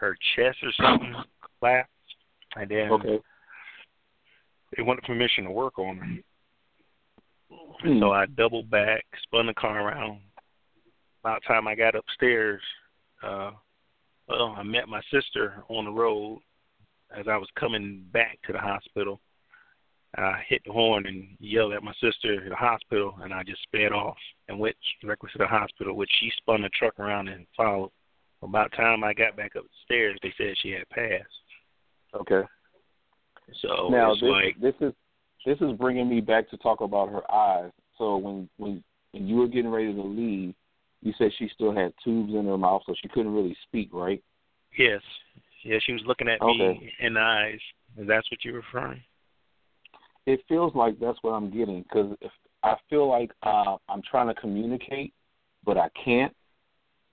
her 0.00 0.16
chest 0.34 0.58
or 0.64 0.72
something 0.84 1.14
collapsed, 1.60 1.90
and 2.56 2.68
then 2.68 2.90
Okay. 2.92 3.20
they 4.76 4.82
wanted 4.82 5.04
permission 5.04 5.44
to 5.44 5.50
work 5.50 5.78
on 5.78 5.96
her. 5.98 6.22
Hmm. 7.82 8.00
So 8.00 8.12
I 8.12 8.26
doubled 8.26 8.70
back, 8.70 9.04
spun 9.22 9.46
the 9.46 9.54
car 9.54 9.88
around. 9.88 10.20
About 11.22 11.42
the 11.42 11.48
time 11.48 11.68
I 11.68 11.74
got 11.74 11.94
upstairs, 11.94 12.62
uh, 13.22 13.52
Well, 14.28 14.54
I 14.56 14.62
met 14.62 14.88
my 14.88 15.02
sister 15.10 15.64
on 15.68 15.84
the 15.86 15.90
road 15.90 16.40
as 17.10 17.26
I 17.26 17.36
was 17.36 17.48
coming 17.56 18.06
back 18.12 18.38
to 18.42 18.52
the 18.52 18.60
hospital. 18.60 19.20
I 20.16 20.40
hit 20.48 20.62
the 20.64 20.72
horn 20.72 21.06
and 21.06 21.36
yelled 21.40 21.72
at 21.72 21.82
my 21.82 21.92
sister 21.94 22.40
at 22.40 22.48
the 22.48 22.54
hospital, 22.54 23.18
and 23.22 23.34
I 23.34 23.42
just 23.42 23.62
sped 23.62 23.90
off 23.92 24.16
and 24.46 24.58
went 24.58 24.76
directly 25.00 25.30
to 25.32 25.38
the 25.38 25.48
hospital, 25.48 25.96
which 25.96 26.10
she 26.20 26.30
spun 26.36 26.62
the 26.62 26.68
truck 26.70 26.98
around 27.00 27.28
and 27.28 27.44
followed. 27.56 27.90
About 28.42 28.70
the 28.70 28.76
time 28.76 29.02
I 29.02 29.12
got 29.14 29.36
back 29.36 29.56
up 29.56 29.64
the 29.64 29.68
stairs, 29.84 30.18
they 30.22 30.32
said 30.38 30.56
she 30.58 30.70
had 30.70 30.88
passed. 30.90 31.39
Okay. 32.14 32.42
So 33.62 33.88
now 33.90 34.14
this 34.14 34.22
like, 34.22 34.60
this 34.60 34.74
is 34.80 34.92
this 35.46 35.58
is 35.60 35.72
bringing 35.78 36.08
me 36.08 36.20
back 36.20 36.48
to 36.50 36.56
talk 36.58 36.80
about 36.80 37.10
her 37.10 37.30
eyes. 37.30 37.70
So 37.98 38.16
when 38.16 38.48
when 38.56 38.82
when 39.12 39.26
you 39.26 39.36
were 39.36 39.48
getting 39.48 39.70
ready 39.70 39.92
to 39.92 40.02
leave, 40.02 40.54
you 41.02 41.12
said 41.18 41.30
she 41.38 41.48
still 41.54 41.74
had 41.74 41.92
tubes 42.04 42.34
in 42.34 42.46
her 42.46 42.58
mouth, 42.58 42.82
so 42.86 42.94
she 43.00 43.08
couldn't 43.08 43.34
really 43.34 43.56
speak, 43.64 43.90
right? 43.92 44.22
yes, 44.78 45.00
yeah, 45.64 45.78
she 45.84 45.92
was 45.92 46.02
looking 46.06 46.28
at 46.28 46.40
Okay. 46.40 46.78
me 46.78 46.92
in 47.00 47.14
the 47.14 47.20
eyes. 47.20 47.58
Is 47.98 48.06
that 48.06 48.22
what 48.30 48.44
you're 48.44 48.54
referring? 48.54 49.02
It 50.26 50.40
feels 50.48 50.74
like 50.74 50.98
that's 51.00 51.18
what 51.22 51.32
I'm 51.32 51.50
getting 51.50 51.82
because 51.82 52.16
if 52.20 52.30
I 52.62 52.76
feel 52.88 53.08
like 53.08 53.32
uh, 53.42 53.76
I'm 53.88 54.02
trying 54.08 54.28
to 54.28 54.40
communicate, 54.40 55.12
but 55.64 55.76
I 55.76 55.88
can't, 56.04 56.34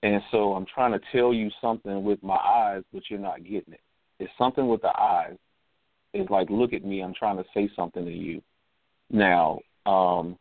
and 0.04 0.22
so 0.32 0.54
I'm 0.54 0.66
trying 0.66 0.92
to 0.92 1.00
tell 1.12 1.34
you 1.34 1.50
something 1.62 2.04
with 2.04 2.22
my 2.22 2.36
eyes, 2.36 2.84
but 2.94 3.04
you're 3.10 3.20
not 3.20 3.44
getting 3.44 3.74
it. 3.74 3.82
It's 4.20 4.32
something 4.38 4.68
with 4.68 4.82
the 4.82 5.00
eyes. 5.00 5.38
It's 6.14 6.30
like, 6.30 6.50
look 6.50 6.74
at 6.74 6.84
me. 6.84 7.02
I'm 7.02 7.14
trying 7.14 7.38
to 7.38 7.46
say 7.54 7.70
something 7.76 8.06
to 8.06 8.12
you. 8.12 8.42
Now, 9.10 9.60
um, 9.86 10.38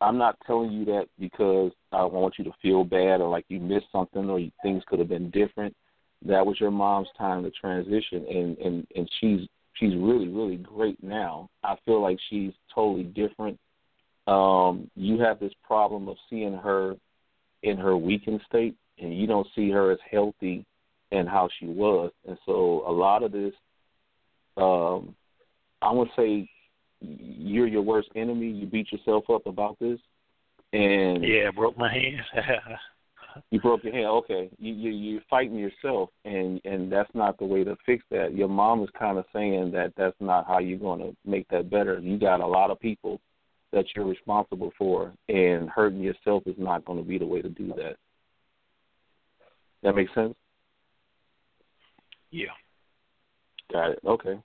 I'm 0.00 0.18
not 0.18 0.36
telling 0.46 0.72
you 0.72 0.84
that 0.86 1.06
because 1.18 1.72
I 1.92 2.04
want 2.04 2.34
you 2.38 2.44
to 2.44 2.52
feel 2.60 2.84
bad 2.84 3.20
or 3.20 3.28
like 3.28 3.44
you 3.48 3.58
missed 3.60 3.86
something 3.92 4.28
or 4.28 4.38
you, 4.38 4.50
things 4.62 4.82
could 4.86 4.98
have 4.98 5.08
been 5.08 5.30
different. 5.30 5.74
That 6.26 6.44
was 6.44 6.58
your 6.60 6.70
mom's 6.70 7.08
time 7.18 7.42
to 7.42 7.50
transition, 7.50 8.24
and 8.28 8.58
and 8.58 8.86
and 8.96 9.08
she's 9.20 9.40
she's 9.74 9.94
really 9.94 10.28
really 10.28 10.56
great 10.56 11.02
now. 11.02 11.50
I 11.62 11.76
feel 11.84 12.00
like 12.00 12.18
she's 12.30 12.52
totally 12.74 13.04
different. 13.04 13.58
Um, 14.26 14.90
you 14.96 15.20
have 15.20 15.38
this 15.38 15.52
problem 15.62 16.08
of 16.08 16.16
seeing 16.30 16.54
her 16.54 16.96
in 17.62 17.76
her 17.76 17.96
weakened 17.96 18.40
state, 18.48 18.74
and 18.98 19.16
you 19.18 19.26
don't 19.26 19.46
see 19.54 19.70
her 19.70 19.90
as 19.90 19.98
healthy 20.10 20.64
and 21.14 21.28
how 21.28 21.48
she 21.58 21.66
was, 21.66 22.10
and 22.26 22.36
so 22.44 22.84
a 22.86 22.92
lot 22.92 23.22
of 23.22 23.32
this, 23.32 23.52
um, 24.56 25.14
I 25.82 25.90
would 25.92 26.08
say, 26.16 26.48
you're 27.00 27.66
your 27.66 27.82
worst 27.82 28.08
enemy. 28.16 28.50
You 28.50 28.66
beat 28.66 28.90
yourself 28.90 29.24
up 29.30 29.46
about 29.46 29.78
this, 29.78 29.98
and 30.72 31.22
Yeah, 31.22 31.48
I 31.48 31.50
broke 31.50 31.76
my 31.76 31.92
hand. 31.92 32.22
you 33.50 33.60
broke 33.60 33.84
your 33.84 33.92
hand. 33.92 34.06
Okay, 34.06 34.50
you, 34.58 34.74
you 34.74 34.90
you're 34.90 35.22
fighting 35.28 35.58
yourself, 35.58 36.10
and 36.24 36.60
and 36.64 36.90
that's 36.90 37.10
not 37.14 37.38
the 37.38 37.44
way 37.44 37.64
to 37.64 37.76
fix 37.84 38.04
that. 38.10 38.34
Your 38.34 38.48
mom 38.48 38.82
is 38.82 38.90
kind 38.98 39.18
of 39.18 39.24
saying 39.32 39.70
that 39.72 39.92
that's 39.96 40.16
not 40.20 40.46
how 40.46 40.58
you're 40.58 40.78
going 40.78 41.00
to 41.00 41.16
make 41.24 41.46
that 41.48 41.70
better. 41.70 41.98
You 41.98 42.18
got 42.18 42.40
a 42.40 42.46
lot 42.46 42.70
of 42.70 42.80
people 42.80 43.20
that 43.72 43.84
you're 43.94 44.06
responsible 44.06 44.72
for, 44.78 45.12
and 45.28 45.68
hurting 45.68 46.00
yourself 46.00 46.44
is 46.46 46.54
not 46.56 46.84
going 46.84 46.98
to 46.98 47.08
be 47.08 47.18
the 47.18 47.26
way 47.26 47.42
to 47.42 47.48
do 47.48 47.68
that. 47.76 47.96
That 49.82 49.96
makes 49.96 50.14
sense. 50.14 50.34
Yeah. 52.34 52.48
Got 53.72 53.92
it. 53.92 53.98
Okay. 54.04 54.38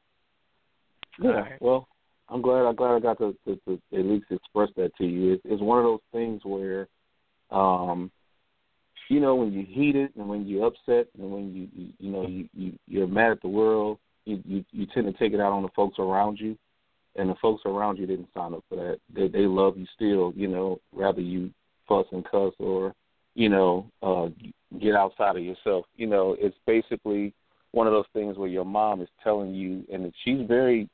Yeah. 1.21 1.29
Alright. 1.29 1.61
Well, 1.61 1.87
I'm 2.29 2.41
glad. 2.41 2.65
I'm 2.65 2.75
glad 2.75 2.95
I 2.95 2.99
got 2.99 3.17
to, 3.17 3.35
to, 3.45 3.59
to 3.65 3.81
at 3.93 4.05
least 4.05 4.25
express 4.29 4.69
that 4.77 4.95
to 4.97 5.05
you. 5.05 5.33
It's, 5.33 5.41
it's 5.45 5.61
one 5.61 5.79
of 5.79 5.85
those 5.85 5.99
things 6.11 6.41
where, 6.45 6.87
um, 7.49 8.11
you 9.09 9.19
know, 9.19 9.33
when 9.33 9.51
you 9.51 9.65
heated 9.67 10.11
and 10.15 10.29
when 10.29 10.45
you're 10.45 10.67
upset 10.67 11.07
and 11.17 11.31
when 11.31 11.51
you 11.53 11.67
you, 11.75 11.93
you 11.99 12.11
know 12.11 12.27
you, 12.27 12.47
you 12.53 12.73
you're 12.87 13.07
mad 13.07 13.31
at 13.31 13.41
the 13.41 13.47
world, 13.47 13.97
you, 14.25 14.39
you 14.45 14.63
you 14.71 14.85
tend 14.93 15.07
to 15.07 15.19
take 15.19 15.33
it 15.33 15.39
out 15.39 15.51
on 15.51 15.63
the 15.63 15.69
folks 15.75 15.97
around 15.97 16.39
you, 16.39 16.55
and 17.15 17.27
the 17.27 17.35
folks 17.41 17.63
around 17.65 17.97
you 17.97 18.05
didn't 18.05 18.29
sign 18.35 18.53
up 18.53 18.63
for 18.69 18.75
that. 18.75 18.99
They 19.11 19.27
they 19.27 19.47
love 19.47 19.77
you 19.77 19.87
still. 19.95 20.31
You 20.35 20.47
know, 20.47 20.79
rather 20.93 21.21
you 21.21 21.49
fuss 21.87 22.05
and 22.11 22.23
cuss 22.23 22.53
or 22.59 22.93
you 23.33 23.49
know 23.49 23.87
uh 24.03 24.27
get 24.79 24.93
outside 24.93 25.37
of 25.37 25.43
yourself. 25.43 25.85
You 25.95 26.05
know, 26.05 26.35
it's 26.39 26.57
basically 26.67 27.33
one 27.71 27.87
of 27.87 27.93
those 27.93 28.05
things 28.13 28.37
where 28.37 28.49
your 28.49 28.65
mom 28.65 29.01
is 29.01 29.09
telling 29.23 29.53
you, 29.53 29.85
and 29.91 30.11
she's 30.23 30.45
very 30.47 30.89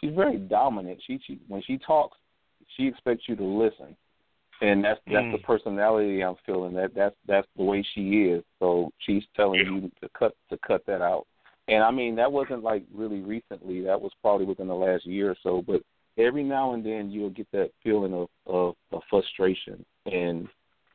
she's 0.00 0.14
very 0.14 0.36
dominant. 0.38 1.00
She 1.06 1.20
she 1.26 1.40
when 1.48 1.62
she 1.62 1.78
talks, 1.78 2.18
she 2.76 2.86
expects 2.86 3.24
you 3.28 3.36
to 3.36 3.44
listen, 3.44 3.96
and 4.60 4.84
that's 4.84 5.00
that's 5.06 5.26
Mm. 5.26 5.32
the 5.32 5.38
personality 5.38 6.22
I'm 6.22 6.36
feeling. 6.46 6.72
That 6.74 6.94
that's 6.94 7.16
that's 7.26 7.48
the 7.56 7.64
way 7.64 7.82
she 7.94 8.24
is. 8.24 8.44
So 8.58 8.90
she's 8.98 9.24
telling 9.34 9.60
Yeah. 9.60 9.70
you 9.70 9.92
to 10.02 10.08
cut 10.10 10.34
to 10.50 10.58
cut 10.58 10.84
that 10.86 11.00
out. 11.02 11.26
And 11.68 11.82
I 11.82 11.90
mean 11.90 12.14
that 12.16 12.30
wasn't 12.30 12.62
like 12.62 12.84
really 12.92 13.20
recently. 13.20 13.80
That 13.82 14.00
was 14.00 14.12
probably 14.22 14.46
within 14.46 14.68
the 14.68 14.74
last 14.74 15.06
year 15.06 15.30
or 15.30 15.36
so. 15.42 15.62
But 15.62 15.82
every 16.18 16.42
now 16.42 16.74
and 16.74 16.84
then 16.84 17.10
you'll 17.10 17.30
get 17.30 17.50
that 17.52 17.70
feeling 17.82 18.12
of 18.12 18.28
of, 18.46 18.76
of 18.92 19.02
frustration 19.08 19.84
and 20.06 20.48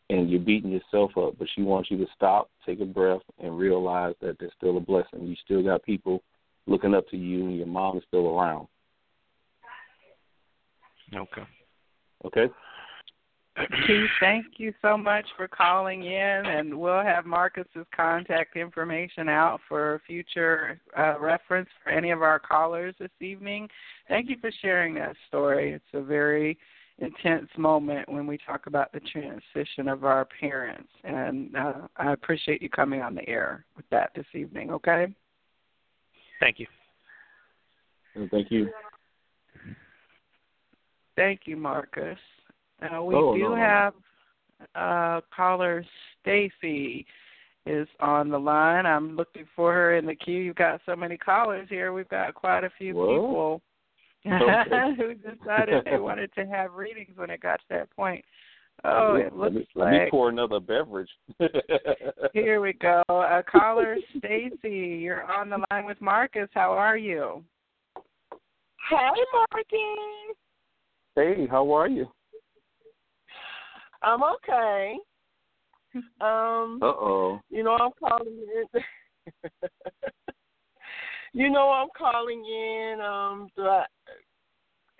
and 0.10 0.30
you're 0.30 0.40
beating 0.40 0.72
yourself 0.72 1.12
up. 1.18 1.38
But 1.38 1.48
she 1.56 1.62
wants 1.62 1.90
you 1.90 1.98
to 1.98 2.08
stop, 2.16 2.50
take 2.66 2.80
a 2.80 2.86
breath, 2.86 3.22
and 3.42 3.58
realize 3.58 4.16
that 4.22 4.38
there's 4.40 4.52
still 4.58 4.78
a 4.78 4.82
blessing. 4.82 5.26
You 5.26 5.36
still 5.44 5.64
got 5.64 5.84
people 5.84 6.24
looking 6.68 6.94
up 6.94 7.08
to 7.10 7.18
you, 7.18 7.46
and 7.46 7.58
your 7.58 7.68
mom 7.68 7.98
is 7.98 8.04
still 8.08 8.28
around. 8.28 8.68
Okay. 11.14 11.44
Okay. 12.26 12.54
Keith, 13.88 14.10
thank 14.20 14.46
you 14.58 14.74
so 14.82 14.98
much 14.98 15.26
for 15.38 15.48
calling 15.48 16.04
in, 16.04 16.46
and 16.46 16.78
we'll 16.78 17.02
have 17.02 17.26
Marcus's 17.26 17.86
contact 17.96 18.58
information 18.58 19.30
out 19.30 19.62
for 19.70 20.02
future 20.06 20.82
uh, 20.98 21.18
reference 21.22 21.70
for 21.82 21.92
any 21.92 22.12
of 22.12 22.22
our 22.22 22.38
callers 22.38 22.94
this 23.00 23.12
evening. 23.22 23.70
Thank 24.10 24.30
you 24.30 24.36
for 24.42 24.52
sharing 24.62 24.94
that 24.96 25.16
story. 25.30 25.72
It's 25.72 25.86
a 25.94 26.02
very 26.02 26.58
intense 27.00 27.50
moment 27.58 28.08
when 28.08 28.26
we 28.26 28.38
talk 28.38 28.68
about 28.68 28.92
the 28.94 29.02
transition 29.02 29.88
of 29.90 30.06
our 30.06 30.26
parents, 30.40 30.90
and 31.04 31.56
uh, 31.56 31.74
I 31.98 32.14
appreciate 32.14 32.62
you 32.62 32.70
coming 32.70 33.02
on 33.02 33.16
the 33.16 33.28
air 33.28 33.66
with 33.76 33.86
that 33.92 34.12
this 34.16 34.26
evening. 34.34 34.72
Okay. 34.72 35.14
Thank 36.40 36.60
you. 36.60 36.68
And 38.16 38.30
thank 38.32 38.50
you. 38.50 38.70
Thank 41.16 41.42
you, 41.46 41.56
Marcus. 41.58 42.18
Uh, 42.82 43.02
we 43.04 43.16
Oh, 43.16 43.36
do 43.36 43.42
no, 43.44 43.50
no. 43.50 43.56
have 43.56 43.94
uh, 44.76 45.22
caller 45.36 45.84
Stacy 46.22 47.06
is 47.66 47.88
on 48.00 48.30
the 48.30 48.38
line. 48.40 48.86
I'm 48.86 49.16
looking 49.16 49.46
for 49.56 49.74
her 49.74 49.96
in 49.98 50.06
the 50.06 50.16
queue. 50.16 50.40
You've 50.40 50.56
got 50.56 50.82
so 50.86 50.96
many 50.96 51.18
callers 51.18 51.68
here. 51.70 51.94
We've 51.94 52.10
got 52.10 52.36
quite 52.36 52.64
a 52.64 52.70
few 52.78 52.94
What? 52.96 53.08
people 53.08 53.54
Okay. 53.54 53.64
who 54.98 55.14
decided 55.14 55.86
they 55.86 55.98
wanted 56.00 56.34
to 56.34 56.46
have 56.48 56.74
readings 56.74 57.16
when 57.16 57.30
it 57.30 57.42
got 57.42 57.60
to 57.60 57.66
that 57.70 57.92
point. 57.92 58.26
Oh, 58.84 59.14
let, 59.16 59.28
it 59.28 59.36
let 59.36 59.54
looks 59.54 59.68
me, 59.76 59.82
let 59.82 59.92
me 59.92 60.00
pour 60.10 60.30
another 60.30 60.60
beverage. 60.60 61.10
here 62.34 62.60
we 62.60 62.74
go. 62.74 63.04
Uh, 63.08 63.42
caller 63.50 63.96
Stacy, 64.18 65.00
you're 65.02 65.24
on 65.32 65.50
the 65.50 65.64
line 65.72 65.86
with 65.86 66.02
Marcus. 66.02 66.50
How 66.54 66.72
are 66.72 66.98
you? 66.98 67.44
Hey, 68.90 69.12
Marcus. 69.34 70.36
Hey, 71.16 71.48
how 71.50 71.72
are 71.72 71.88
you? 71.88 72.08
I'm 74.02 74.22
okay. 74.24 74.96
Um, 76.20 76.80
Uh 76.82 76.88
oh. 76.88 77.40
you 77.50 77.64
know 77.64 77.78
I'm 77.80 77.92
calling 78.00 78.38
in. 78.74 78.82
You 81.36 81.50
know 81.50 81.70
I'm 81.70 81.90
calling 81.98 82.46
in 82.46 83.02
um 83.02 83.50
to 83.58 83.84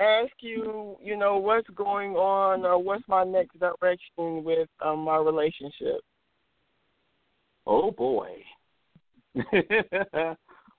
ask 0.02 0.34
you, 0.42 0.98
you 1.02 1.16
know, 1.16 1.38
what's 1.38 1.70
going 1.70 2.16
on 2.16 2.66
or 2.66 2.78
what's 2.78 3.08
my 3.08 3.24
next 3.24 3.58
direction 3.58 4.44
with 4.44 4.68
um 4.84 5.00
my 5.00 5.16
relationship. 5.16 6.02
Oh 7.66 7.90
boy. 7.90 8.32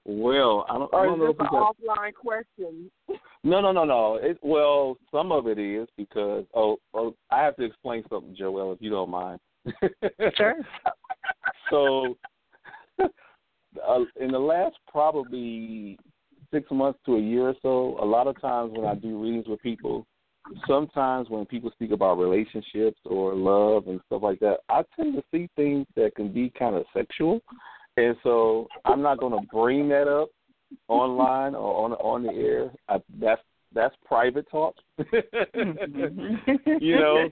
well, 0.05 0.67
I 0.69 0.75
don't, 0.75 0.95
I 0.95 1.07
don't 1.07 1.15
is 1.15 1.21
know 1.21 1.27
this 1.29 1.31
if 1.31 1.39
we 1.39 1.47
an 1.47 1.51
got. 1.51 1.75
offline 1.75 2.15
question? 2.15 2.91
No, 3.45 3.61
no, 3.61 3.71
no, 3.71 3.85
no. 3.85 4.17
It, 4.17 4.39
well, 4.43 4.97
some 5.13 5.31
of 5.31 5.47
it 5.47 5.57
is 5.57 5.87
because 5.97 6.45
oh, 6.53 6.79
oh, 6.95 7.15
I 7.31 7.45
have 7.45 7.55
to 7.57 7.63
explain 7.63 8.03
something, 8.11 8.35
Joelle, 8.35 8.75
if 8.75 8.83
you 8.83 8.91
don't 8.91 9.09
mind. 9.09 9.39
Sure. 10.37 10.55
so, 11.71 12.17
uh, 13.87 14.05
in 14.21 14.31
the 14.31 14.39
last 14.39 14.77
probably 14.91 15.99
six 16.53 16.71
months 16.71 16.99
to 17.07 17.17
a 17.17 17.21
year 17.21 17.49
or 17.49 17.55
so, 17.63 17.99
a 18.03 18.05
lot 18.05 18.27
of 18.27 18.41
times 18.41 18.73
when 18.75 18.87
I 18.87 18.95
do 18.95 19.23
readings 19.23 19.47
with 19.49 19.61
people, 19.63 20.07
sometimes 20.67 21.29
when 21.29 21.45
people 21.47 21.71
speak 21.73 21.91
about 21.91 22.19
relationships 22.19 22.99
or 23.05 23.35
love 23.35 23.89
and 23.89 24.01
stuff 24.07 24.23
like 24.23 24.39
that, 24.41 24.59
I 24.69 24.83
tend 24.95 25.15
to 25.15 25.23
see 25.33 25.49
things 25.57 25.87
that 25.97 26.15
can 26.15 26.33
be 26.33 26.53
kind 26.59 26.77
of 26.77 26.85
sexual, 26.95 27.41
and 27.97 28.17
so 28.23 28.69
I'm 28.85 29.03
not 29.03 29.19
going 29.19 29.33
to 29.33 29.47
bring 29.53 29.89
that 29.89 30.09
up 30.09 30.29
online 30.89 31.55
or 31.55 31.85
on 31.85 31.93
on 31.95 32.23
the 32.23 32.33
air. 32.33 32.71
I, 32.89 32.99
that's 33.21 33.43
that's 33.73 33.95
private 34.05 34.49
talk. 34.51 34.75
you 34.99 36.97
know, 36.97 37.29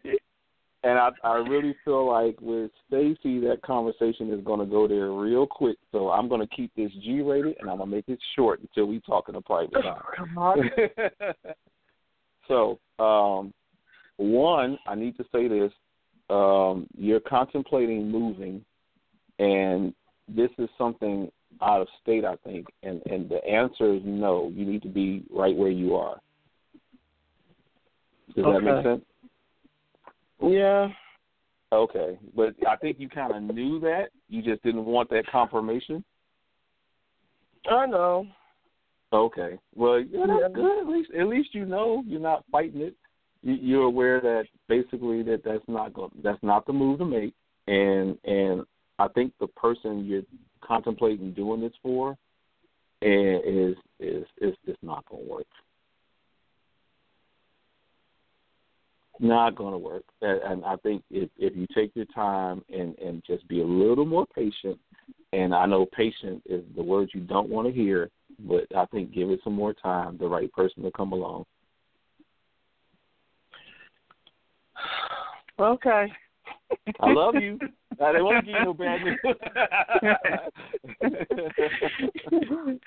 and 0.84 0.98
I 0.98 1.08
I 1.24 1.36
really 1.36 1.74
feel 1.84 2.06
like 2.06 2.36
with 2.40 2.70
Stacy 2.86 3.40
that 3.40 3.62
conversation 3.64 4.32
is 4.32 4.44
going 4.44 4.60
to 4.60 4.66
go 4.66 4.86
there 4.86 5.10
real 5.10 5.46
quick. 5.46 5.78
So 5.90 6.10
I'm 6.10 6.28
going 6.28 6.42
to 6.42 6.54
keep 6.54 6.70
this 6.76 6.92
G 7.02 7.22
rated 7.22 7.56
and 7.60 7.70
I'm 7.70 7.78
going 7.78 7.90
to 7.90 7.96
make 7.96 8.08
it 8.08 8.18
short 8.36 8.60
until 8.60 8.86
we 8.86 9.00
talk 9.00 9.28
in 9.28 9.34
a 9.34 9.40
private 9.40 9.72
time. 9.82 10.02
Come 10.16 10.38
on. 10.38 10.70
so, 12.48 12.78
um, 13.02 13.52
one, 14.16 14.78
I 14.86 14.94
need 14.94 15.16
to 15.16 15.24
say 15.32 15.48
this: 15.48 15.72
um, 16.28 16.86
you're 16.96 17.20
contemplating 17.20 18.10
moving, 18.10 18.62
and 19.38 19.94
this 20.28 20.50
is 20.58 20.68
something 20.76 21.30
out 21.62 21.80
of 21.80 21.88
state, 22.02 22.24
I 22.24 22.36
think, 22.44 22.66
and 22.82 23.00
and 23.06 23.28
the 23.28 23.42
answer 23.46 23.94
is 23.94 24.02
no. 24.04 24.52
You 24.54 24.66
need 24.66 24.82
to 24.82 24.88
be 24.88 25.24
right 25.30 25.56
where 25.56 25.70
you 25.70 25.96
are. 25.96 26.20
Does 28.36 28.44
that 28.44 28.60
make 28.60 28.84
sense? 28.84 29.02
Yeah. 30.42 30.88
Okay, 31.72 32.18
but 32.36 32.54
I 32.68 32.76
think 32.76 33.00
you 33.00 33.08
kind 33.08 33.34
of 33.34 33.54
knew 33.54 33.80
that. 33.80 34.10
You 34.28 34.42
just 34.42 34.62
didn't 34.62 34.84
want 34.84 35.10
that 35.10 35.26
confirmation. 35.26 36.04
I 37.68 37.86
know. 37.86 38.26
Okay. 39.12 39.58
Well, 39.74 40.00
yeah, 40.00 40.26
Yeah. 40.26 40.48
good. 40.52 40.80
At 40.82 40.88
least, 40.88 41.10
at 41.12 41.26
least 41.26 41.54
you 41.54 41.64
know 41.64 42.02
you're 42.06 42.20
not 42.20 42.44
fighting 42.50 42.80
it. 42.80 42.94
You, 43.42 43.54
you're 43.54 43.82
aware 43.84 44.20
that 44.20 44.46
basically 44.68 45.22
that 45.24 45.42
that's 45.44 45.64
not 45.68 45.94
go, 45.94 46.10
that's 46.22 46.42
not 46.42 46.66
the 46.66 46.72
move 46.72 46.98
to 46.98 47.04
make, 47.04 47.34
and 47.66 48.18
and 48.24 48.64
I 48.98 49.08
think 49.08 49.32
the 49.40 49.48
person 49.48 50.04
you're 50.04 50.22
contemplating 50.62 51.32
doing 51.32 51.60
this 51.60 51.72
for 51.82 52.16
eh, 53.02 53.38
is 53.44 53.76
is 54.00 54.24
is 54.40 54.54
is 54.66 54.76
not 54.82 55.04
going 55.08 55.24
to 55.24 55.30
work. 55.30 55.46
Not 59.20 59.54
going 59.54 59.72
to 59.72 59.78
work. 59.78 60.04
And 60.22 60.64
I 60.64 60.76
think 60.76 61.02
if 61.10 61.30
if 61.38 61.56
you 61.56 61.66
take 61.74 61.94
your 61.94 62.06
time 62.06 62.64
and 62.68 62.98
and 62.98 63.22
just 63.26 63.46
be 63.48 63.60
a 63.60 63.66
little 63.66 64.04
more 64.06 64.26
patient, 64.26 64.78
and 65.32 65.54
I 65.54 65.66
know 65.66 65.86
patient 65.86 66.42
is 66.46 66.64
the 66.76 66.82
word 66.82 67.10
you 67.14 67.20
don't 67.20 67.48
want 67.48 67.68
to 67.68 67.72
hear, 67.72 68.10
but 68.40 68.64
I 68.76 68.86
think 68.86 69.12
give 69.12 69.30
it 69.30 69.40
some 69.44 69.54
more 69.54 69.72
time. 69.72 70.18
The 70.18 70.26
right 70.26 70.52
person 70.52 70.82
will 70.82 70.90
come 70.90 71.12
along. 71.12 71.44
Okay. 75.58 76.12
I 77.00 77.12
love 77.12 77.36
you. 77.36 77.58
I 78.00 78.12
didn't 78.12 78.24
want 78.24 78.44
to 78.44 78.52
give 78.52 78.58
you 78.58 78.64
no 78.64 78.74
bad 78.82 79.00
news. 82.68 82.80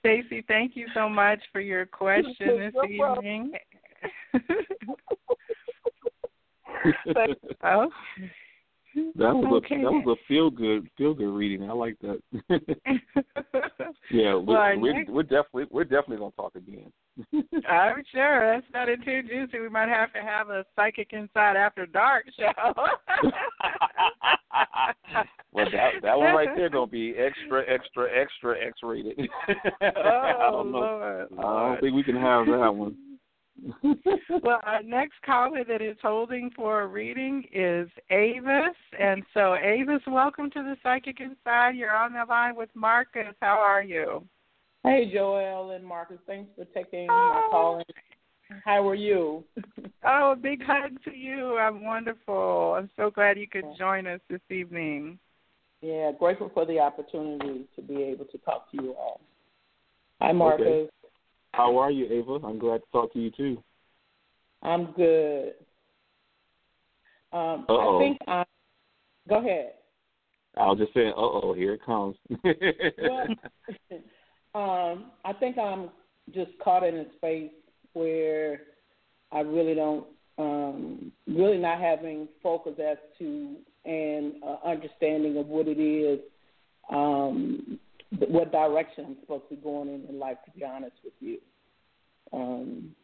Stacy, 0.00 0.44
thank 0.48 0.76
you 0.76 0.86
so 0.94 1.08
much 1.08 1.40
for 1.52 1.60
your 1.60 1.86
question 1.86 2.34
this 2.38 2.72
No 2.74 2.82
problem. 2.98 3.52
evening. 6.84 7.34
oh, 7.64 7.88
That 9.16 9.34
was 9.34 9.62
Okay. 9.64 9.76
a 9.76 9.84
that 9.84 9.92
was 9.92 10.16
a 10.18 10.26
feel 10.26 10.50
good 10.50 10.88
feel 10.96 11.14
good 11.14 11.28
reading. 11.32 11.68
I 11.68 11.72
like 11.72 11.96
that. 12.00 12.20
yeah, 14.10 14.34
we, 14.34 14.44
well, 14.54 14.78
we're 14.78 14.92
next- 14.94 15.10
we're 15.10 15.22
definitely 15.22 15.66
we're 15.70 15.84
definitely 15.84 16.16
gonna 16.18 16.32
talk 16.32 16.54
again. 16.56 16.90
I'm 17.68 18.02
sure 18.12 18.54
that's 18.54 18.66
not 18.72 18.88
it 18.88 19.04
too 19.04 19.22
juicy. 19.22 19.60
We 19.60 19.68
might 19.68 19.88
have 19.88 20.12
to 20.14 20.20
have 20.20 20.50
a 20.50 20.64
psychic 20.76 21.12
inside 21.12 21.56
after 21.56 21.86
dark 21.86 22.26
show. 22.38 22.52
well, 25.52 25.66
that 25.72 25.90
that 26.02 26.18
one 26.18 26.34
right 26.34 26.48
there 26.56 26.70
gonna 26.70 26.86
be 26.86 27.14
extra 27.16 27.62
extra 27.68 28.08
extra 28.16 28.56
X 28.64 28.78
rated. 28.82 29.28
I 29.80 29.92
oh 29.96 30.50
don't 30.52 30.72
know. 30.72 30.78
Lord, 30.78 31.28
I 31.38 31.42
don't 31.68 31.80
think 31.80 31.94
we 31.94 32.02
can 32.02 32.16
have 32.16 32.46
that 32.46 32.74
one. 32.74 32.96
Well, 34.42 34.60
our 34.64 34.82
next 34.82 35.14
caller 35.24 35.64
that 35.64 35.82
is 35.82 35.96
holding 36.02 36.50
for 36.54 36.82
a 36.82 36.86
reading 36.86 37.44
is 37.52 37.88
Avis. 38.10 38.76
And 38.98 39.22
so, 39.34 39.56
Avis, 39.56 40.02
welcome 40.06 40.50
to 40.50 40.62
the 40.62 40.76
Psychic 40.82 41.20
Inside. 41.20 41.76
You're 41.76 41.94
on 41.94 42.12
the 42.12 42.24
line 42.28 42.54
with 42.54 42.68
Marcus. 42.74 43.34
How 43.40 43.58
are 43.58 43.82
you? 43.82 44.22
Hey, 44.84 45.10
Joelle 45.14 45.74
and 45.74 45.84
Marcus. 45.84 46.18
Thanks 46.26 46.50
for 46.56 46.64
taking 46.66 47.06
my 47.08 47.42
oh. 47.44 47.48
call. 47.50 47.82
How 48.64 48.88
are 48.88 48.94
you? 48.94 49.44
Oh, 50.10 50.32
a 50.32 50.36
big 50.36 50.62
hug 50.64 51.02
to 51.04 51.10
you. 51.14 51.58
I'm 51.58 51.84
wonderful. 51.84 52.76
I'm 52.78 52.88
so 52.96 53.10
glad 53.10 53.36
you 53.36 53.48
could 53.48 53.64
join 53.76 54.06
us 54.06 54.20
this 54.30 54.40
evening. 54.48 55.18
Yeah, 55.82 56.12
grateful 56.18 56.50
for 56.54 56.64
the 56.64 56.78
opportunity 56.78 57.66
to 57.74 57.82
be 57.82 58.04
able 58.04 58.24
to 58.26 58.38
talk 58.38 58.70
to 58.70 58.82
you 58.82 58.94
all. 58.94 59.20
Hi, 60.20 60.32
Marcus. 60.32 60.66
Okay. 60.66 60.90
How 61.52 61.76
are 61.78 61.90
you, 61.90 62.06
Ava? 62.06 62.46
I'm 62.46 62.58
glad 62.58 62.78
to 62.78 62.86
talk 62.92 63.12
to 63.12 63.18
you 63.18 63.30
too. 63.30 63.62
I'm 64.62 64.92
good. 64.92 65.54
Um, 67.32 67.66
I 67.68 67.98
think 68.00 68.18
I. 68.26 68.44
Go 69.28 69.38
ahead. 69.38 69.72
I 70.56 70.66
was 70.66 70.78
just 70.78 70.94
saying, 70.94 71.12
uh 71.16 71.20
oh, 71.20 71.54
here 71.54 71.74
it 71.74 71.84
comes. 71.84 72.16
Well, 72.42 73.26
um, 74.54 75.10
I 75.24 75.32
think 75.38 75.58
I'm 75.58 75.90
just 76.34 76.50
caught 76.62 76.82
in 76.82 76.96
a 76.96 77.04
space 77.16 77.50
where 77.92 78.62
I 79.30 79.40
really 79.40 79.74
don't, 79.74 80.06
um, 80.38 81.12
really 81.26 81.58
not 81.58 81.80
having 81.80 82.28
focus 82.42 82.74
as 82.82 82.96
to 83.18 83.56
and 83.84 84.34
uh, 84.42 84.56
understanding 84.66 85.38
of 85.38 85.46
what 85.46 85.66
it 85.68 85.80
is, 85.80 86.20
um, 86.90 87.78
what 88.10 88.52
direction 88.52 89.04
I'm 89.06 89.16
supposed 89.20 89.44
to 89.50 89.56
be 89.56 89.62
going 89.62 89.88
in 89.88 90.06
in 90.08 90.18
life. 90.18 90.38
To 90.46 90.50
be 90.52 90.64
honest 90.64 90.96
with 91.04 91.14
you, 91.20 91.38
um, 92.32 92.94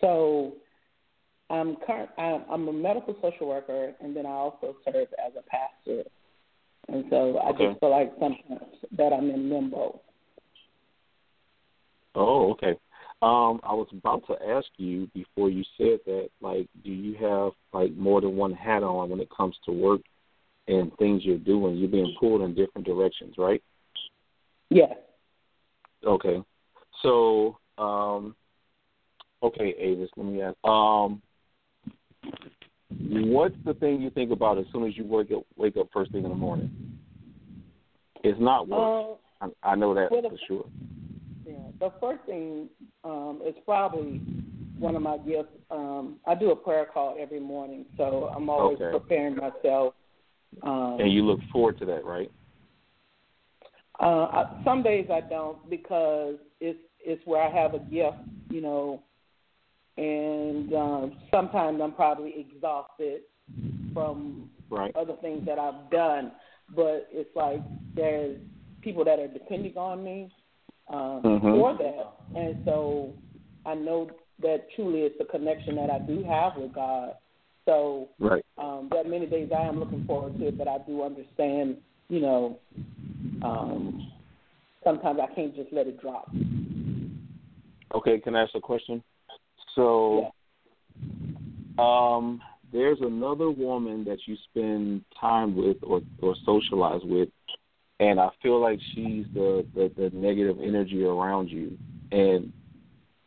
so 0.00 0.54
I'm 1.50 1.76
current. 1.86 2.10
I'm 2.18 2.42
I'm 2.50 2.68
a 2.68 2.72
medical 2.72 3.16
social 3.22 3.48
worker, 3.48 3.92
and 4.00 4.16
then 4.16 4.26
I 4.26 4.30
also 4.30 4.76
serve 4.84 5.08
as 5.24 5.32
a 5.38 5.42
pastor. 5.42 6.08
And 6.88 7.04
so 7.10 7.38
I 7.38 7.50
Okay. 7.50 7.68
just 7.68 7.80
feel 7.80 7.90
like 7.90 8.12
sometimes 8.20 8.76
that 8.96 9.12
I'm 9.12 9.30
in 9.30 9.50
limbo. 9.50 10.00
Oh, 12.14 12.50
okay. 12.52 12.78
Um, 13.22 13.60
I 13.62 13.72
was 13.72 13.88
about 13.92 14.26
to 14.26 14.36
ask 14.48 14.66
you 14.76 15.08
before 15.14 15.48
you 15.48 15.64
said 15.78 16.00
that, 16.04 16.28
like, 16.40 16.68
do 16.84 16.92
you 16.92 17.14
have 17.14 17.52
like 17.72 17.92
more 17.96 18.20
than 18.20 18.36
one 18.36 18.52
hat 18.52 18.82
on 18.82 19.08
when 19.08 19.20
it 19.20 19.28
comes 19.30 19.56
to 19.64 19.72
work 19.72 20.02
and 20.68 20.94
things 20.98 21.24
you're 21.24 21.38
doing? 21.38 21.76
You're 21.76 21.88
being 21.88 22.14
pulled 22.20 22.42
in 22.42 22.54
different 22.54 22.86
directions, 22.86 23.34
right? 23.38 23.62
Yes. 24.74 24.92
Okay. 26.04 26.42
So, 27.02 27.56
um, 27.78 28.34
okay, 29.42 29.74
Avis, 29.78 30.10
let 30.16 30.26
me 30.26 30.42
ask. 30.42 30.56
Um, 30.64 31.22
what's 32.98 33.54
the 33.64 33.74
thing 33.74 34.02
you 34.02 34.10
think 34.10 34.32
about 34.32 34.58
as 34.58 34.64
soon 34.72 34.86
as 34.86 34.96
you 34.96 35.04
wake 35.04 35.30
up 35.30 35.44
wake 35.56 35.76
up 35.76 35.86
first 35.92 36.10
thing 36.10 36.24
in 36.24 36.30
the 36.30 36.36
morning? 36.36 36.68
It's 38.24 38.38
not 38.40 38.68
work. 38.68 39.16
Um, 39.40 39.52
I, 39.62 39.72
I 39.72 39.74
know 39.76 39.94
that 39.94 40.10
well, 40.10 40.22
the- 40.22 40.30
for 40.30 40.38
sure. 40.48 40.64
yeah. 41.46 41.54
The 41.78 41.92
first 42.00 42.24
thing 42.26 42.68
um, 43.04 43.40
is 43.46 43.54
probably 43.64 44.20
one 44.78 44.96
of 44.96 45.02
my 45.02 45.18
gifts. 45.18 45.52
Um, 45.70 46.16
I 46.26 46.34
do 46.34 46.50
a 46.50 46.56
prayer 46.56 46.84
call 46.92 47.16
every 47.20 47.38
morning, 47.40 47.86
so 47.96 48.32
I'm 48.34 48.50
always 48.50 48.78
Okay. 48.80 48.90
preparing 48.90 49.36
myself. 49.36 49.94
Um, 50.62 50.96
And 51.00 51.12
you 51.12 51.22
look 51.24 51.40
forward 51.52 51.78
to 51.78 51.84
that, 51.86 52.04
right? 52.04 52.30
Uh, 54.00 54.44
some 54.64 54.82
days 54.82 55.06
I 55.10 55.20
don't 55.28 55.58
because 55.70 56.36
it's 56.60 56.78
it's 57.04 57.22
where 57.26 57.42
I 57.42 57.50
have 57.50 57.74
a 57.74 57.78
gift, 57.78 58.16
you 58.50 58.60
know, 58.60 59.02
and 59.96 60.72
um, 60.72 61.12
sometimes 61.30 61.80
I'm 61.82 61.92
probably 61.92 62.34
exhausted 62.38 63.22
from 63.92 64.48
Right. 64.70 64.96
other 64.96 65.14
things 65.20 65.44
that 65.46 65.58
I've 65.58 65.88
done. 65.90 66.32
But 66.74 67.08
it's 67.12 67.30
like 67.36 67.62
there's 67.94 68.38
people 68.80 69.04
that 69.04 69.18
are 69.18 69.28
depending 69.28 69.76
on 69.76 70.02
me 70.02 70.30
um, 70.88 71.22
Mhm. 71.22 71.52
for 71.52 71.74
that, 71.74 72.12
and 72.34 72.56
so 72.64 73.14
I 73.64 73.74
know 73.74 74.10
that 74.40 74.68
truly 74.74 75.02
it's 75.02 75.16
the 75.18 75.24
connection 75.26 75.76
that 75.76 75.90
I 75.90 76.00
do 76.00 76.24
have 76.24 76.56
with 76.56 76.72
God. 76.72 77.16
So 77.66 78.08
Right. 78.18 78.44
um, 78.58 78.88
there 78.90 79.00
are 79.00 79.08
many 79.08 79.26
days 79.26 79.52
I 79.52 79.62
am 79.62 79.78
looking 79.78 80.00
forward 80.00 80.36
to 80.38 80.48
it, 80.48 80.58
but 80.58 80.66
I 80.66 80.78
do 80.78 81.02
understand, 81.02 81.80
you 82.08 82.20
know, 82.20 82.58
um, 83.44 84.10
sometimes 84.82 85.20
I 85.22 85.32
can't 85.34 85.54
just 85.54 85.72
let 85.72 85.86
it 85.86 86.00
drop. 86.00 86.30
Okay, 87.94 88.18
can 88.18 88.34
I 88.34 88.42
ask 88.42 88.54
a 88.54 88.60
question? 88.60 89.02
So, 89.74 90.32
um, 91.78 92.40
there's 92.72 92.98
another 93.00 93.50
woman 93.50 94.04
that 94.04 94.18
you 94.26 94.36
spend 94.50 95.04
time 95.20 95.54
with 95.56 95.76
or 95.82 96.00
or 96.20 96.34
socialize 96.44 97.02
with, 97.04 97.28
and 98.00 98.18
I 98.18 98.30
feel 98.42 98.60
like 98.60 98.80
she's 98.94 99.26
the 99.34 99.64
the, 99.74 99.92
the 99.96 100.10
negative 100.12 100.56
energy 100.62 101.04
around 101.04 101.50
you, 101.50 101.76
and 102.10 102.52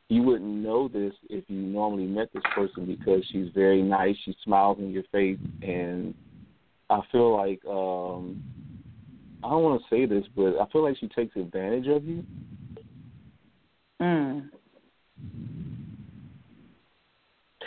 you 0.10 0.24
wouldn't 0.24 0.50
know 0.50 0.88
this 0.88 1.14
if 1.30 1.44
you 1.48 1.58
normally 1.58 2.06
met 2.06 2.30
this 2.34 2.44
person 2.56 2.86
because 2.86 3.24
she's 3.32 3.50
very 3.54 3.82
nice. 3.82 4.16
She 4.26 4.36
smiles 4.44 4.80
in 4.80 4.92
your 4.92 5.04
face, 5.12 5.40
and 5.62 6.14
I 6.90 7.02
feel 7.12 7.36
like 7.36 7.60
um, 7.66 8.42
I 9.48 9.52
don't 9.52 9.64
want 9.64 9.82
to 9.82 9.88
say 9.90 10.06
this, 10.06 10.26
but 10.36 10.60
I 10.60 10.66
feel 10.72 10.84
like 10.84 10.98
she 10.98 11.08
takes 11.08 11.34
advantage 11.38 11.88
of 11.88 12.04
you. 12.04 12.22
Mm. 14.02 14.50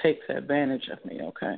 Takes 0.02 0.26
advantage 0.28 0.88
of 0.92 1.02
me, 1.06 1.22
okay. 1.22 1.56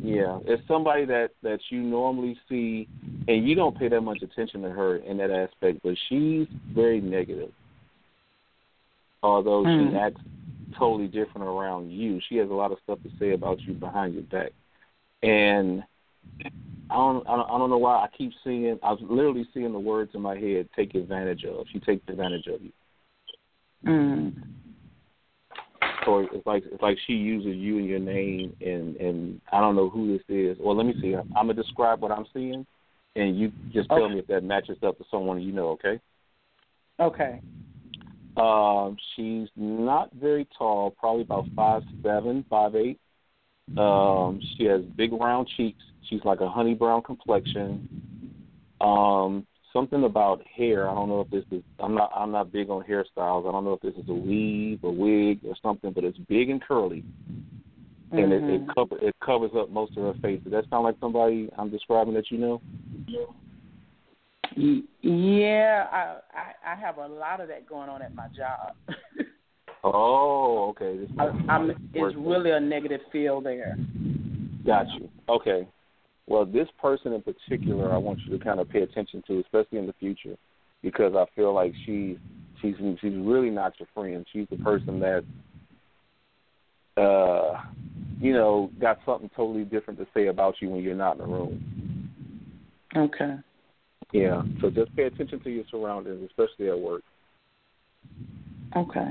Yeah, 0.00 0.38
it's 0.46 0.62
somebody 0.68 1.04
that 1.06 1.30
that 1.42 1.58
you 1.70 1.80
normally 1.80 2.38
see, 2.48 2.86
and 3.26 3.48
you 3.48 3.56
don't 3.56 3.76
pay 3.76 3.88
that 3.88 4.00
much 4.02 4.22
attention 4.22 4.62
to 4.62 4.70
her 4.70 4.98
in 4.98 5.16
that 5.16 5.32
aspect, 5.32 5.80
but 5.82 5.96
she's 6.08 6.46
very 6.72 7.00
negative. 7.00 7.50
Although 9.24 9.64
Hmm. 9.64 9.90
she 9.90 9.96
acts 9.96 10.20
totally 10.78 11.08
different 11.08 11.48
around 11.48 11.90
you, 11.90 12.20
she 12.28 12.36
has 12.36 12.48
a 12.48 12.54
lot 12.54 12.70
of 12.70 12.78
stuff 12.84 13.02
to 13.02 13.10
say 13.18 13.32
about 13.32 13.60
you 13.62 13.74
behind 13.74 14.14
your 14.14 14.22
back, 14.24 14.52
and 15.24 15.82
I 16.92 16.96
don't, 16.96 17.26
I 17.28 17.36
don't, 17.36 17.50
I 17.50 17.58
don't 17.58 17.70
know 17.70 17.78
why 17.78 17.96
I 17.96 18.08
keep 18.16 18.32
seeing. 18.44 18.78
I 18.82 18.92
was 18.92 19.00
literally 19.02 19.46
seeing 19.54 19.72
the 19.72 19.78
words 19.78 20.12
in 20.14 20.20
my 20.20 20.36
head: 20.36 20.68
"Take 20.76 20.94
advantage 20.94 21.44
of." 21.44 21.66
She 21.72 21.80
takes 21.80 22.06
advantage 22.08 22.46
of 22.46 22.62
you. 22.62 22.72
Mm. 23.86 24.32
or 26.06 26.24
it's 26.32 26.46
like 26.46 26.62
it's 26.66 26.82
like 26.82 26.98
she 27.06 27.14
uses 27.14 27.56
you 27.56 27.78
and 27.78 27.86
your 27.86 27.98
name 27.98 28.54
and 28.60 28.96
and 28.96 29.40
I 29.52 29.60
don't 29.60 29.76
know 29.76 29.88
who 29.88 30.12
this 30.16 30.24
is. 30.28 30.56
Well, 30.60 30.76
let 30.76 30.86
me 30.86 30.94
see. 31.00 31.14
I'm 31.14 31.46
gonna 31.46 31.54
describe 31.54 32.00
what 32.00 32.12
I'm 32.12 32.26
seeing, 32.32 32.66
and 33.16 33.38
you 33.38 33.52
just 33.72 33.88
tell 33.88 34.04
Okay. 34.04 34.14
me 34.14 34.20
if 34.20 34.26
that 34.28 34.44
matches 34.44 34.78
up 34.82 34.98
to 34.98 35.04
someone 35.10 35.40
you 35.42 35.52
know. 35.52 35.70
Okay. 35.70 36.00
Okay. 37.00 37.40
Um, 38.36 38.96
she's 39.14 39.48
not 39.56 40.10
very 40.14 40.46
tall, 40.56 40.90
probably 40.92 41.22
about 41.22 41.46
five 41.54 41.82
seven, 42.02 42.44
five 42.48 42.74
eight. 42.76 42.98
Um, 43.76 44.40
she 44.56 44.64
has 44.64 44.82
big 44.96 45.12
round 45.12 45.48
cheeks. 45.56 45.82
She's 46.08 46.20
like 46.24 46.40
a 46.40 46.48
honey 46.48 46.74
brown 46.74 47.02
complexion. 47.02 47.88
Um, 48.80 49.46
something 49.72 50.04
about 50.04 50.42
hair. 50.46 50.88
I 50.88 50.94
don't 50.94 51.08
know 51.08 51.20
if 51.20 51.30
this 51.30 51.44
is. 51.50 51.62
I'm 51.78 51.94
not. 51.94 52.10
I'm 52.14 52.32
not 52.32 52.52
big 52.52 52.68
on 52.68 52.82
hairstyles. 52.84 53.48
I 53.48 53.52
don't 53.52 53.64
know 53.64 53.72
if 53.74 53.80
this 53.80 53.94
is 53.94 54.08
a 54.08 54.14
weave, 54.14 54.82
a 54.84 54.90
wig, 54.90 55.40
or 55.46 55.54
something. 55.62 55.92
But 55.92 56.04
it's 56.04 56.18
big 56.28 56.50
and 56.50 56.60
curly, 56.62 57.04
and 58.10 58.32
it, 58.32 58.42
it 58.42 58.66
Mhm. 58.66 58.74
cover 58.74 58.98
it 58.98 59.14
covers 59.24 59.52
up 59.56 59.70
most 59.70 59.96
of 59.96 60.02
her 60.02 60.20
face. 60.20 60.40
Does 60.42 60.52
that 60.52 60.68
sound 60.68 60.84
like 60.84 60.96
somebody 61.00 61.48
I'm 61.56 61.70
describing 61.70 62.14
that 62.14 62.30
you 62.30 62.38
know? 62.38 62.60
Yeah, 64.54 65.86
I, 65.90 66.16
I 66.34 66.72
I 66.72 66.74
have 66.74 66.98
a 66.98 67.06
lot 67.06 67.40
of 67.40 67.48
that 67.48 67.66
going 67.66 67.88
on 67.88 68.02
at 68.02 68.14
my 68.14 68.26
job. 68.36 68.74
Oh, 69.84 70.68
okay. 70.70 70.96
This 70.96 71.08
I, 71.18 71.24
I'm, 71.48 71.70
it's 71.70 72.16
really 72.16 72.52
a 72.52 72.60
negative 72.60 73.00
feel 73.10 73.40
there. 73.40 73.76
Got 74.64 74.86
you. 74.98 75.08
Okay. 75.28 75.66
Well, 76.28 76.44
this 76.46 76.68
person 76.80 77.12
in 77.12 77.22
particular, 77.22 77.92
I 77.92 77.96
want 77.96 78.20
you 78.26 78.38
to 78.38 78.44
kind 78.44 78.60
of 78.60 78.68
pay 78.68 78.82
attention 78.82 79.22
to, 79.26 79.40
especially 79.40 79.78
in 79.78 79.86
the 79.86 79.94
future, 79.94 80.36
because 80.82 81.14
I 81.16 81.24
feel 81.34 81.52
like 81.52 81.72
she's 81.84 82.16
she's 82.60 82.74
she's 83.00 83.14
really 83.16 83.50
not 83.50 83.72
your 83.80 83.88
friend. 83.92 84.24
She's 84.32 84.46
the 84.50 84.56
person 84.58 85.00
that, 85.00 85.24
uh, 86.96 87.60
you 88.20 88.32
know, 88.32 88.70
got 88.80 89.00
something 89.04 89.30
totally 89.34 89.64
different 89.64 89.98
to 89.98 90.06
say 90.14 90.28
about 90.28 90.54
you 90.60 90.70
when 90.70 90.82
you're 90.82 90.94
not 90.94 91.16
in 91.16 91.18
the 91.18 91.26
room. 91.26 92.08
Okay. 92.96 93.34
Yeah. 94.12 94.42
So 94.60 94.70
just 94.70 94.94
pay 94.94 95.04
attention 95.04 95.40
to 95.40 95.50
your 95.50 95.64
surroundings, 95.70 96.28
especially 96.30 96.68
at 96.70 96.78
work. 96.78 97.02
Okay. 98.76 99.08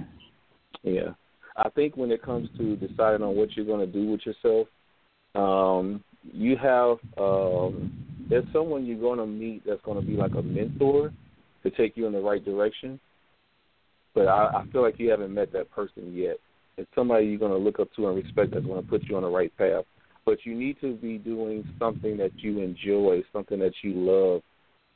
Yeah. 0.84 1.12
I 1.58 1.70
think 1.70 1.98
when 1.98 2.12
it 2.12 2.22
comes 2.22 2.50
to 2.58 2.76
deciding 2.76 3.22
on 3.22 3.36
what 3.36 3.56
you're 3.56 3.66
going 3.66 3.86
to 3.86 3.92
do 3.92 4.12
with 4.12 4.22
yourself, 4.26 4.68
um, 5.36 6.04
you 6.24 6.56
have 6.58 6.98
um, 7.18 7.92
there's 8.30 8.46
someone 8.54 8.86
you're 8.86 9.00
going 9.00 9.20
to 9.20 9.26
meet 9.26 9.64
that's 9.66 9.82
going 9.84 10.00
to 10.00 10.06
be 10.06 10.14
like 10.14 10.34
a 10.36 10.42
mentor 10.42 11.12
to 11.64 11.70
take 11.72 11.98
you 11.98 12.06
in 12.08 12.14
the 12.14 12.20
right 12.20 12.44
direction. 12.44 13.00
But 14.14 14.28
I, 14.28 14.62
I 14.62 14.66
feel 14.72 14.82
like 14.82 15.00
you 15.00 15.10
haven't 15.10 15.34
met 15.34 15.52
that 15.54 15.72
person 15.72 16.14
yet. 16.14 16.38
It's 16.78 16.90
somebody 16.96 17.28
you're 17.28 17.40
going 17.40 17.52
to 17.52 17.58
look 17.58 17.80
up 17.80 17.90
to 17.96 18.08
and 18.08 18.16
respect 18.16 18.54
that's 18.54 18.66
going 18.66 18.82
to 18.82 18.90
put 18.90 19.04
you 19.04 19.16
on 19.16 19.24
the 19.24 19.30
right 19.30 19.56
path. 19.58 19.84
But 20.26 20.46
you 20.46 20.56
need 20.56 20.80
to 20.82 20.96
be 20.96 21.18
doing 21.18 21.68
something 21.80 22.18
that 22.18 22.32
you 22.38 22.62
enjoy, 22.62 23.24
something 23.34 23.60
that 23.60 23.74
you 23.84 23.94
love. 23.96 24.42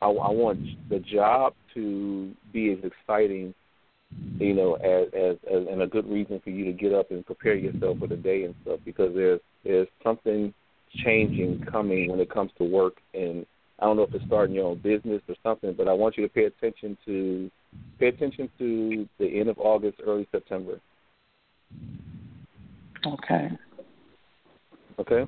I, 0.01 0.07
I 0.07 0.31
want 0.31 0.59
the 0.89 0.99
job 0.99 1.53
to 1.73 2.31
be 2.53 2.71
as 2.71 2.79
exciting 2.83 3.53
you 4.37 4.53
know, 4.53 4.75
as, 4.75 5.07
as 5.13 5.37
as 5.51 5.67
and 5.71 5.81
a 5.81 5.87
good 5.87 6.09
reason 6.09 6.41
for 6.43 6.49
you 6.49 6.65
to 6.65 6.73
get 6.73 6.93
up 6.93 7.11
and 7.11 7.25
prepare 7.25 7.55
yourself 7.55 7.99
for 7.99 8.07
the 8.07 8.17
day 8.17 8.43
and 8.43 8.55
stuff 8.63 8.79
because 8.85 9.13
there's 9.13 9.39
there's 9.63 9.87
something 10.03 10.53
changing 11.03 11.65
coming 11.71 12.09
when 12.09 12.19
it 12.19 12.29
comes 12.29 12.51
to 12.57 12.63
work 12.63 12.95
and 13.13 13.45
I 13.79 13.85
don't 13.85 13.97
know 13.97 14.03
if 14.03 14.13
it's 14.13 14.25
starting 14.25 14.55
your 14.55 14.67
own 14.67 14.77
business 14.77 15.21
or 15.27 15.35
something, 15.43 15.73
but 15.73 15.87
I 15.87 15.93
want 15.93 16.15
you 16.17 16.23
to 16.25 16.33
pay 16.33 16.45
attention 16.45 16.97
to 17.05 17.51
pay 17.99 18.07
attention 18.07 18.49
to 18.57 19.07
the 19.19 19.39
end 19.39 19.49
of 19.49 19.59
August, 19.59 19.99
early 20.05 20.27
September. 20.31 20.79
Okay. 23.05 23.49
Okay? 24.97 25.25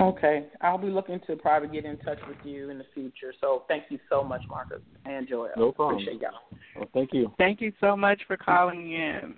Okay. 0.00 0.46
I'll 0.60 0.78
be 0.78 0.88
looking 0.88 1.20
to 1.26 1.36
probably 1.36 1.68
get 1.68 1.84
in 1.84 1.96
touch 1.98 2.18
with 2.26 2.36
you 2.44 2.70
in 2.70 2.78
the 2.78 2.86
future. 2.94 3.32
So 3.40 3.64
thank 3.68 3.84
you 3.90 3.98
so 4.08 4.24
much, 4.24 4.42
Marcus 4.48 4.80
and 5.04 5.28
Joelle. 5.28 5.56
No 5.56 5.72
problem. 5.72 6.02
Appreciate 6.02 6.20
y'all. 6.20 6.58
Well, 6.76 6.88
thank 6.92 7.12
you. 7.12 7.32
Thank 7.38 7.60
you 7.60 7.72
so 7.80 7.96
much 7.96 8.20
for 8.26 8.36
calling 8.36 8.92
in. 8.92 9.34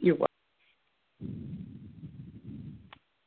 You're 0.00 0.16
welcome. 0.16 0.26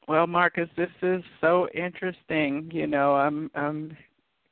Well, 0.08 0.26
Marcus, 0.26 0.70
this 0.78 0.90
is 1.02 1.22
so 1.42 1.68
interesting. 1.74 2.70
You 2.74 2.88
know, 2.88 3.16
I'm 3.16 3.52
I'm 3.56 3.98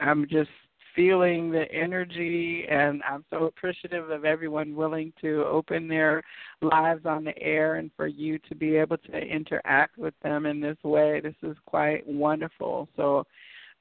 I'm 0.02 0.28
just 0.30 0.50
feeling 0.96 1.52
the 1.52 1.70
energy 1.72 2.66
and 2.70 3.02
I'm 3.04 3.26
so 3.30 3.46
appreciative 3.46 4.10
of 4.10 4.26
everyone 4.26 4.76
willing 4.76 5.12
to 5.22 5.44
open 5.46 5.88
their 5.88 6.24
lives 6.62 7.06
on 7.06 7.24
the 7.24 7.38
air 7.38 7.76
and 7.76 7.92
for 7.98 8.08
you 8.08 8.40
to 8.50 8.56
be 8.56 8.76
able 8.76 8.98
to 8.98 9.18
interact 9.18 9.98
with 9.98 10.14
them 10.24 10.46
in 10.46 10.62
this 10.62 10.78
way. 10.84 11.20
This 11.22 11.36
is 11.44 11.58
quite 11.66 12.08
wonderful. 12.08 12.88
So 12.96 13.26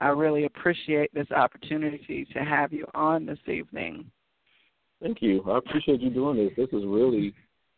I 0.01 0.09
really 0.09 0.45
appreciate 0.45 1.13
this 1.15 1.31
opportunity 1.31 2.27
to 2.33 2.41
have 2.41 2.73
you 2.73 2.87
on 2.95 3.27
this 3.27 3.39
evening. 3.47 4.11
Thank 5.01 5.23
you. 5.23 5.43
I 5.49 5.59
appreciate 5.59 6.01
you 6.01 6.11
doing 6.11 6.37
this. 6.37 6.53
This 6.57 6.79
is 6.79 6.85
really 6.87 7.35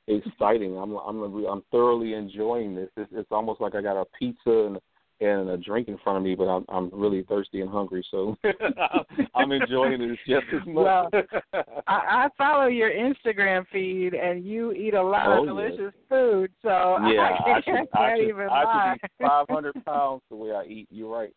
exciting. 0.08 0.76
I'm 0.76 0.96
I'm 0.96 1.22
I'm 1.46 1.62
thoroughly 1.70 2.14
enjoying 2.14 2.74
this. 2.74 2.88
It's, 2.96 3.10
it's 3.12 3.28
almost 3.30 3.60
like 3.60 3.74
I 3.74 3.82
got 3.82 4.00
a 4.00 4.04
pizza 4.18 4.66
and 4.66 4.78
and 5.20 5.48
a 5.48 5.56
drink 5.56 5.88
in 5.88 5.96
front 6.04 6.18
of 6.18 6.24
me, 6.24 6.34
but 6.34 6.44
I'm 6.44 6.64
I'm 6.68 6.90
really 6.92 7.22
thirsty 7.22 7.60
and 7.62 7.70
hungry, 7.70 8.04
so 8.10 8.36
I'm 9.34 9.50
enjoying 9.52 9.98
this 10.00 10.18
just 10.26 10.44
as 10.52 10.66
much. 10.66 10.74
Well, 10.84 11.10
I, 11.86 12.26
I 12.26 12.28
follow 12.36 12.66
your 12.66 12.90
Instagram 12.90 13.66
feed, 13.72 14.14
and 14.14 14.44
you 14.44 14.72
eat 14.72 14.94
a 14.94 15.02
lot 15.02 15.26
Oh, 15.28 15.40
of 15.42 15.46
delicious 15.48 15.92
food. 16.08 16.50
So 16.62 16.68
yeah, 17.08 17.30
I 17.46 17.52
I 17.56 17.60
can't, 17.62 17.88
I 17.94 18.16
should 18.16 18.28
even 18.28 18.48
I 18.50 18.64
lie. 18.64 18.96
should 19.00 19.10
be 19.18 19.24
500 19.26 19.84
pounds 19.84 20.22
the 20.30 20.36
way 20.36 20.50
I 20.52 20.64
eat. 20.64 20.88
You're 20.90 21.08
right. 21.10 21.32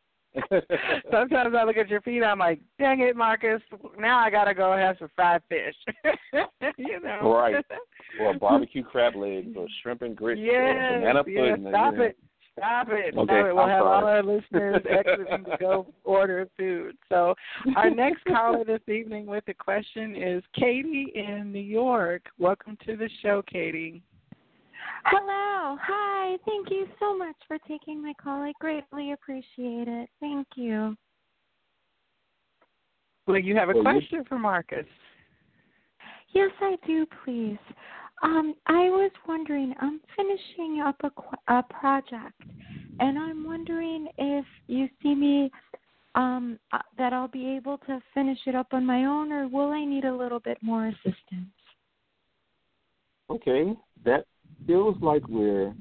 Sometimes 1.11 1.55
I 1.57 1.63
look 1.63 1.77
at 1.77 1.89
your 1.89 2.01
feed, 2.01 2.21
I'm 2.21 2.37
like, 2.39 2.59
dang 2.77 2.99
it, 2.99 3.15
Marcus. 3.15 3.61
Now 3.97 4.19
I 4.19 4.29
gotta 4.29 4.53
go 4.53 4.75
have 4.75 4.97
some 4.99 5.09
fried 5.15 5.41
fish. 5.49 5.73
you 6.77 6.99
know. 7.01 7.33
Right. 7.33 7.55
Or 8.21 8.37
barbecue 8.37 8.83
crab 8.83 9.15
legs, 9.15 9.49
or 9.57 9.65
shrimp 9.81 10.01
and 10.03 10.15
grits, 10.15 10.39
or 10.39 10.43
Yes, 10.43 10.93
banana 11.01 11.23
yes, 11.25 11.39
pudding. 11.57 11.65
stop 11.69 11.93
you 11.95 12.01
it. 12.03 12.17
Stop 12.59 12.87
it. 12.91 13.13
Stop 13.13 13.23
Okay, 13.29 13.39
it. 13.39 13.55
We'll 13.55 13.59
I'm 13.59 13.69
have 13.69 13.85
all 13.85 14.05
our 14.05 14.23
listeners 14.23 14.81
exiting 14.89 15.45
to 15.45 15.57
go 15.59 15.87
order 16.03 16.47
food. 16.57 16.97
So 17.09 17.33
our 17.75 17.89
next 17.89 18.23
caller 18.25 18.63
this 18.63 18.81
evening 18.87 19.25
with 19.25 19.43
a 19.47 19.53
question 19.53 20.15
is 20.15 20.43
Katie 20.53 21.11
in 21.15 21.51
New 21.51 21.59
York. 21.59 22.23
Welcome 22.37 22.77
to 22.85 22.95
the 22.95 23.09
show, 23.21 23.41
Katie. 23.51 24.03
Hello. 25.05 25.77
Hi. 25.81 26.37
Thank 26.45 26.69
you 26.69 26.87
so 26.99 27.17
much 27.17 27.35
for 27.47 27.57
taking 27.67 28.01
my 28.01 28.13
call. 28.21 28.41
I 28.41 28.53
greatly 28.59 29.13
appreciate 29.13 29.87
it. 29.87 30.09
Thank 30.19 30.47
you. 30.55 30.95
Well, 33.27 33.39
you 33.39 33.55
have 33.55 33.69
a 33.69 33.81
question 33.81 34.23
for 34.27 34.39
Marcus. 34.39 34.85
Yes, 36.33 36.51
I 36.61 36.75
do, 36.85 37.05
please. 37.23 37.57
Um, 38.21 38.55
I 38.67 38.89
was 38.89 39.11
wondering, 39.27 39.73
I'm 39.79 40.01
finishing 40.15 40.81
up 40.85 40.97
a, 41.03 41.53
a 41.53 41.63
project, 41.63 42.41
and 42.99 43.17
I'm 43.17 43.45
wondering 43.45 44.07
if 44.17 44.45
you 44.67 44.89
see 45.01 45.15
me 45.15 45.49
um, 46.15 46.59
uh, 46.73 46.79
that 46.97 47.13
I'll 47.13 47.29
be 47.29 47.55
able 47.55 47.77
to 47.79 48.01
finish 48.13 48.39
it 48.45 48.55
up 48.55 48.67
on 48.73 48.85
my 48.85 49.05
own, 49.05 49.31
or 49.31 49.47
will 49.47 49.71
I 49.71 49.85
need 49.85 50.03
a 50.03 50.13
little 50.15 50.39
bit 50.39 50.57
more 50.61 50.87
assistance? 50.87 51.49
Okay, 53.29 53.73
that 54.05 54.25
feels 54.67 54.97
like 55.01 55.25
we're. 55.27 55.73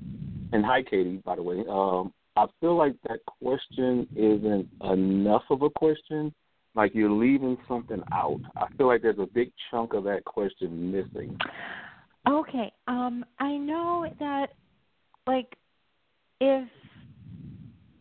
And 0.52 0.64
hi, 0.64 0.82
Katie. 0.82 1.20
By 1.24 1.36
the 1.36 1.42
way, 1.42 1.64
um, 1.68 2.12
I 2.36 2.46
feel 2.60 2.76
like 2.76 2.94
that 3.08 3.18
question 3.42 4.06
isn't 4.14 4.68
enough 4.82 5.42
of 5.50 5.62
a 5.62 5.70
question. 5.70 6.32
Like 6.74 6.94
you're 6.94 7.10
leaving 7.10 7.56
something 7.66 8.02
out. 8.12 8.40
I 8.56 8.66
feel 8.76 8.86
like 8.86 9.02
there's 9.02 9.18
a 9.18 9.26
big 9.26 9.50
chunk 9.70 9.94
of 9.94 10.04
that 10.04 10.24
question 10.24 10.92
missing. 10.92 11.36
Okay. 12.28 12.72
Um, 12.86 13.24
I 13.38 13.56
know 13.56 14.06
that, 14.18 14.48
like, 15.26 15.56
if 16.40 16.68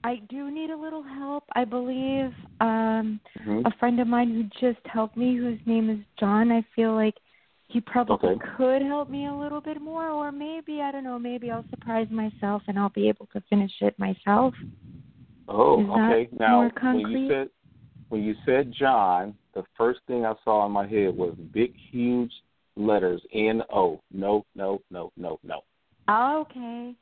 I 0.04 0.18
do 0.30 0.52
need 0.52 0.70
a 0.70 0.78
little 0.78 1.04
help, 1.04 1.46
I 1.56 1.66
believe 1.66 2.32
um, 2.60 3.20
Mhm. 3.40 3.66
a 3.66 3.72
friend 3.78 4.00
of 4.00 4.08
mine 4.08 4.30
who 4.30 4.44
just 4.60 4.86
helped 4.86 5.18
me, 5.18 5.36
whose 5.36 5.60
name 5.66 5.90
is 5.90 6.00
John, 6.20 6.52
I 6.52 6.62
feel 6.76 6.94
like 6.94 7.16
he 7.70 7.82
probably 7.82 8.30
Okay. 8.30 8.50
could 8.56 8.82
help 8.82 9.10
me 9.10 9.28
a 9.28 9.34
little 9.34 9.60
bit 9.62 9.82
more, 9.82 10.10
or 10.10 10.32
maybe 10.32 10.82
I 10.82 10.92
don't 10.92 11.04
know. 11.04 11.20
Maybe 11.20 11.52
I'll 11.52 11.66
surprise 11.70 12.08
myself 12.10 12.64
and 12.68 12.80
I'll 12.80 12.90
be 12.90 13.10
able 13.10 13.28
to 13.28 13.42
finish 13.50 13.82
it 13.82 13.98
myself. 14.00 14.54
Oh, 15.50 15.82
Is 15.82 15.90
okay. 15.90 16.30
Now, 16.40 16.70
when 16.82 17.00
you 17.00 17.28
said 17.28 17.50
when 18.10 18.24
you 18.24 18.36
said 18.46 18.72
John, 18.72 19.38
the 19.54 19.64
first 19.78 20.00
thing 20.08 20.26
I 20.26 20.34
saw 20.46 20.66
in 20.66 20.72
my 20.72 20.88
head 20.88 21.16
was 21.16 21.36
big, 21.54 21.74
huge 21.92 22.32
letters 22.78 23.22
N 23.34 23.62
O. 23.74 24.00
No, 24.12 24.46
no, 24.56 24.82
no, 24.92 25.12
no, 25.18 25.40
no. 25.44 25.62
Okay. 26.10 26.94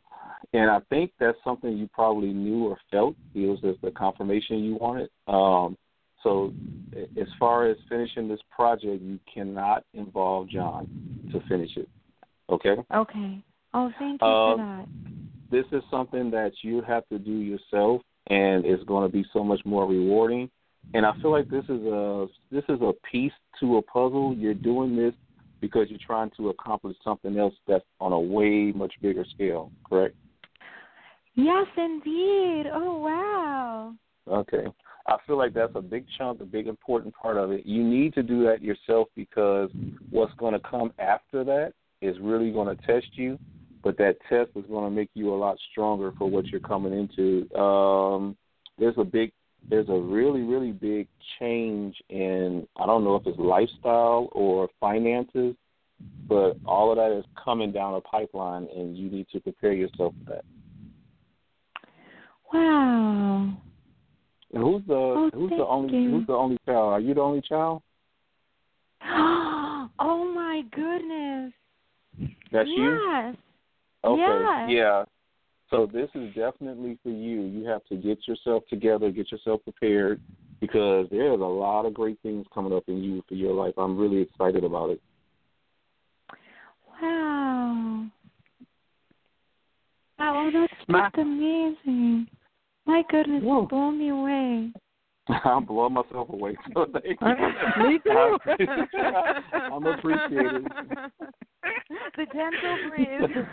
And 0.53 0.69
I 0.72 0.80
think 0.89 1.11
that's 1.19 1.38
something 1.43 1.77
you 1.77 1.88
probably 1.93 2.34
knew 2.34 2.65
or 2.65 2.77
felt. 2.91 3.15
It 3.34 3.45
was 3.47 3.60
just 3.61 3.81
the 3.81 3.91
confirmation 3.91 4.64
you 4.64 4.76
wanted. 4.76 5.10
Um, 5.27 5.77
so, 6.23 6.52
as 7.22 7.27
far 7.38 7.68
as 7.68 7.77
finishing 7.88 8.27
this 8.27 8.39
project, 8.49 9.03
you 9.03 9.19
cannot 9.31 9.84
involve 9.93 10.49
John 10.49 10.89
to 11.31 11.39
finish 11.47 11.77
it. 11.77 11.88
Okay. 12.49 12.76
Okay. 12.93 13.43
Oh, 13.73 13.91
thank 13.99 14.22
you 14.22 14.27
Um, 14.27 14.57
for 14.57 14.57
that. 14.57 14.88
this 15.52 15.65
is 15.77 15.84
something 15.91 16.31
that 16.31 16.53
you 16.64 16.81
have 16.81 17.07
to 17.10 17.19
do 17.19 17.34
yourself 17.34 18.02
and 18.27 18.65
it's 18.65 18.84
going 18.85 19.07
to 19.07 19.11
be 19.11 19.23
so 19.34 19.43
much 19.43 19.60
more 19.65 19.85
rewarding 19.88 20.49
and 20.95 21.06
i 21.06 21.11
feel 21.22 21.30
like 21.31 21.47
this 21.49 21.64
is 21.65 21.81
a 21.85 22.27
this 22.52 22.64
is 22.69 22.80
a 22.81 22.91
piece 23.11 23.31
to 23.60 23.77
a 23.77 23.81
puzzle 23.84 24.34
you're 24.35 24.53
doing 24.56 24.95
this 24.95 25.14
because 25.68 25.90
you're 25.90 26.00
trying 26.06 26.32
to 26.38 26.50
accomplish 26.50 26.96
something 27.04 27.38
else 27.38 27.54
that's 27.68 27.86
on 28.00 28.12
a 28.12 28.20
way 28.20 28.72
much 28.76 28.94
bigger 29.02 29.26
scale 29.34 29.72
correct 29.88 30.16
Yes, 31.38 31.68
indeed. 31.76 32.64
Oh, 32.74 32.98
wow. 33.00 33.94
okay 34.28 34.66
i 35.08 35.18
feel 35.28 35.38
like 35.38 35.54
that's 35.54 35.76
a 35.76 35.82
big 35.82 36.06
chunk 36.18 36.42
a 36.42 36.46
big 36.46 36.68
important 36.68 37.14
part 37.14 37.38
of 37.38 37.52
it 37.52 37.66
you 37.66 37.84
need 37.84 38.14
to 38.14 38.24
do 38.24 38.44
that 38.46 38.62
yourself 38.62 39.08
because 39.16 39.70
what's 40.10 40.34
going 40.36 40.54
to 40.54 40.60
come 40.60 40.92
after 41.00 41.44
that 41.44 41.74
is 42.02 42.16
really 42.22 42.52
going 42.52 42.76
to 42.76 42.86
test 42.86 43.08
you 43.14 43.38
but 43.86 43.98
that 44.00 44.18
test 44.28 44.50
is 44.56 44.66
going 44.68 44.84
to 44.84 44.90
make 44.90 45.10
you 45.14 45.32
a 45.34 45.38
lot 45.38 45.58
stronger 45.72 46.12
for 46.18 46.28
what 46.28 46.48
you're 46.48 46.60
coming 46.60 46.92
into. 46.92 47.48
Um, 47.56 48.36
there's 48.80 48.96
a 48.98 49.04
big, 49.04 49.32
there's 49.70 49.90
a 49.90 49.94
really, 49.94 50.42
really 50.42 50.72
big 50.72 51.08
change 51.40 51.96
in, 52.10 52.68
I 52.78 52.86
don't 52.86 53.04
know 53.04 53.16
if 53.16 53.26
it's 53.26 53.40
lifestyle 53.40 54.30
or 54.32 54.70
finances, 54.80 55.56
but 56.28 56.58
all 56.66 56.92
of 56.92 56.98
that 56.98 57.18
is 57.18 57.26
coming 57.44 57.72
down 57.72 57.96
a 57.96 58.02
pipeline, 58.02 58.68
and 58.76 58.98
you 58.98 59.10
need 59.10 59.28
to 59.32 59.40
prepare 59.40 59.74
yourself 59.74 60.14
for 60.24 60.34
that. 60.34 60.46
Wow. 62.54 63.58
And 64.54 64.64
who's 64.64 64.84
the 64.88 64.94
Oh, 64.94 65.30
who's 65.34 65.50
the 65.50 65.66
only 65.66 65.98
you. 65.98 66.12
who's 66.12 66.28
the 66.28 66.34
only 66.34 66.58
child? 66.66 66.94
Are 66.94 67.00
you 67.00 67.14
the 67.14 67.22
only 67.22 67.42
child? 67.42 67.82
oh 69.04 69.90
my 70.00 70.64
goodness. 70.72 71.54
That's 72.52 72.70
you. 72.70 73.02
yes. 73.12 73.36
Okay. 74.04 74.22
Yes. 74.22 74.70
Yeah. 74.70 75.04
So 75.70 75.88
this 75.92 76.10
is 76.14 76.34
definitely 76.36 76.98
for 77.02 77.10
you. 77.10 77.42
You 77.42 77.66
have 77.68 77.84
to 77.86 77.96
get 77.96 78.20
yourself 78.28 78.64
together, 78.70 79.10
get 79.10 79.32
yourself 79.32 79.64
prepared, 79.64 80.22
because 80.62 81.08
there's 81.12 81.40
a 81.40 81.44
lot 81.44 81.86
of 81.86 81.94
great 81.94 82.20
things 82.22 82.46
coming 82.54 82.74
up 82.74 82.84
in 82.88 83.04
you 83.04 83.24
for 83.28 83.36
your 83.36 83.54
life. 83.54 83.74
I'm 83.78 83.98
really 83.98 84.22
excited 84.22 84.64
about 84.64 84.92
it. 84.92 85.02
Wow. 87.02 88.06
Wow, 90.20 90.50
that's 90.54 90.72
just 90.72 90.90
My- 90.90 91.10
amazing. 91.18 92.28
My 92.86 93.04
goodness, 93.10 93.42
blow 93.44 93.92
me 93.92 94.10
away. 94.10 94.72
I'm 95.44 95.66
blowing 95.66 95.94
myself 95.94 96.30
away. 96.30 96.56
So 96.74 96.86
thank 96.94 97.20
you. 97.20 97.28
Me 97.88 98.00
too. 98.04 98.38
I'm 99.54 99.86
appreciated. 99.88 100.68
the 102.16 102.26
gentle 102.32 102.78
breeze. 102.90 103.46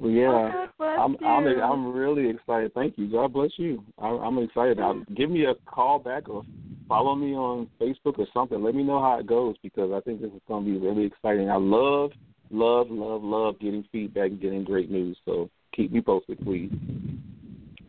Well, 0.00 0.10
yeah, 0.10 0.66
Oh, 0.80 0.84
I'm 0.84 1.16
I'm. 1.24 1.46
I'm 1.60 1.92
really 1.92 2.28
excited. 2.28 2.72
Thank 2.74 2.96
you. 2.98 3.10
God 3.10 3.32
bless 3.32 3.50
you. 3.56 3.82
I, 3.98 4.08
I'm 4.08 4.38
excited. 4.38 4.78
give 5.16 5.30
me 5.30 5.44
a 5.46 5.54
call 5.66 5.98
back 5.98 6.28
or 6.28 6.44
follow 6.88 7.14
me 7.14 7.34
on 7.34 7.68
Facebook 7.80 8.18
or 8.18 8.26
something. 8.32 8.62
Let 8.62 8.74
me 8.74 8.82
know 8.82 9.00
how 9.00 9.18
it 9.18 9.26
goes 9.26 9.56
because 9.62 9.90
I 9.92 10.00
think 10.00 10.20
this 10.20 10.30
is 10.32 10.40
going 10.48 10.64
to 10.64 10.70
be 10.70 10.78
really 10.78 11.04
exciting. 11.04 11.50
I 11.50 11.56
love, 11.56 12.12
love, 12.50 12.90
love, 12.90 13.22
love 13.22 13.58
getting 13.60 13.84
feedback 13.92 14.30
and 14.30 14.40
getting 14.40 14.64
great 14.64 14.90
news. 14.90 15.16
So 15.24 15.50
keep 15.74 15.92
me 15.92 16.00
posted, 16.00 16.38
please. 16.44 16.70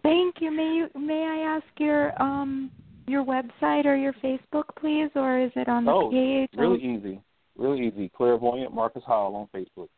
Thank 0.03 0.35
you. 0.41 0.51
May 0.51 0.73
you 0.75 0.89
may 0.99 1.23
I 1.25 1.55
ask 1.55 1.65
your 1.77 2.19
um 2.21 2.71
your 3.07 3.23
website 3.25 3.85
or 3.85 3.95
your 3.95 4.13
Facebook, 4.13 4.65
please, 4.79 5.09
or 5.15 5.39
is 5.39 5.51
it 5.55 5.67
on 5.67 5.85
the 5.85 5.91
Oh, 5.91 6.11
page? 6.11 6.49
really 6.55 6.77
easy, 6.79 7.21
really 7.57 7.87
easy. 7.87 8.09
Clairvoyant 8.15 8.73
Marcus 8.73 9.03
Howell 9.05 9.35
on 9.35 9.47
Facebook. 9.53 9.89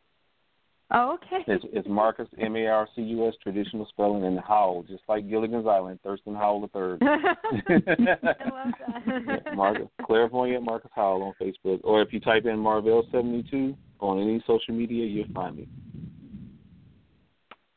Oh, 0.94 1.14
okay. 1.14 1.42
It's, 1.46 1.64
it's 1.72 1.88
Marcus 1.88 2.28
M 2.38 2.54
A 2.54 2.66
R 2.66 2.86
C 2.94 3.00
U 3.02 3.26
S 3.26 3.34
traditional 3.42 3.86
spelling 3.86 4.24
and 4.24 4.38
Howell, 4.40 4.84
just 4.88 5.02
like 5.08 5.28
Gilligan's 5.28 5.66
Island, 5.66 5.98
Thurston 6.04 6.34
Howell 6.34 6.60
the 6.60 6.68
third. 6.68 7.02
I 7.02 8.50
love 8.50 8.74
that. 9.06 9.56
Marcus 9.56 9.88
Clairvoyant 10.04 10.64
Marcus 10.64 10.90
Howell 10.94 11.22
on 11.22 11.34
Facebook, 11.40 11.80
or 11.82 12.02
if 12.02 12.12
you 12.12 12.20
type 12.20 12.44
in 12.44 12.58
Marvell 12.58 13.04
seventy 13.10 13.42
two 13.50 13.74
on 14.00 14.20
any 14.20 14.42
social 14.46 14.74
media, 14.74 15.06
you'll 15.06 15.32
find 15.32 15.56
me. 15.56 15.68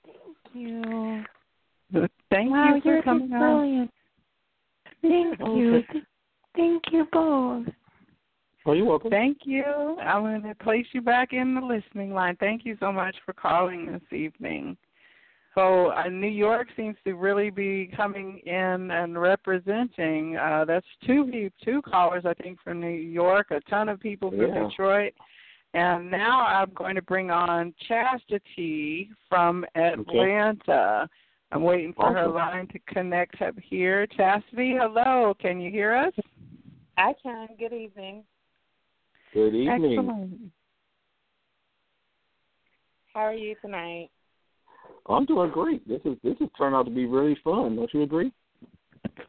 Thank 0.04 0.38
you. 0.54 1.24
Thank 2.30 2.52
wow, 2.52 2.76
you 2.76 2.82
for 2.82 2.88
you're 2.90 3.04
coming 3.04 3.30
just 3.30 3.40
brilliant. 3.40 3.92
Thank 5.02 5.40
you. 5.40 5.84
Thank 6.56 6.84
you 6.92 7.08
both. 7.14 7.68
Oh, 8.68 8.74
you're 8.74 8.86
welcome. 8.86 9.12
Thank 9.12 9.40
you. 9.44 9.98
I'm 10.02 10.24
going 10.24 10.42
to 10.42 10.56
place 10.56 10.88
you 10.92 11.02
back 11.02 11.34
in 11.34 11.54
the 11.54 11.62
listening 11.62 12.14
line. 12.14 12.36
Thank 12.40 12.66
you 12.66 12.76
so 12.80 12.92
much 12.92 13.16
for 13.26 13.34
calling 13.34 13.86
this 13.92 14.18
evening. 14.18 14.76
So 15.54 15.92
uh, 15.92 16.10
New 16.10 16.28
York 16.28 16.68
seems 16.76 16.98
to 17.06 17.14
really 17.14 17.50
be 17.50 17.92
coming 17.96 18.40
in 18.46 18.92
and 18.92 19.22
representing. 19.22 20.36
Uh, 20.36 20.66
that's 20.66 20.86
two 21.06 21.30
pe- 21.32 21.50
two 21.64 21.82
callers, 21.84 22.24
I 22.26 22.34
think, 22.34 22.60
from 22.62 22.82
New 22.82 22.90
York. 22.90 23.52
A 23.52 23.62
ton 23.70 23.88
of 23.88 24.00
people 24.00 24.32
from 24.32 24.42
Yeah. 24.42 24.68
Detroit. 24.68 25.14
And 25.74 26.10
now 26.10 26.46
I'm 26.46 26.72
going 26.74 26.96
to 26.96 27.02
bring 27.02 27.32
on 27.32 27.74
Chastity 27.88 29.12
from 29.30 29.66
Atlanta. 29.76 31.04
Okay. 31.04 31.12
I'm 31.52 31.64
waiting 31.64 31.94
for 31.94 32.12
her 32.14 32.28
line 32.28 32.68
to 32.70 32.80
connect 32.88 33.42
up 33.42 33.56
here. 33.62 34.08
Chastity, 34.08 34.76
hello. 34.80 35.36
Can 35.40 35.62
you 35.62 35.70
hear 35.70 35.94
us? 35.94 36.14
I 36.98 37.14
can. 37.22 37.50
Good 37.60 37.74
evening. 37.74 38.24
Good 39.36 39.54
evening. 39.54 39.98
Excellent. 40.00 40.52
How 43.14 43.20
are 43.20 43.34
you 43.34 43.54
tonight? 43.62 44.10
I'm 45.10 45.26
doing 45.26 45.52
great. 45.52 45.86
This 45.86 46.00
is 46.06 46.16
this 46.24 46.38
has 46.40 46.48
turned 46.58 46.74
out 46.74 46.84
to 46.84 46.92
be 46.92 47.06
really 47.06 47.38
fun. 47.44 47.76
Don't 47.76 47.94
you 47.94 48.04
agree? 48.04 48.32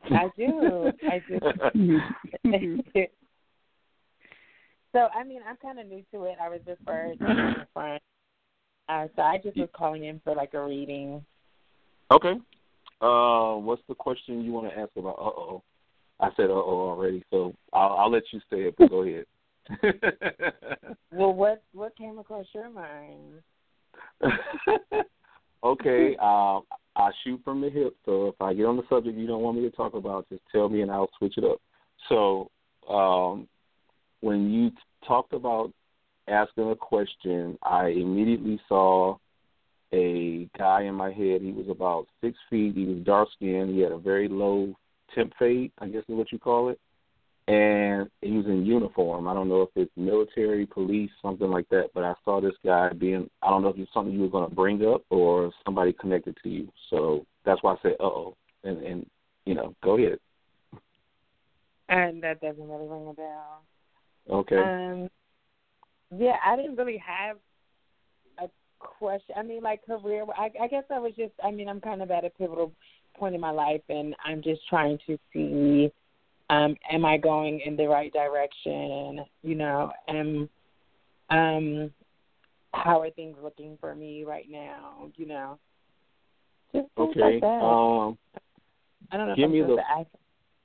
I 0.05 0.31
do. 0.39 0.93
I 1.11 1.21
do. 1.29 1.41
so, 4.93 5.09
I 5.13 5.25
mean, 5.25 5.41
I'm 5.45 5.57
kind 5.61 5.81
of 5.81 5.89
new 5.89 6.05
to 6.15 6.23
it. 6.27 6.37
I 6.41 6.51
was 6.51 6.61
referred 6.69 7.19
to 7.19 7.27
a 7.27 7.67
friend. 7.75 8.01
Uh, 8.89 9.09
so 9.17 9.23
I 9.23 9.39
just 9.43 9.57
was 9.57 9.69
calling 9.75 10.05
in 10.05 10.21
for 10.23 10.37
like 10.37 10.55
a 10.55 10.65
reading. 10.65 11.21
Okay. 12.13 12.35
Uh, 13.01 13.57
what's 13.57 13.83
the 13.89 13.95
question 13.97 14.45
you 14.45 14.53
want 14.53 14.73
to 14.73 14.79
ask 14.79 14.91
about? 14.97 15.19
Uh 15.19 15.35
oh. 15.37 15.65
I 16.21 16.29
said 16.37 16.49
uh 16.49 16.53
oh 16.53 16.91
already, 16.91 17.25
so 17.29 17.57
I'll, 17.73 17.97
I'll 17.97 18.11
let 18.13 18.23
you 18.33 18.39
say 18.49 18.59
it. 18.59 18.77
But 18.79 18.91
go 18.91 19.03
ahead. 19.03 19.25
Well, 21.13 21.33
what 21.33 21.63
what 21.73 21.97
came 21.97 22.19
across 22.19 22.45
your 22.55 22.69
mind? 22.69 23.41
okay. 25.65 26.17
Um, 26.17 26.63
I 26.95 27.11
shoot 27.25 27.41
from 27.43 27.61
the 27.61 27.71
hip, 27.71 27.97
so 28.05 28.29
if 28.29 28.35
I 28.41 28.53
get 28.53 28.67
on 28.67 28.77
the 28.77 28.83
subject 28.89 29.17
you 29.17 29.27
don't 29.27 29.43
want 29.43 29.57
me 29.57 29.63
to 29.69 29.75
talk 29.75 29.95
about, 29.95 30.29
just 30.29 30.43
tell 30.53 30.69
me 30.69 30.83
and 30.83 30.91
I'll 30.91 31.09
switch 31.19 31.39
it 31.39 31.45
up. 31.45 31.61
So, 32.09 32.51
um, 32.89 33.49
when 34.21 34.51
you 34.51 34.71
t- 34.71 34.77
talked 35.07 35.33
about 35.33 35.73
asking 36.29 36.71
a 36.71 36.77
question, 36.77 37.59
I 37.63 37.89
immediately 37.89 38.61
saw 38.69 39.17
a 39.93 40.49
guy 40.59 40.83
in 40.83 40.95
my 40.95 41.13
head. 41.13 41.43
He 41.43 41.53
was 41.53 41.67
about 41.71 42.07
six 42.21 42.37
feet. 42.51 42.75
He 42.75 42.85
was 42.85 42.99
dark 43.05 43.29
skinned. 43.37 43.75
He 43.75 43.81
had 43.81 43.93
a 43.93 43.99
very 43.99 44.29
low 44.29 44.75
temp 45.15 45.33
fade, 45.39 45.73
I 45.79 45.87
guess 45.87 46.03
is 46.09 46.15
what 46.15 46.33
you 46.33 46.39
call 46.39 46.71
it. 46.71 46.81
And 47.49 48.11
he 48.23 48.33
was 48.33 48.47
in 48.47 48.67
uniform. 48.67 49.29
I 49.29 49.35
don't 49.35 49.49
know 49.49 49.63
if 49.63 49.69
it's 49.77 49.93
military, 49.97 50.67
police, 50.67 51.11
something 51.23 51.49
like 51.49 51.69
that. 51.69 51.91
But 51.95 52.03
I 52.03 52.15
saw 52.25 52.41
this 52.41 52.57
guy 52.65 52.93
being. 52.93 53.31
I 53.41 53.51
don't 53.51 53.63
know 53.63 53.69
if 53.69 53.79
it's 53.79 53.93
something 53.95 54.13
you 54.13 54.23
were 54.23 54.29
going 54.29 54.49
to 54.49 54.55
bring 54.55 54.85
up 54.85 55.03
or 55.11 55.53
somebody 55.65 55.93
connected 55.93 56.37
to 56.43 56.49
you. 56.49 56.69
So 56.91 57.25
that's 57.45 57.63
why 57.63 57.75
I 57.75 57.77
said, 57.83 57.97
"Uh 58.01 58.05
oh," 58.05 58.37
and 58.65 58.83
and 58.83 59.07
you 59.45 59.55
know, 59.55 59.75
go 59.85 59.97
ahead. 59.97 60.19
And 61.89 62.21
that 62.25 62.41
doesn't 62.41 62.69
really 62.69 62.89
ring 62.89 63.07
a 63.09 63.15
bell. 63.15 63.63
Okay. 64.29 64.59
Um, 64.59 65.09
yeah, 66.17 66.37
I 66.45 66.57
didn't 66.57 66.77
really 66.77 66.99
have 66.99 67.37
a 68.39 68.49
question. 68.79 69.37
I 69.37 69.43
mean, 69.43 69.63
like 69.63 69.87
career. 69.87 70.25
I, 70.37 70.51
I 70.61 70.67
guess 70.67 70.85
I 70.93 70.99
was 70.99 71.13
just. 71.17 71.33
I 71.45 71.53
mean, 71.53 71.69
I'm 71.69 71.81
kind 71.81 72.03
of 72.03 72.11
at 72.11 72.25
a 72.25 72.31
pivotal 72.31 72.73
point 73.17 73.37
in 73.37 73.41
my 73.41 73.51
life, 73.51 73.83
and 73.89 74.17
I'm 74.25 74.43
just 74.43 74.63
trying 74.69 74.99
to 75.07 75.17
see 75.33 75.93
um, 76.51 76.77
am 76.91 77.05
I 77.05 77.17
going 77.17 77.61
in 77.61 77.77
the 77.77 77.87
right 77.89 78.13
direction? 78.13 79.25
You 79.43 79.55
know, 79.55 79.93
am 80.09 80.49
um, 81.31 81.91
how 82.73 83.01
are 83.01 83.11
things 83.11 83.37
looking 83.43 83.77
for 83.81 83.95
me 83.95 84.25
right 84.25 84.47
now? 84.49 85.11
You 85.17 85.27
know, 85.27 85.59
just 86.73 86.89
things 86.97 87.11
Okay. 87.11 87.21
like 87.21 87.41
that. 87.41 87.63
Um, 87.63 88.19
I 89.11 89.17
don't 89.17 89.29
know 89.29 89.35
give 89.37 89.51
me 89.51 89.63
the- 89.63 90.07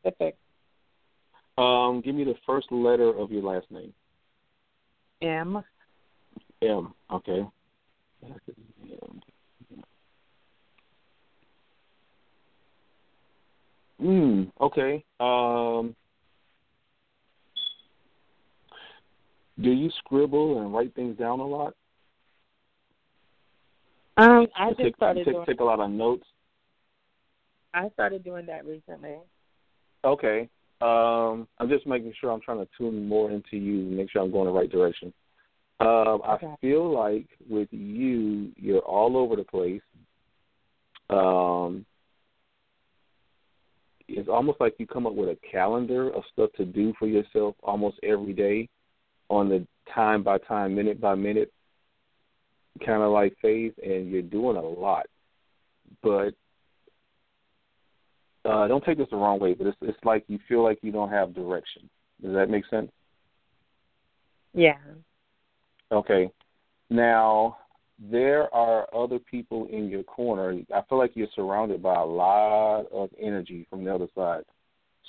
specific. 0.01 0.35
um, 1.57 2.01
give 2.01 2.15
me 2.15 2.23
the 2.23 2.35
first 2.45 2.71
letter 2.71 3.09
of 3.17 3.31
your 3.31 3.43
last 3.43 3.69
name. 3.71 3.93
M. 5.21 5.63
M. 6.61 6.93
Okay. 7.11 7.45
Hmm. 14.01 14.43
Okay. 14.59 15.03
Um. 15.19 15.95
Do 19.61 19.69
you 19.69 19.91
scribble 19.99 20.59
and 20.61 20.73
write 20.73 20.95
things 20.95 21.17
down 21.17 21.39
a 21.39 21.45
lot? 21.45 21.75
Um, 24.17 24.47
I 24.57 24.69
just 24.69 24.81
take, 24.81 24.95
started 24.95 25.25
take, 25.25 25.35
doing. 25.35 25.45
take 25.45 25.59
a 25.59 25.63
lot 25.63 25.79
of 25.79 25.91
notes. 25.91 26.25
I 27.73 27.89
started 27.89 28.23
doing 28.23 28.47
that 28.47 28.65
recently. 28.65 29.17
Okay. 30.03 30.49
Um, 30.81 31.47
I'm 31.59 31.69
just 31.69 31.85
making 31.85 32.13
sure 32.19 32.31
I'm 32.31 32.41
trying 32.41 32.57
to 32.57 32.67
tune 32.75 33.07
more 33.07 33.29
into 33.29 33.57
you, 33.57 33.83
make 33.83 34.09
sure 34.09 34.23
I'm 34.23 34.31
going 34.31 34.47
the 34.47 34.51
right 34.51 34.69
direction. 34.69 35.13
Um, 35.79 36.21
Okay. 36.27 36.47
I 36.47 36.55
feel 36.59 36.91
like 36.91 37.27
with 37.47 37.69
you, 37.71 38.51
you're 38.55 38.79
all 38.79 39.15
over 39.15 39.35
the 39.35 39.43
place. 39.43 39.81
Um, 41.09 41.85
it's 44.17 44.29
almost 44.29 44.59
like 44.59 44.75
you 44.77 44.87
come 44.87 45.07
up 45.07 45.13
with 45.13 45.29
a 45.29 45.37
calendar 45.49 46.09
of 46.13 46.23
stuff 46.31 46.49
to 46.57 46.65
do 46.65 46.93
for 46.97 47.07
yourself 47.07 47.55
almost 47.63 47.97
every 48.03 48.33
day 48.33 48.69
on 49.29 49.49
the 49.49 49.65
time 49.93 50.23
by 50.23 50.37
time, 50.37 50.75
minute 50.75 50.99
by 50.99 51.15
minute 51.15 51.51
kind 52.85 53.01
of 53.01 53.11
like 53.11 53.35
phase, 53.41 53.73
and 53.83 54.09
you're 54.09 54.21
doing 54.21 54.57
a 54.57 54.61
lot. 54.61 55.05
But 56.01 56.33
uh, 58.45 58.67
don't 58.67 58.83
take 58.83 58.97
this 58.97 59.07
the 59.11 59.17
wrong 59.17 59.39
way, 59.39 59.53
but 59.53 59.67
it's 59.67 59.77
it's 59.81 60.03
like 60.03 60.23
you 60.27 60.39
feel 60.47 60.63
like 60.63 60.79
you 60.81 60.91
don't 60.91 61.09
have 61.09 61.35
direction. 61.35 61.89
Does 62.21 62.33
that 62.33 62.49
make 62.49 62.65
sense? 62.67 62.91
Yeah. 64.53 64.77
Okay. 65.91 66.29
Now 66.89 67.57
there 68.09 68.53
are 68.53 68.87
other 68.95 69.19
people 69.19 69.67
in 69.71 69.89
your 69.89 70.03
corner. 70.03 70.59
I 70.73 70.81
feel 70.89 70.97
like 70.97 71.11
you're 71.15 71.27
surrounded 71.35 71.83
by 71.83 71.95
a 71.95 72.05
lot 72.05 72.85
of 72.91 73.09
energy 73.21 73.67
from 73.69 73.83
the 73.83 73.93
other 73.93 74.07
side. 74.15 74.43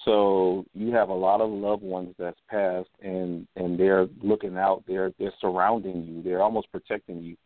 So 0.05 0.65
you 0.75 0.93
have 0.93 1.09
a 1.09 1.15
lot 1.15 1.41
of 1.41 1.51
loved 1.51 1.83
ones 1.83 2.15
that's 2.19 2.41
passed 2.51 2.89
and 3.03 3.47
and 3.57 3.79
they're 3.79 4.09
looking 4.23 4.57
out, 4.57 4.83
they're 4.87 5.13
they're 5.19 5.33
surrounding 5.41 6.03
you, 6.05 6.23
they're 6.23 6.43
almost 6.43 6.71
protecting 6.73 7.23
you. 7.23 7.37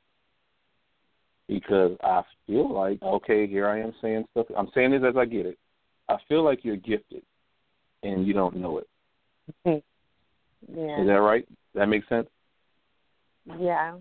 Because 1.49 1.97
I 2.03 2.23
feel 2.47 2.73
like 2.73 3.03
okay, 3.03 3.47
here 3.47 3.69
I 3.69 3.81
am 3.81 3.93
saying 4.01 4.25
stuff. 4.33 4.47
I'm 4.57 4.71
saying 4.75 4.93
this 4.93 5.03
as 5.07 5.17
I 5.17 5.27
get 5.27 5.47
it. 5.47 5.59
I 6.09 6.17
feel 6.29 6.45
like 6.45 6.65
you're 6.65 6.77
gifted 6.77 7.23
and 8.03 8.27
you 8.27 8.33
don't 8.33 8.57
know 8.57 8.79
it. 8.79 9.85
Yeah. 10.75 11.01
Is 11.01 11.07
that 11.07 11.21
right? 11.21 11.47
That 11.75 11.87
makes 11.87 12.09
sense? 12.09 12.27
Yeah. 13.61 13.99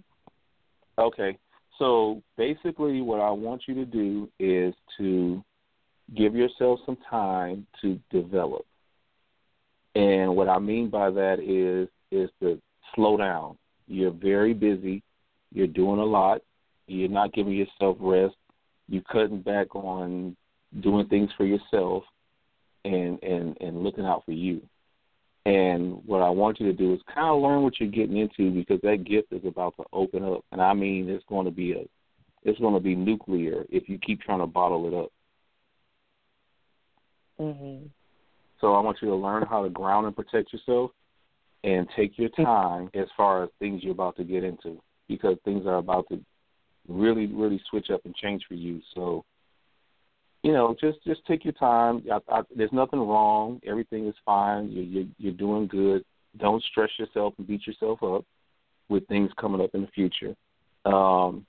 Okay. 0.97 1.37
So 1.77 2.21
basically, 2.37 3.01
what 3.01 3.19
I 3.19 3.31
want 3.31 3.63
you 3.67 3.75
to 3.75 3.85
do 3.85 4.29
is 4.39 4.73
to 4.97 5.43
give 6.15 6.35
yourself 6.35 6.79
some 6.85 6.97
time 7.09 7.65
to 7.81 7.99
develop. 8.11 8.65
And 9.95 10.35
what 10.35 10.49
I 10.49 10.59
mean 10.59 10.89
by 10.89 11.09
that 11.09 11.39
is 11.39 11.89
is 12.11 12.29
to 12.41 12.61
slow 12.93 13.17
down. 13.17 13.57
You're 13.87 14.11
very 14.11 14.53
busy. 14.53 15.03
You're 15.51 15.67
doing 15.67 15.99
a 15.99 16.05
lot. 16.05 16.41
You're 16.87 17.09
not 17.09 17.33
giving 17.33 17.53
yourself 17.53 17.97
rest. 17.99 18.35
You're 18.87 19.03
cutting 19.03 19.41
back 19.41 19.75
on 19.75 20.35
doing 20.81 21.07
things 21.07 21.29
for 21.37 21.45
yourself 21.45 22.03
and 22.83 23.21
and 23.23 23.57
and 23.59 23.83
looking 23.83 24.05
out 24.05 24.23
for 24.25 24.31
you. 24.31 24.61
And 25.45 26.01
what 26.05 26.21
I 26.21 26.29
want 26.29 26.59
you 26.59 26.65
to 26.67 26.73
do 26.73 26.93
is 26.93 26.99
kind 27.13 27.27
of 27.27 27.41
learn 27.41 27.61
what 27.61 27.79
you're 27.79 27.89
getting 27.89 28.17
into 28.17 28.51
because 28.51 28.79
that 28.81 29.03
gift 29.03 29.31
is 29.31 29.45
about 29.45 29.75
to 29.77 29.83
open 29.93 30.23
up. 30.23 30.43
And 30.51 30.61
I 30.61 30.73
mean, 30.73 31.07
it's 31.07 31.25
going 31.29 31.45
to 31.45 31.51
be 31.51 31.73
a, 31.73 31.87
it's 32.43 32.59
going 32.59 32.73
to 32.73 32.79
be 32.79 32.95
nuclear 32.95 33.65
if 33.69 33.87
you 33.87 33.99
keep 33.99 34.21
trying 34.21 34.39
to 34.39 34.47
bottle 34.47 34.87
it 34.87 34.93
up. 34.93 35.11
Mhm. 37.39 37.89
So 38.59 38.73
I 38.73 38.79
want 38.79 38.97
you 39.01 39.09
to 39.09 39.15
learn 39.15 39.45
how 39.45 39.61
to 39.61 39.69
ground 39.69 40.07
and 40.07 40.15
protect 40.15 40.51
yourself, 40.53 40.91
and 41.65 41.87
take 41.95 42.17
your 42.17 42.29
time 42.29 42.89
as 42.93 43.07
far 43.17 43.43
as 43.43 43.49
things 43.59 43.83
you're 43.83 43.91
about 43.91 44.15
to 44.15 44.23
get 44.23 44.43
into 44.43 44.79
because 45.07 45.35
things 45.43 45.65
are 45.65 45.77
about 45.77 46.07
to 46.09 46.23
really, 46.87 47.25
really 47.25 47.59
switch 47.69 47.89
up 47.89 48.01
and 48.05 48.15
change 48.15 48.43
for 48.47 48.53
you. 48.53 48.79
So, 48.93 49.25
you 50.45 50.53
know, 50.53 50.75
just 50.79 51.03
just 51.03 51.25
take 51.25 51.43
your 51.43 51.53
time. 51.53 52.03
I, 52.11 52.19
I, 52.29 52.41
there's 52.55 52.71
nothing 52.71 52.99
wrong. 52.99 53.59
Everything 53.65 54.07
is 54.07 54.13
fine. 54.23 54.69
You, 54.69 54.83
you, 54.83 55.07
you're 55.17 55.33
doing 55.33 55.65
good. 55.65 56.05
Don't 56.37 56.63
stress 56.65 56.91
yourself 56.99 57.33
and 57.39 57.47
beat 57.47 57.65
yourself 57.65 58.03
up 58.03 58.23
with 58.87 59.07
things 59.07 59.31
coming 59.41 59.59
up 59.59 59.71
in 59.73 59.81
the 59.81 59.87
future. 59.87 60.35
Um, 60.85 61.47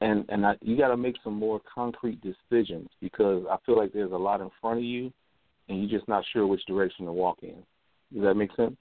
and 0.00 0.24
and 0.28 0.44
I, 0.44 0.56
you 0.60 0.76
got 0.76 0.88
to 0.88 0.96
make 0.96 1.14
some 1.22 1.34
more 1.34 1.60
concrete 1.72 2.20
decisions 2.20 2.88
because 3.00 3.44
I 3.48 3.58
feel 3.64 3.76
like 3.76 3.92
there's 3.92 4.10
a 4.10 4.16
lot 4.16 4.40
in 4.40 4.50
front 4.60 4.78
of 4.78 4.84
you, 4.84 5.12
and 5.68 5.78
you're 5.78 6.00
just 6.00 6.08
not 6.08 6.24
sure 6.32 6.48
which 6.48 6.66
direction 6.66 7.06
to 7.06 7.12
walk 7.12 7.38
in. 7.42 7.62
Does 8.12 8.24
that 8.24 8.34
make 8.34 8.50
sense? 8.56 8.74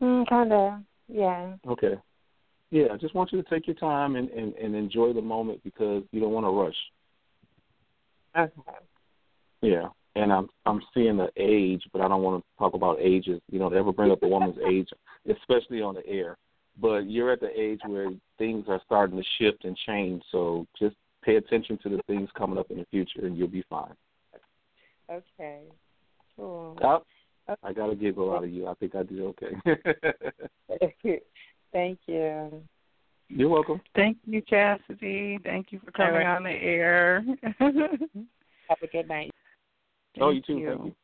Mm, 0.00 0.26
kind 0.26 0.52
of. 0.54 0.72
Yeah. 1.08 1.56
Okay. 1.68 1.98
Yeah, 2.70 2.86
I 2.92 2.96
just 2.96 3.14
want 3.14 3.32
you 3.32 3.42
to 3.42 3.48
take 3.48 3.66
your 3.66 3.76
time 3.76 4.16
and, 4.16 4.28
and, 4.30 4.54
and 4.54 4.74
enjoy 4.74 5.12
the 5.12 5.22
moment 5.22 5.62
because 5.64 6.02
you 6.12 6.20
don't 6.20 6.32
want 6.32 6.44
to 6.44 6.50
rush. 6.50 6.74
Okay. 8.36 8.78
Yeah. 9.62 9.88
And 10.14 10.32
I'm 10.32 10.48
I'm 10.66 10.82
seeing 10.92 11.16
the 11.16 11.30
age, 11.36 11.82
but 11.92 12.02
I 12.02 12.08
don't 12.08 12.22
want 12.22 12.42
to 12.42 12.58
talk 12.58 12.74
about 12.74 12.98
ages. 13.00 13.40
You 13.50 13.58
know, 13.58 13.70
to 13.70 13.76
ever 13.76 13.92
bring 13.92 14.10
up 14.10 14.22
a 14.22 14.28
woman's 14.28 14.56
age, 14.68 14.88
especially 15.30 15.80
on 15.80 15.94
the 15.94 16.06
air. 16.06 16.36
But 16.80 17.10
you're 17.10 17.32
at 17.32 17.40
the 17.40 17.58
age 17.58 17.80
where 17.86 18.10
things 18.36 18.64
are 18.68 18.80
starting 18.84 19.16
to 19.16 19.24
shift 19.38 19.64
and 19.64 19.76
change. 19.86 20.22
So 20.30 20.66
just 20.78 20.96
pay 21.24 21.36
attention 21.36 21.78
to 21.82 21.88
the 21.88 22.02
things 22.06 22.28
coming 22.36 22.58
up 22.58 22.70
in 22.70 22.78
the 22.78 22.86
future, 22.90 23.26
and 23.26 23.36
you'll 23.36 23.48
be 23.48 23.64
fine. 23.68 23.94
Okay. 25.10 25.60
Cool. 26.36 26.78
Oh, 26.82 27.02
I 27.62 27.72
got 27.72 27.90
a 27.90 27.96
giggle 27.96 28.34
out 28.34 28.44
of 28.44 28.50
you. 28.50 28.66
I 28.66 28.74
think 28.74 28.94
I 28.94 29.02
did 29.02 29.20
okay. 29.20 29.56
Thank 31.72 31.98
you. 32.06 32.62
You're 33.28 33.48
welcome. 33.48 33.80
Thank 33.94 34.18
you, 34.26 34.40
Chastity. 34.40 35.38
Thank 35.44 35.70
you 35.70 35.80
for 35.84 35.90
coming 35.90 36.14
All 36.14 36.18
right. 36.18 36.36
on 36.36 36.44
the 36.44 36.50
air. 36.50 37.24
Mm-hmm. 37.60 38.20
Have 38.68 38.78
a 38.82 38.86
good 38.86 39.08
night. 39.08 39.30
oh, 40.20 40.30
you 40.30 40.42
Thank 40.46 40.60
too. 40.60 40.66
Thank 40.66 40.84
you. 40.84 40.94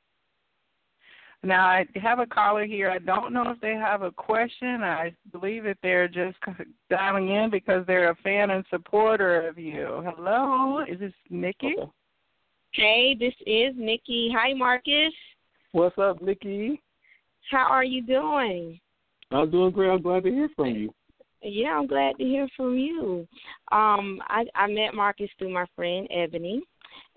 Now 1.43 1.67
I 1.67 1.87
have 2.03 2.21
a 2.21 2.27
caller 2.27 2.65
here. 2.65 2.91
I 2.91 2.99
don't 2.99 3.33
know 3.33 3.51
if 3.51 3.61
they 3.61 3.75
have 3.75 4.01
a 4.01 4.11
question. 4.11 4.83
I 4.83 5.15
believe 5.31 5.65
that 5.65 5.77
they're 5.83 6.09
just 6.09 6.39
dialing 6.91 7.29
in 7.29 7.51
because 7.51 7.87
they're 7.87 8.11
a 8.11 8.17
fan 8.17 8.51
and 8.51 8.65
supporter 8.71 9.47
of 9.47 9.59
you. 9.59 10.03
Hello, 10.07 10.81
is 10.89 10.99
this 11.01 11.13
Nikki? 11.29 11.75
Hey, 12.73 13.15
this 13.19 13.35
is 13.47 13.75
Nikki. 13.77 14.35
Hi, 14.35 14.55
Marcus. 14.55 15.13
What's 15.73 15.99
up, 15.99 16.23
Nikki? 16.23 16.81
How 17.51 17.67
are 17.69 17.85
you 17.85 18.03
doing? 18.03 18.81
I'm 19.35 19.51
doing 19.51 19.73
great. 19.73 19.91
I'm 19.91 20.03
glad 20.03 20.25
to 20.25 20.31
hear 20.31 20.49
from 20.55 20.67
you. 20.67 20.95
Yeah, 21.43 21.77
I'm 21.77 21.87
glad 21.87 22.17
to 22.19 22.25
hear 22.25 22.49
from 22.57 22.79
you. 22.79 23.27
Um, 23.73 24.21
I, 24.29 24.45
I 24.55 24.67
met 24.67 24.95
Marcus 24.95 25.29
through 25.39 25.53
my 25.53 25.67
friend 25.77 26.09
Ebony. 26.11 26.63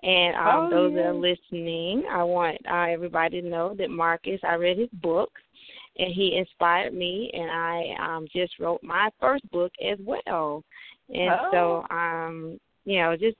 And 0.03 0.35
um, 0.35 0.65
Oh, 0.65 0.69
those 0.69 0.93
that 0.93 1.05
are 1.05 1.13
listening, 1.13 2.03
I 2.11 2.23
want 2.23 2.57
uh, 2.69 2.87
everybody 2.89 3.41
to 3.41 3.47
know 3.47 3.75
that 3.77 3.89
Marcus, 3.89 4.39
I 4.43 4.55
read 4.55 4.77
his 4.77 4.89
book, 5.01 5.29
and 5.97 6.13
he 6.13 6.37
inspired 6.37 6.93
me, 6.93 7.31
and 7.33 7.49
I 7.49 7.95
um, 7.99 8.27
just 8.33 8.59
wrote 8.59 8.81
my 8.83 9.09
first 9.19 9.49
book 9.51 9.71
as 9.83 9.97
well. 10.03 10.63
And 11.09 11.31
Oh. 11.31 11.85
so, 11.89 11.95
um, 11.95 12.59
you 12.85 12.99
know, 12.99 13.15
just 13.15 13.37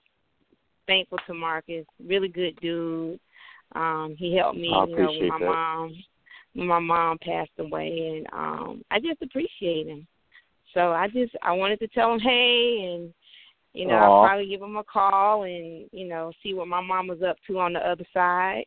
thankful 0.86 1.18
to 1.26 1.34
Marcus. 1.34 1.86
Really 2.04 2.28
good 2.28 2.58
dude. 2.60 3.20
Um, 3.74 4.16
he 4.18 4.36
helped 4.36 4.58
me, 4.58 4.68
you 4.68 4.96
know, 4.96 5.12
with 5.12 5.28
my 5.28 5.38
that. 5.38 5.44
mom 5.44 5.94
when 6.58 6.66
my 6.66 6.80
mom 6.80 7.18
passed 7.18 7.52
away, 7.58 8.16
and 8.16 8.26
um, 8.32 8.82
I 8.90 8.98
just 8.98 9.22
appreciate 9.22 9.86
him. 9.86 10.08
So 10.74 10.90
I 10.90 11.06
just 11.06 11.32
I 11.40 11.52
wanted 11.52 11.78
to 11.78 11.86
tell 11.88 12.12
him 12.12 12.18
hey, 12.18 12.96
and 12.96 13.14
you 13.74 13.86
know 13.86 13.94
Aw. 13.94 14.02
I'll 14.02 14.26
probably 14.26 14.48
give 14.48 14.60
him 14.60 14.76
a 14.76 14.82
call 14.82 15.44
and 15.44 15.88
you 15.92 16.08
know 16.08 16.32
see 16.42 16.54
what 16.54 16.66
my 16.66 16.80
mom 16.80 17.06
was 17.06 17.22
up 17.22 17.36
to 17.46 17.60
on 17.60 17.74
the 17.74 17.78
other 17.78 18.04
side. 18.12 18.64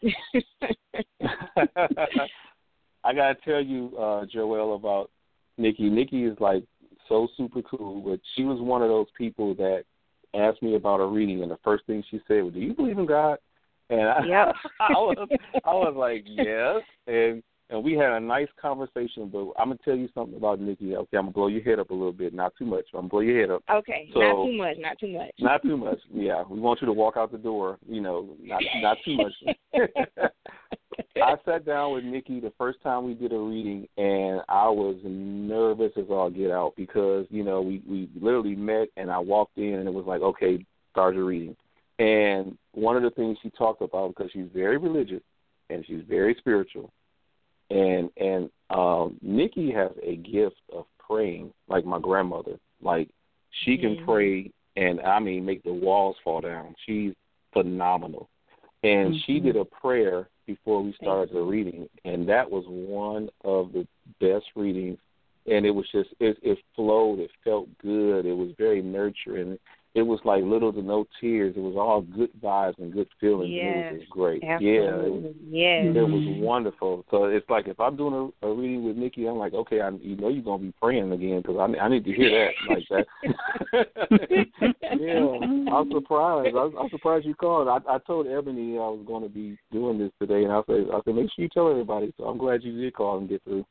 I 3.04 3.14
gotta 3.14 3.36
tell 3.44 3.62
you, 3.62 3.94
uh, 3.98 4.26
Joelle, 4.34 4.76
about 4.76 5.12
Nikki. 5.58 5.90
Nikki 5.90 6.24
is 6.24 6.38
like 6.40 6.64
so 7.10 7.28
super 7.36 7.62
cool, 7.62 8.00
but 8.00 8.22
she 8.36 8.44
was 8.44 8.62
one 8.62 8.82
of 8.82 8.88
those 8.88 9.08
people 9.18 9.54
that 9.56 9.84
asked 10.34 10.64
me 10.64 10.76
about 10.76 11.02
a 11.02 11.06
reading, 11.06 11.42
and 11.42 11.52
the 11.52 11.60
first 11.62 11.86
thing 11.88 12.06
she 12.10 12.22
said 12.26 12.42
was, 12.44 12.54
"Do 12.54 12.62
you 12.62 12.74
believe 12.74 12.98
in 12.98 13.06
God?" 13.06 13.38
And 13.90 14.08
I, 14.08 14.24
Yep. 14.26 14.56
I 14.80 14.94
was 14.94 15.30
I 15.66 15.74
was 15.74 15.94
like, 15.98 16.24
yes, 16.26 16.84
and 17.06 17.44
and 17.72 17.84
we 17.84 17.94
had 17.94 18.12
a 18.12 18.20
nice 18.20 18.50
conversation. 18.62 19.30
But 19.32 19.52
I'm 19.58 19.70
gonna 19.70 19.80
tell 19.84 19.96
you 19.96 20.10
something 20.14 20.38
about 20.38 20.60
Nikki. 20.60 20.96
Okay, 20.96 21.18
I'm 21.18 21.24
gonna 21.24 21.32
blow 21.32 21.48
your 21.48 21.64
head 21.64 21.80
up 21.80 21.90
a 21.90 21.94
little 21.94 22.12
bit, 22.12 22.34
not 22.34 22.54
too 22.58 22.66
much. 22.66 22.86
I'm 22.94 23.00
gonna 23.00 23.10
blow 23.10 23.20
your 23.22 23.40
head 23.42 23.50
up. 23.50 23.64
Okay, 23.70 24.10
So- 24.14 24.20
not 24.20 24.46
too 24.46 24.54
much, 24.54 24.78
not 24.78 25.00
too 25.00 25.08
much. 25.08 25.32
Not 25.40 25.62
too 25.64 25.78
much. 25.78 26.00
Yeah, 26.14 26.44
we 26.50 26.60
want 26.60 26.82
you 26.82 26.88
to 26.88 26.94
walk 26.94 27.18
out 27.18 27.32
the 27.32 27.38
door. 27.38 27.80
You 27.88 28.02
know, 28.02 28.30
not 28.42 28.62
not 28.82 28.98
too 29.04 29.18
much. 29.18 29.34
I 31.16 31.36
sat 31.46 31.66
down 31.66 31.94
with 31.94 32.04
Nikki 32.04 32.40
the 32.40 32.52
first 32.58 32.82
time 32.82 33.06
we 33.06 33.14
did 33.14 33.32
a 33.32 33.38
reading, 33.38 33.88
and 33.98 34.42
I 34.50 34.70
was 34.70 34.98
nervous 35.04 35.92
as 35.98 36.06
all 36.10 36.30
get 36.30 36.52
out 36.52 36.74
because 36.76 37.26
you 37.30 37.44
know 37.44 37.62
we 37.62 37.82
we 37.88 38.10
literally 38.20 38.56
met, 38.56 38.90
and 38.98 39.10
I 39.10 39.20
walked 39.20 39.58
in, 39.58 39.76
and 39.76 39.88
it 39.88 39.94
was 39.94 40.06
like, 40.06 40.22
okay, 40.22 40.66
start 40.92 41.16
your 41.16 41.26
reading. 41.26 41.56
And 42.00 42.58
one 42.74 42.98
of 42.98 43.04
the 43.04 43.12
things 43.12 43.38
she 43.44 43.50
talked 43.52 43.82
about 43.82 44.16
because 44.16 44.32
she's 44.32 44.48
very 44.54 44.78
religious 44.78 45.22
and 45.70 45.86
she's 45.86 46.02
very 46.08 46.36
spiritual, 46.40 46.92
and 47.72 48.10
and 48.18 48.50
um 48.70 49.18
Nikki 49.22 49.72
has 49.72 49.92
a 50.04 50.16
gift 50.18 50.62
of 50.74 50.86
praying 51.08 51.54
like 51.68 51.86
my 51.86 52.00
grandmother. 52.00 52.60
Like 52.82 53.10
she 53.64 53.78
can 53.78 53.98
pray 54.06 54.52
and 54.76 55.00
I 55.02 55.20
mean 55.20 55.46
make 55.46 55.64
the 55.64 55.74
walls 55.74 56.16
fall 56.24 56.42
down. 56.42 56.76
She's 56.86 57.14
phenomenal. 57.54 58.30
And 58.84 59.16
she 59.26 59.34
Mm-hmm. 59.34 59.46
did 59.46 59.58
a 59.58 59.66
prayer 59.66 60.28
before 60.48 60.84
we 60.84 60.94
started 61.02 61.34
the 61.34 61.42
reading 61.42 61.88
and 62.06 62.28
that 62.30 62.50
was 62.50 62.66
one 62.68 63.30
of 63.44 63.72
the 63.74 63.88
best 64.20 64.46
readings 64.56 64.98
and 65.48 65.66
it 65.66 65.72
was 65.72 65.86
just 65.92 66.10
it 66.20 66.38
it 66.42 66.58
flowed, 66.76 67.20
it 67.20 67.32
felt 67.44 67.68
good, 67.82 68.26
it 68.26 68.34
was 68.34 68.52
very 68.58 68.82
nurturing. 68.82 69.58
It 69.94 70.04
was 70.04 70.20
like 70.24 70.44
little 70.44 70.72
to 70.72 70.82
no 70.82 71.06
tears. 71.20 71.54
It 71.58 71.60
was 71.60 71.76
all 71.76 72.02
good 72.02 72.30
vibes 72.42 72.78
and 72.78 72.94
good 72.94 73.10
feelings. 73.20 73.52
and 73.52 73.86
it 73.86 73.92
was 73.92 74.00
just 74.02 74.12
great. 74.12 74.42
Yeah, 74.42 74.58
it 74.60 75.12
was. 75.12 75.36
Yes. 75.50 75.86
it 75.88 76.00
was 76.00 76.22
mm-hmm. 76.22 76.42
wonderful. 76.42 77.06
So 77.12 77.26
it's 77.26 77.50
like 77.50 77.68
if 77.68 77.78
I'm 77.78 77.98
doing 77.98 78.32
a, 78.42 78.48
a 78.48 78.54
reading 78.54 78.86
with 78.86 78.96
Nikki, 78.96 79.28
I'm 79.28 79.38
like, 79.38 79.54
okay, 79.54 79.82
I, 79.82 79.90
you 79.90 80.16
know, 80.16 80.30
you're 80.30 80.44
gonna 80.44 80.64
be 80.64 80.74
praying 80.82 81.12
again 81.12 81.42
because 81.42 81.58
I, 81.58 81.84
I 81.84 81.90
need 81.90 82.06
to 82.06 82.14
hear 82.14 82.30
that 82.30 82.52
like 82.70 82.88
that. 82.90 83.06
yeah, 85.00 85.74
I'm 85.74 85.92
surprised. 85.92 86.56
I, 86.56 86.70
I'm 86.80 86.90
surprised 86.90 87.26
you 87.26 87.36
called. 87.36 87.68
I, 87.68 87.80
I 87.90 87.98
told 88.00 88.28
Ebony 88.28 88.78
I 88.78 88.88
was 88.88 89.04
going 89.06 89.24
to 89.24 89.30
be 89.30 89.58
doing 89.72 89.98
this 90.00 90.12
today, 90.20 90.44
and 90.44 90.54
I 90.54 90.62
said, 90.68 90.86
I 90.94 91.00
said, 91.04 91.16
make 91.16 91.30
sure 91.36 91.44
you 91.44 91.50
tell 91.50 91.70
everybody. 91.70 92.14
So 92.18 92.26
I'm 92.26 92.38
glad 92.38 92.64
you 92.64 92.80
did 92.80 92.94
call 92.94 93.18
and 93.18 93.28
get 93.28 93.44
through. 93.44 93.66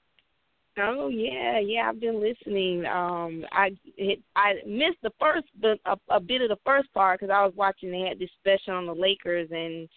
Oh 0.82 1.08
yeah, 1.08 1.58
yeah. 1.58 1.88
I've 1.88 2.00
been 2.00 2.20
listening. 2.20 2.86
Um, 2.86 3.44
I 3.52 3.70
it, 3.96 4.20
I 4.36 4.54
missed 4.66 4.98
the 5.02 5.12
first 5.20 5.46
the 5.60 5.76
a, 5.86 5.96
a 6.08 6.20
bit 6.20 6.42
of 6.42 6.48
the 6.48 6.58
first 6.64 6.92
part 6.92 7.20
because 7.20 7.32
I 7.32 7.44
was 7.44 7.52
watching. 7.56 7.90
They 7.90 8.00
had 8.08 8.18
this 8.18 8.30
special 8.40 8.74
on 8.74 8.86
the 8.86 8.94
Lakers 8.94 9.48
and. 9.50 9.88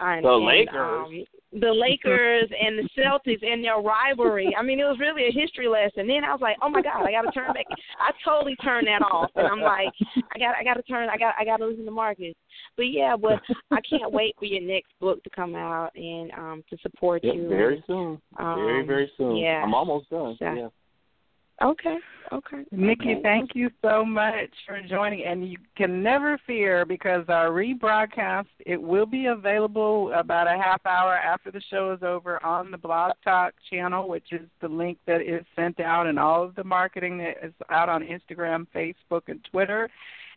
and 0.00 0.24
The 0.24 0.28
and, 0.30 0.44
Lakers? 0.44 1.06
um, 1.06 1.24
the 1.52 1.72
Lakers 1.72 2.48
and 2.60 2.78
the 2.78 2.88
Celtics 2.96 3.44
and 3.44 3.64
their 3.64 3.78
rivalry. 3.78 4.54
I 4.56 4.62
mean, 4.62 4.78
it 4.78 4.84
was 4.84 4.98
really 5.00 5.26
a 5.26 5.32
history 5.32 5.66
lesson. 5.66 6.06
Then 6.06 6.22
I 6.24 6.30
was 6.32 6.40
like, 6.40 6.56
"Oh 6.62 6.68
my 6.68 6.80
God, 6.80 7.04
I 7.04 7.10
got 7.10 7.22
to 7.22 7.32
turn 7.32 7.52
back." 7.52 7.66
I 7.98 8.12
totally 8.24 8.54
turned 8.56 8.86
that 8.86 9.02
off, 9.02 9.30
and 9.34 9.46
I'm 9.48 9.60
like, 9.60 9.92
"I 10.32 10.38
got, 10.38 10.54
I 10.56 10.62
got 10.62 10.74
to 10.74 10.82
turn, 10.82 11.08
I 11.08 11.16
got, 11.16 11.34
I 11.38 11.44
got 11.44 11.56
to 11.56 11.66
listen 11.66 11.84
to 11.86 11.90
Marcus." 11.90 12.34
But 12.76 12.84
yeah, 12.92 13.16
but 13.16 13.40
I 13.72 13.80
can't 13.80 14.12
wait 14.12 14.36
for 14.38 14.44
your 14.44 14.62
next 14.62 14.92
book 15.00 15.22
to 15.24 15.30
come 15.30 15.56
out 15.56 15.90
and 15.96 16.30
um 16.32 16.62
to 16.70 16.76
support 16.82 17.24
Yeah, 17.24 17.32
you. 17.32 17.48
very 17.48 17.82
soon. 17.86 18.20
very 18.38 18.80
Um, 18.82 18.86
very 18.86 19.10
soon. 19.16 19.36
yeah. 19.36 19.62
I'm 19.64 19.74
almost 19.74 20.08
done. 20.10 20.36
Yeah. 20.40 20.54
Yeah. 20.54 20.68
Okay. 21.62 21.96
Okay. 22.32 22.64
Nikki, 22.70 23.12
okay. 23.12 23.22
thank 23.22 23.50
you 23.54 23.70
so 23.82 24.04
much 24.04 24.50
for 24.66 24.80
joining. 24.88 25.24
And 25.24 25.50
you 25.50 25.58
can 25.76 26.00
never 26.02 26.38
fear 26.46 26.86
because 26.86 27.24
our 27.28 27.50
rebroadcast 27.50 28.46
it 28.64 28.80
will 28.80 29.04
be 29.04 29.26
available 29.26 30.12
about 30.12 30.46
a 30.46 30.56
half 30.56 30.80
hour 30.86 31.14
after 31.16 31.50
the 31.50 31.60
show 31.70 31.92
is 31.92 32.02
over 32.04 32.42
on 32.44 32.70
the 32.70 32.78
Blog 32.78 33.12
Talk 33.24 33.54
channel, 33.68 34.08
which 34.08 34.32
is 34.32 34.46
the 34.60 34.68
link 34.68 34.98
that 35.06 35.20
is 35.22 35.44
sent 35.56 35.80
out, 35.80 36.06
and 36.06 36.18
all 36.20 36.44
of 36.44 36.54
the 36.54 36.64
marketing 36.64 37.18
that 37.18 37.44
is 37.44 37.52
out 37.68 37.88
on 37.88 38.04
Instagram, 38.04 38.66
Facebook, 38.74 39.22
and 39.26 39.44
Twitter. 39.50 39.90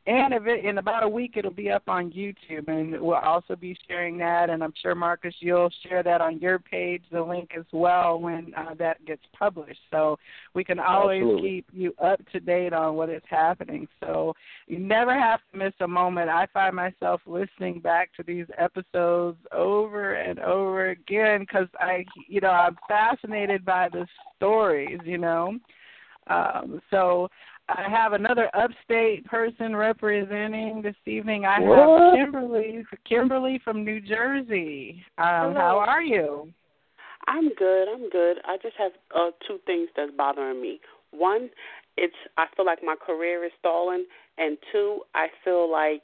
And 0.05 0.33
if 0.33 0.45
it, 0.45 0.65
in 0.65 0.79
about 0.79 1.03
a 1.03 1.07
week, 1.07 1.35
it'll 1.37 1.49
be 1.49 1.71
up 1.71 1.83
on 1.87 2.11
YouTube, 2.11 2.67
and 2.67 2.99
we'll 2.99 3.15
also 3.15 3.55
be 3.55 3.77
sharing 3.87 4.17
that. 4.17 4.49
And 4.49 4.61
I'm 4.61 4.73
sure 4.81 4.95
Marcus, 4.95 5.33
you'll 5.39 5.71
share 5.87 6.03
that 6.03 6.19
on 6.19 6.39
your 6.39 6.59
page, 6.59 7.03
the 7.09 7.21
link 7.21 7.51
as 7.57 7.63
well, 7.71 8.19
when 8.19 8.53
uh, 8.57 8.73
that 8.79 9.05
gets 9.05 9.21
published. 9.31 9.79
So 9.91 10.19
we 10.53 10.65
can 10.65 10.77
always 10.77 11.21
Absolutely. 11.21 11.49
keep 11.49 11.67
you 11.71 11.93
up 12.03 12.19
to 12.33 12.41
date 12.41 12.73
on 12.73 12.95
what 12.95 13.09
is 13.09 13.21
happening. 13.29 13.87
So 14.01 14.33
you 14.67 14.77
never 14.77 15.17
have 15.17 15.39
to 15.53 15.57
miss 15.57 15.73
a 15.79 15.87
moment. 15.87 16.29
I 16.29 16.47
find 16.53 16.75
myself 16.75 17.21
listening 17.25 17.79
back 17.79 18.09
to 18.17 18.23
these 18.23 18.47
episodes 18.57 19.37
over 19.53 20.15
and 20.15 20.37
over 20.39 20.89
again 20.89 21.41
because 21.41 21.69
I, 21.79 22.03
you 22.27 22.41
know, 22.41 22.51
I'm 22.51 22.75
fascinated 22.89 23.63
by 23.63 23.87
the 23.87 24.05
stories. 24.35 24.99
You 25.05 25.19
know, 25.19 25.57
um, 26.27 26.81
so. 26.91 27.29
I 27.69 27.89
have 27.89 28.13
another 28.13 28.49
upstate 28.53 29.25
person 29.25 29.75
representing 29.75 30.81
this 30.81 30.95
evening. 31.05 31.45
I 31.45 31.59
What? 31.59 31.79
have 31.79 32.13
Kimberly, 32.15 32.83
Kimberly 33.07 33.59
from 33.63 33.85
New 33.85 34.01
Jersey. 34.01 35.03
Um, 35.17 35.55
how 35.55 35.83
are 35.85 36.03
you? 36.03 36.51
I'm 37.27 37.53
good. 37.55 37.87
I'm 37.87 38.09
good. 38.09 38.37
I 38.45 38.57
just 38.61 38.75
have 38.77 38.91
uh, 39.15 39.31
two 39.47 39.59
things 39.65 39.87
that's 39.95 40.11
bothering 40.17 40.61
me. 40.61 40.81
One, 41.11 41.49
it's 41.95 42.15
I 42.37 42.47
feel 42.55 42.65
like 42.65 42.79
my 42.83 42.95
career 42.95 43.45
is 43.45 43.51
stalling, 43.59 44.05
and 44.37 44.57
two, 44.71 45.01
I 45.15 45.27
feel 45.43 45.71
like 45.71 46.01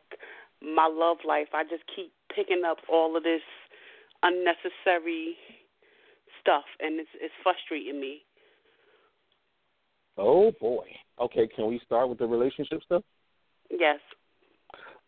my 0.61 0.88
love 0.88 1.18
life. 1.27 1.49
I 1.53 1.64
just 1.64 1.84
keep 1.94 2.14
picking 2.34 2.64
up 2.65 2.77
all 2.91 3.18
of 3.18 3.23
this 3.23 3.41
unnecessary 4.23 5.36
stuff, 6.40 6.65
and 6.80 6.99
it's 6.99 7.10
it's 7.19 7.34
frustrating 7.44 7.99
me. 7.99 8.22
Oh 10.18 10.52
boy. 10.61 10.88
Okay, 11.19 11.47
can 11.47 11.67
we 11.67 11.81
start 11.85 12.09
with 12.09 12.19
the 12.19 12.25
relationship 12.25 12.81
stuff? 12.83 13.03
Yes. 13.69 13.99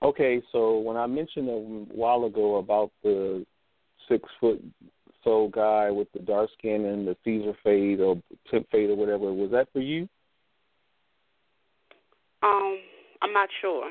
Okay, 0.03 0.41
so 0.51 0.79
when 0.79 0.97
I 0.97 1.05
mentioned 1.07 1.47
a 1.47 1.93
while 1.93 2.25
ago 2.25 2.55
about 2.55 2.91
the 3.03 3.45
six 4.09 4.27
foot 4.39 4.61
soul 5.23 5.49
guy 5.49 5.91
with 5.91 6.11
the 6.13 6.19
dark 6.19 6.49
skin 6.57 6.85
and 6.85 7.07
the 7.07 7.15
Caesar 7.23 7.53
fade 7.63 7.99
or 7.99 8.21
tip 8.49 8.67
fade 8.71 8.89
or 8.89 8.95
whatever, 8.95 9.31
was 9.31 9.51
that 9.51 9.67
for 9.71 9.79
you? 9.79 10.09
Um, 12.43 12.79
I'm 13.21 13.33
not 13.33 13.49
sure. 13.61 13.89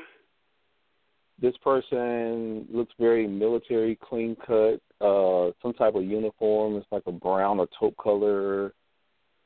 This 1.41 1.55
person 1.63 2.67
looks 2.71 2.93
very 2.99 3.25
military, 3.25 3.95
clean 3.95 4.35
cut, 4.45 4.79
uh, 4.99 5.51
some 5.61 5.73
type 5.73 5.95
of 5.95 6.03
uniform. 6.03 6.75
It's 6.75 6.85
like 6.91 7.03
a 7.07 7.11
brown 7.11 7.59
or 7.59 7.67
taupe 7.79 7.95
color. 7.97 8.73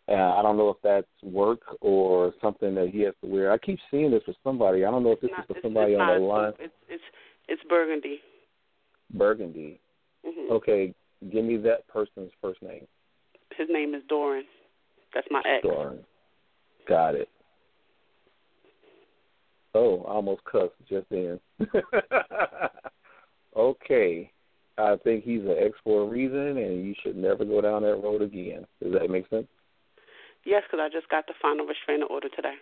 Uh, 0.07 0.14
I 0.14 0.44
don't 0.44 0.57
know 0.57 0.69
if 0.69 0.77
that's 0.84 1.07
work 1.23 1.61
or 1.82 2.34
something 2.40 2.76
that 2.76 2.90
he 2.90 3.02
has 3.02 3.14
to 3.23 3.30
wear. 3.30 3.52
I 3.52 3.57
keep 3.57 3.80
seeing 3.90 4.11
this 4.11 4.22
for 4.23 4.36
somebody. 4.44 4.86
I 4.86 4.91
don't 4.91 5.03
know 5.03 5.14
if 5.14 5.22
this 5.22 5.32
Not- 5.32 5.41
is 5.41 5.45
for 5.48 5.61
somebody 5.64 5.94
it's 5.94 6.02
on 6.02 6.22
the 6.22 6.26
line. 6.26 6.53
It's 6.60 6.73
it's 6.88 7.03
it's 7.48 7.61
burgundy. 7.68 8.19
Burgundy. 9.14 9.80
hmm 10.23 10.52
Okay, 10.52 10.94
give 11.32 11.44
me 11.44 11.57
that 11.57 11.88
person's 11.88 12.32
first 12.41 12.61
name. 12.61 12.86
His 13.57 13.68
name 13.69 13.95
is 13.95 14.03
Doran. 14.07 14.44
That's 15.14 15.27
my 15.32 15.41
ex. 15.45 15.64
Doran. 15.64 15.99
Got 16.88 17.15
it. 17.15 17.30
Oh, 19.73 20.03
I 20.07 20.11
almost 20.11 20.41
cussed 20.45 20.73
just 20.88 21.07
then. 21.10 21.40
okay. 23.57 24.32
I 24.77 24.95
think 25.03 25.23
he's 25.23 25.41
an 25.41 25.56
ex 25.60 25.73
for 25.84 26.03
a 26.03 26.06
reason, 26.06 26.57
and 26.57 26.86
you 26.86 26.94
should 27.02 27.15
never 27.15 27.44
go 27.44 27.61
down 27.61 27.84
that 27.84 27.95
road 27.95 28.22
again. 28.22 28.65
Does 28.84 28.94
that 28.94 29.10
make 29.10 29.27
sense? 29.30 29.48
Yes, 30.46 30.64
because 30.70 30.84
I 30.84 30.90
just 30.96 31.10
got 31.10 31.26
the 31.28 31.34
final 31.42 31.66
restraining 31.66 32.08
order 32.10 32.30
today. 32.30 32.54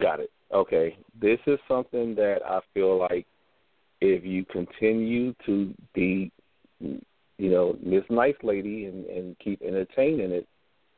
Got 0.00 0.20
it. 0.20 0.30
Okay. 0.52 0.96
This 1.20 1.38
is 1.46 1.58
something 1.68 2.14
that 2.16 2.38
I 2.46 2.60
feel 2.74 2.98
like 2.98 3.26
if 4.00 4.24
you 4.24 4.44
continue 4.44 5.34
to 5.46 5.74
be, 5.94 6.30
you 6.80 7.00
know, 7.38 7.76
Miss 7.82 8.04
Nice 8.10 8.36
Lady 8.42 8.86
and, 8.86 9.04
and 9.06 9.36
keep 9.38 9.60
entertaining 9.62 10.30
it, 10.32 10.46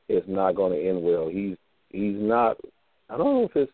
it's 0.09 0.27
not 0.29 0.55
going 0.57 0.73
to 0.73 0.89
end 0.89 1.03
well. 1.03 1.29
He's 1.29 1.57
he's 1.91 2.17
not. 2.17 2.57
I 3.09 3.17
don't 3.17 3.35
know 3.35 3.45
if 3.45 3.57
it's 3.57 3.73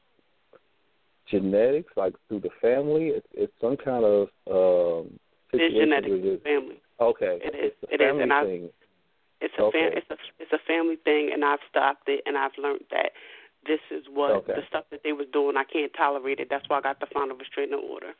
genetics, 1.30 1.92
like 1.96 2.14
through 2.28 2.40
the 2.40 2.50
family. 2.60 3.08
It's, 3.08 3.26
it's 3.32 3.52
some 3.60 3.76
kind 3.76 4.04
of 4.04 4.28
um, 4.50 5.18
It's 5.52 5.62
situation 5.62 5.80
genetic 5.80 6.10
with 6.12 6.24
his- 6.24 6.42
family. 6.42 6.80
Okay, 7.00 7.38
It 7.42 7.54
is. 7.54 7.72
it's 7.82 7.92
It 7.92 8.00
is, 8.00 8.22
and 8.22 8.32
I-. 8.32 8.68
It's 9.40 9.54
a 9.58 9.64
Okay. 9.64 9.80
fam- 9.80 9.92
it's 9.98 10.10
a 10.10 10.18
it's 10.38 10.52
a 10.52 10.58
family 10.66 10.96
thing, 10.96 11.32
and 11.32 11.44
I've 11.44 11.60
stopped 11.68 12.08
it, 12.08 12.22
and 12.26 12.36
I've 12.36 12.56
learned 12.58 12.84
that 12.90 13.12
this 13.66 13.80
is 13.90 14.08
what 14.08 14.32
Okay. 14.32 14.54
the 14.54 14.66
stuff 14.68 14.84
that 14.90 15.02
they 15.02 15.12
was 15.12 15.26
doing. 15.32 15.56
I 15.56 15.64
can't 15.64 15.92
tolerate 15.94 16.40
it. 16.40 16.48
That's 16.48 16.68
why 16.68 16.78
I 16.78 16.80
got 16.80 17.00
the 17.00 17.06
final 17.06 17.36
restraining 17.36 17.74
order. 17.74 18.14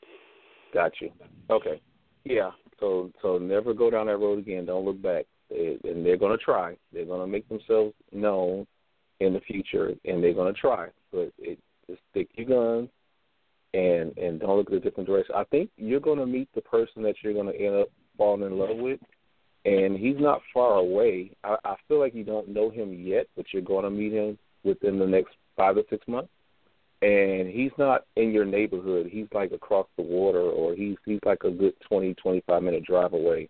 Got 0.72 1.00
you. 1.00 1.12
Okay. 1.50 1.80
Yeah. 2.24 2.50
So 2.80 3.10
so 3.22 3.38
never 3.38 3.72
go 3.72 3.90
down 3.90 4.06
that 4.06 4.18
road 4.18 4.38
again. 4.38 4.66
Don't 4.66 4.84
look 4.84 5.00
back. 5.00 5.26
And 5.48 6.04
they're 6.04 6.16
going 6.16 6.36
to 6.36 6.44
try. 6.44 6.76
They're 6.92 7.04
going 7.04 7.20
to 7.20 7.26
make 7.26 7.48
themselves 7.48 7.94
known 8.12 8.66
in 9.20 9.32
the 9.32 9.40
future, 9.40 9.94
and 10.04 10.22
they're 10.22 10.34
going 10.34 10.52
to 10.52 10.60
try. 10.60 10.88
But 11.12 11.32
it, 11.38 11.58
just 11.88 12.00
stick 12.10 12.28
your 12.34 12.46
guns 12.46 12.90
and 13.74 14.16
and 14.18 14.40
don't 14.40 14.56
look 14.58 14.68
at 14.68 14.74
a 14.76 14.80
different 14.80 15.08
direction. 15.08 15.34
I 15.36 15.44
think 15.44 15.70
you're 15.76 16.00
going 16.00 16.18
to 16.18 16.26
meet 16.26 16.48
the 16.54 16.62
person 16.62 17.02
that 17.04 17.14
you're 17.22 17.32
going 17.32 17.46
to 17.46 17.58
end 17.58 17.76
up 17.76 17.88
falling 18.18 18.42
in 18.42 18.58
love 18.58 18.76
with, 18.76 18.98
and 19.66 19.98
he's 19.98 20.16
not 20.18 20.40
far 20.54 20.76
away. 20.76 21.32
I, 21.42 21.56
I 21.64 21.74
feel 21.88 21.98
like 21.98 22.14
you 22.14 22.22
don't 22.22 22.48
know 22.48 22.70
him 22.70 22.94
yet, 22.94 23.26
but 23.36 23.46
you're 23.52 23.62
going 23.62 23.84
to 23.84 23.90
meet 23.90 24.12
him 24.12 24.38
within 24.62 24.98
the 24.98 25.06
next 25.06 25.34
five 25.56 25.76
or 25.76 25.82
six 25.90 26.06
months. 26.06 26.30
And 27.02 27.48
he's 27.48 27.72
not 27.76 28.04
in 28.14 28.32
your 28.32 28.44
neighborhood. 28.44 29.08
He's 29.10 29.26
like 29.34 29.52
across 29.52 29.86
the 29.96 30.02
water, 30.02 30.40
or 30.40 30.74
he's 30.74 30.96
he's 31.04 31.18
like 31.26 31.44
a 31.44 31.50
good 31.50 31.74
twenty 31.86 32.14
twenty 32.14 32.42
five 32.46 32.62
minute 32.62 32.84
drive 32.84 33.12
away. 33.12 33.48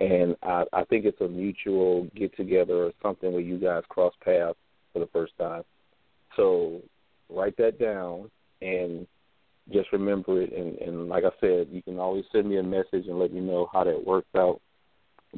And 0.00 0.36
I, 0.42 0.64
I 0.72 0.84
think 0.84 1.04
it's 1.04 1.20
a 1.20 1.28
mutual 1.28 2.08
get 2.14 2.36
together 2.36 2.74
or 2.74 2.92
something 3.02 3.32
where 3.32 3.40
you 3.40 3.58
guys 3.58 3.82
cross 3.88 4.12
paths 4.24 4.58
for 4.92 4.98
the 4.98 5.08
first 5.12 5.32
time. 5.38 5.62
So 6.36 6.82
write 7.30 7.56
that 7.56 7.80
down 7.80 8.30
and 8.60 9.06
just 9.72 9.92
remember 9.92 10.42
it. 10.42 10.52
And, 10.52 10.78
and 10.78 11.08
like 11.08 11.24
I 11.24 11.30
said, 11.40 11.68
you 11.70 11.82
can 11.82 11.98
always 11.98 12.24
send 12.32 12.48
me 12.48 12.58
a 12.58 12.62
message 12.62 13.06
and 13.08 13.18
let 13.18 13.32
me 13.32 13.40
know 13.40 13.68
how 13.72 13.84
that 13.84 14.06
works 14.06 14.28
out. 14.36 14.60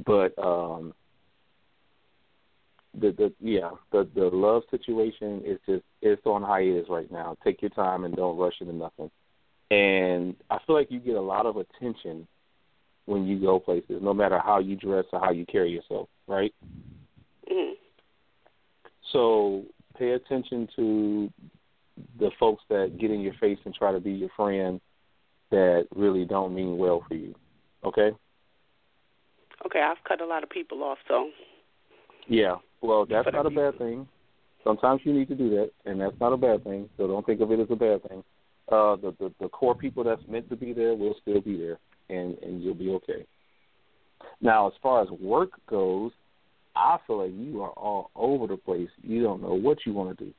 But 0.04 0.38
um, 0.38 0.92
the 2.98 3.12
the 3.12 3.32
yeah 3.40 3.70
the 3.92 4.08
the 4.14 4.26
love 4.26 4.62
situation 4.70 5.42
is 5.44 5.58
just 5.66 5.84
it's 6.02 6.24
on 6.26 6.42
hiatus 6.42 6.88
right 6.88 7.10
now. 7.10 7.36
Take 7.44 7.62
your 7.62 7.70
time 7.70 8.04
and 8.04 8.14
don't 8.14 8.36
rush 8.36 8.54
into 8.60 8.74
nothing. 8.74 9.10
And 9.70 10.36
I 10.50 10.58
feel 10.66 10.76
like 10.76 10.90
you 10.90 11.00
get 11.00 11.16
a 11.16 11.20
lot 11.20 11.46
of 11.46 11.56
attention 11.56 12.26
when 13.06 13.26
you 13.26 13.40
go 13.40 13.58
places, 13.58 14.00
no 14.02 14.12
matter 14.12 14.38
how 14.38 14.58
you 14.58 14.76
dress 14.76 15.04
or 15.12 15.20
how 15.20 15.30
you 15.30 15.46
carry 15.46 15.70
yourself, 15.70 16.08
right? 16.26 16.54
Mm-hmm. 17.50 17.74
So 19.12 19.64
pay 19.98 20.10
attention 20.10 20.68
to 20.76 21.32
the 22.18 22.30
folks 22.38 22.62
that 22.68 22.98
get 22.98 23.10
in 23.10 23.20
your 23.20 23.34
face 23.34 23.58
and 23.64 23.74
try 23.74 23.92
to 23.92 24.00
be 24.00 24.12
your 24.12 24.28
friend 24.36 24.80
that 25.50 25.86
really 25.94 26.24
don't 26.24 26.54
mean 26.54 26.76
well 26.76 27.04
for 27.08 27.14
you. 27.14 27.34
Okay? 27.84 28.10
Okay, 29.64 29.80
I've 29.80 30.02
cut 30.06 30.20
a 30.20 30.26
lot 30.26 30.42
of 30.42 30.50
people 30.50 30.82
off, 30.82 30.98
so. 31.08 31.30
Yeah. 32.28 32.56
Well, 32.82 33.06
that's 33.08 33.28
not 33.32 33.46
a 33.46 33.50
bad 33.50 33.78
thing. 33.78 34.06
Sometimes 34.62 35.00
you 35.04 35.12
need 35.12 35.28
to 35.28 35.34
do 35.34 35.50
that, 35.50 35.70
and 35.84 36.00
that's 36.00 36.18
not 36.20 36.32
a 36.32 36.36
bad 36.36 36.64
thing. 36.64 36.88
So 36.96 37.06
don't 37.06 37.24
think 37.24 37.40
of 37.40 37.52
it 37.52 37.60
as 37.60 37.68
a 37.70 37.76
bad 37.76 38.02
thing. 38.08 38.22
Uh, 38.70 38.96
the, 38.96 39.14
the 39.20 39.32
the 39.40 39.48
core 39.48 39.76
people 39.76 40.02
that's 40.02 40.22
meant 40.28 40.48
to 40.48 40.56
be 40.56 40.72
there 40.72 40.94
will 40.94 41.14
still 41.22 41.40
be 41.40 41.56
there, 41.56 41.78
and 42.10 42.36
and 42.38 42.62
you'll 42.62 42.74
be 42.74 42.90
okay. 42.90 43.24
Now, 44.40 44.66
as 44.66 44.72
far 44.82 45.02
as 45.02 45.08
work 45.10 45.50
goes, 45.68 46.10
I 46.74 46.98
feel 47.06 47.22
like 47.22 47.32
you 47.32 47.62
are 47.62 47.70
all 47.70 48.10
over 48.16 48.48
the 48.48 48.56
place. 48.56 48.88
You 49.02 49.22
don't 49.22 49.40
know 49.40 49.54
what 49.54 49.78
you 49.86 49.92
want 49.92 50.18
to 50.18 50.24
do. 50.24 50.32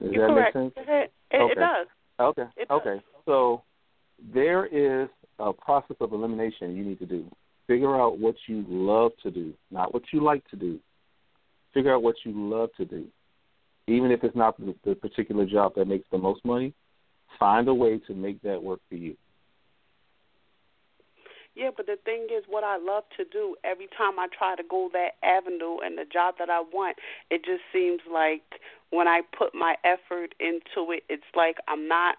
Does 0.00 0.12
You're 0.12 0.28
that 0.28 0.34
correct. 0.34 0.56
make 0.56 0.64
sense? 0.64 0.86
It, 0.88 1.12
it, 1.32 1.36
okay. 1.36 1.52
it 1.52 1.58
does. 1.58 1.86
Okay. 2.20 2.44
It 2.56 2.68
does. 2.68 2.80
okay. 2.80 3.04
So 3.24 3.62
there 4.32 4.66
is 4.66 5.08
a 5.38 5.52
process 5.52 5.96
of 6.00 6.12
elimination 6.12 6.76
you 6.76 6.84
need 6.84 6.98
to 6.98 7.06
do. 7.06 7.30
Figure 7.66 8.00
out 8.00 8.18
what 8.18 8.36
you 8.46 8.64
love 8.68 9.12
to 9.22 9.30
do, 9.30 9.52
not 9.70 9.92
what 9.92 10.04
you 10.12 10.22
like 10.22 10.48
to 10.50 10.56
do. 10.56 10.78
Figure 11.74 11.94
out 11.94 12.02
what 12.02 12.16
you 12.24 12.32
love 12.34 12.70
to 12.76 12.84
do. 12.84 13.06
Even 13.88 14.10
if 14.10 14.24
it's 14.24 14.36
not 14.36 14.56
the, 14.58 14.94
particular 14.94 15.46
job 15.46 15.74
that 15.76 15.86
makes 15.86 16.06
the 16.10 16.18
most 16.18 16.44
money, 16.44 16.72
find 17.38 17.68
a 17.68 17.74
way 17.74 17.98
to 18.06 18.14
make 18.14 18.40
that 18.42 18.62
work 18.62 18.80
for 18.88 18.96
you. 18.96 19.16
Yeah, 21.56 21.70
but 21.74 21.86
the 21.86 21.96
thing 22.04 22.26
is, 22.30 22.44
what 22.48 22.64
I 22.64 22.76
love 22.76 23.04
to 23.16 23.24
do, 23.24 23.56
every 23.64 23.88
time 23.96 24.18
I 24.18 24.26
try 24.36 24.56
to 24.56 24.62
go 24.68 24.90
that 24.92 25.12
avenue 25.22 25.78
and 25.82 25.96
the 25.96 26.04
job 26.04 26.34
that 26.38 26.50
I 26.50 26.60
want, 26.60 26.98
it 27.30 27.44
just 27.46 27.62
seems 27.72 28.00
like 28.12 28.42
when 28.90 29.08
I 29.08 29.22
put 29.36 29.54
my 29.54 29.76
effort 29.82 30.34
into 30.38 30.92
it, 30.92 31.04
it's 31.08 31.24
like 31.34 31.56
I'm 31.66 31.88
not. 31.88 32.16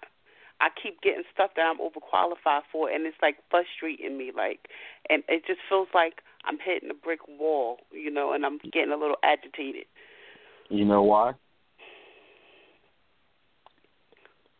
I 0.60 0.70
keep 0.82 1.02
getting 1.02 1.24
stuff 1.34 1.52
that 1.56 1.62
I'm 1.62 1.80
overqualified 1.80 2.62
for, 2.72 2.90
and 2.90 3.06
it's 3.06 3.18
like 3.22 3.38
frustrating 3.50 4.18
me. 4.18 4.32
Like, 4.36 4.68
and 5.10 5.24
it 5.28 5.44
just 5.46 5.60
feels 5.70 5.88
like 5.94 6.22
I'm 6.46 6.58
hitting 6.64 6.90
a 6.90 6.94
brick 6.94 7.20
wall, 7.28 7.78
you 7.92 8.12
know, 8.12 8.34
and 8.34 8.46
I'm 8.46 8.58
getting 8.74 8.92
a 8.92 8.98
little 8.98 9.18
agitated. 9.24 9.86
You 10.70 10.86
know 10.86 11.04
why? 11.04 11.34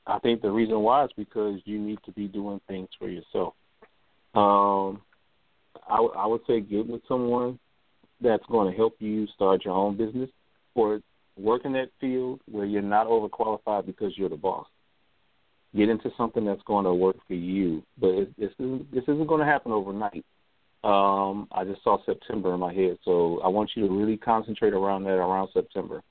I 0.06 0.20
think 0.20 0.42
the 0.42 0.52
reason 0.52 0.80
why 0.80 1.04
is 1.04 1.12
because 1.18 1.60
you 1.66 1.80
need 1.80 2.00
to 2.06 2.12
be 2.12 2.28
doing 2.28 2.62
things 2.68 2.88
for 2.98 3.10
yourself. 3.10 3.54
Um, 4.34 5.02
I, 5.90 6.26
would 6.26 6.42
say 6.48 6.62
get 6.62 6.88
with 6.88 7.02
someone 7.08 7.60
that's 8.22 8.46
going 8.50 8.72
to 8.72 8.78
help 8.78 8.96
you 9.00 9.28
start 9.36 9.66
your 9.66 9.74
own 9.74 9.98
business 9.98 10.30
or 10.76 11.02
work 11.38 11.66
in 11.66 11.74
that 11.74 11.90
field 12.00 12.40
where 12.50 12.66
you're 12.66 12.82
not 12.82 13.08
overqualified 13.08 13.86
because 13.86 14.14
you're 14.18 14.30
the 14.30 14.38
boss. 14.38 14.68
Get 15.76 15.90
into 15.90 16.10
something 16.18 16.46
that's 16.46 16.62
going 16.64 16.86
to 16.86 16.94
work 16.94 17.18
for 17.28 17.34
you, 17.34 17.84
but 18.00 18.10
it, 18.10 18.40
this 18.40 18.52
isn't 18.60 18.92
this 18.92 19.04
isn't 19.04 19.28
going 19.28 19.42
to 19.42 19.46
happen 19.46 19.72
overnight. 19.72 20.26
Um, 20.84 21.48
I 21.52 21.66
just 21.66 21.84
saw 21.84 21.98
September 22.06 22.54
in 22.54 22.60
my 22.60 22.74
head, 22.74 22.98
so 23.04 23.42
I 23.44 23.48
want 23.50 23.72
you 23.76 23.88
to 23.88 23.94
really 23.94 24.18
concentrate 24.18 24.74
around 24.74 25.04
that 25.04 25.18
around 25.18 25.50
September. 25.54 26.02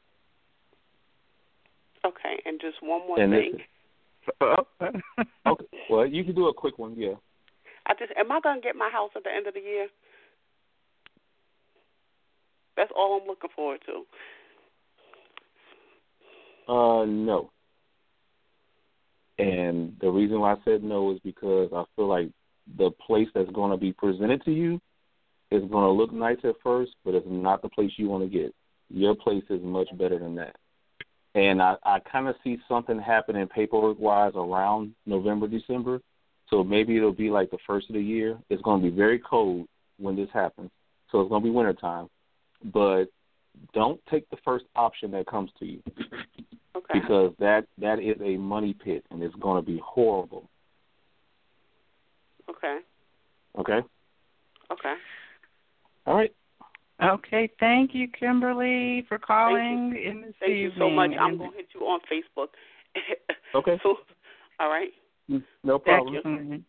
Okay, 2.05 2.43
and 2.45 2.61
just 2.61 2.77
one 2.83 3.07
more 3.07 3.19
And 3.19 3.33
this 3.33 3.45
thing. 3.53 3.65
okay, 5.47 5.67
well, 5.89 6.07
you 6.07 6.25
can 6.25 6.35
do 6.35 6.49
a 6.49 6.55
quick 6.55 6.79
one, 6.79 6.95
yeah. 6.97 7.15
I 7.87 7.95
just 7.95 8.13
am 8.19 8.31
I 8.31 8.41
gonna 8.41 8.61
get 8.61 8.77
my 8.77 8.91
house 8.91 9.11
at 9.17 9.25
the 9.25 9.31
end 9.35 9.47
of 9.47 9.55
the 9.55 9.61
year? 9.61 9.89
That's 12.77 12.91
all 12.95 13.21
I'm 13.21 13.27
looking 13.27 13.51
forward 13.55 13.81
to. 13.87 14.05
Uh, 16.73 17.05
no. 17.07 17.51
And 19.39 19.97
the 20.01 20.11
reason 20.11 20.41
why 20.41 20.53
I 20.53 20.57
said 20.65 20.83
no 20.83 21.13
is 21.13 21.21
because 21.23 21.71
I 21.75 21.85
feel 21.95 22.09
like 22.09 22.31
the 22.79 22.91
place 22.91 23.29
that's 23.35 23.51
going 23.51 23.71
to 23.71 23.77
be 23.77 23.93
presented 23.93 24.45
to 24.45 24.53
you 24.53 24.81
is 25.51 25.63
going 25.71 25.85
to 25.85 25.91
look 25.91 26.13
nice 26.13 26.39
at 26.45 26.55
first, 26.63 26.93
but 27.05 27.15
it's 27.15 27.27
not 27.29 27.63
the 27.63 27.69
place 27.69 27.93
you 27.97 28.09
want 28.09 28.25
to 28.25 28.39
get. 28.39 28.55
Your 28.89 29.15
place 29.15 29.45
is 29.51 29.61
much 29.63 29.89
better 29.99 30.19
than 30.19 30.35
that. 30.37 30.57
And 31.35 31.61
I, 31.61 31.77
I 31.85 31.99
kind 32.01 32.29
of 32.29 32.37
see 32.43 32.59
something 32.67 32.99
happening 32.99 33.47
paperwork 33.47 33.99
wise 33.99 34.33
around 34.35 34.95
November, 35.05 35.47
December. 35.47 36.01
So 36.49 36.65
maybe 36.65 36.97
it'll 36.97 37.13
be 37.13 37.29
like 37.29 37.51
the 37.51 37.59
first 37.67 37.91
of 37.91 37.95
the 37.95 38.01
year. 38.01 38.39
It's 38.49 38.63
going 38.63 38.83
to 38.83 38.91
be 38.91 38.97
very 38.97 39.19
cold 39.19 39.69
when 39.99 40.17
this 40.17 40.31
happens. 40.33 40.71
So 41.11 41.21
it's 41.21 41.29
going 41.29 41.43
to 41.43 41.49
be 41.49 41.55
wintertime. 41.55 42.09
But 42.65 43.07
don't 43.73 44.01
take 44.11 44.29
the 44.31 44.37
first 44.45 44.65
option 44.75 45.11
that 45.13 45.27
comes 45.27 45.51
to 45.59 45.67
you 45.67 45.83
Okay. 46.77 47.01
because 47.01 47.33
that 47.39 47.67
that 47.79 47.99
is 48.01 48.17
a 48.23 48.37
money 48.37 48.75
pit 48.75 49.05
and 49.11 49.23
it's 49.23 49.35
going 49.37 49.63
to 49.63 49.67
be 49.67 49.81
horrible. 49.85 50.49
Okay. 52.49 52.79
Okay. 53.59 53.81
Okay. 54.71 54.95
All 56.07 56.15
right. 56.15 56.33
Okay, 57.03 57.51
thank 57.61 57.95
you, 57.95 58.09
Kimberly, 58.09 59.05
for 59.07 59.19
calling 59.19 59.93
Thank 59.93 60.03
you. 60.05 60.11
in 60.11 60.21
this 60.23 60.35
Thank 60.41 60.51
evening. 60.53 60.65
you 60.65 60.73
so 60.79 60.91
much. 60.91 61.11
I'm 61.21 61.37
gonna 61.37 61.51
hit 61.55 61.69
you 61.75 61.83
on 61.83 62.01
Facebook. 62.11 62.49
Okay. 63.55 63.79
so, 63.83 63.97
all 64.61 64.69
right. 64.69 64.91
Mm, 65.31 65.43
no 65.65 65.79
Thank 65.79 66.09
problem. 66.09 66.65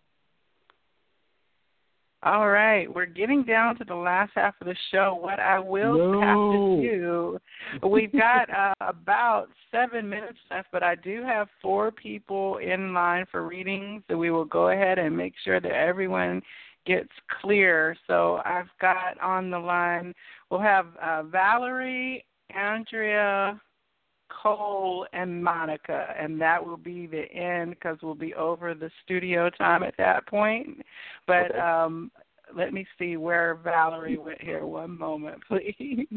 All 2.23 2.49
right, 2.49 2.91
we're 2.93 3.05
getting 3.05 3.43
down 3.43 3.77
to 3.77 3.83
the 3.83 3.95
last 3.95 4.31
half 4.33 4.55
of 4.59 4.65
the 4.65 4.75
show. 4.91 5.17
What 5.21 5.39
I 5.39 5.59
will 5.59 6.19
have 6.19 6.35
to 6.35 6.81
do, 6.81 7.87
we've 7.87 8.11
got 8.11 8.49
uh, 8.55 8.73
about 8.79 9.49
seven 9.71 10.09
minutes 10.09 10.39
left, 10.49 10.69
but 10.71 10.81
I 10.81 10.95
do 10.95 11.21
have 11.23 11.47
four 11.61 11.91
people 11.91 12.57
in 12.57 12.91
line 12.91 13.25
for 13.31 13.47
readings, 13.47 14.01
so 14.09 14.17
we 14.17 14.31
will 14.31 14.45
go 14.45 14.69
ahead 14.69 14.97
and 14.97 15.15
make 15.15 15.33
sure 15.43 15.59
that 15.59 15.71
everyone 15.71 16.41
gets 16.87 17.09
clear. 17.39 17.95
So 18.07 18.41
I've 18.43 18.69
got 18.81 19.19
on 19.21 19.51
the 19.51 19.59
line, 19.59 20.13
we'll 20.49 20.59
have 20.59 20.87
uh, 20.99 21.21
Valerie, 21.21 22.25
Andrea, 22.49 23.61
Cole 24.41 25.05
and 25.13 25.43
Monica, 25.43 26.13
and 26.17 26.39
that 26.41 26.65
will 26.65 26.77
be 26.77 27.07
the 27.07 27.31
end 27.31 27.71
because 27.71 27.97
we'll 28.01 28.15
be 28.15 28.33
over 28.35 28.73
the 28.73 28.91
studio 29.03 29.49
time 29.49 29.83
at 29.83 29.95
that 29.97 30.27
point. 30.27 30.81
But 31.25 31.51
Okay. 31.51 31.59
um, 31.59 32.11
let 32.55 32.73
me 32.73 32.85
see 32.97 33.17
where 33.17 33.55
Valerie 33.55 34.17
went 34.17 34.41
here. 34.41 34.65
One 34.65 34.97
moment, 34.97 35.41
please. 35.47 36.07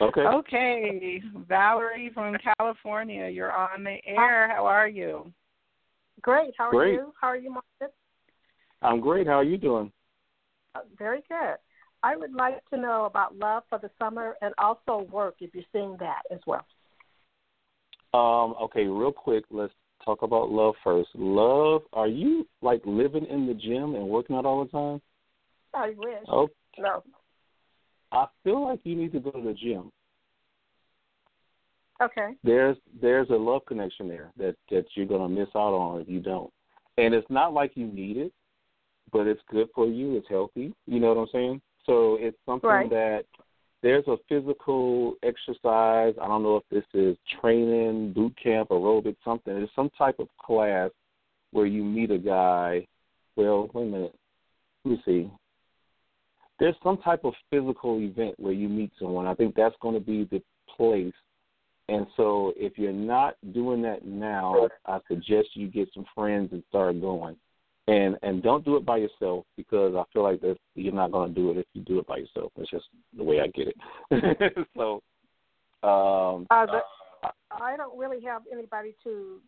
Okay. 0.00 0.20
Okay, 0.20 1.22
Valerie 1.48 2.10
from 2.14 2.36
California, 2.58 3.28
you're 3.28 3.52
on 3.52 3.84
the 3.84 3.98
air. 4.06 4.48
How 4.48 4.66
are 4.66 4.88
you? 4.88 5.32
Great. 6.22 6.54
How 6.58 6.68
are 6.68 6.70
Great. 6.70 6.94
you? 6.94 7.12
How 7.20 7.28
are 7.28 7.36
you, 7.36 7.50
Marcus? 7.50 7.94
I'm 8.82 9.00
great. 9.00 9.26
How 9.26 9.34
are 9.34 9.44
you 9.44 9.58
doing? 9.58 9.92
Uh, 10.74 10.80
very 10.98 11.22
good. 11.28 11.56
I 12.02 12.16
would 12.16 12.32
like 12.32 12.64
to 12.70 12.78
know 12.78 13.04
about 13.04 13.36
love 13.36 13.64
for 13.68 13.78
the 13.78 13.90
summer 13.98 14.36
and 14.40 14.54
also 14.58 15.06
work 15.10 15.36
if 15.40 15.54
you're 15.54 15.64
seeing 15.72 15.96
that 16.00 16.22
as 16.30 16.40
well. 16.46 16.64
Um, 18.12 18.54
okay, 18.62 18.84
real 18.86 19.12
quick, 19.12 19.44
let's 19.50 19.72
talk 20.04 20.22
about 20.22 20.50
love 20.50 20.74
first. 20.82 21.10
Love, 21.14 21.82
are 21.92 22.08
you 22.08 22.46
like 22.62 22.80
living 22.84 23.26
in 23.26 23.46
the 23.46 23.54
gym 23.54 23.94
and 23.94 24.08
working 24.08 24.34
out 24.36 24.44
all 24.46 24.64
the 24.64 24.70
time? 24.70 25.00
I 25.74 25.90
wish. 25.96 26.24
Oh, 26.28 26.48
No. 26.78 27.02
I 28.12 28.26
feel 28.42 28.64
like 28.64 28.80
you 28.82 28.96
need 28.96 29.12
to 29.12 29.20
go 29.20 29.30
to 29.30 29.40
the 29.40 29.54
gym. 29.54 29.92
Okay. 32.02 32.34
There's 32.42 32.76
there's 33.00 33.28
a 33.30 33.34
love 33.34 33.62
connection 33.66 34.08
there 34.08 34.32
that 34.38 34.56
that 34.70 34.86
you're 34.94 35.06
gonna 35.06 35.28
miss 35.28 35.48
out 35.54 35.74
on 35.74 36.00
if 36.00 36.08
you 36.08 36.20
don't. 36.20 36.52
and 36.98 37.14
it's 37.14 37.30
not 37.30 37.54
like 37.54 37.76
you 37.76 37.86
need 37.86 38.16
it, 38.16 38.32
but 39.12 39.26
it's 39.26 39.40
good 39.50 39.68
for 39.74 39.86
you. 39.86 40.16
It's 40.16 40.28
healthy. 40.28 40.74
You 40.86 41.00
know 41.00 41.08
what 41.14 41.20
I'm 41.20 41.28
saying? 41.32 41.62
So 41.86 42.16
it's 42.20 42.36
something 42.44 42.68
Right. 42.68 42.90
that 42.90 43.24
there's 43.82 44.06
a 44.08 44.16
physical 44.28 45.14
exercise. 45.22 46.14
I 46.20 46.26
don't 46.26 46.42
know 46.42 46.56
if 46.56 46.64
this 46.70 46.84
is 46.94 47.16
training, 47.40 48.12
boot 48.12 48.34
camp, 48.42 48.68
aerobic, 48.68 49.16
something. 49.24 49.54
There's 49.54 49.70
some 49.74 49.90
type 49.96 50.18
of 50.18 50.28
class 50.38 50.90
where 51.52 51.66
you 51.66 51.82
meet 51.82 52.10
a 52.10 52.18
guy. 52.18 52.86
Well, 53.36 53.70
wait 53.72 53.84
a 53.84 53.86
minute. 53.86 54.14
Let 54.84 54.90
me 54.90 55.02
see. 55.04 55.30
There's 56.58 56.76
some 56.82 56.98
type 56.98 57.24
of 57.24 57.32
physical 57.48 57.98
event 58.00 58.34
where 58.38 58.52
you 58.52 58.68
meet 58.68 58.92
someone. 58.98 59.26
I 59.26 59.34
think 59.34 59.54
that's 59.54 59.74
going 59.80 59.94
to 59.94 60.00
be 60.00 60.24
the 60.24 60.42
place. 60.76 61.14
And 61.88 62.06
so 62.16 62.52
if 62.56 62.78
you're 62.78 62.92
not 62.92 63.36
doing 63.52 63.82
that 63.82 64.04
now, 64.04 64.68
I 64.86 64.98
suggest 65.08 65.48
you 65.54 65.68
get 65.68 65.88
some 65.94 66.04
friends 66.14 66.50
and 66.52 66.62
start 66.68 67.00
going. 67.00 67.36
And 67.88 68.16
and 68.22 68.42
don't 68.42 68.64
do 68.64 68.76
it 68.76 68.84
by 68.86 68.98
yourself 68.98 69.46
because 69.56 69.94
I 69.96 70.04
feel 70.12 70.22
like 70.22 70.40
that 70.42 70.56
you're 70.74 70.92
not 70.92 71.12
going 71.12 71.34
to 71.34 71.40
do 71.40 71.50
it 71.50 71.56
if 71.56 71.66
you 71.72 71.82
do 71.82 71.98
it 71.98 72.06
by 72.06 72.18
yourself. 72.18 72.52
That's 72.56 72.70
just 72.70 72.84
the 73.16 73.24
way 73.24 73.40
I 73.40 73.48
get 73.48 73.68
it. 73.68 74.66
so 74.76 75.02
um 75.82 76.46
Uh, 76.50 76.66
the, 76.66 76.80
I 77.50 77.76
don't 77.76 77.98
really 77.98 78.22
have 78.24 78.42
anybody 78.52 78.94
to 79.04 79.40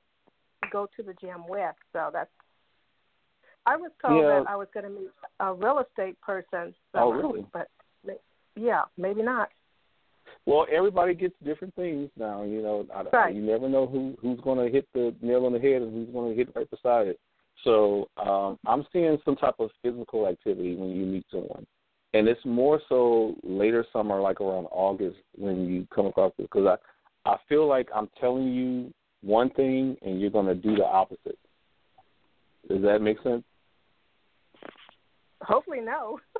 go 0.73 0.89
to 0.97 1.03
the 1.03 1.15
gym 1.15 1.45
with, 1.49 1.75
so 1.93 2.11
that's. 2.13 2.31
I 3.65 3.77
was 3.77 3.93
told 4.05 4.23
Yeah. 4.23 4.41
that 4.41 4.51
I 4.51 4.57
was 4.57 4.67
going 4.75 4.85
to 4.85 4.91
meet 4.91 5.11
a 5.39 5.55
real 5.55 5.79
estate 5.79 6.21
person. 6.21 6.75
Oh, 6.95 7.13
really? 7.13 7.47
But 7.53 7.69
yeah, 8.57 8.83
maybe 8.97 9.23
not. 9.23 9.51
Well, 10.47 10.67
everybody 10.71 11.15
gets 11.15 11.35
different 11.45 11.75
things 11.75 12.11
now. 12.17 12.43
You 12.43 12.63
know, 12.63 12.87
I, 12.95 13.03
Right. 13.17 13.35
you 13.35 13.43
never 13.43 13.69
know 13.69 13.87
who 13.87 14.17
who's 14.21 14.41
going 14.41 14.59
to 14.59 14.73
hit 14.73 14.89
the 14.93 15.15
nail 15.21 15.47
on 15.47 15.53
the 15.53 15.61
head 15.61 15.83
and 15.83 15.93
who's 15.93 16.13
going 16.13 16.31
to 16.31 16.37
hit 16.37 16.55
right 16.57 16.69
beside 16.71 17.07
it. 17.07 17.21
So 17.65 18.09
um, 18.16 18.59
I'm 18.66 18.85
seeing 18.93 19.19
some 19.24 19.37
type 19.37 19.57
of 19.59 19.70
physical 19.83 20.27
activity 20.27 20.74
when 20.74 20.91
you 20.91 21.07
meet 21.07 21.27
someone, 21.31 21.66
and 22.12 22.27
it's 22.29 22.45
more 22.45 22.81
so 22.89 23.37
later 23.43 23.87
summer, 23.93 24.20
like 24.20 24.41
around 24.41 24.66
August, 24.70 25.19
when 25.37 25.66
you 25.69 25.87
come 25.95 26.07
across 26.07 26.33
this. 26.37 26.49
Because 26.53 26.79
I 27.24 27.31
I 27.31 27.37
feel 27.49 27.69
like 27.69 27.89
I'm 27.95 28.09
telling 28.20 28.53
you 28.53 28.93
one 29.23 29.51
thing 29.51 29.97
and 30.03 30.20
you're 30.20 30.31
going 30.31 30.47
to 30.47 30.55
do 30.55 30.74
the 30.74 30.85
opposite. 30.85 31.39
Does 32.69 32.83
that 32.83 33.01
make 33.01 33.23
sense? 33.23 33.45
Hopefully, 35.43 35.81
no. 35.81 36.19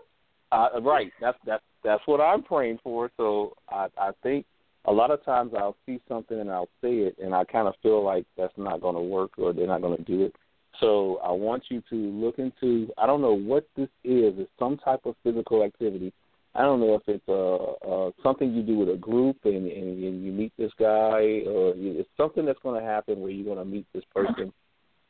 Uh, 0.53 0.69
right. 0.83 1.11
That's 1.19 1.39
that's 1.47 1.63
that's 1.83 2.03
what 2.05 2.21
I'm 2.21 2.43
praying 2.43 2.79
for. 2.85 3.11
So 3.17 3.55
I 3.71 3.87
I 3.97 4.11
think 4.23 4.45
a 4.85 4.93
lot 4.93 5.11
of 5.11 5.25
times 5.25 5.53
I'll 5.57 5.79
see 5.87 5.99
something 6.07 6.39
and 6.39 6.51
I'll 6.51 6.69
say 6.83 6.91
it, 6.91 7.17
and 7.19 7.35
I 7.35 7.45
kind 7.45 7.67
of 7.67 7.73
feel 7.83 8.05
like 8.05 8.27
that's 8.37 8.53
not 8.59 8.83
going 8.83 8.97
to 8.97 9.01
work 9.01 9.31
or 9.39 9.55
they're 9.55 9.67
not 9.67 9.81
going 9.81 9.97
to 9.97 10.03
do 10.05 10.25
it. 10.25 10.35
So 10.81 11.21
I 11.25 11.31
want 11.31 11.65
you 11.69 11.83
to 11.91 11.95
look 11.95 12.39
into. 12.39 12.93
I 12.99 13.07
don't 13.07 13.21
know 13.21 13.35
what 13.35 13.69
this 13.77 13.89
is. 14.05 14.35
It's 14.39 14.51
some 14.59 14.79
type 14.79 15.01
of 15.05 15.15
physical 15.23 15.63
activity. 15.63 16.13
I 16.55 16.63
don't 16.63 16.81
know 16.81 16.95
if 16.95 17.03
it's 17.07 17.29
uh, 17.29 17.89
uh, 17.89 18.11
something 18.23 18.53
you 18.53 18.63
do 18.63 18.77
with 18.77 18.91
a 18.91 18.97
group 18.97 19.39
and, 19.45 19.67
and 19.67 20.23
you 20.23 20.33
meet 20.33 20.53
this 20.59 20.73
guy, 20.79 21.43
or 21.47 21.73
it's 21.77 22.09
something 22.17 22.45
that's 22.45 22.59
going 22.63 22.79
to 22.79 22.87
happen 22.87 23.21
where 23.21 23.31
you're 23.31 23.55
going 23.55 23.65
to 23.65 23.65
meet 23.65 23.87
this 23.95 24.05
person, 24.15 24.53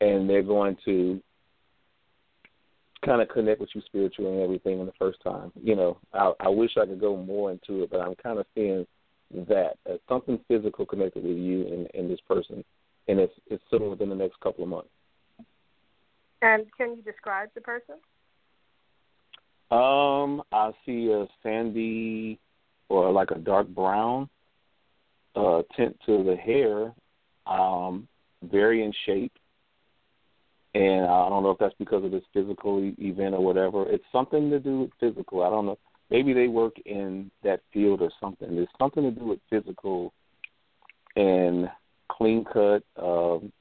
and 0.00 0.30
they're 0.30 0.44
going 0.44 0.76
to 0.84 1.20
kind 3.04 3.20
of 3.20 3.28
connect 3.28 3.60
with 3.60 3.70
you 3.74 3.82
spiritually 3.86 4.30
and 4.32 4.42
everything 4.42 4.78
in 4.78 4.86
the 4.86 4.92
first 4.98 5.20
time. 5.22 5.50
You 5.60 5.74
know, 5.74 5.98
I, 6.12 6.32
I 6.38 6.48
wish 6.48 6.76
I 6.80 6.86
could 6.86 7.00
go 7.00 7.16
more 7.16 7.50
into 7.50 7.82
it, 7.82 7.90
but 7.90 8.00
I'm 8.00 8.14
kind 8.14 8.38
of 8.38 8.46
seeing 8.54 8.86
that 9.48 9.72
as 9.90 9.98
something 10.08 10.38
physical 10.46 10.86
connected 10.86 11.24
with 11.24 11.36
you 11.36 11.66
and, 11.66 11.88
and 11.94 12.08
this 12.10 12.20
person, 12.28 12.64
and 13.08 13.18
it's 13.18 13.34
it's 13.48 13.62
soon 13.70 13.90
within 13.90 14.08
the 14.08 14.14
next 14.14 14.38
couple 14.40 14.62
of 14.62 14.70
months. 14.70 14.90
And 16.42 16.66
can 16.76 16.96
you 16.96 17.02
describe 17.02 17.50
the 17.54 17.60
person? 17.60 17.94
Um, 19.70 20.42
I 20.52 20.72
see 20.84 21.10
a 21.10 21.26
sandy 21.42 22.38
or 22.88 23.10
like 23.10 23.30
a 23.30 23.38
dark 23.38 23.68
brown 23.68 24.28
uh 25.34 25.62
tint 25.74 25.96
to 26.04 26.22
the 26.22 26.36
hair, 26.36 26.92
um, 27.46 28.06
very 28.42 28.84
in 28.84 28.92
shape. 29.06 29.32
And 30.74 31.06
I 31.06 31.28
don't 31.28 31.42
know 31.42 31.50
if 31.50 31.58
that's 31.58 31.74
because 31.78 32.04
of 32.04 32.10
this 32.10 32.24
physical 32.34 32.92
event 32.98 33.34
or 33.34 33.40
whatever. 33.42 33.88
It's 33.88 34.04
something 34.10 34.50
to 34.50 34.58
do 34.58 34.80
with 34.80 34.90
physical. 35.00 35.42
I 35.42 35.50
don't 35.50 35.66
know. 35.66 35.78
Maybe 36.10 36.32
they 36.34 36.48
work 36.48 36.74
in 36.84 37.30
that 37.42 37.60
field 37.72 38.02
or 38.02 38.10
something. 38.20 38.54
There's 38.54 38.68
something 38.78 39.02
to 39.02 39.10
do 39.10 39.24
with 39.24 39.38
physical 39.48 40.12
and 41.16 41.70
clean 42.10 42.44
cut. 42.44 42.82
Um, 43.02 43.52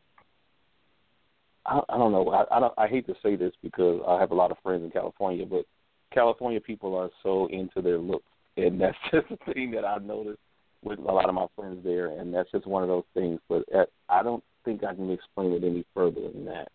I, 1.66 1.80
I 1.90 1.98
don't 1.98 2.12
know. 2.12 2.30
I, 2.30 2.58
I 2.58 2.60
don't. 2.60 2.74
I 2.78 2.88
hate 2.88 3.06
to 3.08 3.16
say 3.24 3.36
this 3.36 3.54
because 3.62 4.02
I 4.08 4.20
have 4.20 4.32
a 4.32 4.36
lot 4.36 4.52
of 4.52 4.58
friends 4.64 4.84
in 4.84 4.92
California, 4.92 5.46
but 5.46 5.66
California 6.14 6.60
people 6.60 6.96
are 6.96 7.10
so 7.24 7.48
into 7.48 7.82
their 7.82 7.98
looks, 7.98 8.26
and 8.58 8.80
that's 8.80 8.98
just 9.12 9.28
a 9.32 9.54
thing 9.54 9.72
that 9.72 9.86
I've 9.86 10.04
noticed 10.04 10.40
with 10.84 11.00
a 11.00 11.12
lot 11.12 11.30
of 11.30 11.36
my 11.36 11.46
friends 11.56 11.84
there, 11.84 12.08
and 12.08 12.34
that's 12.34 12.52
just 12.52 12.66
one 12.66 12.84
of 12.84 12.90
those 12.90 13.04
things. 13.14 13.40
But 13.48 13.64
uh, 13.74 13.86
I 14.10 14.24
don't 14.24 14.44
think 14.66 14.84
I 14.84 14.96
can 14.96 15.12
explain 15.12 15.52
it 15.52 15.64
any 15.64 15.86
further 15.94 16.22
than 16.22 16.46
that. 16.46 16.70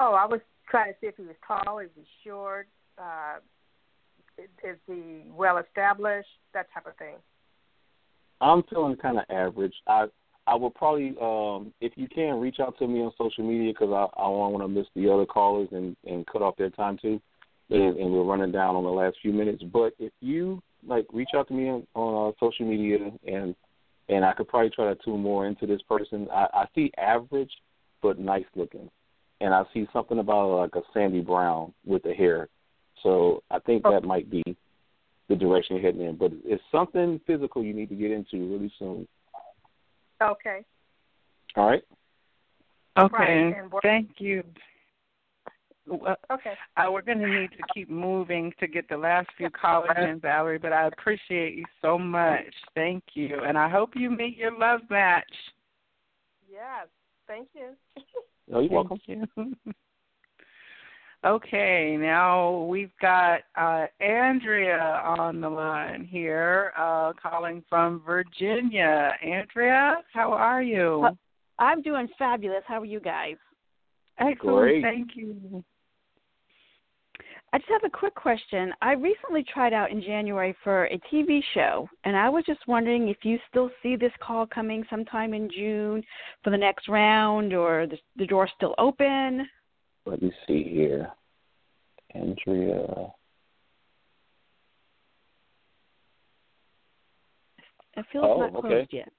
Oh, 0.00 0.12
I 0.12 0.26
was 0.26 0.40
trying 0.68 0.92
to 0.92 0.98
see 1.00 1.06
if 1.06 1.16
he 1.16 1.22
was 1.22 1.36
tall, 1.46 1.78
is 1.78 1.88
he 1.94 2.04
short, 2.24 2.68
uh, 2.98 3.36
is, 4.36 4.48
is 4.64 4.76
he 4.86 5.30
well 5.32 5.58
established, 5.58 6.28
that 6.52 6.66
type 6.74 6.86
of 6.86 6.96
thing. 6.96 7.14
I'm 8.40 8.62
feeling 8.64 8.96
kind 8.96 9.18
of 9.18 9.24
average. 9.30 9.72
I 9.86 10.06
I 10.46 10.54
will 10.54 10.70
probably, 10.70 11.16
um, 11.20 11.72
if 11.80 11.92
you 11.96 12.08
can, 12.08 12.40
reach 12.40 12.60
out 12.60 12.78
to 12.78 12.86
me 12.86 13.00
on 13.00 13.12
social 13.18 13.44
media 13.44 13.72
because 13.72 13.90
I 13.92 14.20
I 14.20 14.24
don't 14.24 14.52
want 14.52 14.64
to 14.64 14.68
miss 14.68 14.86
the 14.94 15.12
other 15.12 15.26
callers 15.26 15.68
and 15.72 15.96
and 16.06 16.26
cut 16.26 16.42
off 16.42 16.56
their 16.56 16.70
time 16.70 16.98
too, 17.00 17.20
and, 17.70 17.96
and 17.96 18.12
we're 18.12 18.22
running 18.22 18.52
down 18.52 18.76
on 18.76 18.84
the 18.84 18.90
last 18.90 19.16
few 19.22 19.32
minutes. 19.32 19.62
But 19.62 19.94
if 19.98 20.12
you 20.20 20.62
like, 20.86 21.06
reach 21.12 21.30
out 21.34 21.48
to 21.48 21.54
me 21.54 21.68
on, 21.68 21.86
on 21.94 22.28
uh, 22.28 22.32
social 22.38 22.66
media 22.66 22.98
and 23.26 23.54
and 24.08 24.24
I 24.24 24.32
could 24.34 24.48
probably 24.48 24.70
try 24.70 24.86
to 24.92 25.00
tune 25.04 25.20
more 25.20 25.46
into 25.46 25.66
this 25.66 25.82
person. 25.82 26.28
I, 26.32 26.46
I 26.52 26.64
see 26.74 26.92
average 26.96 27.50
but 28.02 28.18
nice 28.20 28.44
looking, 28.54 28.88
and 29.40 29.52
I 29.52 29.64
see 29.74 29.88
something 29.92 30.18
about 30.18 30.56
like 30.56 30.74
a 30.76 30.82
sandy 30.94 31.20
brown 31.20 31.72
with 31.84 32.02
the 32.04 32.14
hair. 32.14 32.48
So 33.02 33.42
I 33.50 33.58
think 33.58 33.82
that 33.82 34.04
might 34.04 34.30
be 34.30 34.42
the 35.28 35.34
direction 35.34 35.76
you're 35.76 35.84
heading 35.84 36.06
in. 36.06 36.16
But 36.16 36.32
it's 36.44 36.62
something 36.70 37.20
physical 37.26 37.64
you 37.64 37.74
need 37.74 37.88
to 37.88 37.94
get 37.94 38.10
into 38.10 38.52
really 38.52 38.72
soon. 38.78 39.08
Okay. 40.22 40.64
All 41.56 41.68
right. 41.68 41.82
Okay. 42.98 43.52
Right, 43.52 43.82
Thank 43.82 44.12
you. 44.18 44.42
Well, 45.86 46.16
Okay. 46.30 46.54
uh, 46.76 46.90
we're 46.90 47.02
going 47.02 47.18
to 47.18 47.28
need 47.28 47.50
to 47.52 47.62
keep 47.72 47.88
moving 47.88 48.52
to 48.58 48.66
get 48.66 48.88
the 48.88 48.96
last 48.96 49.28
few 49.36 49.50
callers 49.50 49.96
in, 49.96 50.18
Valerie, 50.18 50.58
but 50.58 50.72
I 50.72 50.86
appreciate 50.86 51.54
you 51.54 51.64
so 51.80 51.96
much. 51.96 52.52
Thank 52.74 53.04
you. 53.14 53.42
And 53.46 53.56
I 53.56 53.68
hope 53.68 53.90
you 53.94 54.10
meet 54.10 54.36
your 54.36 54.56
love 54.58 54.80
match. 54.90 55.24
Yes. 56.50 56.88
Thank 57.26 57.48
you. 57.54 57.76
Oh, 58.52 58.60
you're 58.60 58.68
Thank 58.68 58.72
welcome. 58.72 59.00
you. 59.06 59.74
okay, 61.26 61.96
now 61.98 62.62
we've 62.64 62.92
got 63.00 63.40
uh, 63.56 63.86
Andrea 64.00 65.02
on 65.04 65.40
the 65.40 65.48
line 65.48 66.04
here, 66.04 66.72
uh, 66.78 67.12
calling 67.20 67.62
from 67.68 68.02
Virginia. 68.06 69.12
Andrea, 69.22 69.96
how 70.12 70.32
are 70.32 70.62
you? 70.62 71.04
Uh, 71.06 71.10
I'm 71.58 71.82
doing 71.82 72.08
fabulous. 72.18 72.62
How 72.66 72.80
are 72.80 72.86
you 72.86 73.00
guys? 73.00 73.36
Excellent. 74.18 74.42
Great. 74.42 74.82
Thank 74.82 75.10
you. 75.14 75.64
I 77.52 77.58
just 77.58 77.70
have 77.70 77.84
a 77.84 77.90
quick 77.90 78.14
question. 78.14 78.72
I 78.82 78.92
recently 78.92 79.44
tried 79.52 79.72
out 79.72 79.90
in 79.90 80.02
January 80.02 80.54
for 80.62 80.86
a 80.86 81.00
TV 81.12 81.40
show, 81.54 81.88
and 82.04 82.16
I 82.16 82.28
was 82.28 82.44
just 82.44 82.60
wondering 82.66 83.08
if 83.08 83.18
you 83.22 83.38
still 83.48 83.70
see 83.82 83.96
this 83.96 84.12
call 84.20 84.46
coming 84.46 84.84
sometime 84.90 85.32
in 85.32 85.48
June 85.50 86.02
for 86.44 86.50
the 86.50 86.56
next 86.56 86.88
round, 86.88 87.54
or 87.54 87.86
the, 87.86 87.96
the 88.16 88.26
door's 88.26 88.50
still 88.56 88.74
open. 88.78 89.48
Let 90.06 90.22
me 90.22 90.32
see 90.46 90.62
here. 90.62 91.10
Andrea. 92.14 93.12
It 97.96 98.06
feels 98.12 98.24
Oh, 98.24 98.38
not 98.38 98.50
closed 98.52 98.66
okay. 98.66 98.86
yet. 98.90 99.12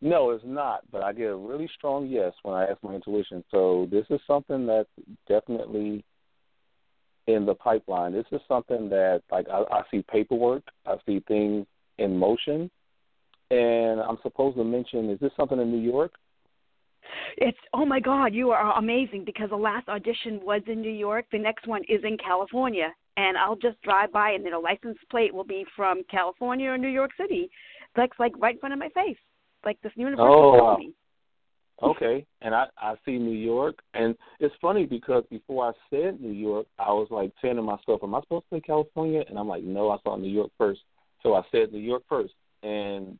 No, 0.00 0.30
it's 0.30 0.44
not, 0.44 0.80
but 0.90 1.02
I 1.02 1.12
get 1.12 1.28
a 1.28 1.36
really 1.36 1.68
strong 1.76 2.06
yes 2.08 2.32
when 2.42 2.54
I 2.54 2.64
ask 2.64 2.82
my 2.82 2.94
intuition. 2.94 3.44
So 3.50 3.88
this 3.90 4.04
is 4.10 4.20
something 4.26 4.66
that's 4.66 4.88
definitely 5.28 6.04
in 7.26 7.46
the 7.46 7.54
pipeline. 7.54 8.12
This 8.12 8.26
is 8.32 8.40
something 8.46 8.88
that 8.90 9.22
like 9.30 9.48
I, 9.48 9.62
I 9.70 9.82
see 9.90 10.04
paperwork, 10.10 10.64
I 10.84 10.96
see 11.06 11.20
things 11.26 11.66
in 11.98 12.18
motion, 12.18 12.70
and 13.50 14.00
I'm 14.00 14.18
supposed 14.22 14.56
to 14.56 14.64
mention. 14.64 15.08
Is 15.08 15.20
this 15.20 15.32
something 15.36 15.60
in 15.60 15.70
New 15.70 15.90
York? 15.90 16.12
It's 17.36 17.58
oh 17.72 17.84
my 17.84 18.00
God, 18.00 18.34
you 18.34 18.50
are 18.50 18.78
amazing 18.78 19.24
because 19.24 19.50
the 19.50 19.56
last 19.56 19.88
audition 19.88 20.40
was 20.42 20.62
in 20.66 20.80
New 20.80 20.90
York. 20.90 21.26
The 21.32 21.38
next 21.38 21.66
one 21.66 21.82
is 21.88 22.00
in 22.04 22.16
California, 22.18 22.92
and 23.16 23.36
I'll 23.36 23.56
just 23.56 23.80
drive 23.82 24.12
by, 24.12 24.30
and 24.30 24.44
then 24.44 24.52
a 24.52 24.58
license 24.58 24.98
plate 25.10 25.34
will 25.34 25.44
be 25.44 25.64
from 25.76 26.02
California 26.10 26.70
or 26.70 26.78
New 26.78 26.88
York 26.88 27.10
City. 27.20 27.50
That's 27.96 28.12
like 28.18 28.32
right 28.38 28.54
in 28.54 28.60
front 28.60 28.72
of 28.72 28.78
my 28.78 28.88
face, 28.90 29.16
like 29.64 29.80
this 29.82 29.92
universe 29.96 30.20
Oh, 30.20 30.54
is 30.54 30.60
wow. 30.60 30.78
okay. 31.90 32.24
And 32.40 32.54
I 32.54 32.66
I 32.78 32.94
see 33.04 33.18
New 33.18 33.36
York, 33.36 33.76
and 33.94 34.14
it's 34.40 34.54
funny 34.60 34.86
because 34.86 35.24
before 35.30 35.68
I 35.68 35.72
said 35.90 36.20
New 36.20 36.32
York, 36.32 36.66
I 36.78 36.92
was 36.92 37.08
like 37.10 37.32
saying 37.42 37.56
to 37.56 37.62
myself, 37.62 38.02
"Am 38.02 38.14
I 38.14 38.20
supposed 38.20 38.44
to 38.50 38.56
say 38.56 38.60
California?" 38.60 39.24
And 39.28 39.38
I'm 39.38 39.48
like, 39.48 39.64
"No, 39.64 39.90
I 39.90 39.98
saw 40.02 40.16
New 40.16 40.30
York 40.30 40.50
first. 40.56 40.80
So 41.22 41.34
I 41.34 41.42
said 41.50 41.72
New 41.72 41.78
York 41.78 42.02
first, 42.08 42.34
and 42.62 43.18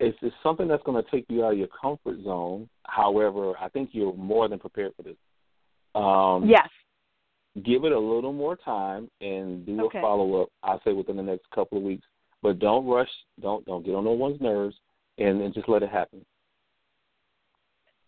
it's, 0.00 0.16
it's 0.22 0.34
something 0.42 0.68
that's 0.68 0.82
going 0.84 1.02
to 1.02 1.10
take 1.10 1.26
you 1.28 1.44
out 1.44 1.52
of 1.52 1.58
your 1.58 1.68
comfort 1.80 2.22
zone. 2.24 2.68
However, 2.84 3.54
I 3.60 3.68
think 3.68 3.90
you're 3.92 4.14
more 4.14 4.48
than 4.48 4.58
prepared 4.58 4.92
for 4.96 5.02
this. 5.02 5.16
Um, 5.94 6.48
yes. 6.48 6.68
Give 7.64 7.84
it 7.84 7.92
a 7.92 7.98
little 7.98 8.32
more 8.32 8.56
time 8.56 9.10
and 9.20 9.66
do 9.66 9.80
Okay. 9.86 9.98
a 9.98 10.02
follow 10.02 10.42
up. 10.42 10.48
I 10.62 10.76
say 10.84 10.92
within 10.92 11.16
the 11.16 11.22
next 11.22 11.50
couple 11.50 11.78
of 11.78 11.84
weeks, 11.84 12.06
but 12.42 12.58
don't 12.60 12.86
rush. 12.86 13.08
Don't 13.40 13.64
don't 13.64 13.84
get 13.84 13.96
on 13.96 14.04
no 14.04 14.12
one's 14.12 14.40
nerves, 14.40 14.76
and, 15.18 15.40
and 15.40 15.52
just 15.52 15.68
let 15.68 15.82
it 15.82 15.88
happen. 15.88 16.24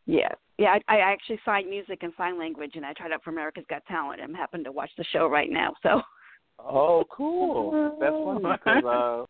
Yeah, 0.06 0.28
yeah. 0.58 0.76
I, 0.88 0.96
I 0.96 0.98
actually 1.00 1.40
signed 1.44 1.68
music 1.68 2.00
and 2.02 2.12
sign 2.16 2.38
language, 2.38 2.72
and 2.74 2.84
I 2.86 2.92
tried 2.92 3.12
out 3.12 3.24
for 3.24 3.30
America's 3.30 3.64
Got 3.68 3.84
Talent. 3.86 4.20
I'm 4.22 4.34
happened 4.34 4.64
to 4.66 4.72
watch 4.72 4.90
the 4.96 5.04
show 5.12 5.26
right 5.26 5.50
now, 5.50 5.74
so. 5.82 6.00
Oh, 6.58 7.04
cool. 7.10 7.96
That's 8.00 8.12
funny 8.12 8.56
because 8.82 8.84
uh, 8.84 9.24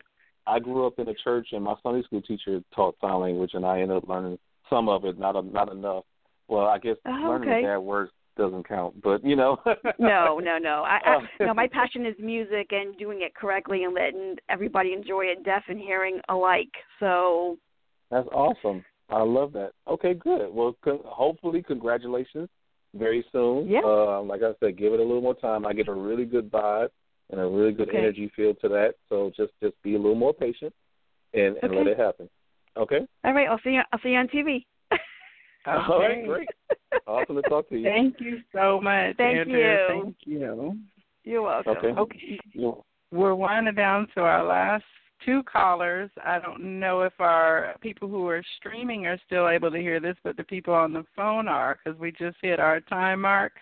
I 0.47 0.59
grew 0.59 0.87
up 0.87 0.97
in 0.99 1.07
a 1.07 1.13
church, 1.23 1.49
and 1.51 1.63
my 1.63 1.75
Sunday 1.83 2.03
school 2.03 2.21
teacher 2.21 2.61
taught 2.75 2.95
sign 3.01 3.19
language, 3.19 3.51
and 3.53 3.65
I 3.65 3.81
ended 3.81 3.97
up 3.97 4.07
learning 4.07 4.39
some 4.69 4.89
of 4.89 5.05
it, 5.05 5.19
not 5.19 5.35
a, 5.35 5.41
not 5.41 5.71
enough. 5.71 6.03
Well, 6.47 6.65
I 6.67 6.77
guess 6.79 6.97
Oh, 7.05 7.11
learning 7.11 7.49
okay. 7.49 7.61
bad 7.63 7.77
words 7.77 8.11
doesn't 8.37 8.67
count, 8.67 9.01
but 9.01 9.23
you 9.23 9.35
know. 9.35 9.57
no, 9.99 10.39
no, 10.39 10.57
no. 10.57 10.83
I. 10.83 10.99
I 11.05 11.17
no, 11.45 11.53
my 11.53 11.67
passion 11.67 12.05
is 12.05 12.15
music 12.19 12.67
and 12.71 12.97
doing 12.97 13.21
it 13.21 13.35
correctly 13.35 13.83
and 13.83 13.93
letting 13.93 14.37
everybody 14.49 14.93
enjoy 14.93 15.25
it, 15.25 15.43
deaf 15.43 15.63
and 15.67 15.79
hearing 15.79 16.19
alike. 16.29 16.71
So 16.99 17.57
That's 18.09 18.27
awesome. 18.29 18.83
I 19.09 19.21
love 19.21 19.53
that. 19.53 19.71
Okay, 19.87 20.13
good. 20.13 20.53
Well, 20.53 20.75
co- 20.83 21.03
hopefully, 21.05 21.61
congratulations 21.61 22.49
very 22.95 23.25
soon. 23.31 23.67
Yeah. 23.69 23.81
Uh, 23.83 24.21
like 24.21 24.41
I 24.41 24.51
said, 24.59 24.77
give 24.77 24.93
it 24.93 24.99
a 24.99 25.03
little 25.03 25.21
more 25.21 25.35
time. 25.35 25.65
I 25.65 25.73
get 25.73 25.87
a 25.87 25.93
really 25.93 26.25
good 26.25 26.49
vibe 26.49 26.89
and 27.31 27.39
a 27.39 27.47
really 27.47 27.71
good 27.71 27.89
Okay. 27.89 27.97
energy 27.97 28.31
feel 28.35 28.53
to 28.55 28.67
that. 28.69 28.95
So 29.09 29.31
just 29.35 29.51
just 29.61 29.81
be 29.83 29.95
a 29.95 29.97
little 29.97 30.15
more 30.15 30.33
patient 30.33 30.73
and, 31.33 31.55
and 31.63 31.75
let 31.75 31.87
it 31.87 31.97
happen. 31.97 32.29
Okay. 32.77 32.99
all 33.25 33.33
right, 33.33 33.47
I'll 33.49 33.59
see 33.63 33.71
you. 33.71 33.81
I'll 33.91 33.99
see 34.01 34.09
you 34.09 34.17
on 34.17 34.27
TV. 34.27 34.65
All 35.67 35.99
right, 35.99 36.25
great. 36.25 36.49
Awesome 37.05 37.35
to 37.35 37.41
talk 37.43 37.69
to 37.69 37.77
you. 37.77 37.83
Thank 37.83 38.15
you 38.19 38.39
so 38.51 38.79
much. 38.81 39.15
Thank 39.17 39.37
Andrea. 39.39 39.87
you. 39.93 40.01
Thank 40.03 40.15
you. 40.25 40.79
You're 41.23 41.41
welcome. 41.43 41.77
Okay. 41.77 41.87
Okay. 41.89 42.39
You- 42.53 42.83
We're 43.11 43.35
winding 43.35 43.75
down 43.75 44.07
to 44.15 44.21
our 44.21 44.43
last 44.43 44.85
two 45.25 45.43
callers. 45.43 46.09
I 46.23 46.39
don't 46.39 46.79
know 46.79 47.01
if 47.01 47.13
our 47.19 47.75
people 47.81 48.07
who 48.07 48.27
are 48.27 48.43
streaming 48.57 49.05
are 49.05 49.19
still 49.25 49.49
able 49.49 49.71
to 49.71 49.77
hear 49.77 49.99
this, 49.99 50.15
but 50.23 50.37
the 50.37 50.43
people 50.43 50.73
on 50.73 50.93
the 50.93 51.05
phone 51.15 51.47
are 51.47 51.77
because 51.83 51.99
we 51.99 52.11
just 52.11 52.37
hit 52.41 52.59
our 52.59 52.79
time 52.81 53.21
mark. 53.21 53.53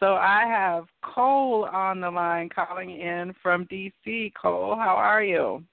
So 0.00 0.14
I 0.14 0.44
have 0.46 0.86
Cole 1.02 1.68
on 1.72 2.00
the 2.00 2.10
line 2.10 2.48
calling 2.48 2.90
in 2.90 3.34
from 3.42 3.66
D.C. 3.70 4.32
Cole, 4.40 4.76
how 4.76 4.94
are 4.96 5.22
you? 5.22 5.64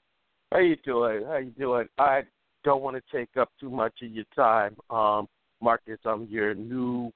How 0.51 0.57
are 0.57 0.63
you 0.63 0.76
doing? 0.85 1.23
How 1.26 1.38
you 1.38 1.51
doing? 1.51 1.88
I 1.97 2.23
don't 2.63 2.81
want 2.81 2.97
to 2.97 3.18
take 3.18 3.38
up 3.38 3.49
too 3.59 3.69
much 3.69 3.93
of 4.01 4.11
your 4.11 4.26
time, 4.35 4.76
um, 4.89 5.27
Marcus. 5.61 5.99
I'm 6.05 6.27
your 6.30 6.53
new 6.53 7.11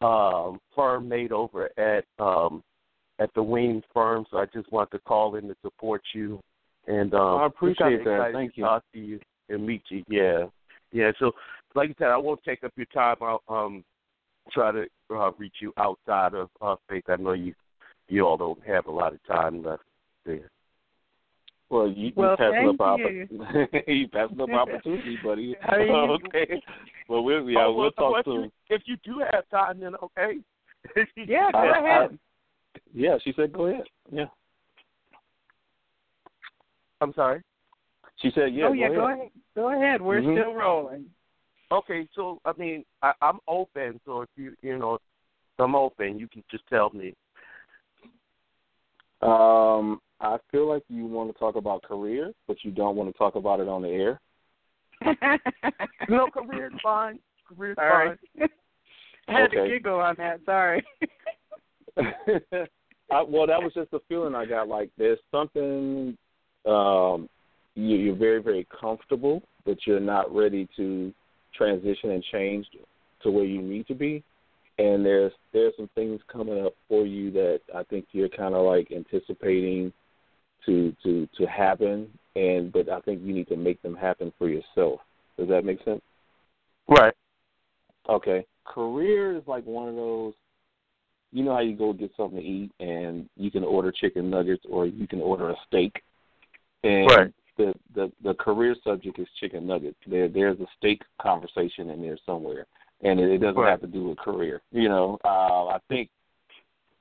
um, 0.00 0.60
firm 0.74 1.08
mate 1.08 1.32
over 1.32 1.70
at 1.78 2.04
um, 2.22 2.62
at 3.18 3.30
the 3.34 3.42
Wayne 3.42 3.82
firm, 3.92 4.26
so 4.30 4.38
I 4.38 4.46
just 4.46 4.70
want 4.72 4.90
to 4.90 4.98
call 4.98 5.36
in 5.36 5.48
to 5.48 5.56
support 5.62 6.02
you. 6.14 6.40
And 6.86 7.14
um, 7.14 7.38
I 7.40 7.46
appreciate 7.46 7.96
just 7.96 8.04
that. 8.04 8.30
Thank 8.32 8.54
to 8.54 8.58
you. 8.60 8.64
Talk 8.64 8.84
to 8.92 8.98
you 8.98 9.20
and 9.48 9.66
meet 9.66 9.82
you. 9.88 10.04
Yeah, 10.08 10.44
yeah. 10.92 11.12
So, 11.18 11.32
like 11.74 11.90
I 11.90 11.94
said, 11.98 12.08
I 12.08 12.16
won't 12.16 12.42
take 12.44 12.62
up 12.64 12.72
your 12.76 12.86
time. 12.86 13.16
I'll 13.20 13.42
um, 13.48 13.84
try 14.52 14.72
to 14.72 14.86
uh, 15.10 15.30
reach 15.38 15.56
you 15.60 15.72
outside 15.78 16.34
of 16.34 16.50
uh, 16.60 16.76
faith. 16.88 17.04
I 17.08 17.16
know 17.16 17.32
you 17.32 17.54
you 18.08 18.26
all 18.26 18.36
don't 18.36 18.62
have 18.66 18.86
a 18.86 18.90
lot 18.90 19.14
of 19.14 19.24
time 19.26 19.62
left 19.62 19.82
there. 20.26 20.50
Well, 21.70 21.88
you, 21.88 22.12
Well, 22.14 22.32
you 22.32 22.36
passing 22.36 22.76
up 22.78 22.98
you. 22.98 23.28
you 23.94 24.08
passing 24.08 24.40
up 24.40 24.50
opportunity, 24.50 25.18
buddy. 25.24 25.56
I 25.68 25.78
mean- 25.78 25.90
okay. 26.26 26.62
Well, 27.08 27.24
we'll 27.24 27.48
yeah, 27.50 27.64
Oh, 27.66 27.72
we'll 27.72 27.90
talk 27.92 28.12
well, 28.12 28.20
if 28.20 28.24
soon. 28.26 28.42
You, 28.42 28.50
if 28.70 28.82
you 28.86 28.96
do 29.04 29.22
have 29.30 29.48
time, 29.50 29.80
then 29.80 29.94
okay. 30.02 30.38
Yeah, 31.16 31.50
go 31.50 31.58
I- 31.58 31.62
I- 31.66 31.78
ahead. 32.02 32.18
yeah, 32.94 33.16
she 33.24 33.32
said 33.34 33.52
go 33.52 33.66
ahead. 33.66 33.84
Yeah. 34.12 34.26
I'm 37.04 37.12
sorry. 37.12 37.42
She 38.16 38.30
said 38.34 38.54
yeah. 38.54 38.66
oh, 38.68 38.72
yeah, 38.72 38.88
go 38.88 38.94
go 38.94 39.06
ahead. 39.06 39.18
ahead. 39.18 39.30
Go 39.54 39.68
ahead. 39.72 40.00
We're 40.00 40.22
Mhm. 40.22 40.40
still 40.40 40.54
rolling. 40.54 41.10
Okay, 41.70 42.08
so 42.14 42.40
I 42.44 42.52
mean, 42.56 42.84
I, 43.02 43.12
I'm 43.20 43.40
open. 43.46 44.00
So 44.06 44.22
if 44.22 44.28
you 44.36 44.54
you 44.62 44.78
know, 44.78 44.98
I'm 45.58 45.74
open. 45.74 46.18
You 46.18 46.28
can 46.28 46.42
just 46.50 46.66
tell 46.68 46.90
me. 46.90 47.14
Um, 49.20 50.00
I 50.20 50.38
feel 50.50 50.66
like 50.66 50.82
you 50.88 51.06
want 51.06 51.32
to 51.32 51.38
talk 51.38 51.56
about 51.56 51.82
career, 51.82 52.32
but 52.46 52.56
you 52.62 52.70
don't 52.70 52.96
want 52.96 53.12
to 53.12 53.18
talk 53.18 53.34
about 53.36 53.60
it 53.60 53.68
on 53.68 53.82
the 53.82 53.88
air. 53.88 54.20
no, 56.08 56.28
career's 56.30 56.72
fine. 56.82 57.18
Career's 57.48 57.76
Sorry. 57.76 58.16
fine. 58.38 58.48
I 59.28 59.32
had 59.32 59.50
to 59.50 59.68
giggle 59.68 60.00
on 60.00 60.14
that. 60.18 60.40
Sorry. 60.46 60.84
I, 63.10 63.22
well, 63.22 63.46
that 63.46 63.62
was 63.62 63.72
just 63.74 63.90
the 63.90 64.00
feeling 64.08 64.34
I 64.34 64.46
got. 64.46 64.68
Like 64.68 64.90
there's 64.96 65.18
something 65.30 66.16
um, 66.66 67.28
you, 67.74 67.96
you're 67.96 68.16
very, 68.16 68.42
very 68.42 68.66
comfortable, 68.80 69.42
but 69.64 69.78
you're 69.86 70.00
not 70.00 70.34
ready 70.34 70.68
to 70.76 71.12
transition 71.56 72.10
and 72.10 72.24
change 72.32 72.66
to 73.22 73.30
where 73.30 73.44
you 73.44 73.62
need 73.62 73.86
to 73.88 73.94
be. 73.94 74.22
And 74.78 75.06
there's 75.06 75.32
there's 75.52 75.72
some 75.76 75.88
things 75.94 76.20
coming 76.30 76.64
up 76.64 76.74
for 76.88 77.06
you 77.06 77.30
that 77.32 77.60
I 77.74 77.84
think 77.84 78.06
you're 78.10 78.28
kind 78.28 78.54
of 78.54 78.66
like 78.66 78.90
anticipating 78.90 79.92
to 80.66 80.94
to 81.04 81.28
to 81.38 81.46
happen. 81.46 82.08
And 82.34 82.72
but 82.72 82.88
I 82.88 83.00
think 83.00 83.22
you 83.22 83.32
need 83.32 83.48
to 83.48 83.56
make 83.56 83.80
them 83.82 83.94
happen 83.94 84.32
for 84.36 84.48
yourself. 84.48 85.00
Does 85.38 85.48
that 85.48 85.64
make 85.64 85.82
sense? 85.84 86.02
Right. 86.88 87.14
Okay. 88.08 88.44
Career 88.64 89.36
is 89.36 89.44
like 89.46 89.64
one 89.64 89.88
of 89.88 89.94
those 89.94 90.34
you 91.34 91.42
know 91.42 91.52
how 91.52 91.60
you 91.60 91.76
go 91.76 91.92
get 91.92 92.12
something 92.16 92.38
to 92.38 92.44
eat 92.44 92.70
and 92.78 93.28
you 93.36 93.50
can 93.50 93.64
order 93.64 93.92
chicken 93.92 94.30
nuggets 94.30 94.64
or 94.68 94.86
you 94.86 95.06
can 95.06 95.20
order 95.20 95.50
a 95.50 95.56
steak. 95.66 96.02
And 96.84 97.10
Right. 97.10 97.32
the, 97.56 97.74
the 97.94 98.12
the 98.22 98.34
career 98.34 98.76
subject 98.84 99.18
is 99.18 99.26
chicken 99.40 99.66
nuggets. 99.66 99.96
There 100.06 100.28
there's 100.28 100.60
a 100.60 100.66
steak 100.76 101.02
conversation 101.20 101.90
in 101.90 102.02
there 102.02 102.18
somewhere. 102.26 102.66
And 103.02 103.18
it, 103.18 103.30
it 103.30 103.38
doesn't 103.38 103.60
Right. 103.60 103.70
have 103.70 103.80
to 103.80 103.86
do 103.86 104.04
with 104.08 104.18
career. 104.18 104.60
You 104.70 104.88
know, 104.88 105.18
uh 105.24 105.66
I 105.68 105.78
think 105.88 106.10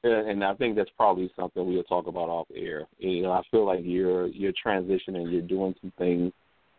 uh, 0.06 0.26
and 0.26 0.44
I 0.44 0.54
think 0.56 0.76
that's 0.76 0.90
probably 0.98 1.32
something 1.36 1.66
we'll 1.66 1.84
talk 1.84 2.08
about 2.08 2.30
off 2.30 2.48
air. 2.56 2.88
You 2.98 3.24
know, 3.24 3.32
I 3.32 3.42
feel 3.52 3.66
like 3.66 3.82
you're 3.84 4.28
you're 4.28 4.54
transitioning, 4.66 5.32
you're 5.32 5.42
doing 5.42 5.76
some 5.82 5.94
things 5.98 6.32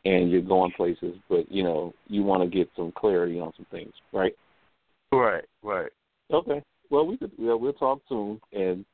and 0.04 0.30
you're 0.30 0.42
going 0.42 0.72
places, 0.72 1.16
but 1.28 1.50
you 1.50 1.62
know, 1.62 1.94
you 2.08 2.22
want 2.22 2.42
to 2.42 2.58
get 2.58 2.68
some 2.76 2.92
clarity 2.92 3.40
on 3.40 3.52
some 3.56 3.66
things, 3.70 3.92
right? 4.12 4.34
Right. 5.12 5.44
Right. 5.62 5.90
Okay. 6.32 6.62
Well, 6.90 7.06
we 7.06 7.16
could. 7.16 7.32
Well, 7.38 7.58
we'll 7.58 7.72
talk 7.72 8.00
soon, 8.08 8.40
and 8.52 8.84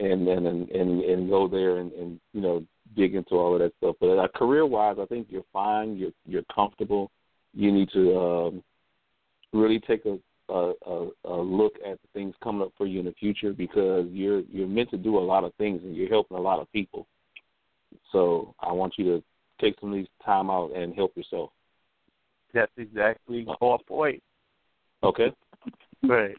and 0.00 0.28
and 0.28 0.46
and 0.46 0.68
and, 0.70 1.02
and 1.02 1.28
go 1.28 1.48
there 1.48 1.78
and, 1.78 1.92
and 1.92 2.20
you 2.32 2.40
know 2.40 2.64
dig 2.96 3.14
into 3.14 3.34
all 3.34 3.54
of 3.54 3.60
that 3.60 3.72
stuff. 3.78 3.96
But 4.00 4.18
uh, 4.18 4.28
career 4.34 4.66
wise, 4.66 4.96
I 5.00 5.06
think 5.06 5.28
you're 5.30 5.44
fine. 5.52 5.96
You're 5.96 6.12
you're 6.26 6.44
comfortable. 6.54 7.10
You 7.52 7.72
need 7.72 7.90
to 7.92 8.18
um, 8.18 8.64
really 9.52 9.80
take 9.80 10.04
a, 10.06 10.18
a 10.52 10.72
a 10.86 11.08
a 11.24 11.36
look 11.36 11.74
at 11.86 12.00
the 12.02 12.08
things 12.12 12.34
coming 12.42 12.62
up 12.62 12.72
for 12.76 12.86
you 12.86 13.00
in 13.00 13.06
the 13.06 13.14
future 13.18 13.52
because 13.52 14.06
you're 14.10 14.40
you're 14.40 14.68
meant 14.68 14.90
to 14.90 14.96
do 14.96 15.18
a 15.18 15.20
lot 15.20 15.44
of 15.44 15.54
things 15.54 15.82
and 15.82 15.96
you're 15.96 16.08
helping 16.08 16.36
a 16.36 16.40
lot 16.40 16.60
of 16.60 16.70
people. 16.72 17.06
So 18.12 18.54
I 18.60 18.72
want 18.72 18.94
you 18.98 19.04
to 19.04 19.22
take 19.60 19.78
some 19.80 19.90
of 19.90 19.96
these 19.96 20.08
time 20.24 20.50
out 20.50 20.72
and 20.74 20.94
help 20.94 21.16
yourself. 21.16 21.50
That's 22.52 22.72
exactly 22.76 23.44
on 23.60 23.78
point. 23.86 24.22
Okay. 25.02 25.32
Right. 26.02 26.36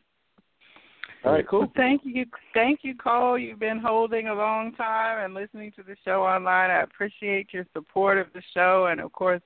All 1.26 1.32
right. 1.32 1.48
Cool. 1.48 1.72
Thank 1.76 2.02
you, 2.06 2.26
thank 2.54 2.82
you, 2.84 2.94
Cole. 2.96 3.38
You've 3.40 3.60
been 3.60 3.80
holding 3.80 4.28
a 4.28 4.34
long 4.34 4.74
time 4.74 5.26
and 5.26 5.34
listening 5.34 5.72
to 5.76 5.84
the 5.84 5.96
show 6.06 6.22
online. 6.22 6.70
I 6.70 6.82
appreciate 6.82 7.52
your 7.52 7.66
support 7.74 8.20
of 8.20 8.28
the 8.34 8.44
show, 8.54 8.88
and 8.92 9.02
of 9.02 9.12
course, 9.12 9.42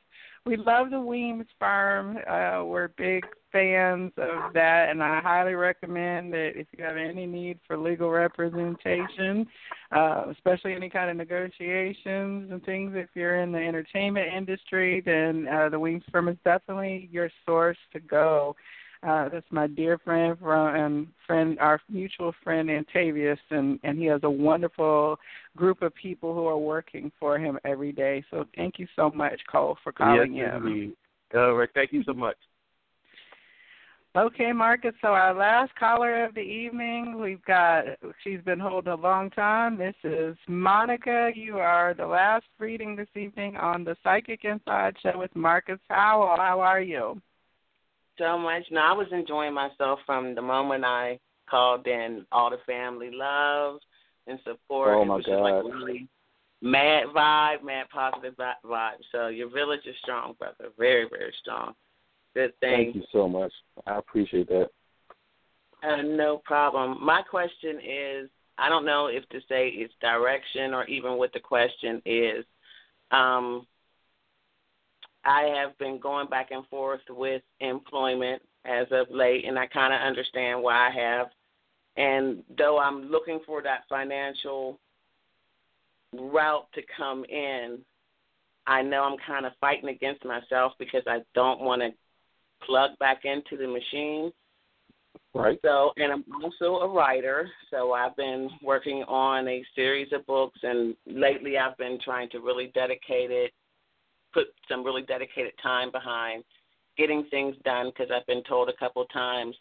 we 0.46 0.58
love 0.58 0.90
the 0.90 1.00
Weems 1.00 1.46
firm. 1.58 2.18
Uh, 2.30 2.64
we're 2.66 2.90
big 2.98 3.26
fans 3.52 4.12
of 4.18 4.54
that, 4.54 4.90
and 4.90 5.02
I 5.02 5.22
highly 5.22 5.54
recommend 5.54 6.34
that 6.34 6.52
if 6.56 6.68
you 6.78 6.84
have 6.84 6.98
any 6.98 7.26
need 7.26 7.60
for 7.66 7.78
legal 7.78 8.10
representation, 8.10 9.48
uh, 9.96 10.26
especially 10.32 10.74
any 10.74 10.90
kind 10.90 11.10
of 11.10 11.16
negotiations 11.18 12.52
and 12.52 12.64
things, 12.66 12.94
if 12.96 13.10
you're 13.14 13.42
in 13.42 13.52
the 13.52 13.60
entertainment 13.60 14.34
industry, 14.36 15.02
then 15.06 15.48
uh, 15.48 15.70
the 15.70 15.80
Weems 15.80 16.04
firm 16.12 16.28
is 16.28 16.38
definitely 16.44 17.10
your 17.12 17.30
source 17.46 17.78
to 17.94 18.00
go. 18.02 18.56
Uh, 19.02 19.30
that's 19.30 19.46
my 19.50 19.66
dear 19.66 19.98
friend 19.98 20.38
from 20.40 20.76
and 20.76 21.08
friend, 21.26 21.58
our 21.60 21.80
mutual 21.90 22.34
friend 22.44 22.70
Antavius, 22.70 23.38
and 23.50 23.80
and 23.84 23.98
he 23.98 24.06
has 24.06 24.20
a 24.24 24.30
wonderful 24.30 25.18
group 25.56 25.82
of 25.82 25.96
people 25.96 26.34
who 26.34 26.46
are 26.48 26.58
working 26.58 27.10
for 27.18 27.40
him 27.40 27.58
every 27.64 27.94
day. 27.94 28.24
So 28.30 28.46
thank 28.58 28.78
you 28.78 28.88
so 28.98 29.10
much, 29.12 29.40
Cole, 29.50 29.78
for 29.84 29.94
calling 29.94 30.34
yes, 30.34 30.52
in. 30.54 30.68
indeed. 30.68 30.96
All 31.34 31.54
right. 31.54 31.70
Thank 31.74 31.94
you 31.94 32.04
so 32.04 32.14
much. 32.14 32.36
Okay, 34.18 34.52
Marcus. 34.52 34.96
So 35.02 35.10
our 35.10 35.34
last 35.34 35.74
caller 35.76 36.26
of 36.26 36.34
the 36.34 36.42
evening, 36.42 37.22
we've 37.22 37.46
got. 37.46 37.86
She's 38.24 38.42
been 38.42 38.60
holding 38.60 38.92
a 38.92 38.96
long 38.96 39.30
time. 39.30 39.78
This 39.78 39.96
is 40.04 40.36
Monica. 40.48 41.32
You 41.34 41.60
are 41.60 41.94
the 41.94 42.08
last 42.08 42.46
reading 42.58 42.98
this 42.98 43.08
evening 43.16 43.56
on 43.56 43.86
the 43.86 43.96
Psychic 44.04 44.44
Inside 44.44 44.96
Show 45.02 45.18
with 45.18 45.34
Marcus 45.36 45.80
Howell. 45.90 46.36
How 46.38 46.60
are 46.60 46.82
you? 46.82 47.22
So 48.20 48.38
much. 48.38 48.64
No, 48.70 48.82
I 48.82 48.92
was 48.92 49.08
enjoying 49.12 49.54
myself 49.54 50.00
from 50.06 50.36
the 50.36 50.42
moment 50.42 50.86
I 50.86 51.20
called 51.50 51.88
in. 51.88 52.26
All 52.32 52.52
the 52.52 52.60
family 52.68 53.10
love 53.12 53.80
and 54.28 54.38
support. 54.44 54.90
Oh 54.96 55.06
my 55.06 55.16
it 55.16 55.18
was 55.18 55.26
God. 55.26 55.32
just 55.32 55.42
like 55.42 55.74
really 55.74 56.08
mad 56.62 57.06
vibe, 57.16 57.64
mad 57.64 57.88
positive 57.92 58.36
vibe. 58.38 58.92
So 59.12 59.28
your 59.28 59.50
village 59.50 59.86
is 59.86 59.96
strong, 60.04 60.36
brother. 60.38 60.70
Very, 60.78 61.08
very 61.10 61.34
strong. 61.42 61.74
Good 62.36 62.54
thing. 62.60 62.92
Thank 62.92 62.96
you 62.96 63.04
so 63.12 63.28
much. 63.28 63.52
I 63.88 63.98
appreciate 63.98 64.50
that. 64.50 64.70
Uh, 65.82 66.02
no 66.02 66.42
problem. 66.44 67.04
My 67.04 67.22
question 67.22 67.78
is 67.78 68.30
I 68.60 68.68
don't 68.68 68.86
know 68.86 69.08
if 69.08 69.28
to 69.30 69.40
say 69.48 69.70
it's 69.70 69.94
direction 70.02 70.74
or 70.74 70.84
even 70.86 71.14
what 71.14 71.32
the 71.34 71.40
question 71.40 72.02
is. 72.06 72.46
Um, 73.12 73.66
I 75.26 75.54
have 75.58 75.78
been 75.78 76.00
going 76.00 76.28
back 76.28 76.52
and 76.52 76.66
forth 76.68 77.02
with 77.10 77.42
employment 77.60 78.42
as 78.66 78.88
of 78.92 79.08
late, 79.10 79.46
and 79.46 79.58
I 79.58 79.68
kind 79.68 79.94
of 79.94 80.02
understand 80.02 80.62
why 80.62 80.88
I 80.88 80.92
have. 80.92 81.28
And 81.98 82.44
though 82.58 82.80
I'm 82.80 83.10
looking 83.10 83.40
for 83.46 83.62
that 83.64 83.82
financial 83.90 84.80
route 86.14 86.68
to 86.74 86.82
come 86.96 87.26
in, 87.26 87.80
I 88.68 88.82
know 88.82 89.04
I'm 89.04 89.18
kind 89.26 89.46
of 89.46 89.54
fighting 89.60 89.90
against 89.90 90.24
myself 90.24 90.74
because 90.80 91.04
I 91.08 91.20
don't 91.34 91.62
want 91.62 91.82
to 91.82 91.90
plug 92.66 92.92
back 93.00 93.26
into 93.26 93.58
the 93.58 93.68
machine. 93.68 94.32
Right. 95.34 95.60
So, 95.64 95.92
and 95.98 96.12
I'm 96.12 96.24
also 96.44 96.84
a 96.84 96.88
writer. 96.88 97.50
So 97.72 97.94
I've 97.94 98.16
been 98.16 98.50
working 98.64 99.04
on 99.08 99.48
a 99.48 99.64
series 99.76 100.12
of 100.14 100.26
books, 100.26 100.60
and 100.64 100.96
lately 101.06 101.58
I've 101.58 101.78
been 101.78 102.00
trying 102.04 102.30
to 102.30 102.40
really 102.40 102.72
dedicate 102.74 103.32
it, 103.32 103.52
put 104.34 104.48
some 104.68 104.84
really 104.84 105.02
dedicated 105.02 105.54
time 105.62 105.92
behind 105.92 106.44
getting 106.98 107.26
things 107.32 107.56
done 107.64 107.92
because 107.92 108.12
I've 108.14 108.28
been 108.28 108.44
told 108.44 108.70
a 108.70 108.74
couple 108.74 109.02
of 109.02 109.12
times 109.12 109.56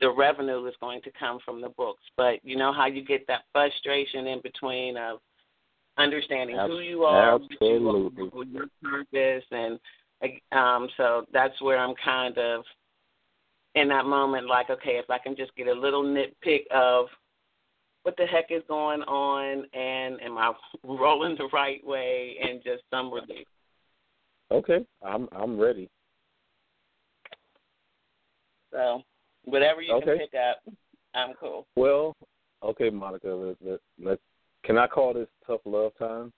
the 0.00 0.10
revenue 0.10 0.64
is 0.66 0.74
going 0.80 1.02
to 1.02 1.10
come 1.18 1.38
from 1.44 1.60
the 1.60 1.68
books. 1.70 2.02
But 2.16 2.40
you 2.42 2.56
know 2.56 2.72
how 2.72 2.86
you 2.86 3.04
get 3.04 3.26
that 3.26 3.42
frustration 3.52 4.26
in 4.26 4.40
between 4.40 4.96
of 4.96 5.18
understanding 5.98 6.56
Abs- 6.56 6.70
who 6.70 6.80
you 6.80 7.04
are, 7.04 7.38
what 7.38 7.50
absolutely. 7.52 8.30
your 8.50 8.66
purpose, 8.82 9.44
and 9.50 9.78
um, 10.52 10.88
so 10.96 11.26
that's 11.32 11.60
where 11.60 11.78
I'm 11.78 11.94
kind 12.02 12.36
of 12.38 12.64
in 13.74 13.88
that 13.88 14.04
moment, 14.04 14.46
like, 14.46 14.70
okay, 14.70 14.98
if 14.98 15.08
I 15.08 15.18
can 15.18 15.36
just 15.36 15.54
get 15.56 15.68
a 15.68 15.72
little 15.72 16.02
nitpick 16.02 16.66
of 16.72 17.06
what 18.02 18.16
the 18.16 18.26
heck 18.26 18.46
is 18.50 18.62
going 18.68 19.02
on, 19.02 19.64
and 19.74 20.20
am 20.22 20.38
I 20.38 20.52
rolling 20.84 21.36
the 21.36 21.48
right 21.52 21.84
way, 21.86 22.36
and 22.42 22.62
just 22.64 22.82
some 22.90 23.12
relief. 23.12 23.46
Okay, 24.52 24.84
I'm 25.02 25.28
I'm 25.32 25.58
ready. 25.58 25.88
So 28.72 29.02
whatever 29.44 29.80
you 29.80 29.94
Okay. 29.94 30.06
can 30.06 30.18
pick 30.18 30.34
up, 30.34 30.74
I'm 31.14 31.34
cool. 31.34 31.66
Well, 31.76 32.16
okay, 32.62 32.90
Monica. 32.90 33.28
Let, 33.28 33.56
let, 33.60 33.80
let, 34.02 34.18
can 34.64 34.78
I 34.78 34.86
call 34.86 35.14
this 35.14 35.28
tough 35.46 35.60
love 35.64 35.92
time? 35.98 36.32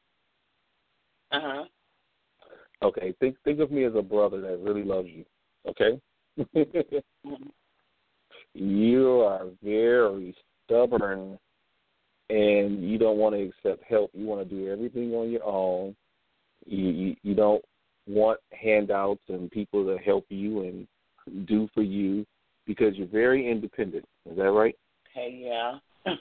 Uh 1.31 1.41
huh. 1.43 1.65
Okay, 2.83 3.15
think 3.21 3.37
think 3.45 3.61
of 3.61 3.71
me 3.71 3.85
as 3.85 3.95
a 3.95 4.03
brother 4.03 4.41
that 4.41 4.59
really 4.59 4.83
loves 4.83 5.09
you. 5.09 5.25
Okay. 5.69 6.01
you 8.55 9.21
are 9.21 9.47
very 9.63 10.35
stubborn, 10.65 11.39
and 12.31 12.91
you 12.91 12.99
don't 12.99 13.19
want 13.19 13.35
to 13.35 13.43
accept 13.43 13.85
help. 13.89 14.11
You 14.15 14.27
want 14.27 14.47
to 14.47 14.55
do 14.55 14.69
everything 14.71 15.13
on 15.15 15.31
your 15.31 15.45
own. 15.45 15.95
You 16.67 16.89
you, 16.89 17.17
you 17.23 17.35
don't 17.35 17.65
want 18.07 18.41
handouts 18.53 19.23
and 19.29 19.51
people 19.51 19.85
to 19.85 19.97
help 20.03 20.25
you 20.29 20.63
and 20.63 21.47
do 21.47 21.69
for 21.75 21.83
you 21.83 22.27
because 22.67 22.97
you're 22.97 23.07
very 23.07 23.51
independent. 23.51 24.05
Is 24.31 24.37
that 24.37 24.51
right? 24.51 24.77
Hey, 25.13 25.41
yeah. 25.45 25.79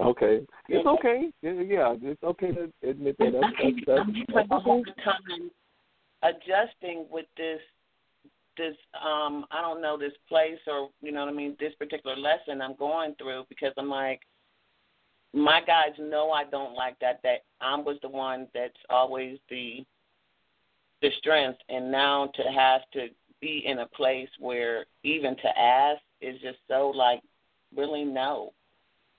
Okay. 0.00 0.44
It's 0.68 0.86
okay. 0.86 1.30
Yeah, 1.42 1.94
it's 2.02 2.22
okay 2.24 2.50
to 2.50 2.72
admit 2.82 3.16
that. 3.18 3.32
That's, 3.32 3.76
that's, 3.86 4.06
that's, 4.08 4.48
that's 4.50 4.62
whole 4.64 4.82
time 5.04 5.50
adjusting 6.22 7.06
with 7.10 7.26
this 7.36 7.60
this 8.56 8.74
um 9.04 9.46
I 9.50 9.60
don't 9.60 9.80
know 9.80 9.96
this 9.96 10.12
place 10.28 10.58
or 10.66 10.90
you 11.02 11.12
know 11.12 11.20
what 11.20 11.32
I 11.32 11.36
mean 11.36 11.56
this 11.58 11.74
particular 11.78 12.16
lesson 12.16 12.60
I'm 12.60 12.76
going 12.76 13.14
through 13.16 13.44
because 13.48 13.72
I'm 13.76 13.88
like 13.88 14.20
my 15.32 15.60
guys 15.62 15.94
know 15.98 16.30
I 16.30 16.44
don't 16.44 16.74
like 16.74 16.98
that 17.00 17.20
that 17.22 17.42
I 17.60 17.76
was 17.76 17.96
the 18.02 18.08
one 18.08 18.48
that's 18.54 18.74
always 18.90 19.38
the 19.48 19.84
the 21.02 21.10
strength 21.18 21.58
and 21.68 21.90
now 21.90 22.30
to 22.34 22.42
have 22.44 22.82
to 22.92 23.08
be 23.40 23.64
in 23.66 23.80
a 23.80 23.86
place 23.88 24.28
where 24.38 24.86
even 25.02 25.36
to 25.36 25.58
ask 25.58 26.00
is 26.20 26.40
just 26.40 26.58
so 26.68 26.92
like 26.94 27.20
really 27.76 28.04
no 28.04 28.52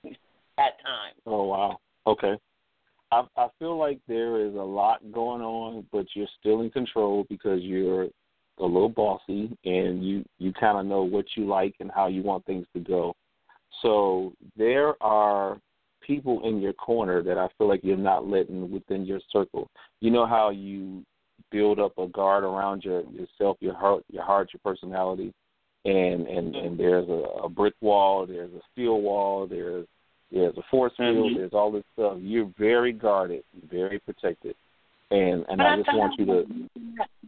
at 0.06 0.82
times. 0.82 1.20
Oh 1.26 1.44
wow. 1.44 1.78
Okay. 2.08 2.36
I 3.12 3.24
I 3.38 3.48
feel 3.60 3.78
like 3.78 4.00
there 4.08 4.40
is 4.40 4.56
a 4.56 4.58
lot 4.58 5.00
going 5.12 5.42
on, 5.42 5.86
but 5.92 6.06
you're 6.16 6.28
still 6.40 6.62
in 6.62 6.72
control 6.72 7.26
because 7.30 7.62
you're 7.62 8.08
a 8.60 8.66
little 8.66 8.90
bossy 8.90 9.56
and 9.66 10.06
you 10.06 10.24
you 10.40 10.54
kind 10.54 10.78
of 10.78 10.86
know 10.86 11.04
what 11.04 11.26
you 11.36 11.46
like 11.46 11.76
and 11.80 11.92
how 11.94 12.08
you 12.08 12.24
want 12.24 12.46
things 12.46 12.66
to 12.74 12.80
go. 12.80 13.14
So 13.82 14.34
there 14.56 15.02
are 15.04 15.60
people 16.02 16.48
in 16.48 16.62
your 16.62 16.74
corner 16.74 17.24
that 17.24 17.38
I 17.38 17.48
feel 17.58 17.68
like 17.68 17.82
you're 17.84 17.98
not 17.98 18.28
letting 18.28 18.72
within 18.72 19.06
your 19.06 19.20
circle. 19.32 19.70
You 20.02 20.12
know 20.12 20.26
how 20.26 20.50
you 20.50 21.04
build 21.54 21.80
up 21.80 21.98
a 21.98 22.08
guard 22.08 22.44
around 22.44 22.84
your 22.84 23.04
yourself, 23.12 23.56
your 23.62 23.76
heart, 23.76 24.04
your 24.12 24.24
heart, 24.24 24.50
your 24.54 24.60
personality, 24.64 25.32
and 25.86 26.28
and 26.28 26.56
and 26.56 26.78
there's 26.80 27.08
a, 27.08 27.22
a 27.46 27.50
brick 27.50 27.76
wall, 27.82 28.26
there's 28.26 28.52
a 28.54 28.62
steel 28.72 29.00
wall, 29.02 29.48
there's 29.48 29.86
there's 30.32 30.58
a 30.58 30.64
force 30.72 30.92
field, 30.98 31.32
Mhm. 31.32 31.36
there's 31.38 31.54
all 31.54 31.72
this 31.72 31.84
stuff. 31.94 32.18
You're 32.20 32.52
very 32.58 32.92
guarded, 32.92 33.44
very 33.70 34.00
protected, 34.00 34.56
and 35.12 35.46
and 35.48 35.58
But 35.60 35.68
I 35.68 35.78
just 35.78 35.94
want 35.94 36.14
you 36.20 36.26
to. 36.26 36.70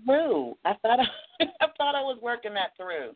through. 0.06 0.56
I 0.66 0.74
thought 0.82 1.00
I, 1.00 1.06
I 1.62 1.68
thought 1.78 1.96
I 1.96 2.02
was 2.02 2.18
working 2.22 2.54
that 2.56 2.72
through. 2.78 3.12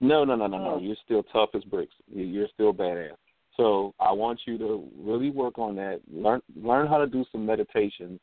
No, 0.00 0.24
no, 0.24 0.36
no, 0.36 0.46
no, 0.46 0.56
Oh. 0.58 0.64
no. 0.72 0.78
You're 0.78 0.96
still 1.04 1.24
tough 1.32 1.50
as 1.54 1.64
bricks. 1.64 1.94
You- 2.14 2.24
You're 2.24 2.48
still 2.54 2.72
badass. 2.72 3.16
So 3.56 3.94
I 3.98 4.12
want 4.12 4.40
you 4.46 4.58
to 4.58 4.86
really 4.98 5.30
work 5.30 5.58
on 5.58 5.74
that. 5.76 6.00
Learn 6.12 6.40
learn 6.54 6.86
how 6.86 6.98
to 6.98 7.06
do 7.06 7.24
some 7.32 7.44
meditation 7.46 8.20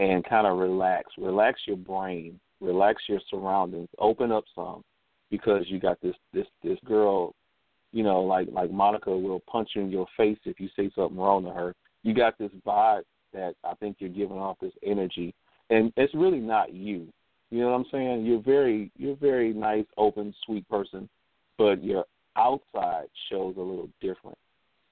and 0.00 0.24
kind 0.24 0.46
of 0.46 0.58
relax. 0.58 1.12
Relax 1.18 1.60
your 1.66 1.76
brain. 1.76 2.40
Relax 2.60 3.02
your 3.06 3.20
surroundings. 3.30 3.88
Open 3.98 4.32
up 4.32 4.44
some 4.54 4.82
because 5.30 5.64
you 5.68 5.78
got 5.78 6.00
this 6.00 6.16
this 6.32 6.46
this 6.64 6.78
girl, 6.84 7.34
you 7.92 8.02
know, 8.02 8.22
like 8.22 8.48
like 8.50 8.70
Monica 8.70 9.10
will 9.10 9.40
punch 9.40 9.70
you 9.74 9.82
in 9.82 9.90
your 9.90 10.06
face 10.16 10.38
if 10.44 10.58
you 10.58 10.68
say 10.74 10.90
something 10.94 11.18
wrong 11.18 11.44
to 11.44 11.50
her. 11.50 11.74
You 12.02 12.14
got 12.14 12.38
this 12.38 12.50
vibe 12.66 13.02
that 13.32 13.54
I 13.62 13.74
think 13.74 13.96
you're 13.98 14.10
giving 14.10 14.38
off 14.38 14.56
this 14.60 14.72
energy, 14.84 15.34
and 15.68 15.92
it's 15.96 16.14
really 16.14 16.40
not 16.40 16.72
you. 16.72 17.06
You 17.50 17.60
know 17.60 17.70
what 17.70 17.76
I'm 17.76 17.86
saying? 17.92 18.24
You're 18.24 18.42
very 18.42 18.90
you're 18.96 19.16
very 19.16 19.52
nice, 19.52 19.86
open, 19.98 20.34
sweet 20.46 20.68
person, 20.68 21.08
but 21.58 21.84
your 21.84 22.04
outside 22.36 23.06
shows 23.30 23.54
a 23.56 23.60
little 23.60 23.90
different. 24.00 24.38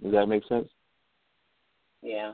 Does 0.03 0.13
that 0.13 0.27
make 0.27 0.43
sense? 0.49 0.69
Yeah. 2.03 2.33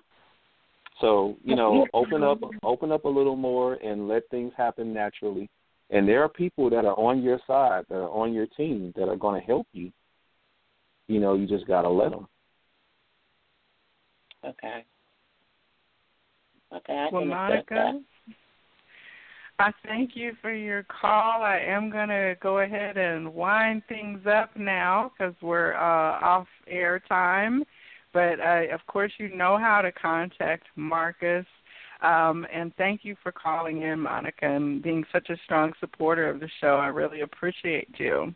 So 1.01 1.37
you 1.45 1.57
know, 1.57 1.87
open 1.93 2.23
up, 2.23 2.41
open 2.63 2.93
up 2.93 3.05
a 3.05 3.09
little 3.09 3.37
more, 3.37 3.75
and 3.75 4.09
let 4.09 4.29
things 4.31 4.53
happen 4.57 4.93
naturally. 4.93 5.51
And 5.91 6.09
there 6.09 6.23
are 6.23 6.29
people 6.29 6.71
that 6.71 6.85
are 6.85 6.99
on 6.99 7.23
your 7.23 7.39
side, 7.47 7.85
that 7.89 7.97
are 7.97 8.11
on 8.11 8.33
your 8.33 8.47
team, 8.47 8.93
that 8.97 9.09
are 9.09 9.17
going 9.17 9.41
to 9.41 9.47
help 9.47 9.67
you. 9.73 9.93
You 11.09 11.21
know, 11.21 11.35
you 11.35 11.47
just 11.47 11.67
got 11.67 11.83
to 11.83 11.91
let 11.91 12.11
them. 12.11 12.27
Okay. 14.45 14.85
Okay, 16.75 16.93
I 16.93 17.09
Well, 17.13 17.25
Monica. 17.25 18.01
I 19.59 19.73
thank 19.87 20.17
you 20.17 20.33
for 20.43 20.53
your 20.53 20.85
call. 20.85 21.43
I 21.43 21.59
am 21.59 21.89
going 21.89 22.09
to 22.09 22.35
go 22.43 22.59
ahead 22.59 22.97
and 22.97 23.33
wind 23.33 23.83
things 23.89 24.27
up 24.27 24.57
now 24.57 25.13
because 25.17 25.35
we're 25.41 25.75
uh, 25.75 26.19
off 26.21 26.49
air 26.67 27.01
time. 27.09 27.63
But 28.15 28.41
uh, 28.41 28.73
of 28.73 28.81
course, 28.87 29.13
you 29.19 29.35
know 29.37 29.59
how 29.59 29.83
to 29.83 29.93
contact 29.93 30.65
Marcus. 30.77 31.45
Um, 32.01 32.47
and 32.53 32.75
thank 32.77 33.05
you 33.05 33.17
for 33.23 33.33
calling 33.33 33.83
in, 33.83 34.01
Monica, 34.01 34.47
and 34.47 34.83
being 34.83 35.05
such 35.13 35.29
a 35.31 35.37
strong 35.45 35.73
supporter 35.81 36.31
of 36.31 36.41
the 36.41 36.49
show. 36.61 36.77
I 36.77 36.87
really 36.87 37.21
appreciate 37.23 37.89
you. 37.99 38.35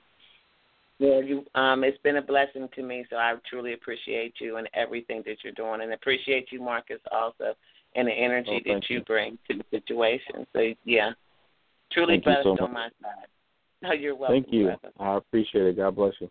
Well, 1.01 1.23
you 1.23 1.45
um 1.55 1.85
it's 1.85 1.99
been 2.03 2.17
a 2.17 2.23
blessing 2.23 2.69
to 2.75 2.83
me, 2.83 3.07
so 3.09 3.17
I 3.17 3.35
truly 3.49 3.73
appreciate 3.75 4.35
you 4.41 4.57
and 4.57 4.69
everything 4.75 5.23
that 5.27 5.37
you're 5.45 5.53
doing 5.53 5.81
and 5.81 5.93
appreciate 5.93 6.49
you, 6.51 6.61
Marcus, 6.61 6.99
also 7.13 7.55
and 7.95 8.09
the 8.09 8.13
energy 8.13 8.63
Oh, 8.67 8.75
that 8.75 8.91
you 8.91 8.99
you. 8.99 9.05
bring 9.05 9.39
to 9.49 9.59
the 9.59 9.65
situation. 9.71 10.45
So 10.53 10.75
yeah. 10.85 11.13
Truly 11.93 12.15
Thank 12.15 12.25
blessed 12.25 12.45
so 12.45 12.51
on 12.65 12.73
much. 12.73 12.93
my 13.03 13.09
side. 13.09 13.27
Oh, 13.85 13.93
you're 13.99 14.17
welcome. 14.17 14.43
Thank 14.43 14.53
you. 14.53 14.65
Brother. 14.65 14.93
I 14.99 15.17
appreciate 15.17 15.67
it. 15.67 15.77
God 15.77 15.95
bless 15.95 16.15
you. 16.21 16.29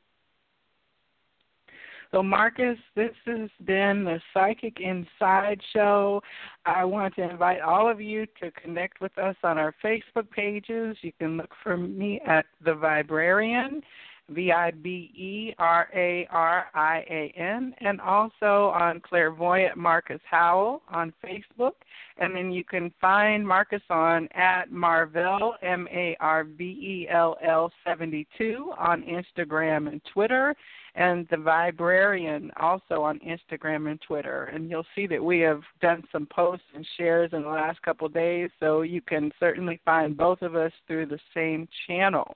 So, 2.12 2.24
Marcus, 2.24 2.78
this 2.96 3.14
has 3.26 3.50
been 3.66 4.06
the 4.06 4.20
Psychic 4.34 4.80
Inside 4.80 5.60
Show. 5.74 6.22
I 6.66 6.86
want 6.86 7.16
to 7.16 7.30
invite 7.30 7.62
all 7.62 7.90
of 7.90 8.00
you 8.00 8.26
to 8.42 8.50
connect 8.52 9.02
with 9.02 9.18
us 9.18 9.36
on 9.44 9.58
our 9.58 9.76
Facebook 9.84 10.30
pages. 10.32 10.96
You 11.02 11.12
can 11.20 11.38
look 11.38 11.52
for 11.64 11.76
me 11.76 12.22
at 12.26 12.46
The 12.64 12.72
Viberarian, 12.72 13.82
V 14.30 14.52
I 14.52 14.72
B 14.72 15.12
E 15.16 15.54
R 15.58 15.88
A 15.96 16.28
R 16.30 16.68
I 16.74 16.98
A 17.10 17.34
N, 17.38 17.74
and 17.80 18.02
also 18.02 18.74
on 18.76 19.00
Clairvoyant 19.00 19.78
Marcus 19.78 20.22
Howell 20.30 20.82
on 20.90 21.14
Facebook. 21.24 21.74
And 22.18 22.36
then 22.36 22.52
you 22.52 22.64
can 22.64 22.92
find 23.00 23.48
Marcus 23.48 23.82
on 23.90 24.28
at 24.34 24.72
Marvell, 24.72 25.56
M 25.62 25.88
A 25.92 26.18
R 26.20 26.44
V 26.44 26.64
E 26.64 27.08
L 27.10 27.38
L 27.42 27.72
72 27.86 28.74
on 28.78 29.04
Instagram 29.04 29.88
and 29.88 30.02
Twitter, 30.12 30.56
and 30.96 31.28
The 31.30 31.38
Viberarian 31.38 32.50
also 32.58 33.04
on 33.04 33.20
Instagram 33.20 33.90
and 33.90 34.02
Twitter. 34.02 34.46
And 34.46 34.70
you'll 34.70 34.86
see 34.96 35.08
that 35.08 35.24
we 35.24 35.40
have 35.42 35.62
done 35.80 36.04
some 36.12 36.26
posts 36.26 36.66
and 36.76 36.86
shares 36.98 37.30
in 37.34 37.44
the 37.44 37.50
last 37.50 37.82
couple 37.82 38.10
days, 38.10 38.50
so 38.60 38.82
you 38.82 39.02
can 39.02 39.32
certainly 39.40 39.80
find 39.86 40.18
both 40.18 40.42
of 40.42 40.56
us 40.56 40.72
through 40.88 41.06
the 41.06 41.20
same 41.34 41.68
channel. 41.86 42.36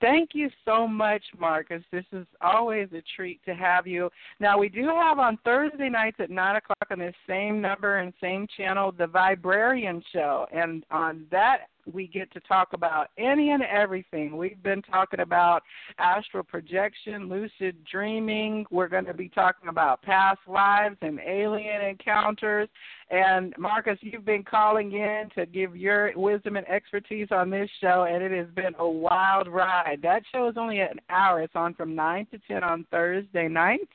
Thank 0.00 0.30
you 0.32 0.48
so 0.64 0.88
much, 0.88 1.22
Marcus. 1.38 1.82
This 1.92 2.06
is 2.12 2.26
always 2.40 2.88
a 2.92 3.02
treat 3.16 3.40
to 3.44 3.54
have 3.54 3.86
you. 3.86 4.08
Now, 4.38 4.58
we 4.58 4.70
do 4.70 4.84
have 4.86 5.18
on 5.18 5.38
Thursday 5.44 5.90
nights 5.90 6.16
at 6.20 6.30
9 6.30 6.56
o'clock 6.56 6.86
on 6.90 6.98
this 6.98 7.14
same 7.28 7.60
number 7.60 7.98
and 7.98 8.14
same 8.20 8.46
channel, 8.56 8.92
The 8.92 9.06
Viberarian 9.06 10.02
Show. 10.12 10.46
And 10.52 10.84
on 10.90 11.26
that, 11.30 11.66
we 11.92 12.06
get 12.06 12.32
to 12.32 12.40
talk 12.40 12.72
about 12.72 13.08
any 13.18 13.50
and 13.50 13.62
everything. 13.62 14.36
We've 14.36 14.62
been 14.62 14.82
talking 14.82 15.20
about 15.20 15.62
astral 15.98 16.42
projection, 16.42 17.28
lucid 17.28 17.76
dreaming. 17.90 18.66
We're 18.70 18.88
going 18.88 19.06
to 19.06 19.14
be 19.14 19.28
talking 19.28 19.68
about 19.68 20.02
past 20.02 20.40
lives 20.46 20.96
and 21.02 21.20
alien 21.20 21.82
encounters. 21.82 22.68
And 23.10 23.54
Marcus, 23.58 23.98
you've 24.00 24.24
been 24.24 24.44
calling 24.44 24.92
in 24.92 25.28
to 25.34 25.46
give 25.46 25.76
your 25.76 26.12
wisdom 26.16 26.56
and 26.56 26.68
expertise 26.68 27.28
on 27.30 27.50
this 27.50 27.68
show, 27.80 28.06
and 28.08 28.22
it 28.22 28.32
has 28.32 28.48
been 28.54 28.74
a 28.78 28.88
wild 28.88 29.48
ride. 29.48 29.98
That 30.02 30.22
show 30.32 30.48
is 30.48 30.56
only 30.56 30.80
an 30.80 31.00
hour. 31.08 31.42
It's 31.42 31.56
on 31.56 31.74
from 31.74 31.94
9 31.94 32.26
to 32.32 32.38
10 32.48 32.62
on 32.62 32.86
Thursday 32.90 33.48
nights. 33.48 33.90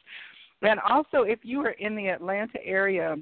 And 0.61 0.79
also, 0.79 1.21
if 1.21 1.39
you 1.43 1.61
are 1.61 1.71
in 1.71 1.95
the 1.95 2.07
Atlanta 2.07 2.63
area, 2.63 3.17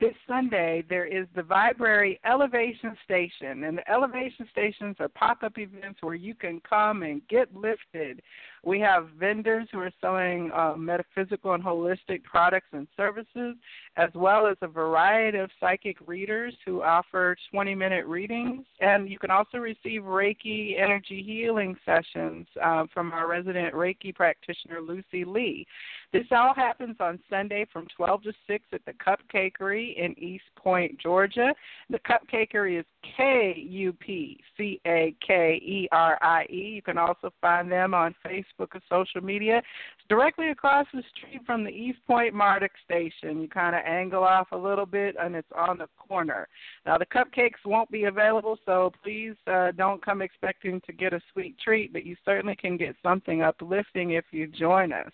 this 0.00 0.14
Sunday 0.26 0.84
there 0.88 1.06
is 1.06 1.26
the 1.34 1.42
Viberary 1.42 2.18
Elevation 2.24 2.96
Station, 3.04 3.64
and 3.64 3.78
the 3.78 3.90
elevation 3.90 4.48
stations 4.50 4.96
are 5.00 5.08
pop-up 5.08 5.58
events 5.58 5.98
where 6.02 6.14
you 6.14 6.34
can 6.34 6.60
come 6.68 7.02
and 7.02 7.20
get 7.28 7.54
lifted. 7.54 8.22
We 8.64 8.78
have 8.80 9.08
vendors 9.18 9.66
who 9.72 9.80
are 9.80 9.90
selling 10.00 10.52
uh, 10.52 10.74
metaphysical 10.76 11.54
and 11.54 11.64
holistic 11.64 12.22
products 12.22 12.68
and 12.72 12.86
services, 12.96 13.56
as 13.96 14.10
well 14.14 14.46
as 14.46 14.56
a 14.62 14.68
variety 14.68 15.38
of 15.38 15.50
psychic 15.58 15.96
readers 16.06 16.54
who 16.64 16.82
offer 16.82 17.36
20-minute 17.52 18.06
readings. 18.06 18.64
And 18.80 19.08
you 19.08 19.18
can 19.18 19.32
also 19.32 19.58
receive 19.58 20.02
Reiki 20.02 20.80
energy 20.80 21.24
healing 21.26 21.76
sessions 21.84 22.46
uh, 22.62 22.84
from 22.94 23.12
our 23.12 23.28
resident 23.28 23.74
Reiki 23.74 24.14
practitioner 24.14 24.80
Lucy 24.80 25.24
Lee. 25.24 25.66
This 26.12 26.26
all 26.30 26.52
happens 26.54 26.96
on 27.00 27.18
Sunday 27.30 27.66
from 27.72 27.86
12 27.96 28.24
to 28.24 28.32
6 28.46 28.64
at 28.72 28.82
the 28.84 28.92
Kupcakerie 28.92 29.96
in 29.96 30.14
East 30.18 30.44
Point, 30.56 31.00
Georgia. 31.00 31.54
The 31.88 31.98
Kupcakerie 32.00 32.78
is 32.78 32.86
K 33.16 33.54
U 33.56 33.92
P 33.94 34.38
C 34.56 34.78
A 34.86 35.14
K 35.26 35.54
E 35.54 35.88
R 35.90 36.18
I 36.20 36.44
E. 36.50 36.72
You 36.74 36.82
can 36.82 36.98
also 36.98 37.32
find 37.40 37.72
them 37.72 37.94
on 37.94 38.14
Facebook 38.24 38.51
or 38.58 38.68
social 38.88 39.22
media. 39.22 39.58
It's 39.58 40.08
directly 40.08 40.50
across 40.50 40.86
the 40.92 41.02
street 41.16 41.42
from 41.46 41.64
the 41.64 41.70
East 41.70 41.98
Point 42.06 42.34
MARTA 42.34 42.68
station. 42.84 43.40
You 43.40 43.48
kind 43.48 43.74
of 43.74 43.82
angle 43.84 44.24
off 44.24 44.48
a 44.52 44.56
little 44.56 44.86
bit, 44.86 45.16
and 45.20 45.34
it's 45.34 45.48
on 45.56 45.78
the 45.78 45.88
corner. 45.96 46.48
Now, 46.86 46.98
the 46.98 47.06
cupcakes 47.06 47.64
won't 47.64 47.90
be 47.90 48.04
available, 48.04 48.58
so 48.64 48.92
please 49.02 49.34
uh, 49.46 49.72
don't 49.72 50.04
come 50.04 50.22
expecting 50.22 50.80
to 50.86 50.92
get 50.92 51.12
a 51.12 51.20
sweet 51.32 51.56
treat, 51.58 51.92
but 51.92 52.04
you 52.04 52.16
certainly 52.24 52.56
can 52.56 52.76
get 52.76 52.96
something 53.02 53.42
uplifting 53.42 54.12
if 54.12 54.24
you 54.30 54.46
join 54.46 54.92
us. 54.92 55.12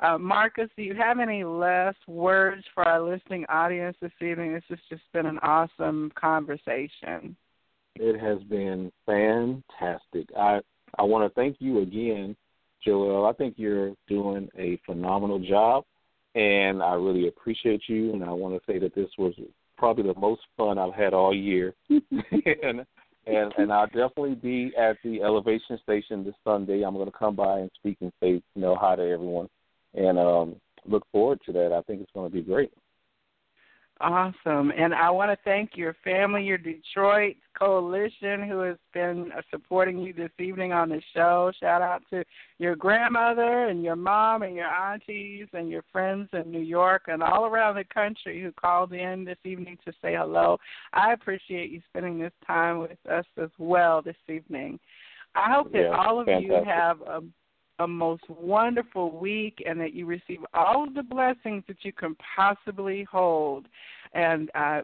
Uh, 0.00 0.18
Marcus, 0.18 0.68
do 0.76 0.82
you 0.82 0.94
have 0.94 1.18
any 1.20 1.44
last 1.44 1.98
words 2.06 2.64
for 2.74 2.86
our 2.86 3.00
listening 3.00 3.44
audience 3.48 3.96
this 4.00 4.12
evening? 4.20 4.52
This 4.52 4.64
has 4.68 4.78
just 4.90 5.02
been 5.12 5.26
an 5.26 5.38
awesome 5.38 6.12
conversation. 6.16 7.36
It 7.96 8.20
has 8.20 8.42
been 8.44 8.90
fantastic. 9.06 10.28
I 10.36 10.60
I 10.98 11.02
want 11.02 11.28
to 11.28 11.34
thank 11.34 11.56
you 11.60 11.80
again, 11.80 12.36
Joelle. 12.86 13.28
I 13.28 13.36
think 13.36 13.54
you're 13.56 13.92
doing 14.08 14.48
a 14.58 14.78
phenomenal 14.86 15.38
job, 15.38 15.84
and 16.34 16.82
I 16.82 16.94
really 16.94 17.28
appreciate 17.28 17.82
you. 17.88 18.12
And 18.12 18.24
I 18.24 18.30
want 18.30 18.54
to 18.54 18.72
say 18.72 18.78
that 18.78 18.94
this 18.94 19.10
was 19.18 19.34
probably 19.76 20.04
the 20.04 20.18
most 20.18 20.42
fun 20.56 20.78
I've 20.78 20.94
had 20.94 21.14
all 21.14 21.34
year, 21.34 21.74
and 21.88 22.84
and 23.26 23.52
and 23.58 23.72
I'll 23.72 23.86
definitely 23.86 24.34
be 24.34 24.72
at 24.78 24.96
the 25.04 25.22
elevation 25.22 25.78
station 25.82 26.24
this 26.24 26.34
Sunday. 26.44 26.82
I'm 26.82 26.94
going 26.94 27.10
to 27.10 27.18
come 27.18 27.36
by 27.36 27.60
and 27.60 27.70
speak 27.76 27.98
and 28.00 28.12
say 28.20 28.30
you 28.30 28.42
know 28.62 28.76
hi 28.76 28.96
to 28.96 29.02
everyone, 29.02 29.48
and 29.94 30.18
um, 30.18 30.56
look 30.86 31.06
forward 31.12 31.40
to 31.46 31.52
that. 31.52 31.72
I 31.72 31.82
think 31.82 32.00
it's 32.00 32.12
going 32.12 32.30
to 32.30 32.34
be 32.34 32.42
great. 32.42 32.72
Awesome. 34.00 34.72
And 34.76 34.92
I 34.92 35.08
want 35.10 35.30
to 35.30 35.38
thank 35.44 35.76
your 35.76 35.94
family, 36.02 36.42
your 36.42 36.58
Detroit 36.58 37.36
coalition 37.56 38.42
who 38.48 38.58
has 38.58 38.76
been 38.92 39.30
uh, 39.36 39.40
supporting 39.52 39.98
you 39.98 40.12
this 40.12 40.32
evening 40.40 40.72
on 40.72 40.88
the 40.88 41.00
show. 41.14 41.52
Shout 41.60 41.80
out 41.80 42.02
to 42.10 42.24
your 42.58 42.74
grandmother 42.74 43.68
and 43.68 43.84
your 43.84 43.94
mom 43.94 44.42
and 44.42 44.56
your 44.56 44.66
aunties 44.66 45.46
and 45.52 45.70
your 45.70 45.84
friends 45.92 46.28
in 46.32 46.50
New 46.50 46.60
York 46.60 47.02
and 47.06 47.22
all 47.22 47.46
around 47.46 47.76
the 47.76 47.84
country 47.84 48.42
who 48.42 48.50
called 48.52 48.92
in 48.92 49.24
this 49.24 49.38
evening 49.44 49.78
to 49.84 49.92
say 50.02 50.16
hello. 50.16 50.58
I 50.92 51.12
appreciate 51.12 51.70
you 51.70 51.80
spending 51.90 52.18
this 52.18 52.32
time 52.44 52.78
with 52.78 52.98
us 53.08 53.26
as 53.40 53.50
well 53.58 54.02
this 54.02 54.16
evening. 54.28 54.80
I 55.36 55.52
hope 55.52 55.72
that 55.72 55.82
Yeah, 55.82 55.96
all 55.96 56.20
of 56.20 56.26
you 56.26 56.52
have 56.66 57.00
a 57.02 57.22
a 57.78 57.86
most 57.86 58.28
wonderful 58.28 59.18
week 59.18 59.62
and 59.66 59.80
that 59.80 59.94
you 59.94 60.06
receive 60.06 60.40
all 60.54 60.84
of 60.84 60.94
the 60.94 61.02
blessings 61.02 61.64
that 61.68 61.78
you 61.82 61.92
can 61.92 62.16
possibly 62.36 63.04
hold. 63.04 63.66
And 64.12 64.50
I 64.54 64.82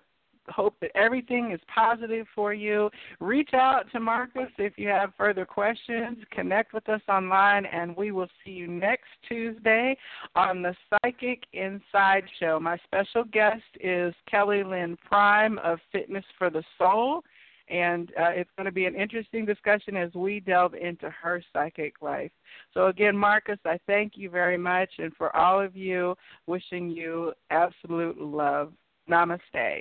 hope 0.48 0.74
that 0.80 0.90
everything 0.94 1.52
is 1.52 1.60
positive 1.72 2.26
for 2.34 2.52
you. 2.52 2.90
Reach 3.20 3.50
out 3.54 3.84
to 3.92 4.00
Marcus 4.00 4.50
if 4.58 4.74
you 4.76 4.88
have 4.88 5.12
further 5.16 5.44
questions. 5.44 6.18
Connect 6.30 6.72
with 6.72 6.88
us 6.88 7.00
online, 7.08 7.66
and 7.66 7.96
we 7.96 8.10
will 8.12 8.28
see 8.44 8.52
you 8.52 8.66
next 8.66 9.08
Tuesday 9.28 9.96
on 10.34 10.62
the 10.62 10.74
Psychic 10.90 11.44
Inside 11.52 12.24
Show. 12.38 12.58
My 12.60 12.76
special 12.84 13.24
guest 13.24 13.62
is 13.80 14.14
Kelly 14.28 14.64
Lynn 14.64 14.96
Prime 15.04 15.58
of 15.58 15.78
Fitness 15.92 16.24
for 16.38 16.50
the 16.50 16.64
Soul 16.78 17.22
and 17.70 18.10
uh, 18.18 18.30
it's 18.30 18.50
going 18.56 18.66
to 18.66 18.72
be 18.72 18.86
an 18.86 18.94
interesting 18.94 19.44
discussion 19.44 19.96
as 19.96 20.12
we 20.14 20.40
delve 20.40 20.74
into 20.74 21.08
her 21.10 21.42
psychic 21.52 21.94
life. 22.02 22.32
So, 22.74 22.86
again, 22.88 23.16
Marcus, 23.16 23.58
I 23.64 23.78
thank 23.86 24.12
you 24.16 24.28
very 24.30 24.58
much, 24.58 24.90
and 24.98 25.12
for 25.16 25.34
all 25.36 25.60
of 25.60 25.76
you, 25.76 26.16
wishing 26.46 26.90
you 26.90 27.32
absolute 27.50 28.20
love. 28.20 28.72
Namaste. 29.08 29.78